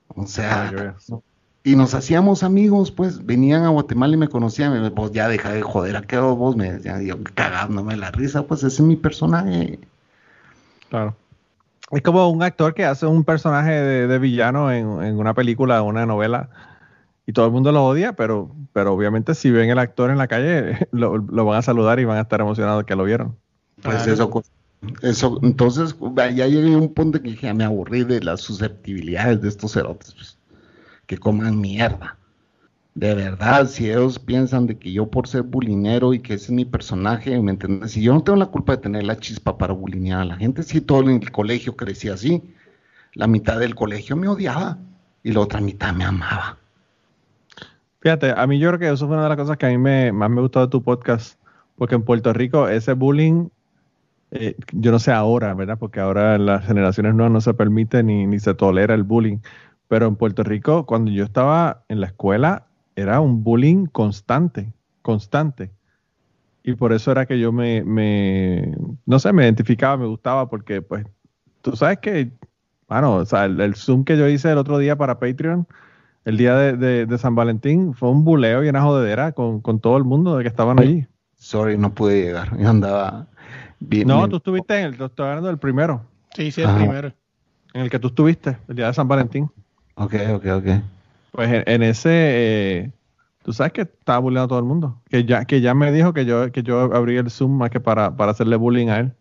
O 0.10 0.28
sea, 0.28 0.70
veas. 0.72 1.08
y 1.64 1.78
nos 1.78 1.94
hacíamos 1.94 2.44
amigos, 2.44 2.92
pues 2.92 3.26
venían 3.26 3.64
a 3.64 3.70
Guatemala 3.70 4.14
y 4.16 4.18
me 4.18 4.28
conocían, 4.28 4.74
me 4.74 4.90
vos 4.90 5.14
ya 5.14 5.30
deja 5.30 5.54
de 5.54 5.62
joder 5.62 5.96
a 5.96 6.02
qué 6.02 6.18
vos, 6.20 6.58
me 6.58 6.74
decían, 6.74 7.06
yo 7.06 7.16
cagándome 7.36 7.96
la 7.96 8.12
risa, 8.12 8.46
pues 8.46 8.64
ese 8.64 8.82
es 8.82 8.88
mi 8.88 8.98
personaje. 8.98 9.80
Claro. 10.90 11.16
Es 11.92 12.02
como 12.02 12.30
un 12.30 12.42
actor 12.44 12.74
que 12.74 12.86
hace 12.86 13.06
un 13.06 13.24
personaje 13.24 13.72
de, 13.72 14.08
de 14.08 14.20
villano 14.20 14.72
en, 14.72 15.04
en 15.04 15.20
una 15.20 15.34
película 15.34 15.82
o 15.82 15.86
una 15.86 16.06
novela 16.06 16.50
y 17.26 17.34
todo 17.34 17.48
el 17.48 17.52
mundo 17.52 17.72
lo 17.72 17.86
odia, 17.86 18.14
pero, 18.16 18.56
pero 18.74 18.94
obviamente 18.94 19.36
si 19.36 19.52
ven 19.52 19.70
el 19.70 19.80
actor 19.80 20.12
en 20.12 20.18
la 20.18 20.28
calle 20.28 20.88
lo, 20.92 21.18
lo 21.18 21.46
van 21.46 21.60
a 21.60 21.62
saludar 21.62 22.00
y 22.00 22.06
van 22.06 22.18
a 22.18 22.22
estar 22.22 22.42
emocionados 22.42 22.86
que 22.86 22.96
lo 22.96 23.04
vieron. 23.04 23.38
Pues 23.84 23.98
Claro. 23.98 24.14
eso, 24.14 24.30
co- 24.30 24.44
eso, 25.04 25.40
entonces 25.44 25.96
ya 26.36 26.48
llegué 26.48 26.74
a 26.74 26.78
un 26.78 26.94
punto 26.94 27.22
que 27.22 27.32
dije, 27.32 27.54
me 27.54 27.64
aburrí 27.66 28.04
de 28.04 28.22
las 28.22 28.42
susceptibilidades 28.42 29.42
de 29.42 29.50
estos 29.50 29.74
cerotes, 29.74 30.14
pues, 30.16 30.40
que 31.08 31.18
coman 31.18 31.60
mierda. 31.60 32.18
De 32.94 33.16
verdad, 33.16 33.68
si 33.68 33.90
ellos 33.90 34.20
piensan 34.20 34.68
de 34.68 34.78
que 34.78 34.92
yo 34.92 35.10
por 35.10 35.28
ser 35.28 35.44
bulinero 35.44 36.14
y 36.14 36.20
que 36.20 36.34
ese 36.34 36.46
es 36.46 36.52
mi 36.52 36.66
personaje, 36.66 37.40
¿me 37.40 37.52
entiendes? 37.52 37.92
Si 37.92 38.02
yo 38.02 38.14
no 38.14 38.22
tengo 38.22 38.38
la 38.38 38.48
culpa 38.48 38.74
de 38.74 38.80
tener 38.80 39.04
la 39.04 39.18
chispa 39.18 39.58
para 39.58 39.74
bulinear 39.74 40.22
a 40.22 40.26
la 40.26 40.36
gente, 40.36 40.62
si 40.64 40.82
todo 40.82 41.02
en 41.10 41.22
el 41.22 41.32
colegio 41.32 41.78
crecía 41.78 42.16
así, 42.16 42.44
la 43.14 43.28
mitad 43.28 43.60
del 43.60 43.76
colegio 43.76 44.18
me 44.18 44.28
odiaba 44.28 44.78
y 45.24 45.32
la 45.32 45.40
otra 45.40 45.62
mitad 45.62 45.94
me 45.94 46.04
amaba. 46.04 46.58
Fíjate, 48.02 48.34
a 48.36 48.46
mí 48.46 48.60
yo 48.60 48.70
creo 48.70 48.80
que 48.80 48.90
eso 48.90 49.08
fue 49.08 49.16
una 49.16 49.24
de 49.24 49.30
las 49.30 49.38
cosas 49.38 49.58
que 49.58 49.68
a 49.68 49.70
mí 49.70 49.78
me, 49.78 50.12
más 50.12 50.30
me 50.30 50.42
gustó 50.42 50.60
de 50.60 50.68
tu 50.68 50.84
podcast, 50.84 51.40
porque 51.78 51.96
en 51.96 52.04
Puerto 52.04 52.34
Rico 52.34 52.68
ese 52.68 52.92
bullying, 52.92 53.48
eh, 54.32 54.56
yo 54.74 54.92
no 54.92 55.00
sé 55.00 55.14
ahora, 55.14 55.54
¿verdad? 55.54 55.78
Porque 55.80 56.02
ahora 56.02 56.38
las 56.38 56.66
generaciones 56.66 57.16
nuevas 57.16 57.32
no 57.32 57.40
se 57.40 57.54
permite 57.54 58.04
ni, 58.04 58.28
ni 58.28 58.40
se 58.40 58.54
tolera 58.54 58.96
el 58.96 59.04
bullying, 59.04 59.38
pero 59.88 60.08
en 60.08 60.18
Puerto 60.18 60.44
Rico, 60.44 60.86
cuando 60.86 61.10
yo 61.12 61.24
estaba 61.24 61.84
en 61.88 62.02
la 62.02 62.08
escuela, 62.08 62.66
era 63.02 63.20
un 63.20 63.44
bullying 63.44 63.86
constante, 63.88 64.72
constante. 65.02 65.72
Y 66.64 66.76
por 66.76 66.94
eso 66.94 67.12
era 67.12 67.26
que 67.26 67.40
yo 67.40 67.52
me, 67.52 67.84
me 67.84 68.76
no 69.06 69.20
sé, 69.20 69.34
me 69.34 69.44
identificaba, 69.44 69.98
me 69.98 70.06
gustaba, 70.06 70.48
porque 70.50 70.82
pues, 70.82 71.06
tú 71.62 71.76
sabes 71.76 71.98
que, 72.00 72.32
bueno, 72.88 73.16
o 73.16 73.26
sea, 73.26 73.46
el, 73.46 73.60
el 73.60 73.76
Zoom 73.76 74.04
que 74.04 74.18
yo 74.18 74.28
hice 74.28 74.52
el 74.52 74.58
otro 74.60 74.78
día 74.78 74.96
para 74.96 75.20
Patreon, 75.20 75.68
el 76.24 76.38
día 76.38 76.56
de, 76.56 76.78
de- 76.78 77.06
de 77.08 77.18
San 77.18 77.34
Valentín 77.34 77.96
fue 77.96 78.10
un 78.12 78.24
buleo 78.24 78.64
y 78.64 78.70
una 78.70 78.84
jodedera 78.84 79.32
con, 79.32 79.60
con 79.60 79.80
todo 79.80 79.98
el 79.98 80.04
mundo 80.04 80.38
de 80.38 80.44
que 80.44 80.50
estaban 80.50 80.78
allí. 80.80 81.08
Sorry, 81.36 81.78
no 81.80 81.94
pude 81.96 82.22
llegar. 82.22 82.56
Yo 82.60 82.70
andaba 82.70 83.28
bien. 83.80 84.08
No, 84.08 84.22
me- 84.22 84.28
tú 84.30 84.36
estuviste 84.38 84.78
en 84.78 84.86
el, 84.86 84.98
tú 84.98 85.06
estabas 85.06 85.30
hablando 85.32 85.48
del 85.48 85.58
primero, 85.58 86.06
Sí, 86.36 86.52
sí, 86.52 86.62
el 86.62 86.68
Ajá. 86.70 86.78
primero. 86.78 87.12
en 87.74 87.82
el 87.82 87.90
que 87.90 87.98
tú 88.00 88.10
estuviste, 88.10 88.58
el 88.68 88.76
día 88.76 88.88
de 88.88 88.94
San 88.94 89.08
Valentín. 89.08 89.50
Ok, 89.96 90.14
ok, 90.36 90.46
ok. 90.58 90.68
Pues 91.32 91.64
en, 91.66 91.84
ese, 91.84 92.10
eh, 92.12 92.92
tú 93.44 93.54
sabes 93.54 93.74
que 93.74 93.82
estaba 93.82 94.20
bulleando 94.20 94.46
a 94.46 94.48
todo 94.50 94.60
el 94.60 94.66
mundo. 94.66 95.02
Que 95.10 95.26
ya, 95.26 95.46
que 95.46 95.62
ya 95.62 95.74
me 95.74 95.92
dijo 95.92 96.14
que 96.14 96.26
yo, 96.26 96.52
que 96.52 96.64
yo 96.64 96.94
abrí 96.94 97.18
el 97.18 97.30
Zoom 97.30 97.58
más 97.58 97.70
que 97.70 97.80
para, 97.80 98.16
para 98.16 98.32
hacerle 98.32 98.56
bullying 98.58 98.88
a 98.88 99.00
él. 99.00 99.14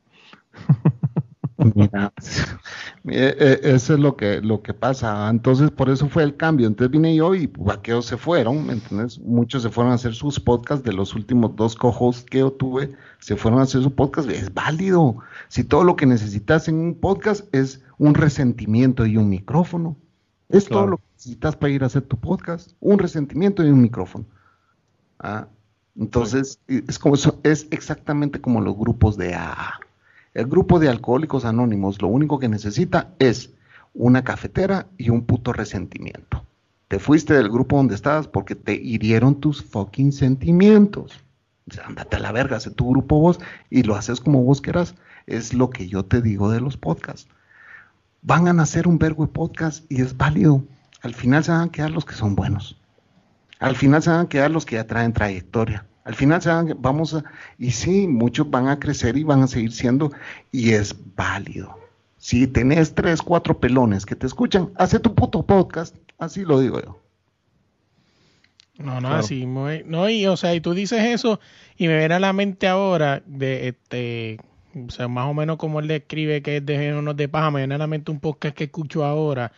Mira, 1.74 2.12
Eh, 3.08 3.34
eh, 3.38 3.60
eso 3.62 3.94
es 3.94 4.00
lo 4.00 4.16
que, 4.16 4.40
lo 4.42 4.62
que 4.62 4.74
pasa. 4.74 5.28
Entonces, 5.30 5.70
por 5.70 5.88
eso 5.88 6.08
fue 6.08 6.22
el 6.22 6.36
cambio. 6.36 6.66
Entonces 6.66 6.90
vine 6.90 7.14
yo 7.14 7.34
y 7.34 7.46
vaqueos 7.46 8.06
se 8.06 8.16
fueron, 8.16 8.66
¿me 8.66 8.74
entiendes? 8.74 9.18
Muchos 9.20 9.62
se 9.62 9.70
fueron 9.70 9.92
a 9.92 9.94
hacer 9.94 10.14
sus 10.14 10.38
podcasts. 10.38 10.84
De 10.84 10.92
los 10.92 11.14
últimos 11.14 11.56
dos 11.56 11.76
co-hosts 11.76 12.24
que 12.24 12.40
yo 12.40 12.52
tuve, 12.52 12.94
se 13.18 13.36
fueron 13.36 13.60
a 13.60 13.62
hacer 13.62 13.82
su 13.82 13.94
podcast. 13.94 14.28
Es 14.28 14.52
válido. 14.52 15.16
Si 15.48 15.64
todo 15.64 15.84
lo 15.84 15.96
que 15.96 16.06
necesitas 16.06 16.68
en 16.68 16.76
un 16.76 16.94
podcast 16.94 17.52
es 17.54 17.82
un 17.98 18.14
resentimiento 18.14 19.06
y 19.06 19.16
un 19.16 19.28
micrófono, 19.30 19.96
es 20.50 20.66
todo 20.66 20.86
lo 20.86 20.96
que 20.98 21.04
necesitas 21.14 21.56
para 21.56 21.72
ir 21.72 21.82
a 21.82 21.86
hacer 21.86 22.02
tu 22.02 22.18
podcast. 22.18 22.72
Un 22.80 22.98
resentimiento 22.98 23.64
y 23.64 23.70
un 23.70 23.82
micrófono. 23.82 24.24
Ah, 25.18 25.48
entonces, 25.96 26.60
es, 26.66 26.98
como, 26.98 27.16
es 27.42 27.66
exactamente 27.70 28.40
como 28.40 28.60
los 28.60 28.76
grupos 28.76 29.16
de 29.16 29.34
AA. 29.34 29.80
El 30.34 30.46
grupo 30.46 30.78
de 30.78 30.88
alcohólicos 30.88 31.44
anónimos 31.44 32.00
lo 32.00 32.08
único 32.08 32.38
que 32.38 32.48
necesita 32.48 33.12
es 33.18 33.50
una 33.94 34.22
cafetera 34.22 34.86
y 34.96 35.10
un 35.10 35.22
puto 35.22 35.52
resentimiento. 35.52 36.44
Te 36.88 36.98
fuiste 36.98 37.34
del 37.34 37.48
grupo 37.48 37.76
donde 37.76 37.94
estabas 37.94 38.28
porque 38.28 38.54
te 38.54 38.74
hirieron 38.74 39.40
tus 39.40 39.62
fucking 39.62 40.12
sentimientos. 40.12 41.20
O 41.68 41.72
sea, 41.72 41.86
andate 41.86 42.16
a 42.16 42.20
la 42.20 42.32
verga, 42.32 42.56
haz 42.56 42.70
tu 42.74 42.90
grupo 42.90 43.20
vos 43.20 43.38
y 43.70 43.82
lo 43.82 43.94
haces 43.94 44.20
como 44.20 44.42
vos 44.42 44.60
quieras. 44.60 44.94
Es 45.26 45.54
lo 45.54 45.70
que 45.70 45.86
yo 45.86 46.04
te 46.04 46.20
digo 46.20 46.50
de 46.50 46.60
los 46.60 46.76
podcasts. 46.76 47.28
Van 48.22 48.48
a 48.48 48.52
nacer 48.52 48.86
un 48.86 48.98
vergo 48.98 49.26
de 49.26 49.32
podcast 49.32 49.90
y 49.90 50.02
es 50.02 50.16
válido. 50.16 50.62
Al 51.02 51.14
final 51.14 51.42
se 51.42 51.52
van 51.52 51.68
a 51.68 51.72
quedar 51.72 51.90
los 51.90 52.04
que 52.04 52.14
son 52.14 52.34
buenos. 52.34 52.76
Al 53.58 53.76
final 53.76 54.02
se 54.02 54.10
van 54.10 54.26
a 54.26 54.28
quedar 54.28 54.50
los 54.50 54.66
que 54.66 54.76
ya 54.76 54.86
traen 54.86 55.12
trayectoria. 55.12 55.86
Al 56.04 56.14
final 56.14 56.40
se 56.40 56.48
van, 56.48 56.76
vamos 56.80 57.14
a, 57.14 57.24
y 57.58 57.70
sí, 57.70 58.08
muchos 58.08 58.50
van 58.50 58.68
a 58.68 58.78
crecer 58.78 59.16
y 59.16 59.24
van 59.24 59.42
a 59.42 59.46
seguir 59.46 59.72
siendo, 59.72 60.12
y 60.50 60.70
es 60.70 60.94
válido. 61.14 61.78
Si 62.16 62.46
tenés 62.46 62.94
tres, 62.94 63.22
cuatro 63.22 63.60
pelones 63.60 64.06
que 64.06 64.16
te 64.16 64.26
escuchan, 64.26 64.70
hace 64.76 64.98
tu 64.98 65.14
puto 65.14 65.44
podcast, 65.44 65.94
así 66.18 66.44
lo 66.44 66.60
digo 66.60 66.80
yo. 66.82 66.98
No, 68.78 69.00
no, 69.00 69.14
así, 69.14 69.44
no, 69.44 70.08
y 70.08 70.26
o 70.26 70.36
sea, 70.38 70.54
y 70.54 70.60
tú 70.62 70.72
dices 70.72 71.04
eso, 71.04 71.38
y 71.76 71.86
me 71.86 71.98
viene 71.98 72.14
a 72.14 72.20
la 72.20 72.32
mente 72.32 72.66
ahora 72.66 73.22
de 73.26 73.68
este, 73.68 74.40
o 74.74 74.90
sea, 74.90 75.08
más 75.08 75.26
o 75.26 75.34
menos 75.34 75.56
como 75.56 75.80
él 75.80 75.88
describe 75.88 76.42
que 76.42 76.58
es 76.58 76.66
de 76.66 76.94
unos 76.94 77.16
de 77.16 77.28
paja, 77.28 77.50
me 77.50 77.66
viene 77.66 78.02
un 78.08 78.20
podcast 78.20 78.56
que 78.56 78.64
escucho 78.64 79.04
ahora, 79.04 79.52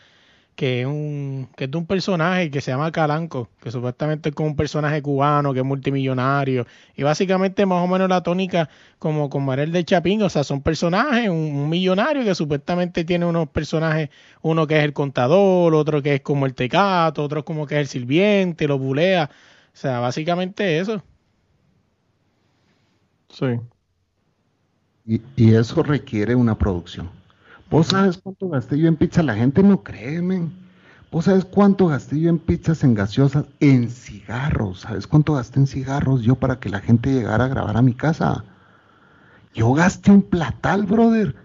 que 0.55 0.81
es 0.81 0.87
un 0.87 1.49
que 1.55 1.65
es 1.65 1.71
de 1.71 1.77
un 1.77 1.85
personaje 1.87 2.51
que 2.51 2.61
se 2.61 2.71
llama 2.71 2.91
Calanco, 2.91 3.49
que 3.61 3.71
supuestamente 3.71 4.29
es 4.29 4.35
como 4.35 4.49
un 4.49 4.55
personaje 4.55 5.01
cubano 5.01 5.53
que 5.53 5.59
es 5.59 5.65
multimillonario 5.65 6.67
y 6.95 7.03
básicamente 7.03 7.65
más 7.65 7.83
o 7.83 7.87
menos 7.87 8.09
la 8.09 8.21
tónica 8.23 8.69
como 8.99 9.29
con 9.29 9.45
Marel 9.45 9.71
de 9.71 9.83
Chapín, 9.85 10.21
o 10.23 10.29
sea, 10.29 10.43
son 10.43 10.61
personajes, 10.61 11.29
un, 11.29 11.69
millonario 11.69 12.23
que 12.23 12.35
supuestamente 12.35 13.03
tiene 13.05 13.25
unos 13.25 13.49
personajes, 13.49 14.09
uno 14.41 14.67
que 14.67 14.77
es 14.79 14.83
el 14.83 14.93
contador, 14.93 15.75
otro 15.75 16.01
que 16.01 16.15
es 16.15 16.21
como 16.21 16.45
el 16.45 16.55
tecato, 16.55 17.23
otro 17.23 17.45
como 17.45 17.67
que 17.67 17.75
es 17.75 17.81
el 17.81 17.87
sirviente, 17.87 18.67
lo 18.67 18.77
bulea, 18.79 19.29
o 19.73 19.77
sea, 19.77 19.99
básicamente 19.99 20.79
eso. 20.79 21.03
Sí. 23.29 23.59
Y 25.05 25.53
eso 25.53 25.83
requiere 25.83 26.35
una 26.35 26.57
producción. 26.57 27.09
¿Vos 27.69 27.87
sabes 27.87 28.17
cuánto 28.17 28.49
gasté 28.49 28.77
yo 28.77 28.87
en 28.87 28.95
pizza? 28.95 29.23
La 29.23 29.35
gente 29.35 29.63
no 29.63 29.83
cree, 29.83 30.21
men. 30.21 30.53
¿Vos 31.11 31.25
sabes 31.25 31.45
cuánto 31.45 31.87
gasté 31.87 32.19
yo 32.19 32.29
en 32.29 32.39
pizzas, 32.39 32.83
en 32.83 32.93
gaseosas, 32.95 33.45
en 33.59 33.89
cigarros? 33.89 34.81
¿Sabes 34.81 35.07
cuánto 35.07 35.33
gasté 35.33 35.59
en 35.59 35.67
cigarros 35.67 36.21
yo 36.21 36.35
para 36.35 36.59
que 36.59 36.69
la 36.69 36.79
gente 36.79 37.11
llegara 37.11 37.45
a 37.45 37.49
grabar 37.49 37.77
a 37.77 37.81
mi 37.81 37.93
casa? 37.93 38.43
Yo 39.53 39.73
gasté 39.73 40.11
un 40.11 40.23
platal, 40.23 40.83
brother 40.83 41.42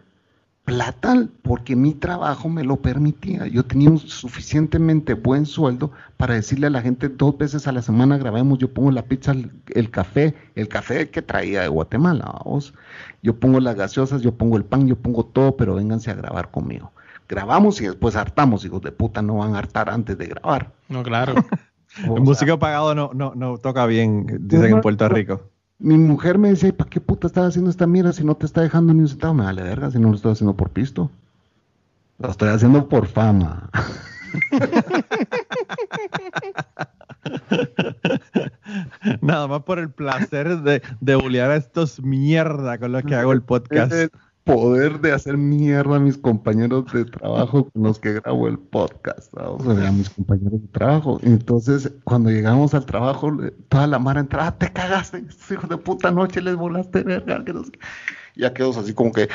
plata 0.69 1.27
porque 1.43 1.75
mi 1.75 1.95
trabajo 1.95 2.51
me 2.51 2.63
lo 2.63 2.77
permitía. 2.77 3.47
Yo 3.47 3.65
tenía 3.65 3.89
un 3.89 3.99
suficientemente 3.99 5.15
buen 5.15 5.47
sueldo 5.47 5.93
para 6.19 6.35
decirle 6.35 6.67
a 6.67 6.71
la 6.71 6.83
gente 6.83 7.09
dos 7.09 7.39
veces 7.39 7.67
a 7.67 7.73
la 7.73 7.81
semana 7.81 8.19
grabemos, 8.19 8.59
yo 8.59 8.75
pongo 8.75 8.91
la 8.91 9.03
pizza, 9.03 9.33
el, 9.33 9.91
café, 9.91 10.35
el 10.55 10.69
café 10.69 11.09
que 11.09 11.23
traía 11.23 11.63
de 11.63 11.69
Guatemala, 11.69 12.43
yo 13.23 13.41
pongo 13.41 13.61
las 13.61 13.77
gaseosas, 13.77 14.21
yo 14.21 14.35
pongo 14.35 14.59
el 14.59 14.65
pan, 14.65 14.87
yo 14.87 14.97
pongo 14.97 15.25
todo, 15.25 15.57
pero 15.57 15.75
vénganse 15.75 16.11
a 16.11 16.15
grabar 16.15 16.51
conmigo. 16.51 16.93
Grabamos 17.31 17.81
y 17.81 17.87
después 17.87 18.15
hartamos, 18.15 18.63
hijos 18.67 18.83
de 18.83 18.93
puta, 18.93 19.23
no 19.23 19.37
van 19.37 19.55
a 19.55 19.59
hartar 19.59 19.89
antes 19.89 20.19
de 20.19 20.27
grabar. 20.27 20.73
No, 20.91 21.03
claro. 21.03 21.35
el 22.05 22.21
músico 22.21 22.59
pagado 22.59 22.95
no, 22.95 23.11
no, 23.15 23.33
no 23.35 23.57
toca 23.57 23.87
bien, 23.87 24.27
dicen 24.43 24.75
en 24.75 24.81
Puerto 24.83 25.09
Rico 25.09 25.49
mi 25.79 25.97
mujer 25.97 26.39
me 26.39 26.51
dice, 26.51 26.73
¿para 26.73 26.91
qué 26.91 27.01
puta 27.01 27.29
estás 27.29 27.49
haciendo 27.49 27.71
esta 27.71 27.87
mierda 27.87 28.13
si 28.13 28.25
no 28.25 28.35
te 28.35 28.47
está 28.47 28.63
dejando 28.63 28.93
ni 28.95 29.01
un 29.01 29.09
centavo? 29.09 29.35
Me 29.35 29.45
vale 29.45 29.63
verga 29.63 29.91
si 29.91 29.99
no 29.99 30.09
lo 30.09 30.17
estoy 30.17 30.33
haciendo 30.33 30.55
por 30.55 30.71
pisto. 30.71 31.11
Lo 32.19 32.31
estoy 32.31 32.49
haciendo 32.49 32.89
por 32.89 33.07
fama. 33.07 33.71
Nada 39.21 39.47
más 39.47 39.63
por 39.63 39.79
el 39.79 39.91
placer 39.91 40.63
de, 40.63 40.83
de 41.01 41.41
a 41.41 41.57
estos 41.57 42.03
mierda 42.03 42.79
con 42.79 42.93
los 42.93 43.03
que 43.05 43.15
hago 43.15 43.33
el 43.33 43.43
podcast 43.49 43.93
poder 44.49 45.01
de 45.01 45.13
hacer 45.13 45.37
mierda 45.37 45.97
a 45.97 46.01
mis 46.01 46.17
compañeros 46.17 46.91
de 46.91 47.05
trabajo 47.05 47.69
con 47.69 47.83
los 47.83 47.99
que 47.99 48.15
grabo 48.15 48.49
el 48.49 48.59
podcast, 48.59 49.29
o 49.35 49.63
sea, 49.63 49.89
a 49.89 49.93
mis 49.93 50.09
compañeros 50.09 50.63
de 50.63 50.69
trabajo. 50.69 51.21
Entonces, 51.23 51.93
cuando 52.05 52.31
llegamos 52.31 52.73
al 52.73 52.87
trabajo, 52.87 53.31
toda 53.69 53.87
la 53.87 53.99
mara 53.99 54.21
entraba, 54.21 54.47
ah, 54.47 54.57
te 54.57 54.73
cagaste, 54.73 55.23
hijo 55.51 55.67
de 55.67 55.77
puta 55.77 56.11
noche, 56.11 56.41
les 56.41 56.57
volaste 56.57 57.03
verga, 57.03 57.45
que 57.45 57.53
no 57.53 57.63
sé. 57.63 57.73
Ya 58.37 58.55
quedó 58.55 58.71
así 58.71 58.95
como 58.95 59.13
que 59.13 59.29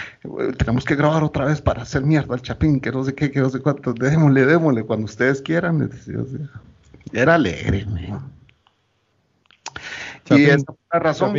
tenemos 0.57 0.83
que 0.83 0.95
grabar 0.95 1.23
otra 1.23 1.45
vez 1.45 1.61
para 1.61 1.83
hacer 1.83 2.03
mierda 2.03 2.33
al 2.33 2.41
chapín, 2.41 2.79
que 2.79 2.91
no 2.91 3.03
sé 3.03 3.13
qué, 3.13 3.29
que 3.29 3.39
no 3.39 3.51
sé 3.51 3.59
cuánto, 3.59 3.93
démosle, 3.93 4.47
démosle, 4.47 4.83
cuando 4.83 5.05
ustedes 5.05 5.43
quieran. 5.43 5.91
Era 7.11 7.35
alegre, 7.35 7.85
y 10.31 10.43
esa 10.45 10.55
es 10.55 10.65
la 10.91 10.99
razón 10.99 11.35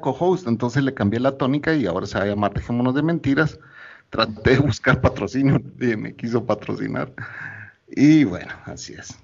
co-host, 0.00 0.46
entonces 0.48 0.82
le 0.82 0.94
cambié 0.94 1.20
la 1.20 1.36
tónica 1.36 1.74
y 1.74 1.86
ahora 1.86 2.06
se 2.06 2.18
va 2.18 2.24
a 2.24 2.26
llamar 2.26 2.54
Dejémonos 2.54 2.94
de 2.94 3.02
Mentiras. 3.02 3.58
Traté 4.10 4.50
de 4.50 4.58
buscar 4.58 5.00
patrocinio, 5.00 5.60
y 5.80 5.96
me 5.96 6.14
quiso 6.14 6.44
patrocinar. 6.44 7.12
Y 7.88 8.24
bueno, 8.24 8.52
así 8.64 8.94
es. 8.94 9.18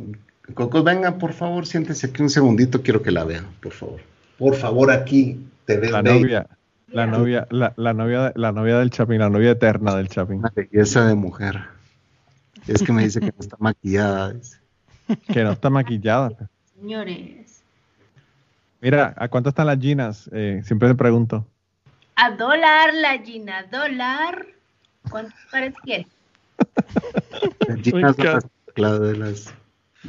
Cocos, 0.54 0.82
venga, 0.84 1.16
por 1.18 1.32
favor, 1.32 1.66
siéntese 1.66 2.08
aquí 2.08 2.22
un 2.22 2.30
segundito, 2.30 2.82
quiero 2.82 3.02
que 3.02 3.10
la 3.10 3.24
vean, 3.24 3.46
por 3.62 3.72
favor. 3.72 4.00
Por 4.38 4.54
favor, 4.56 4.90
aquí 4.90 5.46
te 5.64 5.76
ves 5.76 5.92
la 5.92 6.02
novia, 6.02 6.46
la 6.88 7.06
novia, 7.06 7.46
la, 7.50 7.72
la, 7.76 7.92
novia, 7.94 8.32
la 8.34 8.52
novia 8.52 8.78
del 8.78 8.90
Chapín, 8.90 9.18
la 9.18 9.30
novia 9.30 9.52
eterna 9.52 9.94
del 9.94 10.08
Chapín. 10.08 10.38
Una 10.38 10.52
belleza 10.54 11.06
de 11.06 11.14
mujer. 11.14 11.60
Es 12.66 12.82
que 12.82 12.92
me 12.92 13.04
dice 13.04 13.20
que 13.20 13.26
no 13.26 13.38
está 13.38 13.56
maquillada. 13.58 14.34
Que 15.28 15.44
no 15.44 15.52
está 15.52 15.70
maquillada. 15.70 16.30
Señores. 16.74 17.39
Mira, 18.80 19.14
¿a 19.16 19.28
cuánto 19.28 19.50
están 19.50 19.66
las 19.66 19.78
ginas? 19.78 20.30
Eh, 20.32 20.62
siempre 20.64 20.88
te 20.88 20.94
pregunto. 20.94 21.46
A 22.16 22.30
dólar 22.30 22.94
la 22.94 23.18
gina, 23.18 23.64
dólar. 23.70 24.46
¿Cuántos 25.10 25.34
pares 25.50 25.74
quieres? 25.82 26.06
Las 27.66 27.80
ginas 27.80 28.16
son 28.16 29.02
de 29.02 29.16
las, 29.16 29.54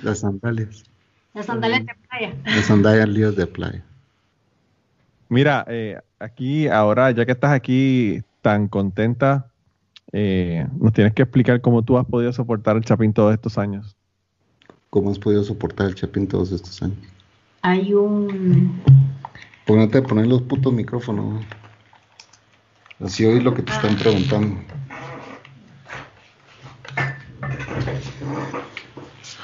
las 0.02 0.20
sandalias. 0.20 0.84
Las 1.34 1.46
sandalias 1.46 1.86
de 1.86 1.96
playa. 2.10 2.36
Las 2.46 2.66
sandalias 2.66 3.36
de 3.36 3.48
playa. 3.48 3.84
Mira, 5.30 5.66
eh, 5.70 6.00
aquí 6.20 6.68
ahora, 6.68 7.12
ya 7.12 7.26
que 7.26 7.32
estás 7.32 7.52
aquí 7.52 8.22
tan 8.42 8.68
contenta, 8.68 9.48
eh, 10.12 10.68
nos 10.78 10.94
tienes 10.94 11.14
que 11.14 11.22
explicar 11.22 11.62
cómo 11.62 11.84
tú 11.84 11.98
has 11.98 12.06
podido 12.06 12.34
soportar 12.34 12.76
el 12.76 12.84
Chapín 12.84 13.14
todos 13.14 13.34
estos 13.34 13.58
años. 13.58 13.96
¿Cómo 14.90 15.12
has 15.12 15.20
podido 15.20 15.44
soportar 15.44 15.88
el 15.88 15.96
Chapín 15.96 16.28
todos 16.28 16.52
estos 16.52 16.82
años? 16.82 16.98
Hay 17.62 17.94
un... 17.94 18.82
Ponete 19.66 20.00
a 20.00 20.04
poner 20.04 20.28
los 20.28 20.42
putos 20.44 20.74
micrófonos. 20.74 21.44
Así 23.00 23.26
oí 23.26 23.40
lo 23.40 23.54
que 23.54 23.62
te 23.64 23.72
están 23.72 23.96
preguntando. 23.96 24.58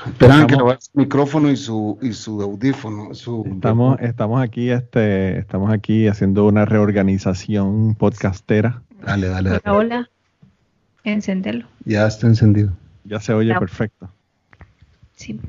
Esperan 0.05 0.47
que 0.47 0.55
lo 0.55 0.71
el 0.71 0.77
micrófono 0.93 1.51
y 1.51 1.57
su 1.57 1.97
y 2.01 2.13
su 2.13 2.41
audífono. 2.41 3.11
estamos 3.11 3.99
estamos 3.99 4.41
aquí 4.41 4.69
este 4.69 5.39
estamos 5.39 5.71
aquí 5.71 6.07
haciendo 6.07 6.45
una 6.45 6.65
reorganización 6.65 7.95
podcastera. 7.95 8.81
Dale, 9.05 9.27
dale, 9.27 9.49
dale. 9.49 9.61
Hola, 9.65 9.77
hola. 9.77 10.09
Encendelo. 11.03 11.67
Ya 11.85 12.07
está 12.07 12.27
encendido. 12.27 12.71
Ya 13.05 13.19
se 13.19 13.33
oye 13.33 13.57
perfecto. 13.57 14.09
Sí. 15.15 15.39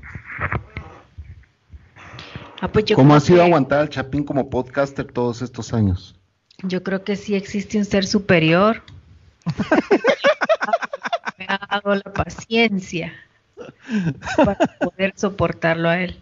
Ah, 2.60 2.68
pues 2.68 2.86
¿Cómo 2.94 3.14
ha 3.14 3.20
sido 3.20 3.42
aguantar 3.42 3.80
al 3.80 3.88
Chapín 3.88 4.24
como 4.24 4.50
podcaster 4.50 5.06
todos 5.06 5.42
estos 5.42 5.72
años? 5.72 6.18
Yo 6.64 6.82
creo 6.82 7.04
que 7.04 7.14
sí 7.14 7.36
existe 7.36 7.78
un 7.78 7.84
ser 7.84 8.04
superior. 8.04 8.82
Me 11.38 11.46
ha 11.48 11.60
dado 11.70 11.94
la 11.94 12.12
paciencia 12.12 13.12
para 14.36 14.56
poder 14.80 15.12
soportarlo 15.16 15.88
a 15.88 16.00
él. 16.00 16.20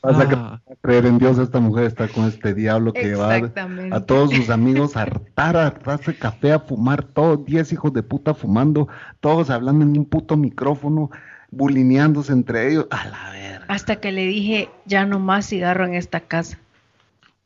Pasa 0.00 0.28
que 0.28 0.34
ah. 0.34 0.60
creer 0.80 1.06
en 1.06 1.18
Dios, 1.18 1.38
esta 1.38 1.60
mujer 1.60 1.84
está 1.84 2.08
con 2.08 2.24
este 2.26 2.54
diablo 2.54 2.92
que 2.92 3.14
va 3.14 3.36
Exactamente. 3.36 3.94
a 3.94 4.00
todos 4.00 4.30
sus 4.30 4.48
amigos 4.50 4.96
a 4.96 5.02
hartar, 5.02 5.56
a 5.56 5.66
hartarse 5.66 6.16
café, 6.16 6.52
a 6.52 6.60
fumar, 6.60 7.02
todos 7.02 7.44
10 7.44 7.72
hijos 7.72 7.92
de 7.92 8.02
puta 8.02 8.34
fumando, 8.34 8.88
todos 9.20 9.50
hablando 9.50 9.84
en 9.84 9.98
un 9.98 10.04
puto 10.06 10.36
micrófono, 10.36 11.10
bulineándose 11.56 12.32
entre 12.32 12.70
ellos. 12.70 12.86
A 12.90 13.06
la 13.08 13.30
verga. 13.32 13.64
Hasta 13.68 13.96
que 13.96 14.12
le 14.12 14.26
dije, 14.26 14.68
ya 14.86 15.06
no 15.06 15.18
más 15.18 15.46
cigarro 15.48 15.84
en 15.86 15.94
esta 15.94 16.20
casa. 16.20 16.58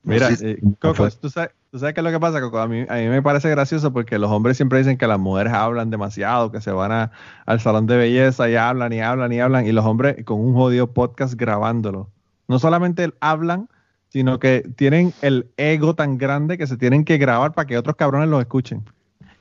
Mira, 0.02 0.28
eh, 0.40 0.58
Coco. 0.80 1.08
¿tú 1.20 1.28
sabes, 1.28 1.50
tú 1.70 1.78
sabes 1.78 1.94
qué 1.94 2.00
es 2.00 2.04
lo 2.04 2.10
que 2.10 2.20
pasa, 2.20 2.40
Coco? 2.40 2.58
A 2.60 2.68
mí, 2.68 2.86
a 2.88 2.94
mí 2.94 3.08
me 3.08 3.20
parece 3.20 3.50
gracioso 3.50 3.92
porque 3.92 4.18
los 4.18 4.30
hombres 4.30 4.56
siempre 4.56 4.78
dicen 4.78 4.96
que 4.96 5.06
las 5.06 5.18
mujeres 5.18 5.52
hablan 5.52 5.90
demasiado, 5.90 6.50
que 6.50 6.60
se 6.60 6.70
van 6.70 6.92
a- 6.92 7.10
al 7.46 7.60
salón 7.60 7.86
de 7.86 7.96
belleza 7.96 8.48
y 8.48 8.56
hablan 8.56 8.92
y 8.92 9.00
hablan 9.00 9.32
y 9.32 9.40
hablan, 9.40 9.66
y 9.66 9.72
los 9.72 9.84
hombres 9.84 10.24
con 10.24 10.40
un 10.40 10.54
jodido 10.54 10.86
podcast 10.92 11.34
grabándolo. 11.34 12.08
No 12.46 12.58
solamente 12.58 13.10
hablan, 13.20 13.68
sino 14.08 14.38
que 14.38 14.66
tienen 14.76 15.12
el 15.20 15.50
ego 15.58 15.94
tan 15.94 16.16
grande 16.16 16.56
que 16.56 16.66
se 16.66 16.78
tienen 16.78 17.04
que 17.04 17.18
grabar 17.18 17.52
para 17.52 17.66
que 17.66 17.76
otros 17.76 17.96
cabrones 17.96 18.30
los 18.30 18.40
escuchen. 18.40 18.82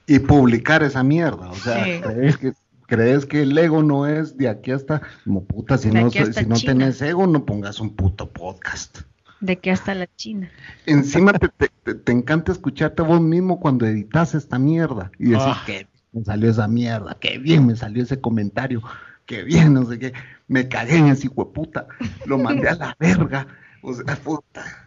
Y 0.07 0.19
publicar 0.19 0.83
esa 0.83 1.03
mierda. 1.03 1.49
O 1.49 1.55
sea, 1.55 1.83
Sí. 1.85 2.01
¿crees, 2.01 2.37
que, 2.37 2.51
crees 2.87 3.25
que 3.27 3.43
el 3.43 3.55
ego 3.57 3.83
no 3.83 4.07
es 4.07 4.35
de 4.37 4.49
aquí 4.49 4.71
hasta. 4.71 5.01
Como 5.23 5.43
puta, 5.45 5.77
si 5.77 5.89
De 5.91 6.01
no, 6.01 6.09
si 6.09 6.45
no 6.47 6.55
tenés 6.59 7.01
ego, 7.01 7.27
no 7.27 7.45
pongas 7.45 7.79
un 7.79 7.95
puto 7.95 8.29
podcast. 8.31 9.01
De 9.39 9.59
que 9.59 9.69
hasta 9.69 9.93
la 9.93 10.07
China. 10.15 10.49
Encima 10.87 11.31
te, 11.33 11.47
te- 11.49 11.69
te- 11.83 11.93
te 11.93 12.11
encanta 12.11 12.51
escucharte 12.51 13.03
vos 13.03 13.21
mismo 13.21 13.59
cuando 13.59 13.85
editas 13.85 14.33
esta 14.33 14.57
mierda 14.57 15.11
y 15.19 15.25
decir 15.29 15.47
Ah. 15.47 15.63
que 15.67 15.87
me 16.11 16.23
salió 16.23 16.49
esa 16.49 16.67
mierda, 16.67 17.15
que 17.19 17.37
bien 17.37 17.67
me 17.67 17.75
salió 17.75 18.01
ese 18.01 18.19
comentario, 18.19 18.81
que 19.27 19.43
bien, 19.43 19.73
no 19.75 19.85
sé 19.85 19.99
qué, 19.99 20.13
me 20.47 20.67
cagué 20.67 20.95
en 20.97 21.07
ese 21.09 21.27
hueputa, 21.27 21.85
lo 22.25 22.39
mandé 22.39 22.69
a 22.69 22.75
la 22.75 22.95
verga, 22.99 23.45
o 23.83 23.93
sea, 23.93 24.15
puta. 24.15 24.86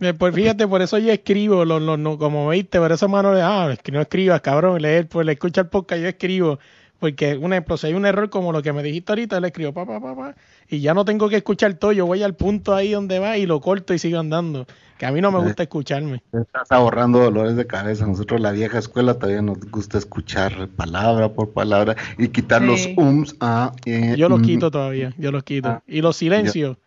Eh, 0.00 0.12
Pues 0.14 0.34
fíjate, 0.34 0.66
por 0.66 0.82
eso 0.82 0.98
yo 0.98 1.12
escribo, 1.12 1.64
lo, 1.64 1.78
lo- 1.78 1.96
no, 1.96 2.18
como 2.18 2.48
viste, 2.48 2.78
por 2.78 2.90
eso 2.92 3.08
mano, 3.08 3.30
ah, 3.34 3.70
es 3.72 3.78
que 3.78 3.92
no 3.92 4.00
escribas, 4.00 4.40
cabrón, 4.40 4.82
leer, 4.82 5.08
pues 5.08 5.24
le 5.24 5.32
escucha 5.32 5.60
el 5.62 5.68
podcast, 5.68 6.02
yo 6.02 6.08
escribo, 6.08 6.58
porque 6.98 7.36
un 7.36 7.52
ejemplo, 7.52 7.76
si 7.76 7.86
hay 7.88 7.94
un 7.94 8.04
error 8.06 8.28
como 8.30 8.52
lo 8.52 8.62
que 8.62 8.72
me 8.72 8.82
dijiste 8.82 9.12
ahorita, 9.12 9.40
le 9.40 9.48
escribo 9.48 9.72
pa, 9.72 9.86
pa, 9.86 10.00
pa, 10.00 10.16
pa, 10.16 10.34
y 10.68 10.80
ya 10.80 10.94
no 10.94 11.04
tengo 11.04 11.28
que 11.28 11.36
escuchar 11.36 11.74
todo, 11.74 11.92
yo 11.92 12.06
voy 12.06 12.22
al 12.22 12.34
punto 12.34 12.74
ahí 12.74 12.92
donde 12.92 13.18
va 13.18 13.36
y 13.36 13.46
lo 13.46 13.60
corto 13.60 13.94
y 13.94 13.98
sigo 13.98 14.18
andando, 14.18 14.66
que 14.98 15.06
a 15.06 15.12
mí 15.12 15.20
no 15.20 15.30
me 15.30 15.38
gusta 15.38 15.62
escucharme. 15.64 16.22
Estás 16.32 16.70
ahorrando 16.70 17.18
dolores 17.20 17.56
de 17.56 17.66
cabeza. 17.66 18.06
Nosotros, 18.06 18.40
la 18.40 18.52
vieja 18.52 18.78
escuela, 18.78 19.14
todavía 19.14 19.42
nos 19.42 19.58
gusta 19.70 19.98
escuchar 19.98 20.68
palabra 20.68 21.28
por 21.32 21.52
palabra 21.52 21.96
y 22.16 22.28
quitar 22.28 22.62
los 22.62 22.88
ums, 22.96 23.36
ah, 23.40 23.72
eh, 23.84 24.14
Yo 24.16 24.28
los 24.28 24.40
mm. 24.40 24.44
quito 24.44 24.70
todavía, 24.70 25.12
yo 25.18 25.30
los 25.32 25.42
quito. 25.44 25.68
Ah, 25.68 25.82
y 25.86 26.00
los 26.00 26.16
silencios, 26.16 26.78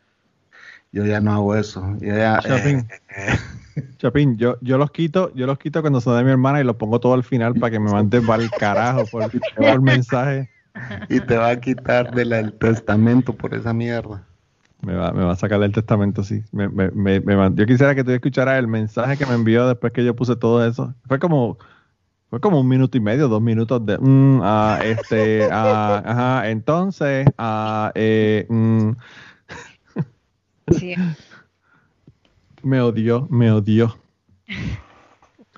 Yo 0.98 1.06
ya 1.06 1.22
no 1.22 1.32
hago 1.32 1.56
eso. 1.56 1.96
Yo 2.02 2.16
ya, 2.16 2.40
Chapín. 2.42 2.88
eh, 3.16 3.36
Chapín, 4.00 4.36
yo, 4.36 4.58
yo 4.62 4.80
los 4.80 4.90
quito, 4.90 5.32
yo 5.36 5.46
los 5.46 5.60
quito 5.60 5.82
cuando 5.82 6.02
son 6.02 6.18
de 6.18 6.24
mi 6.24 6.32
hermana 6.32 6.60
y 6.60 6.64
los 6.64 6.76
pongo 6.76 7.00
todo 7.00 7.14
al 7.14 7.24
final 7.24 7.54
para 7.54 7.70
que 7.70 7.80
me 7.80 7.92
manden 7.92 8.26
para 8.26 8.42
el 8.42 8.50
carajo 8.50 9.06
por, 9.06 9.30
por 9.56 9.80
mensaje. 9.80 10.50
y 11.08 11.20
te 11.20 11.38
va 11.38 11.50
a 11.50 11.60
quitar 11.60 12.16
del 12.16 12.34
el 12.34 12.52
testamento 12.52 13.32
por 13.32 13.54
esa 13.54 13.74
mierda. 13.74 14.24
Me 14.82 14.96
va, 14.96 15.12
me 15.12 15.24
va 15.24 15.34
a 15.34 15.36
sacar 15.36 15.60
del 15.60 15.72
testamento, 15.72 16.24
sí. 16.24 16.44
Me, 16.52 16.68
me, 16.68 16.90
me, 16.90 17.52
yo 17.54 17.68
quisiera 17.68 17.94
que 17.94 18.04
tú 18.04 18.10
escucharas 18.10 18.58
el 18.58 18.68
mensaje 18.68 19.18
que 19.18 19.28
me 19.28 19.36
envió 19.36 19.68
después 19.68 19.94
que 19.94 20.04
yo 20.04 20.16
puse 20.16 20.36
todo 20.36 20.66
eso. 20.66 20.96
Fue 21.08 21.20
como, 21.20 21.60
fue 22.32 22.40
como 22.40 22.60
un 22.60 22.68
minuto 22.68 22.98
y 22.98 23.02
medio, 23.02 23.28
dos 23.28 23.42
minutos 23.44 23.86
de, 23.86 24.00
mm, 24.00 24.40
ah, 24.42 24.80
este, 24.84 25.48
ah, 25.52 26.02
ajá, 26.04 26.50
entonces, 26.50 27.28
ah, 27.38 27.92
eh, 27.94 28.48
mm, 28.50 28.92
Sí. 30.72 30.96
me 32.64 32.82
odió, 32.82 33.28
me 33.30 33.52
odió. 33.52 33.98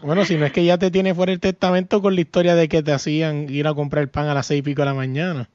bueno, 0.03 0.25
si 0.25 0.37
no 0.37 0.45
es 0.45 0.51
que 0.51 0.63
ya 0.65 0.77
te 0.77 0.91
tiene 0.91 1.13
fuera 1.15 1.31
el 1.31 1.39
testamento 1.39 2.01
con 2.01 2.15
la 2.15 2.21
historia 2.21 2.55
de 2.55 2.67
que 2.69 2.83
te 2.83 2.91
hacían 2.93 3.49
ir 3.49 3.67
a 3.67 3.73
comprar 3.73 4.03
el 4.03 4.09
pan 4.09 4.27
a 4.27 4.33
las 4.33 4.45
seis 4.47 4.59
y 4.59 4.63
pico 4.63 4.81
de 4.81 4.85
la 4.87 4.93
mañana. 4.93 5.49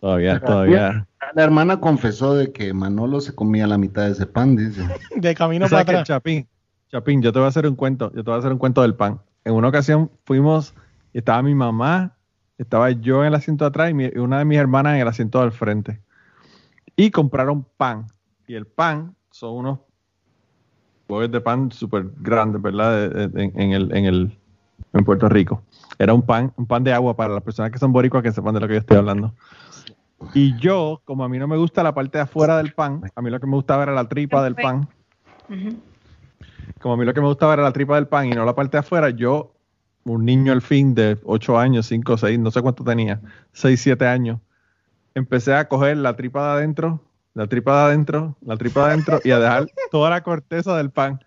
Todavía, 0.00 0.40
todavía. 0.40 1.06
La 1.34 1.44
hermana 1.44 1.78
confesó 1.78 2.34
de 2.34 2.52
que 2.52 2.72
Manolo 2.74 3.20
se 3.20 3.34
comía 3.34 3.66
la 3.68 3.78
mitad 3.78 4.02
de 4.06 4.12
ese 4.12 4.26
pan, 4.26 4.56
dice. 4.56 4.82
De 5.16 5.34
camino 5.34 5.66
para 5.68 5.82
atrás. 5.82 6.08
Chapín, 6.08 6.48
Chapín, 6.90 7.22
yo 7.22 7.32
te 7.32 7.38
voy 7.38 7.46
a 7.46 7.48
hacer 7.50 7.66
un 7.66 7.76
cuento, 7.76 8.10
yo 8.12 8.24
te 8.24 8.30
voy 8.30 8.34
a 8.34 8.38
hacer 8.40 8.52
un 8.52 8.58
cuento 8.58 8.82
del 8.82 8.94
pan. 8.94 9.20
En 9.44 9.54
una 9.54 9.68
ocasión 9.68 10.10
fuimos, 10.24 10.74
y 11.12 11.18
estaba 11.18 11.42
mi 11.42 11.54
mamá, 11.54 12.16
estaba 12.58 12.90
yo 12.90 13.20
en 13.22 13.28
el 13.28 13.34
asiento 13.34 13.64
de 13.64 13.68
atrás 13.68 13.90
y, 13.90 13.94
mi- 13.94 14.10
y 14.12 14.18
una 14.18 14.38
de 14.38 14.44
mis 14.44 14.58
hermanas 14.58 14.94
en 14.94 15.00
el 15.02 15.08
asiento 15.08 15.40
del 15.40 15.52
frente. 15.52 16.00
Y 16.96 17.10
compraron 17.10 17.64
pan. 17.76 18.06
Y 18.52 18.54
el 18.54 18.66
pan 18.66 19.16
son 19.30 19.54
unos 19.56 19.78
de 21.08 21.40
pan 21.40 21.72
súper 21.72 22.10
grandes, 22.18 22.60
¿verdad? 22.60 23.16
En, 23.34 23.58
en 23.58 23.72
el, 23.72 23.96
en, 23.96 24.04
el, 24.04 24.38
en 24.92 25.04
Puerto 25.06 25.26
Rico. 25.30 25.62
Era 25.98 26.12
un 26.12 26.20
pan, 26.20 26.52
un 26.56 26.66
pan 26.66 26.84
de 26.84 26.92
agua 26.92 27.16
para 27.16 27.32
las 27.32 27.42
personas 27.42 27.72
que 27.72 27.78
son 27.78 27.94
boricuas 27.94 28.22
que 28.22 28.30
sepan 28.30 28.52
de 28.52 28.60
lo 28.60 28.68
que 28.68 28.74
yo 28.74 28.80
estoy 28.80 28.98
hablando. 28.98 29.32
Y 30.34 30.54
yo, 30.58 31.00
como 31.06 31.24
a 31.24 31.30
mí 31.30 31.38
no 31.38 31.48
me 31.48 31.56
gusta 31.56 31.82
la 31.82 31.94
parte 31.94 32.18
de 32.18 32.24
afuera 32.24 32.58
del 32.58 32.74
pan, 32.74 33.00
a 33.14 33.22
mí 33.22 33.30
lo 33.30 33.40
que 33.40 33.46
me 33.46 33.56
gustaba 33.56 33.84
era 33.84 33.92
la 33.92 34.06
tripa 34.06 34.44
del 34.44 34.54
pan 34.54 34.86
como 36.78 36.92
a 36.92 36.96
mí 36.98 37.06
lo 37.06 37.14
que 37.14 37.22
me 37.22 37.28
gustaba 37.28 37.54
era 37.54 37.62
la 37.62 37.72
tripa 37.72 37.94
del 37.94 38.06
pan 38.06 38.26
y 38.26 38.32
no 38.32 38.44
la 38.44 38.54
parte 38.54 38.76
de 38.76 38.80
afuera, 38.80 39.08
yo, 39.08 39.54
un 40.04 40.26
niño 40.26 40.52
al 40.52 40.60
fin 40.60 40.94
de 40.94 41.16
8 41.24 41.58
años, 41.58 41.86
5, 41.86 42.18
6, 42.18 42.38
no 42.38 42.50
sé 42.50 42.60
cuánto 42.60 42.84
tenía, 42.84 43.22
6, 43.52 43.80
7 43.80 44.06
años, 44.06 44.40
empecé 45.14 45.54
a 45.54 45.68
coger 45.68 45.96
la 45.96 46.16
tripa 46.16 46.44
de 46.48 46.52
adentro, 46.58 47.00
la 47.34 47.46
tripa 47.46 47.78
de 47.78 47.84
adentro, 47.92 48.36
la 48.42 48.56
tripa 48.56 48.80
de 48.86 48.92
adentro 48.92 49.20
y 49.24 49.30
a 49.30 49.38
dejar 49.38 49.66
toda 49.90 50.10
la 50.10 50.22
corteza 50.22 50.76
del 50.76 50.90
pan. 50.90 51.24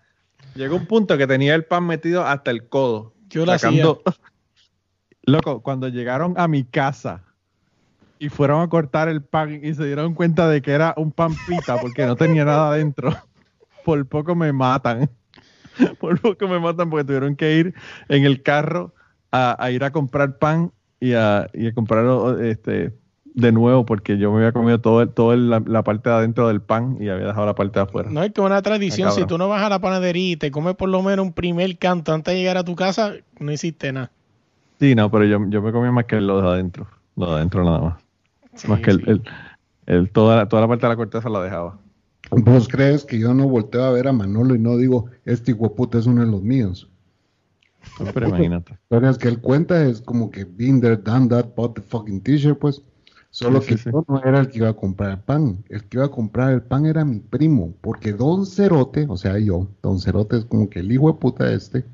Llegó 0.54 0.76
un 0.76 0.86
punto 0.86 1.18
que 1.18 1.26
tenía 1.26 1.54
el 1.54 1.64
pan 1.64 1.86
metido 1.86 2.24
hasta 2.24 2.50
el 2.50 2.68
codo. 2.68 3.14
Yo 3.28 3.44
lo 3.44 3.52
sacando- 3.52 4.02
Loco, 5.22 5.60
cuando 5.62 5.88
llegaron 5.88 6.34
a 6.36 6.46
mi 6.46 6.62
casa 6.64 7.22
y 8.18 8.28
fueron 8.28 8.62
a 8.62 8.68
cortar 8.68 9.08
el 9.08 9.22
pan 9.22 9.60
y 9.62 9.74
se 9.74 9.84
dieron 9.84 10.14
cuenta 10.14 10.48
de 10.48 10.62
que 10.62 10.70
era 10.72 10.94
un 10.96 11.10
pan 11.10 11.32
pita 11.46 11.78
porque 11.80 12.06
no 12.06 12.14
tenía 12.16 12.44
nada 12.44 12.68
adentro, 12.70 13.10
por 13.84 14.06
poco 14.06 14.34
me 14.34 14.52
matan. 14.52 15.10
Por 16.00 16.18
poco 16.22 16.48
me 16.48 16.58
matan 16.58 16.88
porque 16.88 17.04
tuvieron 17.04 17.36
que 17.36 17.56
ir 17.56 17.74
en 18.08 18.24
el 18.24 18.42
carro 18.42 18.94
a, 19.30 19.62
a 19.62 19.70
ir 19.70 19.84
a 19.84 19.90
comprar 19.90 20.38
pan 20.38 20.72
y 21.00 21.12
a, 21.12 21.50
y 21.52 21.66
a 21.66 21.74
comprarlo 21.74 22.40
este, 22.40 22.94
de 23.36 23.52
nuevo 23.52 23.84
porque 23.84 24.16
yo 24.18 24.32
me 24.32 24.38
había 24.38 24.52
comido 24.52 24.80
todo, 24.80 25.02
el- 25.02 25.10
todo 25.10 25.34
el- 25.34 25.50
la, 25.50 25.62
la 25.64 25.84
parte 25.84 26.08
de 26.08 26.16
adentro 26.16 26.48
del 26.48 26.60
pan 26.62 26.96
y 26.98 27.08
había 27.10 27.26
dejado 27.26 27.44
la 27.46 27.54
parte 27.54 27.78
de 27.78 27.84
afuera. 27.84 28.10
No 28.10 28.22
es 28.22 28.32
que 28.32 28.40
una 28.40 28.62
tradición, 28.62 29.12
si 29.12 29.26
tú 29.26 29.36
no 29.38 29.46
vas 29.48 29.62
a 29.62 29.68
la 29.68 29.78
panadería 29.78 30.32
y 30.32 30.36
te 30.36 30.50
comes 30.50 30.74
por 30.74 30.88
lo 30.88 31.02
menos 31.02 31.26
un 31.26 31.32
primer 31.34 31.76
canto 31.76 32.12
antes 32.14 32.32
de 32.34 32.40
llegar 32.40 32.56
a 32.56 32.64
tu 32.64 32.74
casa, 32.74 33.12
no 33.38 33.52
hiciste 33.52 33.92
nada. 33.92 34.10
Sí, 34.80 34.94
no, 34.94 35.10
pero 35.10 35.24
yo, 35.26 35.38
yo 35.48 35.60
me 35.62 35.70
comía 35.70 35.92
más 35.92 36.06
que 36.06 36.20
lo 36.20 36.40
de 36.40 36.48
adentro. 36.48 36.86
Lo 37.14 37.26
de 37.26 37.36
adentro 37.36 37.62
nada 37.62 37.80
más. 37.80 38.02
Sí, 38.54 38.68
más 38.68 38.80
que 38.80 38.90
el, 38.90 38.98
sí. 39.00 39.04
el- 39.10 39.22
el- 39.86 40.10
toda, 40.10 40.36
la, 40.36 40.48
toda 40.48 40.62
la 40.62 40.68
parte 40.68 40.86
de 40.86 40.88
la 40.92 40.96
corteza 40.96 41.28
la 41.28 41.42
dejaba. 41.42 41.78
¿Vos 42.30 42.68
crees 42.68 43.04
que 43.04 43.18
yo 43.18 43.34
no 43.34 43.46
volteo 43.48 43.84
a 43.84 43.90
ver 43.90 44.08
a 44.08 44.12
Manolo 44.12 44.54
y 44.54 44.58
no 44.58 44.76
digo, 44.78 45.06
este 45.26 45.52
hijo 45.52 45.64
de 45.64 45.70
puta 45.70 45.98
es 45.98 46.06
uno 46.06 46.22
de 46.24 46.30
los 46.30 46.42
míos? 46.42 46.88
Pero 48.14 48.28
imagínate. 48.28 48.72
historias 48.82 49.16
que 49.18 49.28
él 49.28 49.40
cuenta 49.40 49.84
es 49.84 50.00
como 50.00 50.30
que 50.30 50.44
been 50.44 50.80
there, 50.80 50.96
done 50.96 51.28
that, 51.28 51.54
bought 51.54 51.74
the 51.76 51.82
fucking 51.82 52.20
t-shirt, 52.22 52.58
pues. 52.58 52.82
Solo 53.36 53.60
Sí, 53.60 53.66
que 53.66 53.76
sí, 53.76 53.84
sí. 53.84 53.90
yo 53.92 54.02
no 54.08 54.22
era 54.24 54.40
el 54.40 54.48
que 54.48 54.56
iba 54.60 54.70
a 54.70 54.72
comprar 54.72 55.10
el 55.10 55.18
pan. 55.18 55.62
El 55.68 55.84
que 55.84 55.98
iba 55.98 56.06
a 56.06 56.10
comprar 56.10 56.54
el 56.54 56.62
pan 56.62 56.86
era 56.86 57.04
mi 57.04 57.20
primo. 57.20 57.74
Porque 57.82 58.14
Don 58.14 58.46
Cerote, 58.46 59.04
o 59.10 59.18
sea, 59.18 59.38
yo, 59.38 59.68
Don 59.82 60.00
Cerote 60.00 60.38
es 60.38 60.46
como 60.46 60.70
que 60.70 60.78
el 60.80 60.90
hijo 60.90 61.12
de 61.12 61.18
puta 61.18 61.52
este, 61.52 61.84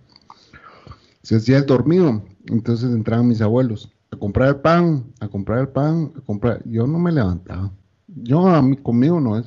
se 1.24 1.34
hacía 1.34 1.58
el 1.58 1.66
dormido. 1.66 2.22
Entonces 2.46 2.92
entraban 2.92 3.26
mis 3.26 3.40
abuelos 3.40 3.90
a 4.12 4.16
comprar 4.16 4.50
el 4.50 4.56
pan, 4.60 5.12
a 5.18 5.26
comprar 5.26 5.58
el 5.58 5.68
pan, 5.68 6.12
a 6.16 6.20
comprar. 6.20 6.62
Yo 6.64 6.86
no 6.86 7.00
me 7.00 7.10
levantaba. 7.10 7.72
Yo, 8.06 8.46
a 8.46 8.62
mí, 8.62 8.76
conmigo 8.76 9.20
no 9.20 9.36
es. 9.36 9.46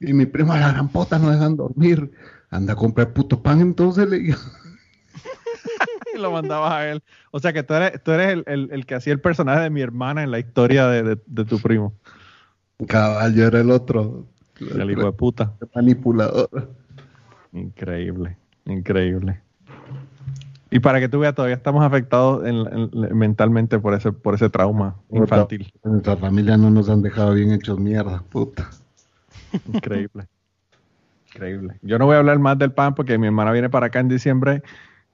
Y 0.00 0.14
mi 0.14 0.24
primo 0.24 0.54
a 0.54 0.60
la 0.60 0.72
gran 0.72 0.88
puta 0.88 1.18
no 1.18 1.30
dejan 1.30 1.56
dormir. 1.56 2.10
Anda 2.48 2.72
a 2.72 2.76
comprar 2.76 3.12
puto 3.12 3.42
pan, 3.42 3.60
entonces 3.60 4.08
le 4.08 4.18
digo. 4.18 4.38
lo 6.22 6.30
mandabas 6.30 6.72
a 6.72 6.88
él. 6.90 7.02
O 7.30 7.38
sea 7.40 7.52
que 7.52 7.62
tú 7.62 7.74
eres, 7.74 8.02
tú 8.02 8.12
eres 8.12 8.28
el, 8.32 8.44
el- 8.46 8.68
el 8.72 8.86
que 8.86 8.94
hacía 8.94 9.12
el 9.12 9.20
personaje 9.20 9.60
de 9.62 9.70
mi 9.70 9.80
hermana 9.82 10.22
en 10.22 10.30
la 10.30 10.38
historia 10.38 10.86
de, 10.86 11.02
de- 11.02 11.18
de 11.26 11.44
tu 11.44 11.58
primo. 11.60 11.92
Cabal, 12.88 13.34
yo 13.34 13.46
era 13.46 13.60
el 13.60 13.70
otro. 13.70 14.26
El 14.60 14.90
hijo 14.90 15.04
de 15.04 15.12
puta. 15.12 15.52
manipulador. 15.74 16.70
Increíble, 17.52 18.36
increíble. 18.64 19.40
Y 20.70 20.78
para 20.80 21.00
que 21.00 21.08
tú 21.08 21.18
veas, 21.18 21.34
todavía 21.34 21.56
estamos 21.56 21.84
afectados 21.84 22.46
en- 22.46 22.90
en- 22.94 23.16
mentalmente 23.18 23.78
por 23.78 23.92
ese, 23.92 24.10
por 24.12 24.34
ese 24.34 24.48
trauma 24.48 24.96
infantil. 25.10 25.70
En 25.84 25.92
nuestra 25.92 26.16
familia 26.16 26.56
no 26.56 26.70
nos 26.70 26.88
han 26.88 27.02
dejado 27.02 27.34
bien 27.34 27.52
hechos 27.52 27.78
mierda, 27.78 28.22
puta. 28.30 28.70
Increíble. 29.70 30.28
Increíble. 31.34 31.74
Yo 31.82 31.98
no 31.98 32.06
voy 32.06 32.14
a 32.16 32.18
hablar 32.18 32.38
más 32.38 32.58
del 32.58 32.72
pan 32.72 32.94
porque 32.94 33.18
mi 33.18 33.26
hermana 33.26 33.52
viene 33.52 33.68
para 33.68 33.86
acá 33.86 34.00
en 34.00 34.08
diciembre 34.08 34.62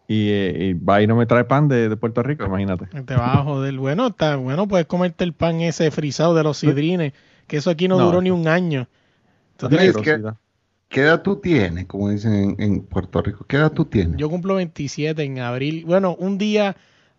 y, 0.09 0.30
eh, 0.30 0.56
y 0.70 0.72
va 0.72 1.01
y 1.02 1.06
no 1.06 1.14
me 1.14 1.26
trae 1.26 1.44
pan 1.44 1.68
de, 1.68 1.89
de 1.89 1.97
Puerto 1.97 2.22
Rico, 2.24 2.44
imagínate. 2.44 2.86
Te 2.86 3.14
vas 3.14 3.36
a 3.36 3.43
joder. 3.44 3.76
Bueno, 3.76 4.09
está 4.09 4.35
bueno, 4.36 4.66
puedes 4.66 4.86
comerte 4.86 5.22
el 5.22 5.35
pan 5.35 5.60
ese 5.60 5.90
frisado 5.93 6.35
de 6.35 6.43
los 6.43 6.56
sidrines, 6.56 7.12
que 7.47 7.59
eso 7.59 7.70
aquí 7.70 7.86
no, 7.86 7.98
No. 7.98 8.06
duró 8.06 8.20
ni 8.22 8.30
un 8.30 8.48
año. 8.48 8.89
Te- 9.59 9.68
Mira, 9.68 9.85
es 9.85 9.97
que-. 9.98 10.20
¿Qué 10.89 11.02
edad 11.02 11.20
tú 11.20 11.36
tienes? 11.36 11.85
Como 11.85 12.09
dicen 12.09 12.32
en, 12.32 12.56
en 12.59 12.80
Puerto 12.80 13.20
Rico. 13.20 13.44
¿Qué 13.47 13.56
edad 13.59 13.70
tú 13.70 13.85
tienes? 13.85 14.16
Yo 14.16 14.30
cumplo 14.30 14.55
27 14.55 15.22
en 15.22 15.39
abril. 15.40 15.85
Bueno, 15.85 16.16
un 16.18 16.39
día, 16.39 16.76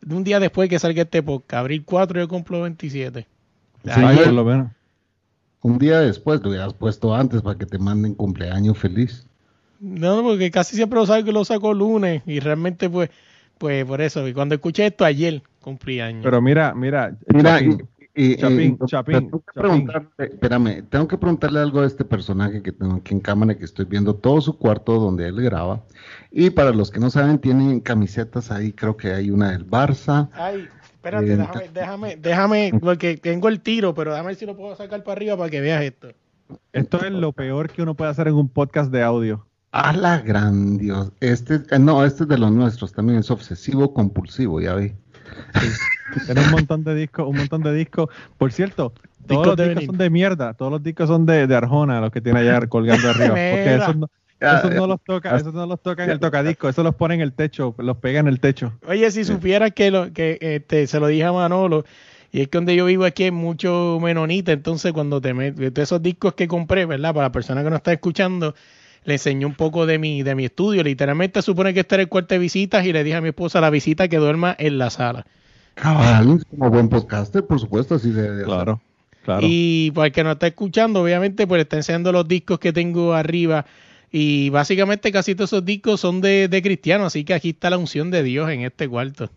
un 0.09 0.23
día 0.23 0.39
después 0.39 0.67
que 0.69 0.79
salga 0.79 1.03
este 1.03 1.21
podcast, 1.21 1.59
abril 1.59 1.83
4 1.85 2.19
yo 2.19 2.27
cumplo 2.27 2.63
27. 2.63 3.27
Sí, 3.85 3.89
por 4.23 4.33
lo 4.33 4.43
menos. 4.43 4.71
Un 5.61 5.77
día 5.77 5.99
después 5.99 6.41
lo 6.41 6.49
hubieras 6.49 6.73
puesto 6.73 7.13
antes 7.13 7.43
para 7.43 7.59
que 7.59 7.67
te 7.67 7.77
manden 7.77 8.15
cumpleaños 8.15 8.75
feliz. 8.77 9.27
No, 9.79 10.21
porque 10.23 10.51
casi 10.51 10.75
siempre 10.75 10.99
lo 10.99 11.05
saco, 11.05 11.31
lo 11.31 11.45
saco 11.45 11.73
lunes 11.73 12.21
y 12.25 12.39
realmente 12.39 12.89
pues, 12.89 13.09
pues 13.57 13.85
por 13.85 14.01
eso. 14.01 14.27
Y 14.27 14.33
cuando 14.33 14.55
escuché 14.55 14.87
esto 14.87 15.05
ayer 15.05 15.41
cumplí 15.61 15.99
años. 15.99 16.23
Pero 16.23 16.41
mira, 16.41 16.73
mira, 16.73 17.15
Mira, 17.27 17.59
Chapín, 17.59 17.87
y- 18.15 18.33
y- 18.33 18.35
Chapín, 18.37 18.77
y- 18.81 18.85
Chapín, 18.87 19.29
tengo 19.29 19.43
que 20.17 20.23
espérame, 20.25 20.83
tengo 20.89 21.07
que 21.07 21.17
preguntarle 21.17 21.59
algo 21.59 21.79
a 21.81 21.85
este 21.85 22.03
personaje 22.03 22.61
que 22.61 22.71
tengo 22.71 22.95
aquí 22.95 23.13
en 23.13 23.21
cámara, 23.21 23.55
que 23.55 23.65
estoy 23.65 23.85
viendo 23.85 24.15
todo 24.15 24.41
su 24.41 24.57
cuarto 24.57 24.99
donde 24.99 25.27
él 25.27 25.41
graba. 25.41 25.81
Y 26.31 26.49
para 26.49 26.71
los 26.71 26.91
que 26.91 26.99
no 26.99 27.09
saben, 27.09 27.39
tienen 27.39 27.79
camisetas 27.79 28.51
ahí, 28.51 28.73
creo 28.73 28.97
que 28.97 29.13
hay 29.13 29.31
una 29.31 29.51
del 29.51 29.65
Barça. 29.65 30.29
Ay, 30.33 30.67
espérate, 30.93 31.33
Eh, 31.33 31.37
déjame, 31.37 31.69
déjame, 31.73 32.15
déjame, 32.17 32.71
porque 32.81 33.17
tengo 33.17 33.47
el 33.47 33.61
tiro, 33.61 33.93
pero 33.93 34.11
déjame 34.11 34.27
ver 34.27 34.35
si 34.35 34.45
lo 34.45 34.55
puedo 34.57 34.75
sacar 34.75 35.03
para 35.03 35.13
arriba 35.13 35.37
para 35.37 35.49
que 35.49 35.61
veas 35.61 35.83
esto. 35.83 36.09
esto 36.73 37.05
es 37.05 37.11
lo 37.11 37.31
peor 37.31 37.69
que 37.69 37.81
uno 37.81 37.93
puede 37.93 38.11
hacer 38.11 38.27
en 38.27 38.33
un 38.35 38.49
podcast 38.49 38.91
de 38.91 39.03
audio. 39.03 39.45
A 39.71 39.93
la 39.93 40.19
gran 40.19 40.77
Dios. 40.77 41.11
Este, 41.19 41.61
eh, 41.69 41.79
no, 41.79 42.03
este 42.03 42.23
es 42.23 42.29
de 42.29 42.37
los 42.37 42.51
nuestros, 42.51 42.91
también 42.91 43.19
es 43.19 43.29
obsesivo 43.29 43.93
compulsivo, 43.93 44.59
ya 44.61 44.75
vi. 44.75 44.93
Tiene 46.25 46.41
un 46.41 46.51
montón 46.51 46.83
de 46.83 46.95
discos, 46.95 47.27
un 47.27 47.37
montón 47.37 47.61
de 47.61 47.73
discos. 47.73 48.09
Por 48.37 48.51
cierto, 48.51 48.93
todos 49.27 49.45
Discos 49.45 49.47
los 49.47 49.57
discos 49.57 49.85
son 49.85 49.97
de 49.97 50.09
mierda. 50.09 50.53
Todos 50.55 50.71
los 50.71 50.81
discos 50.81 51.07
son 51.07 51.25
de, 51.25 51.45
de 51.45 51.55
Arjona, 51.55 52.01
los 52.01 52.11
que 52.11 52.19
tiene 52.19 52.39
allá 52.39 52.65
colgando 52.67 53.09
arriba. 53.09 53.29
Porque 53.29 53.75
esos 53.75 53.95
no, 53.95 54.09
esos 54.39 54.73
no 54.73 54.87
los 54.87 55.01
toca, 55.03 55.35
esos 55.35 55.53
no 55.53 55.65
los 55.65 55.81
toca 55.81 56.03
en 56.03 56.11
el 56.11 56.19
tocadisco, 56.19 56.69
esos 56.69 56.83
los 56.83 56.95
pone 56.95 57.15
en 57.15 57.21
el 57.21 57.33
techo, 57.33 57.75
los 57.77 57.97
pega 57.97 58.19
en 58.19 58.27
el 58.27 58.39
techo. 58.39 58.73
Oye, 58.87 59.11
si 59.11 59.23
supieras 59.23 59.71
que, 59.73 59.91
lo, 59.91 60.13
que 60.13 60.37
este, 60.41 60.87
se 60.87 60.99
lo 60.99 61.07
dije 61.07 61.25
a 61.25 61.31
Manolo, 61.31 61.85
y 62.31 62.41
es 62.41 62.47
que 62.47 62.57
donde 62.57 62.75
yo 62.75 62.85
vivo 62.85 63.05
aquí 63.05 63.25
hay 63.25 63.31
mucho 63.31 63.99
menonita, 64.01 64.51
entonces 64.51 64.93
cuando 64.93 65.19
te 65.19 65.33
metes, 65.33 65.71
esos 65.77 66.01
discos 66.01 66.33
que 66.33 66.47
compré, 66.47 66.85
¿verdad? 66.85 67.13
Para 67.13 67.27
la 67.27 67.31
persona 67.31 67.63
que 67.63 67.69
no 67.69 67.75
está 67.75 67.91
escuchando, 67.91 68.55
le 69.09 69.15
enseñé 69.15 69.45
un 69.45 69.55
poco 69.55 69.85
de 69.85 69.99
mi, 69.99 70.23
de 70.23 70.35
mi 70.35 70.45
estudio. 70.45 70.83
Literalmente 70.83 71.41
supone 71.41 71.73
que 71.73 71.81
este 71.81 71.95
era 71.95 72.03
el 72.03 72.09
cuarto 72.09 72.35
de 72.35 72.39
visitas 72.39 72.85
y 72.85 72.93
le 72.93 73.03
dije 73.03 73.17
a 73.17 73.21
mi 73.21 73.29
esposa 73.29 73.59
la 73.59 73.69
visita 73.69 74.07
que 74.07 74.17
duerma 74.17 74.55
en 74.57 74.77
la 74.77 74.89
sala. 74.89 75.25
Cabal, 75.75 76.43
como 76.49 76.69
buen 76.69 76.89
podcaster, 76.89 77.45
por 77.45 77.59
supuesto, 77.59 77.95
así 77.95 78.11
de. 78.11 78.43
Claro, 78.43 78.81
claro. 79.23 79.41
Y 79.43 79.91
para 79.91 80.07
el 80.07 80.13
que 80.13 80.23
no 80.23 80.31
está 80.31 80.47
escuchando, 80.47 81.01
obviamente, 81.01 81.47
pues 81.47 81.59
le 81.59 81.63
está 81.63 81.77
enseñando 81.77 82.11
los 82.11 82.27
discos 82.27 82.59
que 82.59 82.71
tengo 82.71 83.13
arriba. 83.13 83.65
Y 84.11 84.49
básicamente 84.49 85.11
casi 85.11 85.35
todos 85.35 85.51
esos 85.53 85.65
discos 85.65 85.99
son 85.99 86.21
de, 86.21 86.47
de 86.47 86.61
cristianos, 86.61 87.07
así 87.07 87.23
que 87.23 87.33
aquí 87.33 87.49
está 87.49 87.69
la 87.69 87.77
unción 87.77 88.09
de 88.09 88.23
Dios 88.23 88.49
en 88.49 88.61
este 88.61 88.87
cuarto. 88.87 89.29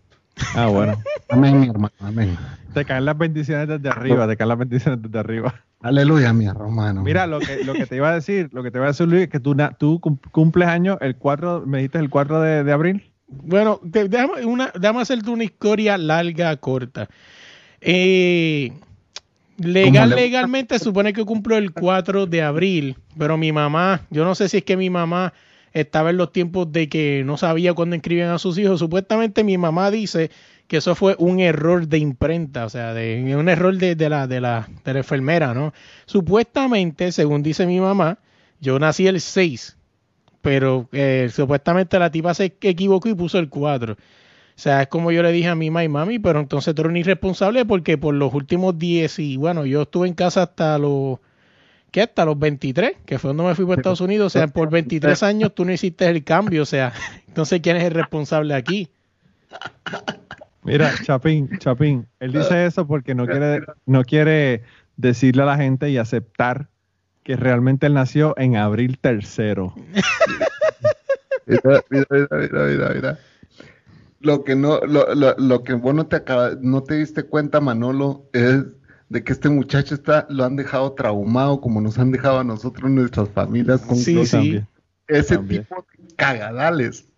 Ah, 0.55 0.67
bueno. 0.67 1.01
Amén, 1.29 1.61
mi 1.61 1.69
hermano, 1.69 1.93
amén. 2.01 2.37
Te 2.73 2.85
caen 2.85 3.05
las 3.05 3.17
bendiciones 3.19 3.69
desde 3.69 3.89
arriba, 3.89 4.27
te 4.27 4.37
caen 4.37 4.49
las 4.49 4.59
bendiciones 4.59 5.03
desde 5.03 5.19
arriba. 5.19 5.63
Aleluya, 5.83 6.33
mi 6.33 6.47
hermano. 6.47 7.03
Mira, 7.03 7.27
lo 7.27 7.41
que, 7.41 7.65
lo 7.65 7.73
que 7.75 7.87
te 7.87 7.97
iba 7.97 8.11
a 8.11 8.15
decir, 8.15 8.49
lo 8.53 8.63
que 8.63 8.71
te 8.71 8.79
iba 8.79 8.87
a 8.87 8.91
decir, 8.91 9.09
Luis, 9.09 9.29
que 9.29 9.41
tú, 9.41 9.55
na- 9.55 9.73
tú 9.73 9.99
cum- 10.01 10.19
cumples 10.31 10.69
años 10.69 10.97
el 11.01 11.17
4, 11.17 11.65
me 11.67 11.79
dijiste 11.79 11.99
el 11.99 12.09
4 12.09 12.41
de, 12.41 12.63
de 12.65 12.73
abril. 12.73 13.11
Bueno, 13.27 13.81
te- 13.91 14.09
déjame, 14.09 14.45
una, 14.47 14.71
déjame 14.79 15.01
hacerte 15.03 15.31
una 15.31 15.45
historia 15.45 15.99
larga, 15.99 16.57
corta. 16.57 17.09
Eh, 17.81 18.73
legal, 19.59 20.11
¿Cómo 20.11 20.17
le- 20.21 20.23
legalmente 20.29 20.79
se 20.79 20.85
supone 20.85 21.13
que 21.13 21.25
cumplo 21.25 21.57
el 21.57 21.73
4 21.73 22.27
de 22.27 22.43
abril, 22.43 22.97
pero 23.19 23.37
mi 23.37 23.51
mamá, 23.51 24.03
yo 24.11 24.25
no 24.25 24.35
sé 24.37 24.49
si 24.49 24.59
es 24.59 24.65
que 24.65 24.77
mi 24.77 24.89
mamá 24.89 25.33
estaba 25.73 26.11
en 26.11 26.19
los 26.19 26.31
tiempos 26.33 26.71
de 26.71 26.89
que 26.89 27.23
no 27.25 27.37
sabía 27.39 27.73
cuándo 27.75 27.97
inscribían 27.97 28.29
a 28.31 28.39
sus 28.39 28.57
hijos. 28.59 28.79
Supuestamente 28.79 29.43
mi 29.43 29.59
mamá 29.59 29.91
dice 29.91 30.31
que 30.73 30.79
eso 30.79 30.95
fue 30.95 31.17
un 31.19 31.39
error 31.39 31.87
de 31.87 31.99
imprenta, 31.99 32.65
o 32.65 32.71
sea, 32.71 32.95
de, 32.95 33.37
un 33.37 33.51
error 33.51 33.77
de, 33.77 33.95
de 33.95 34.09
la, 34.09 34.27
de, 34.27 34.41
la, 34.41 34.71
de 34.87 34.95
la 34.95 35.01
enfermera, 35.01 35.53
¿no? 35.53 35.75
Supuestamente, 36.07 37.13
según 37.13 37.43
dice 37.43 37.67
mi 37.67 37.79
mamá, 37.79 38.21
yo 38.59 38.79
nací 38.79 39.07
el 39.07 39.21
6, 39.21 39.77
pero 40.41 40.89
eh, 40.93 41.29
supuestamente 41.31 41.99
la 41.99 42.11
tipa 42.11 42.33
se 42.33 42.57
equivocó 42.59 43.11
y 43.11 43.15
puso 43.15 43.39
el 43.39 43.51
4. 43.51 43.93
O 43.93 43.97
sea, 44.55 44.81
es 44.81 44.89
como 44.89 45.13
yo 45.13 45.23
le 45.23 45.31
dije 45.31 45.49
a 45.49 45.55
mi 45.55 45.69
mamá 45.69 45.85
y 45.85 45.89
mami, 45.91 46.19
pero 46.19 46.41
entonces 46.41 46.75
tú 46.75 46.81
eres 46.81 46.91
un 46.93 46.97
irresponsable 46.97 47.67
porque 47.67 47.99
por 47.99 48.15
los 48.15 48.33
últimos 48.33 48.79
10 48.79 49.19
y 49.19 49.37
bueno, 49.37 49.67
yo 49.67 49.83
estuve 49.83 50.09
en 50.09 50.15
casa 50.15 50.45
hasta 50.45 50.79
los, 50.79 51.19
¿qué? 51.91 52.01
Hasta 52.01 52.25
los 52.25 52.39
23, 52.39 52.93
que 53.05 53.19
fue 53.19 53.29
cuando 53.29 53.45
me 53.45 53.55
fui 53.55 53.67
para 53.67 53.83
Estados 53.83 54.01
Unidos. 54.01 54.35
O 54.35 54.39
sea, 54.39 54.49
por 54.49 54.71
23 54.71 55.23
años 55.23 55.55
tú 55.55 55.67
no 55.67 55.73
hiciste 55.73 56.07
el 56.07 56.25
cambio. 56.25 56.63
O 56.63 56.67
sea, 56.67 56.95
entonces 57.29 57.61
¿quién 57.61 57.77
es 57.77 57.85
el 57.85 57.93
responsable 57.93 58.55
aquí? 58.55 58.89
Mira, 60.65 60.93
Chapín, 61.03 61.49
Chapín, 61.59 62.07
él 62.21 62.33
dice 62.33 62.67
eso 62.67 62.87
porque 62.87 63.15
no 63.15 63.27
quiere, 63.27 63.63
no 63.87 64.05
quiere 64.05 64.63
decirle 64.97 65.43
a 65.43 65.47
la 65.47 65.57
gente 65.57 65.91
y 65.91 65.99
aceptar 65.99 66.69
que 67.25 67.37
realmente 67.37 67.87
él 67.87 67.95
nació 67.95 68.35
en 68.39 68.57
abril 68.57 68.99
tercero. 69.01 69.75
Mira, 71.47 71.83
mira, 71.91 72.07
mira, 72.31 72.91
mira. 72.95 73.19
Lo 74.21 74.45
que 74.45 74.55
no, 74.55 74.79
lo, 74.87 75.13
lo, 75.15 75.35
lo 75.37 75.63
que 75.65 75.75
vos 75.75 75.95
no 75.95 76.07
te 76.07 76.17
acaba- 76.17 76.53
no 76.61 76.83
te 76.85 76.95
diste 76.95 77.25
cuenta, 77.25 77.61
Manolo, 77.61 78.27
es 78.33 78.65
de 79.09 79.25
que 79.25 79.33
este 79.33 79.49
muchacho 79.49 79.95
está, 79.97 80.27
lo 80.31 80.45
han 80.45 80.55
dejado 80.57 80.93
traumado 80.93 81.61
como 81.61 81.81
nos 81.81 81.99
han 81.99 82.13
dejado 82.13 82.39
a 82.39 82.45
nosotros 82.45 82.89
nuestras 82.91 83.29
familias 83.31 83.81
con 83.81 83.97
Sí, 83.97 84.25
sí. 84.25 84.31
También. 84.37 84.69
ese 85.09 85.37
también. 85.37 85.63
tipo 85.65 85.85
de 85.99 86.15
cagadales. 86.15 87.09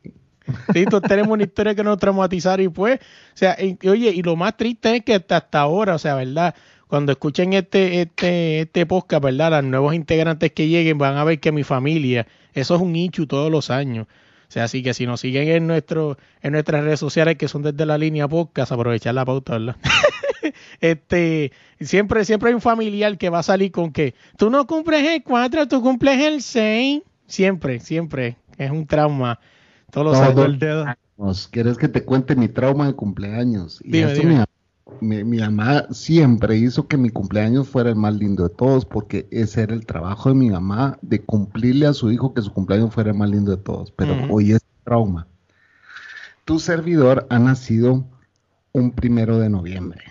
Sí, 0.72 0.84
todos 0.84 1.02
tenemos 1.04 1.32
una 1.32 1.44
historia 1.44 1.74
que 1.74 1.82
nos 1.84 1.98
traumatizaron 1.98 2.66
y 2.66 2.68
pues, 2.68 3.00
o 3.00 3.36
sea, 3.36 3.56
y- 3.60 3.78
oye, 3.88 4.10
y 4.10 4.22
lo 4.22 4.36
más 4.36 4.56
triste 4.56 4.96
es 4.96 5.02
que 5.04 5.14
hasta, 5.14 5.38
hasta 5.38 5.60
ahora, 5.60 5.94
o 5.94 5.98
sea, 5.98 6.14
¿verdad? 6.16 6.54
Cuando 6.86 7.12
escuchen 7.12 7.54
este, 7.54 8.02
este, 8.02 8.60
este 8.60 8.86
podcast, 8.86 9.24
¿verdad? 9.24 9.50
Los 9.52 9.64
nuevos 9.64 9.94
integrantes 9.94 10.52
que 10.52 10.68
lleguen 10.68 10.98
van 10.98 11.16
a 11.16 11.24
ver 11.24 11.40
que 11.40 11.50
mi 11.50 11.64
familia, 11.64 12.26
eso 12.52 12.74
es 12.74 12.80
un 12.80 12.92
nicho 12.92 13.26
todos 13.26 13.50
los 13.50 13.70
años. 13.70 14.06
O 14.46 14.52
sea, 14.54 14.64
así 14.64 14.82
que 14.82 14.94
si 14.94 15.06
nos 15.06 15.20
siguen 15.20 15.48
en 15.48 15.66
nuestro, 15.66 16.18
en 16.42 16.52
nuestras 16.52 16.84
redes 16.84 17.00
sociales 17.00 17.36
que 17.36 17.48
son 17.48 17.62
desde 17.62 17.86
la 17.86 17.98
línea 17.98 18.28
podcast, 18.28 18.70
aprovechar 18.70 19.14
la 19.14 19.24
pauta, 19.24 19.54
¿verdad? 19.54 19.76
este, 20.80 21.52
siempre, 21.80 22.24
siempre 22.24 22.50
hay 22.50 22.54
un 22.54 22.60
familiar 22.60 23.16
que 23.18 23.30
va 23.30 23.40
a 23.40 23.42
salir 23.42 23.72
con 23.72 23.92
que 23.92 24.14
tú 24.36 24.50
no 24.50 24.66
cumples 24.66 25.02
el 25.08 25.22
4, 25.22 25.66
tú 25.68 25.82
cumples 25.82 26.20
el 26.20 26.42
6. 26.42 27.02
Siempre, 27.26 27.80
siempre. 27.80 28.36
Es 28.58 28.70
un 28.70 28.86
trauma. 28.86 29.40
Todos 29.94 30.06
los 30.06 30.14
Todo 30.14 30.22
años. 30.24 30.34
Todo 30.34 30.44
el 30.46 30.58
dedo. 30.58 30.84
¿Quieres 31.52 31.78
que 31.78 31.88
te 31.88 32.04
cuente 32.04 32.34
mi 32.36 32.48
trauma 32.48 32.86
de 32.88 32.92
cumpleaños? 32.94 33.80
Y 33.84 33.92
Dime, 33.92 34.12
dime. 34.14 34.44
Mi, 35.00 35.16
mi- 35.18 35.24
mi 35.24 35.38
mamá 35.38 35.86
siempre 35.90 36.56
hizo 36.56 36.86
que 36.88 36.96
mi 36.96 37.08
cumpleaños 37.10 37.68
fuera 37.68 37.88
el 37.90 37.96
más 37.96 38.14
lindo 38.14 38.42
de 38.48 38.54
todos, 38.54 38.84
porque 38.84 39.26
ese 39.30 39.62
era 39.62 39.74
el 39.74 39.86
trabajo 39.86 40.28
de 40.28 40.34
mi 40.34 40.50
mamá, 40.50 40.98
de 41.02 41.20
cumplirle 41.22 41.86
a 41.86 41.94
su 41.94 42.10
hijo 42.12 42.34
que 42.34 42.42
su 42.42 42.52
cumpleaños 42.52 42.92
fuera 42.92 43.10
el 43.12 43.16
más 43.16 43.30
lindo 43.30 43.50
de 43.52 43.56
todos. 43.62 43.90
Pero 43.92 44.14
hoy 44.30 44.52
es 44.52 44.60
trauma. 44.84 45.26
Tu 46.44 46.58
servidor 46.58 47.26
ha 47.30 47.38
nacido 47.38 48.04
un 48.72 48.90
primero 48.90 49.38
de 49.38 49.48
noviembre. 49.48 50.02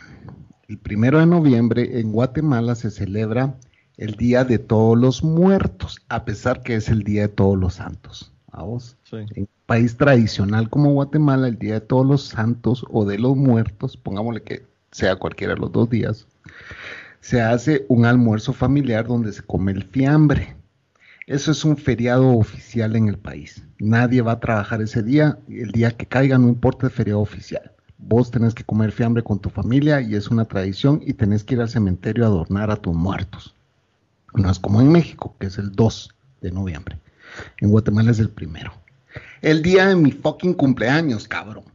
El 0.67 0.77
primero 0.79 1.19
de 1.19 1.25
noviembre 1.27 1.99
en 1.99 2.11
Guatemala 2.11 2.73
se 2.75 2.89
celebra 2.89 3.55
el 3.97 4.15
Día 4.15 4.43
de 4.43 4.57
Todos 4.57 4.97
los 4.97 5.23
Muertos, 5.23 5.99
a 6.09 6.25
pesar 6.25 6.61
que 6.63 6.75
es 6.75 6.89
el 6.89 7.03
Día 7.03 7.23
de 7.23 7.27
Todos 7.27 7.57
los 7.59 7.75
Santos. 7.75 8.31
¿A 8.51 8.63
vos? 8.63 8.97
Sí. 9.03 9.17
En 9.35 9.47
país 9.73 9.97
tradicional 9.97 10.69
como 10.69 10.93
Guatemala, 10.93 11.47
el 11.47 11.57
Día 11.57 11.73
de 11.73 11.81
Todos 11.81 12.05
los 12.05 12.25
Santos 12.25 12.85
o 12.91 13.05
de 13.05 13.17
los 13.17 13.35
Muertos, 13.35 13.97
pongámosle 13.97 14.43
que 14.43 14.67
sea 14.91 15.15
cualquiera 15.15 15.55
de 15.55 15.61
los 15.61 15.71
dos 15.71 15.89
días, 15.89 16.27
se 17.21 17.41
hace 17.41 17.83
un 17.89 18.05
almuerzo 18.05 18.53
familiar 18.53 19.07
donde 19.07 19.33
se 19.33 19.41
come 19.41 19.71
el 19.71 19.85
fiambre. 19.85 20.55
Eso 21.25 21.49
es 21.49 21.65
un 21.65 21.75
feriado 21.75 22.37
oficial 22.37 22.95
en 22.95 23.07
el 23.07 23.17
país. 23.17 23.63
Nadie 23.79 24.21
va 24.21 24.33
a 24.33 24.39
trabajar 24.39 24.79
ese 24.79 25.01
día, 25.01 25.39
el 25.49 25.71
día 25.71 25.89
que 25.89 26.05
caiga, 26.05 26.37
no 26.37 26.49
importa 26.49 26.85
el 26.85 26.91
feriado 26.91 27.21
oficial. 27.21 27.71
Vos 27.97 28.29
tenés 28.29 28.53
que 28.53 28.63
comer 28.63 28.91
fiambre 28.91 29.23
con 29.23 29.39
tu 29.39 29.49
familia 29.49 30.01
y 30.01 30.13
es 30.13 30.27
una 30.27 30.45
tradición 30.45 31.01
y 31.03 31.13
tenés 31.13 31.43
que 31.43 31.55
ir 31.55 31.61
al 31.61 31.69
cementerio 31.69 32.25
a 32.25 32.27
adornar 32.27 32.69
a 32.69 32.75
tus 32.75 32.93
muertos. 32.93 33.55
No 34.35 34.51
es 34.51 34.59
como 34.59 34.81
en 34.81 34.91
México, 34.91 35.35
que 35.39 35.47
es 35.47 35.57
el 35.57 35.71
2 35.71 36.13
de 36.41 36.51
noviembre. 36.51 36.99
En 37.57 37.71
Guatemala 37.71 38.11
es 38.11 38.19
el 38.19 38.29
primero. 38.29 38.82
El 39.43 39.61
día 39.61 39.87
de 39.89 39.97
mi 39.97 40.11
fucking 40.11 40.53
cumpleaños, 40.53 41.27
cabrón. 41.27 41.65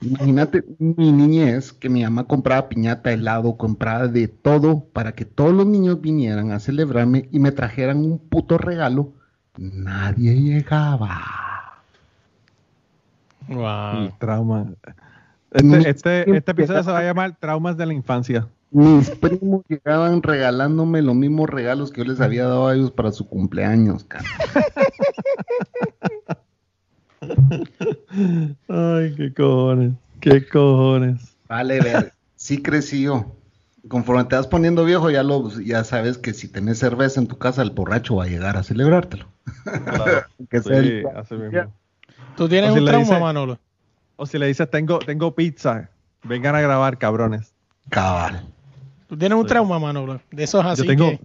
Imagínate 0.00 0.64
mi 0.78 1.12
niñez, 1.12 1.70
que 1.70 1.90
mi 1.90 2.02
mamá 2.02 2.24
compraba 2.24 2.70
piñata, 2.70 3.12
helado, 3.12 3.58
compraba 3.58 4.08
de 4.08 4.28
todo 4.28 4.80
para 4.94 5.12
que 5.12 5.26
todos 5.26 5.52
los 5.52 5.66
niños 5.66 6.00
vinieran 6.00 6.52
a 6.52 6.58
celebrarme 6.58 7.28
y 7.30 7.38
me 7.38 7.52
trajeran 7.52 7.98
un 7.98 8.18
puto 8.18 8.56
regalo. 8.56 9.12
Nadie 9.58 10.40
llegaba. 10.40 11.82
Wow. 13.46 14.04
El 14.04 14.12
trauma. 14.18 14.66
Este, 15.50 15.90
este, 15.90 16.36
este 16.38 16.50
episodio 16.52 16.82
se 16.82 16.90
va 16.90 17.00
a 17.00 17.04
llamar 17.04 17.36
Traumas 17.38 17.76
de 17.76 17.84
la 17.84 17.92
Infancia. 17.92 18.48
Mis 18.70 19.10
primos 19.10 19.64
llegaban 19.68 20.22
regalándome 20.22 21.02
los 21.02 21.14
mismos 21.14 21.50
regalos 21.50 21.90
que 21.90 22.02
yo 22.02 22.10
les 22.10 22.22
había 22.22 22.44
dado 22.44 22.68
a 22.68 22.74
ellos 22.74 22.90
para 22.90 23.12
su 23.12 23.28
cumpleaños, 23.28 24.04
cara. 24.04 24.24
Ay, 28.68 29.14
qué 29.16 29.32
cojones. 29.34 29.94
Qué 30.20 30.46
cojones. 30.48 31.36
Vale, 31.48 31.80
ver, 31.80 32.12
sí 32.36 32.62
creció. 32.62 33.36
Conforme 33.88 34.24
te 34.24 34.34
vas 34.36 34.46
poniendo 34.48 34.84
viejo, 34.84 35.10
ya 35.10 35.22
lo, 35.22 35.48
ya 35.60 35.84
sabes 35.84 36.18
que 36.18 36.34
si 36.34 36.48
tenés 36.48 36.78
cerveza 36.78 37.20
en 37.20 37.28
tu 37.28 37.38
casa, 37.38 37.62
el 37.62 37.70
borracho 37.70 38.16
va 38.16 38.24
a 38.24 38.28
llegar 38.28 38.56
a 38.56 38.62
celebrártelo. 38.62 39.26
Que 40.50 40.60
sea 40.60 40.82
Sí, 40.82 40.88
el- 40.88 41.06
así 41.14 41.34
mismo. 41.34 41.72
Tú 42.36 42.48
tienes 42.48 42.70
O 42.70 42.72
si 42.74 42.78
un 42.80 42.84
le 42.84 42.90
trauma, 42.90 43.06
dice- 43.08 43.20
Manolo. 43.20 43.58
O 44.16 44.26
si 44.26 44.38
le 44.38 44.46
dices, 44.46 44.68
tengo, 44.70 44.98
tengo 44.98 45.34
pizza, 45.34 45.88
vengan 46.24 46.54
a 46.54 46.60
grabar, 46.60 46.98
cabrones. 46.98 47.52
Cabal. 47.90 48.42
Tú 49.08 49.16
tienes 49.16 49.36
un 49.36 49.44
Sí. 49.44 49.48
trauma, 49.48 49.78
Manolo. 49.78 50.20
De 50.32 50.42
esos 50.44 50.64
así 50.64 50.82
yo 50.82 50.88
tengo, 50.88 51.10
que... 51.10 51.20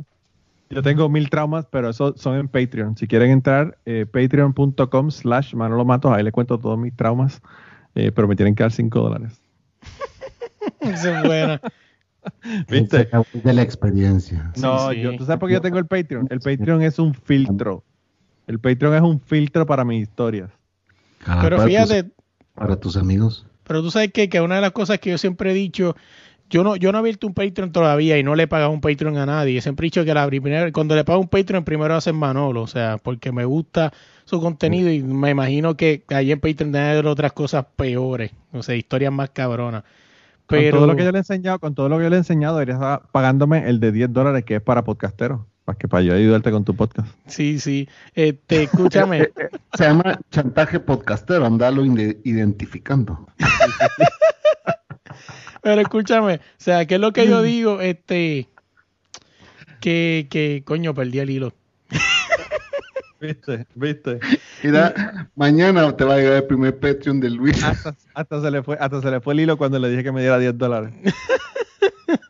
yo 0.71 0.81
tengo 0.81 1.09
mil 1.09 1.29
traumas, 1.29 1.65
pero 1.69 1.89
esos 1.89 2.19
son 2.19 2.35
en 2.37 2.47
Patreon. 2.47 2.97
Si 2.97 3.07
quieren 3.07 3.31
entrar, 3.31 3.77
eh, 3.85 4.05
patreon.com 4.11 5.11
slash 5.11 5.53
Manolo 5.53 5.85
Matos, 5.85 6.11
ahí 6.15 6.23
les 6.23 6.33
cuento 6.33 6.57
todos 6.57 6.77
mis 6.77 6.95
traumas, 6.95 7.41
eh, 7.95 8.11
pero 8.11 8.27
me 8.27 8.35
tienen 8.35 8.55
que 8.55 8.63
dar 8.63 8.71
5 8.71 8.99
dólares. 8.99 9.41
Esa 10.79 11.19
es 11.21 11.27
buena. 11.27 11.61
¿Viste? 12.69 13.09
De 13.33 13.53
la 13.53 13.61
experiencia. 13.63 14.51
No, 14.61 14.91
sí. 14.91 15.01
yo, 15.01 15.15
¿tú 15.17 15.25
sabes 15.25 15.39
por 15.39 15.49
qué 15.49 15.55
yo 15.55 15.61
tengo 15.61 15.79
el 15.79 15.87
Patreon? 15.87 16.27
El 16.29 16.39
Patreon 16.39 16.81
es 16.83 16.99
un 16.99 17.13
filtro. 17.13 17.83
El 18.47 18.59
Patreon 18.59 18.95
es 18.95 19.01
un 19.01 19.19
filtro 19.19 19.65
para 19.65 19.83
mis 19.83 20.03
historias. 20.03 20.49
Pero 21.41 21.59
fíjate, 21.61 22.03
tus- 22.03 22.13
para 22.53 22.75
tus 22.79 22.97
amigos. 22.97 23.45
pero 23.63 23.81
tú 23.81 23.89
sabes 23.91 24.11
que, 24.11 24.29
que 24.29 24.41
una 24.41 24.55
de 24.55 24.61
las 24.61 24.71
cosas 24.71 24.99
que 24.99 25.11
yo 25.11 25.17
siempre 25.17 25.51
he 25.51 25.53
dicho, 25.53 25.95
yo 26.51 26.65
no, 26.65 26.75
yo 26.75 26.91
no 26.91 26.97
he 26.97 26.99
abierto 26.99 27.27
un 27.27 27.33
Patreon 27.33 27.71
todavía 27.71 28.17
y 28.17 28.23
no 28.23 28.35
le 28.35 28.43
he 28.43 28.47
pagado 28.47 28.71
un 28.71 28.81
Patreon 28.81 29.17
a 29.17 29.25
nadie. 29.25 29.61
Siempre 29.61 29.85
he 29.85 29.87
dicho 29.87 30.03
que 30.03 30.13
la 30.13 30.27
primera, 30.27 30.69
cuando 30.71 30.95
le 30.95 31.05
pago 31.05 31.21
un 31.21 31.29
Patreon 31.29 31.63
primero 31.63 31.95
hace 31.95 32.11
Manolo, 32.11 32.61
o 32.61 32.67
sea, 32.67 32.97
porque 32.97 33.31
me 33.31 33.45
gusta 33.45 33.93
su 34.25 34.41
contenido 34.41 34.91
y 34.91 35.01
me 35.01 35.29
imagino 35.29 35.77
que 35.77 36.03
ahí 36.09 36.31
en 36.31 36.41
Patreon 36.41 36.73
debe 36.73 36.89
haber 36.89 37.07
otras 37.07 37.31
cosas 37.31 37.65
peores, 37.77 38.31
o 38.51 38.61
sea, 38.61 38.75
historias 38.75 39.13
más 39.13 39.29
cabronas. 39.29 39.83
Pero 40.45 40.71
Con 40.71 40.79
todo 40.79 40.87
lo 40.87 40.95
que 40.97 41.05
yo 41.05 41.11
le 41.11 41.17
he 41.17 41.21
enseñado, 41.21 41.59
con 41.59 41.73
todo 41.73 41.87
lo 41.87 41.97
que 41.97 42.03
yo 42.03 42.09
le 42.09 42.17
he 42.17 42.19
enseñado, 42.19 42.55
deberías 42.55 42.79
estar 42.79 43.03
pagándome 43.13 43.69
el 43.69 43.79
de 43.79 43.93
10 43.93 44.11
dólares 44.11 44.43
que 44.43 44.55
es 44.55 44.61
para 44.61 44.83
podcasteros. 44.83 45.39
Para 45.63 45.77
que 45.77 45.87
para 45.87 46.03
yo 46.03 46.13
ayudarte 46.13 46.51
con 46.51 46.65
tu 46.65 46.75
podcast. 46.75 47.07
sí, 47.27 47.59
sí, 47.59 47.87
este, 48.15 48.63
escúchame. 48.63 49.29
Se 49.73 49.85
llama 49.85 50.19
chantaje 50.31 50.81
podcastero, 50.81 51.45
andalo 51.45 51.85
identificando. 51.85 53.27
Pero 55.61 55.81
escúchame, 55.81 56.35
o 56.35 56.39
sea, 56.57 56.85
¿qué 56.85 56.95
es 56.95 57.01
lo 57.01 57.13
que 57.13 57.27
yo 57.27 57.41
digo? 57.41 57.81
Este, 57.81 58.47
que, 59.79 60.27
que, 60.29 60.63
coño, 60.65 60.93
perdí 60.93 61.19
el 61.19 61.29
hilo. 61.29 61.53
¿Viste? 63.19 63.67
¿Viste? 63.75 64.19
Mira, 64.63 65.29
mañana 65.35 65.95
te 65.95 66.03
va 66.03 66.15
a 66.15 66.17
llegar 66.17 66.33
el 66.37 66.45
primer 66.45 66.79
Patreon 66.79 67.19
de 67.19 67.29
Luis. 67.29 67.63
Hasta, 67.63 67.95
hasta 68.15 68.41
se 68.41 68.49
le 68.49 68.63
fue, 68.63 68.77
hasta 68.79 68.99
se 68.99 69.11
le 69.11 69.21
fue 69.21 69.35
el 69.35 69.41
hilo 69.41 69.57
cuando 69.57 69.77
le 69.77 69.89
dije 69.89 70.03
que 70.03 70.11
me 70.11 70.21
diera 70.21 70.39
10 70.39 70.57
dólares. 70.57 70.91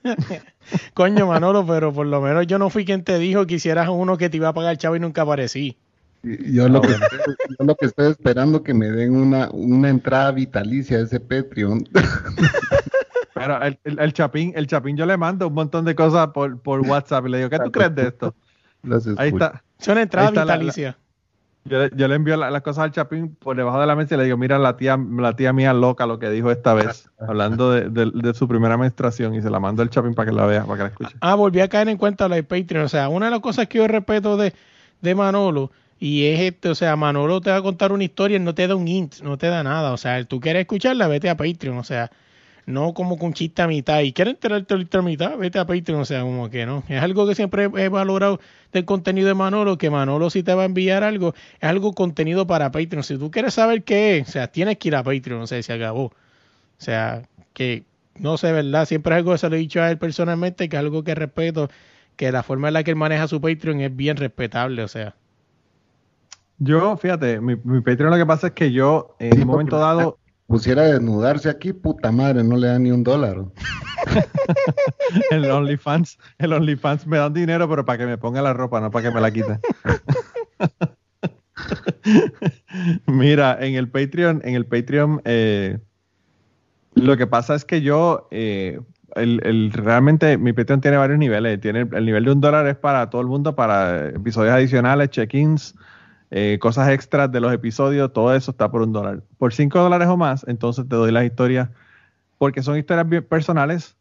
Coño, 0.93 1.27
Manolo, 1.27 1.65
pero 1.65 1.93
por 1.93 2.07
lo 2.07 2.21
menos 2.21 2.45
yo 2.47 2.59
no 2.59 2.69
fui 2.69 2.83
quien 2.83 3.03
te 3.03 3.17
dijo 3.19 3.47
que 3.47 3.55
hicieras 3.55 3.87
uno 3.89 4.17
que 4.17 4.29
te 4.29 4.37
iba 4.37 4.49
a 4.49 4.53
pagar 4.53 4.77
chavo 4.77 4.97
y 4.97 4.99
nunca 4.99 5.21
aparecí. 5.21 5.77
Yo 6.23 6.69
lo, 6.69 6.81
que 6.81 6.91
estoy, 6.91 7.35
yo 7.59 7.65
lo 7.65 7.75
que 7.75 7.85
estoy 7.87 8.11
esperando 8.11 8.61
que 8.61 8.73
me 8.75 8.87
den 8.91 9.15
una, 9.15 9.49
una 9.51 9.89
entrada 9.89 10.31
vitalicia 10.31 10.97
a 10.97 11.01
ese 11.01 11.19
Patreon. 11.19 11.83
Pero 13.33 13.61
el, 13.63 13.79
el, 13.85 13.99
el 13.99 14.13
Chapín, 14.13 14.53
el 14.55 14.67
Chapín 14.67 14.95
yo 14.97 15.05
le 15.05 15.17
mando 15.17 15.47
un 15.47 15.53
montón 15.53 15.83
de 15.85 15.95
cosas 15.95 16.27
por, 16.27 16.59
por 16.61 16.81
WhatsApp 16.81 17.25
y 17.25 17.29
le 17.29 17.37
digo, 17.39 17.49
¿qué 17.49 17.57
tú 17.59 17.71
crees 17.71 17.95
de 17.95 18.07
esto? 18.07 18.35
Ahí 19.17 19.29
está. 19.29 19.63
Es 19.79 19.87
una 19.87 20.01
entrada 20.01 20.27
Ahí 20.27 20.33
está 20.33 20.45
la- 20.45 20.53
vitalicia. 20.55 20.97
Yo, 21.63 21.77
le- 21.79 21.91
yo 21.95 22.07
le 22.07 22.15
envío 22.15 22.37
la- 22.37 22.49
las 22.51 22.61
cosas 22.63 22.83
al 22.85 22.91
Chapín 22.91 23.35
por 23.35 23.55
debajo 23.55 23.79
de 23.79 23.85
la 23.87 23.95
mesa 23.95 24.15
y 24.15 24.17
le 24.17 24.23
digo, 24.25 24.35
mira 24.37 24.57
la 24.59 24.77
tía, 24.77 24.97
la 24.97 25.35
tía 25.35 25.53
mía 25.53 25.73
loca 25.73 26.05
lo 26.07 26.17
que 26.19 26.29
dijo 26.29 26.51
esta 26.51 26.73
vez, 26.73 27.09
hablando 27.19 27.71
de, 27.71 27.89
de- 27.89 28.11
de 28.13 28.33
su 28.33 28.47
primera 28.47 28.77
menstruación 28.77 29.33
y 29.35 29.41
se 29.41 29.49
la 29.49 29.59
mando 29.59 29.81
al 29.81 29.89
Chapín 29.89 30.13
para 30.13 30.29
que 30.29 30.35
la 30.35 30.45
vea, 30.45 30.63
para 30.65 30.77
que 30.77 30.83
la 30.83 30.89
escuche. 30.89 31.15
Ah, 31.21 31.35
volví 31.35 31.61
a 31.61 31.67
caer 31.67 31.89
en 31.89 31.97
cuenta 31.97 32.27
lo 32.27 32.35
de 32.35 32.43
Patreon. 32.43 32.85
O 32.85 32.89
sea, 32.89 33.09
una 33.09 33.25
de 33.27 33.31
las 33.31 33.39
cosas 33.41 33.67
que 33.67 33.77
yo 33.79 33.87
respeto 33.87 34.37
de, 34.37 34.53
de 35.01 35.15
Manolo 35.15 35.71
y 36.01 36.25
es 36.25 36.39
este, 36.39 36.69
o 36.69 36.73
sea, 36.73 36.95
Manolo 36.95 37.41
te 37.41 37.51
va 37.51 37.57
a 37.57 37.61
contar 37.61 37.91
una 37.91 38.03
historia 38.03 38.37
y 38.37 38.39
no 38.39 38.55
te 38.55 38.67
da 38.67 38.75
un 38.75 38.87
int, 38.87 39.21
no 39.21 39.37
te 39.37 39.47
da 39.47 39.61
nada. 39.61 39.93
O 39.93 39.97
sea, 39.97 40.23
tú 40.25 40.39
quieres 40.39 40.61
escucharla, 40.61 41.07
vete 41.07 41.29
a 41.29 41.37
Patreon. 41.37 41.77
O 41.77 41.83
sea, 41.83 42.09
no 42.65 42.95
como 42.95 43.19
con 43.19 43.33
chiste 43.33 43.61
a 43.61 43.67
mitad. 43.67 43.99
Y 44.01 44.11
quieres 44.11 44.33
enterarte 44.33 44.73
ahorita 44.73 45.03
mitad, 45.03 45.37
vete 45.37 45.59
a 45.59 45.67
Patreon. 45.67 46.01
O 46.01 46.05
sea, 46.05 46.21
como 46.21 46.49
que 46.49 46.65
no. 46.65 46.83
Es 46.89 47.03
algo 47.03 47.27
que 47.27 47.35
siempre 47.35 47.69
he 47.75 47.89
valorado 47.89 48.39
del 48.71 48.85
contenido 48.85 49.27
de 49.27 49.35
Manolo, 49.35 49.77
que 49.77 49.91
Manolo 49.91 50.31
si 50.31 50.41
te 50.41 50.55
va 50.55 50.63
a 50.63 50.65
enviar 50.65 51.03
algo, 51.03 51.35
es 51.59 51.69
algo 51.69 51.93
contenido 51.93 52.47
para 52.47 52.71
Patreon. 52.71 53.03
Si 53.03 53.19
tú 53.19 53.29
quieres 53.29 53.53
saber 53.53 53.83
qué 53.83 54.17
es, 54.17 54.29
o 54.29 54.31
sea, 54.31 54.47
tienes 54.47 54.79
que 54.79 54.87
ir 54.87 54.95
a 54.95 55.03
Patreon. 55.03 55.41
O 55.41 55.47
sea, 55.47 55.61
se 55.61 55.71
acabó. 55.71 56.05
O 56.05 56.13
sea, 56.79 57.21
que 57.53 57.83
no 58.17 58.37
sé, 58.37 58.51
¿verdad? 58.51 58.85
Siempre 58.87 59.13
es 59.13 59.17
algo 59.19 59.33
que 59.33 59.37
se 59.37 59.49
lo 59.49 59.55
he 59.55 59.59
dicho 59.59 59.81
a 59.83 59.91
él 59.91 59.99
personalmente, 59.99 60.67
que 60.67 60.77
es 60.77 60.79
algo 60.79 61.03
que 61.03 61.13
respeto, 61.13 61.69
que 62.15 62.31
la 62.31 62.41
forma 62.41 62.69
en 62.69 62.73
la 62.73 62.83
que 62.83 62.89
él 62.89 62.97
maneja 62.97 63.27
su 63.27 63.39
Patreon 63.39 63.81
es 63.81 63.95
bien 63.95 64.17
respetable, 64.17 64.83
o 64.83 64.87
sea. 64.87 65.15
Yo, 66.63 66.95
fíjate, 66.95 67.41
mi, 67.41 67.55
mi 67.63 67.81
Patreon 67.81 68.11
lo 68.11 68.17
que 68.17 68.25
pasa 68.25 68.47
es 68.47 68.53
que 68.53 68.71
yo 68.71 69.15
en 69.19 69.33
Sí, 69.33 69.41
un 69.41 69.47
momento 69.47 69.79
dado, 69.79 70.17
Pusiera 70.47 70.83
desnudarse 70.83 71.49
aquí, 71.49 71.71
puta 71.73 72.11
madre, 72.11 72.43
no 72.43 72.57
le 72.57 72.67
da 72.67 72.77
ni 72.77 72.91
un 72.91 73.03
dólar. 73.03 73.45
el 75.31 75.49
OnlyFans, 75.49 76.17
el 76.39 76.51
OnlyFans 76.53 77.07
me 77.07 77.17
dan 77.17 77.33
dinero, 77.33 77.69
pero 77.69 77.85
para 77.85 77.97
que 77.99 78.05
me 78.05 78.17
ponga 78.17 78.41
la 78.41 78.53
ropa, 78.53 78.81
no 78.81 78.91
para 78.91 79.07
que 79.09 79.15
me 79.15 79.21
la 79.21 79.31
quite. 79.31 79.59
Mira, 83.07 83.57
en 83.61 83.75
el 83.75 83.89
Patreon, 83.89 84.41
en 84.43 84.55
el 84.55 84.65
Patreon, 84.65 85.21
eh, 85.25 85.79
lo 86.95 87.17
que 87.17 87.27
pasa 87.27 87.55
es 87.55 87.65
que 87.65 87.81
yo, 87.81 88.27
eh, 88.31 88.79
el, 89.15 89.41
el- 89.45 89.71
realmente 89.71 90.37
mi 90.37 90.53
Patreon 90.53 90.81
tiene 90.81 90.97
varios 90.97 91.19
niveles. 91.19 91.59
Tiene 91.61 91.81
el, 91.81 91.95
el 91.95 92.05
nivel 92.05 92.25
de 92.25 92.31
un 92.31 92.41
dólar 92.41 92.67
es 92.67 92.75
para 92.75 93.09
todo 93.09 93.21
el 93.21 93.27
mundo, 93.27 93.55
para 93.55 94.09
episodios 94.09 94.53
adicionales, 94.53 95.09
check-ins, 95.09 95.75
eh, 96.31 96.57
cosas 96.61 96.89
extras 96.89 97.31
de 97.31 97.41
los 97.41 97.53
episodios, 97.53 98.13
todo 98.13 98.33
eso 98.35 98.51
está 98.51 98.71
por 98.71 98.81
un 98.83 98.93
dólar. 98.93 99.23
Por 99.37 99.53
cinco 99.53 99.79
dólares 99.79 100.07
o 100.09 100.17
más, 100.17 100.45
entonces 100.47 100.87
te 100.89 100.95
doy 100.95 101.11
las 101.11 101.25
historias, 101.25 101.69
porque 102.39 102.63
son 102.63 102.77
historias 102.77 103.09
bien 103.09 103.23
personales 103.25 103.95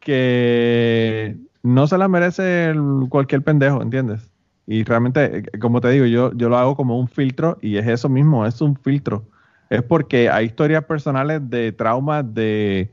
que 0.00 1.36
no 1.62 1.86
se 1.86 1.98
las 1.98 2.08
merece 2.08 2.66
el- 2.70 3.06
cualquier 3.08 3.42
pendejo, 3.42 3.82
¿entiendes? 3.82 4.30
Y 4.66 4.84
realmente, 4.84 5.38
eh, 5.38 5.58
como 5.60 5.80
te 5.80 5.90
digo, 5.90 6.06
yo, 6.06 6.32
yo 6.34 6.48
lo 6.48 6.58
hago 6.58 6.76
como 6.76 6.98
un 6.98 7.08
filtro 7.08 7.58
y 7.62 7.76
es 7.76 7.86
eso 7.86 8.08
mismo, 8.08 8.46
es 8.46 8.60
un 8.60 8.76
filtro. 8.76 9.24
Es 9.70 9.82
porque 9.82 10.28
hay 10.30 10.46
historias 10.46 10.84
personales 10.84 11.40
de 11.50 11.72
traumas, 11.72 12.24
de, 12.34 12.90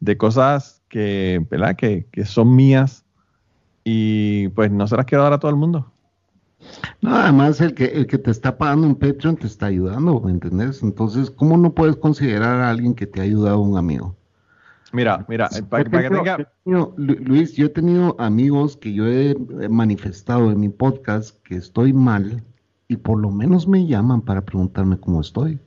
de 0.00 0.16
cosas 0.18 0.82
que, 0.88 1.44
¿verdad? 1.50 1.76
Que, 1.76 2.06
que 2.12 2.24
son 2.26 2.54
mías 2.56 3.04
y 3.84 4.48
pues 4.50 4.70
no 4.72 4.88
se 4.88 4.96
las 4.96 5.06
quiero 5.06 5.24
dar 5.24 5.34
a 5.34 5.40
todo 5.40 5.52
el 5.52 5.58
mundo. 5.58 5.92
No, 7.00 7.14
además 7.14 7.60
el 7.60 7.74
que, 7.74 7.86
el 7.86 8.06
que 8.06 8.18
te 8.18 8.30
está 8.30 8.56
pagando 8.56 8.86
un 8.86 8.96
Patreon 8.96 9.36
te 9.36 9.46
está 9.46 9.66
ayudando, 9.66 10.20
¿me 10.20 10.32
entendés? 10.32 10.82
Entonces, 10.82 11.30
¿cómo 11.30 11.56
no 11.56 11.72
puedes 11.72 11.96
considerar 11.96 12.60
a 12.60 12.70
alguien 12.70 12.94
que 12.94 13.06
te 13.06 13.20
ha 13.20 13.24
ayudado 13.24 13.60
un 13.60 13.76
amigo? 13.76 14.16
Mira, 14.92 15.24
mira, 15.28 15.50
para, 15.68 15.84
que 15.84 16.08
tenga... 16.08 16.48
yo 16.64 16.94
Luis, 16.96 17.54
yo 17.54 17.66
he 17.66 17.68
tenido 17.68 18.14
amigos 18.20 18.76
que 18.76 18.92
yo 18.92 19.06
he 19.06 19.36
manifestado 19.68 20.52
en 20.52 20.60
mi 20.60 20.68
podcast 20.68 21.36
que 21.42 21.56
estoy 21.56 21.92
mal 21.92 22.44
y 22.86 22.96
por 22.96 23.18
lo 23.18 23.30
menos 23.30 23.66
me 23.66 23.86
llaman 23.86 24.20
para 24.22 24.42
preguntarme 24.42 24.98
cómo 24.98 25.20
estoy. 25.20 25.58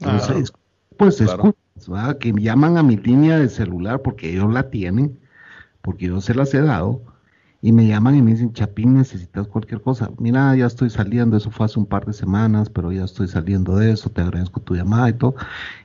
Entonces, 0.00 0.52
pues 0.96 1.18
Claro. 1.18 1.54
escuchas, 1.76 2.16
que 2.16 2.32
llaman 2.32 2.76
a 2.78 2.82
mi 2.82 2.96
línea 2.96 3.38
de 3.38 3.48
celular 3.48 4.02
porque 4.02 4.30
ellos 4.32 4.52
la 4.52 4.70
tienen, 4.70 5.18
porque 5.80 6.06
yo 6.06 6.20
se 6.20 6.34
las 6.34 6.52
he 6.54 6.60
dado, 6.60 7.00
y 7.64 7.70
me 7.70 7.86
llaman 7.86 8.16
y 8.16 8.22
me 8.22 8.32
dicen, 8.32 8.52
Chapín, 8.52 8.94
necesitas 8.94 9.46
cualquier 9.46 9.80
cosa. 9.80 10.10
Mira, 10.18 10.54
ya 10.56 10.66
estoy 10.66 10.90
saliendo, 10.90 11.36
eso 11.36 11.52
fue 11.52 11.66
hace 11.66 11.78
un 11.78 11.86
par 11.86 12.04
de 12.04 12.12
semanas, 12.12 12.68
pero 12.68 12.90
ya 12.90 13.04
estoy 13.04 13.28
saliendo 13.28 13.76
de 13.76 13.92
eso, 13.92 14.10
te 14.10 14.20
agradezco 14.20 14.58
tu 14.60 14.74
llamada 14.74 15.08
y 15.10 15.12
todo. 15.12 15.36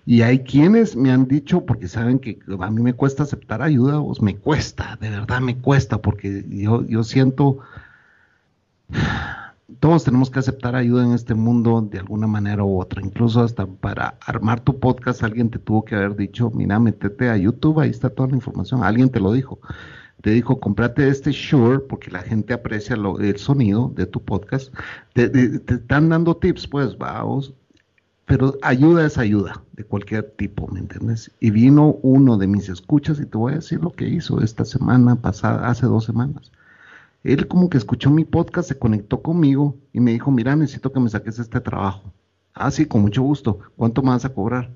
Y 0.04 0.24
hay 0.24 0.40
quienes 0.40 0.96
me 0.96 1.12
han 1.12 1.28
dicho, 1.28 1.68
porque 1.68 1.88
saben 1.88 2.18
que 2.18 2.40
a 2.60 2.72
mí 2.72 2.82
me 2.82 2.94
cuesta 2.94 3.24
aceptar 3.24 3.62
ayuda, 3.62 4.04
pues 4.04 4.24
me 4.24 4.36
cuesta, 4.36 4.98
de 5.00 5.12
verdad 5.12 5.40
me 5.40 5.56
cuesta, 5.60 6.02
porque 6.02 6.44
yo, 6.50 6.84
yo 6.88 7.04
siento, 7.04 7.60
todos 9.80 10.04
tenemos 10.04 10.32
que 10.32 10.40
aceptar 10.40 10.76
ayuda 10.76 11.06
en 11.06 11.12
este 11.12 11.36
mundo 11.36 11.82
de 11.82 12.00
alguna 12.00 12.26
manera 12.26 12.64
u 12.64 12.82
otra, 12.82 13.04
incluso 13.04 13.44
hasta 13.44 13.68
para 13.68 14.18
armar 14.26 14.62
tu 14.62 14.80
podcast 14.80 15.22
alguien 15.22 15.52
te 15.52 15.60
tuvo 15.60 15.86
que 15.86 15.94
haber 15.94 16.16
dicho, 16.16 16.50
mira, 16.50 16.80
métete 16.80 17.30
a 17.30 17.38
YouTube, 17.38 17.82
ahí 17.82 17.92
está 17.92 18.10
toda 18.10 18.30
la 18.30 18.36
información, 18.36 18.84
alguien 18.84 19.12
te 19.12 19.20
lo 19.20 19.32
dijo. 19.32 19.60
Te 20.22 20.32
dijo, 20.32 20.60
comprate 20.60 21.08
este 21.10 21.32
Shure, 21.32 21.80
porque 21.80 22.12
la 22.12 22.22
gente 22.22 22.54
aprecia 22.54 22.96
lo- 22.96 23.20
el 23.20 23.38
sonido 23.38 23.92
de 23.96 24.06
tu 24.08 24.22
podcast. 24.24 24.74
Te, 25.14 25.30
te- 25.30 25.60
te 25.60 25.76
están 25.76 26.10
dando 26.10 26.36
tips, 26.38 26.68
pues, 26.68 26.98
vamos. 26.98 27.54
pero 28.26 28.56
ayuda 28.62 29.06
es 29.06 29.18
ayuda, 29.18 29.64
de 29.74 29.84
cualquier 29.86 30.24
tipo, 30.38 30.68
¿me 30.68 30.80
entiendes? 30.82 31.32
Y 31.40 31.52
vino 31.52 31.98
uno 32.04 32.38
de 32.38 32.48
mis 32.48 32.70
escuchas 32.70 33.20
y 33.22 33.26
te 33.26 33.38
voy 33.38 33.54
a 33.54 33.56
decir 33.58 33.82
lo 33.82 33.92
que 33.92 34.08
hizo 34.10 34.42
esta 34.42 34.66
semana 34.66 35.16
pasada, 35.16 35.68
hace 35.70 35.86
dos 35.88 36.06
semanas. 36.06 36.52
Él 37.24 37.48
como 37.48 37.70
que 37.70 37.78
escuchó 37.78 38.10
mi 38.12 38.26
podcast, 38.26 38.70
se 38.70 38.80
conectó 38.80 39.22
conmigo 39.22 39.76
y 39.94 40.00
me 40.02 40.12
dijo, 40.14 40.32
mira, 40.32 40.56
necesito 40.56 40.92
que 40.94 41.00
me 41.00 41.10
saques 41.10 41.40
este 41.40 41.62
trabajo. 41.62 42.14
Ah, 42.54 42.72
sí, 42.72 42.86
con 42.86 43.02
mucho 43.02 43.22
gusto. 43.24 43.60
¿Cuánto 43.78 44.02
me 44.02 44.10
vas 44.10 44.26
a 44.26 44.34
cobrar? 44.34 44.72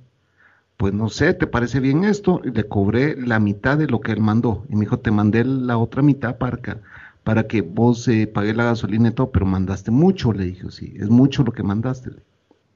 Pues 0.82 0.96
no 0.96 1.10
sé, 1.10 1.36
¿te 1.36 1.46
parece 1.46 1.80
bien 1.80 2.06
esto? 2.06 2.42
Y 2.44 2.50
le 2.50 2.68
cobré 2.68 3.16
la 3.16 3.40
mitad 3.40 3.78
de 3.78 3.86
lo 3.86 4.02
que 4.02 4.14
él 4.14 4.20
mandó. 4.20 4.66
Y 4.68 4.74
me 4.74 4.82
dijo, 4.82 4.98
te 4.98 5.12
mandé 5.12 5.46
la 5.46 5.78
otra 5.78 6.02
mitad 6.02 6.40
para 6.40 6.58
que, 6.58 6.76
para 7.24 7.46
que 7.46 7.62
vos 7.62 8.08
eh, 8.08 8.26
pagues 8.26 8.58
la 8.58 8.64
gasolina 8.64 9.10
y 9.10 9.12
todo, 9.12 9.30
pero 9.32 9.46
mandaste 9.46 9.92
mucho. 9.92 10.34
Le 10.34 10.46
dije, 10.46 10.72
sí, 10.72 10.96
es 10.98 11.08
mucho 11.08 11.44
lo 11.44 11.52
que 11.52 11.62
mandaste. 11.62 12.10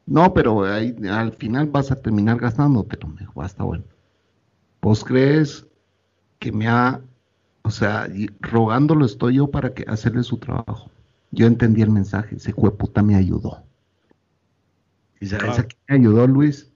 No, 0.05 0.35
pero 0.35 0.65
ahí, 0.65 0.95
al 1.09 1.33
final 1.33 1.65
vas 1.65 1.89
a 1.89 1.95
terminar 1.95 2.37
gastándotelo. 2.37 3.07
Me 3.07 3.21
dijo, 3.21 3.33
basta, 3.37 3.63
bueno. 3.63 3.85
¿Vos 4.83 5.03
crees 5.03 5.65
que 6.37 6.51
me 6.51 6.67
ha 6.67 7.01
o 7.63 7.71
sea, 7.71 8.07
y 8.13 8.29
rogándolo 8.39 9.03
estoy 9.05 9.37
yo 9.37 9.49
para 9.49 9.73
que 9.73 9.85
hacerle 9.87 10.21
su 10.21 10.37
trabajo. 10.37 10.91
Yo 11.31 11.47
entendí 11.47 11.81
el 11.81 11.89
mensaje, 11.89 12.35
ese 12.35 12.53
puta 12.53 13.01
me 13.01 13.15
ayudó. 13.15 13.63
¿Y 15.19 15.25
sabes 15.25 15.57
a 15.57 15.67
qué 15.67 15.75
me 15.87 15.95
ayudó, 15.95 16.27
Luis? 16.27 16.71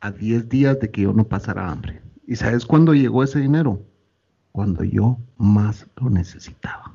A 0.00 0.10
10 0.10 0.48
días 0.48 0.80
de 0.80 0.90
que 0.90 1.02
yo 1.02 1.12
no 1.12 1.24
pasara 1.24 1.70
hambre. 1.70 2.00
¿Y 2.26 2.36
sabes 2.36 2.64
cuándo 2.64 2.94
llegó 2.94 3.22
ese 3.22 3.40
dinero? 3.40 3.82
Cuando 4.52 4.82
yo 4.84 5.18
más 5.36 5.86
lo 5.96 6.10
necesitaba. 6.10 6.92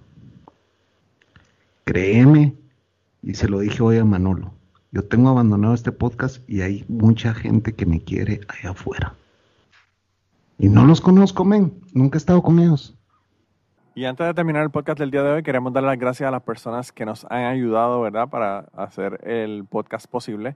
Créeme, 1.83 2.55
y 3.21 3.35
se 3.35 3.47
lo 3.47 3.59
dije 3.59 3.81
hoy 3.83 3.97
a 3.97 4.05
Manolo, 4.05 4.53
yo 4.91 5.03
tengo 5.03 5.29
abandonado 5.29 5.73
este 5.73 5.91
podcast 5.91 6.47
y 6.49 6.61
hay 6.61 6.85
mucha 6.87 7.33
gente 7.33 7.73
que 7.73 7.85
me 7.85 8.01
quiere 8.01 8.41
allá 8.47 8.71
afuera. 8.71 9.13
Y 10.57 10.69
no 10.69 10.85
los 10.85 11.01
conozco, 11.01 11.43
men. 11.43 11.73
Nunca 11.93 12.17
he 12.17 12.19
estado 12.19 12.41
con 12.41 12.59
ellos. 12.59 12.95
Y 13.93 14.05
antes 14.05 14.25
de 14.25 14.33
terminar 14.33 14.63
el 14.63 14.71
podcast 14.71 14.99
del 14.99 15.11
día 15.11 15.23
de 15.23 15.31
hoy, 15.31 15.43
queremos 15.43 15.73
dar 15.73 15.83
las 15.83 15.97
gracias 15.97 16.27
a 16.27 16.31
las 16.31 16.43
personas 16.43 16.91
que 16.91 17.05
nos 17.05 17.25
han 17.25 17.45
ayudado, 17.45 18.01
¿verdad?, 18.01 18.29
para 18.29 18.59
hacer 18.75 19.19
el 19.25 19.65
podcast 19.65 20.07
posible. 20.07 20.55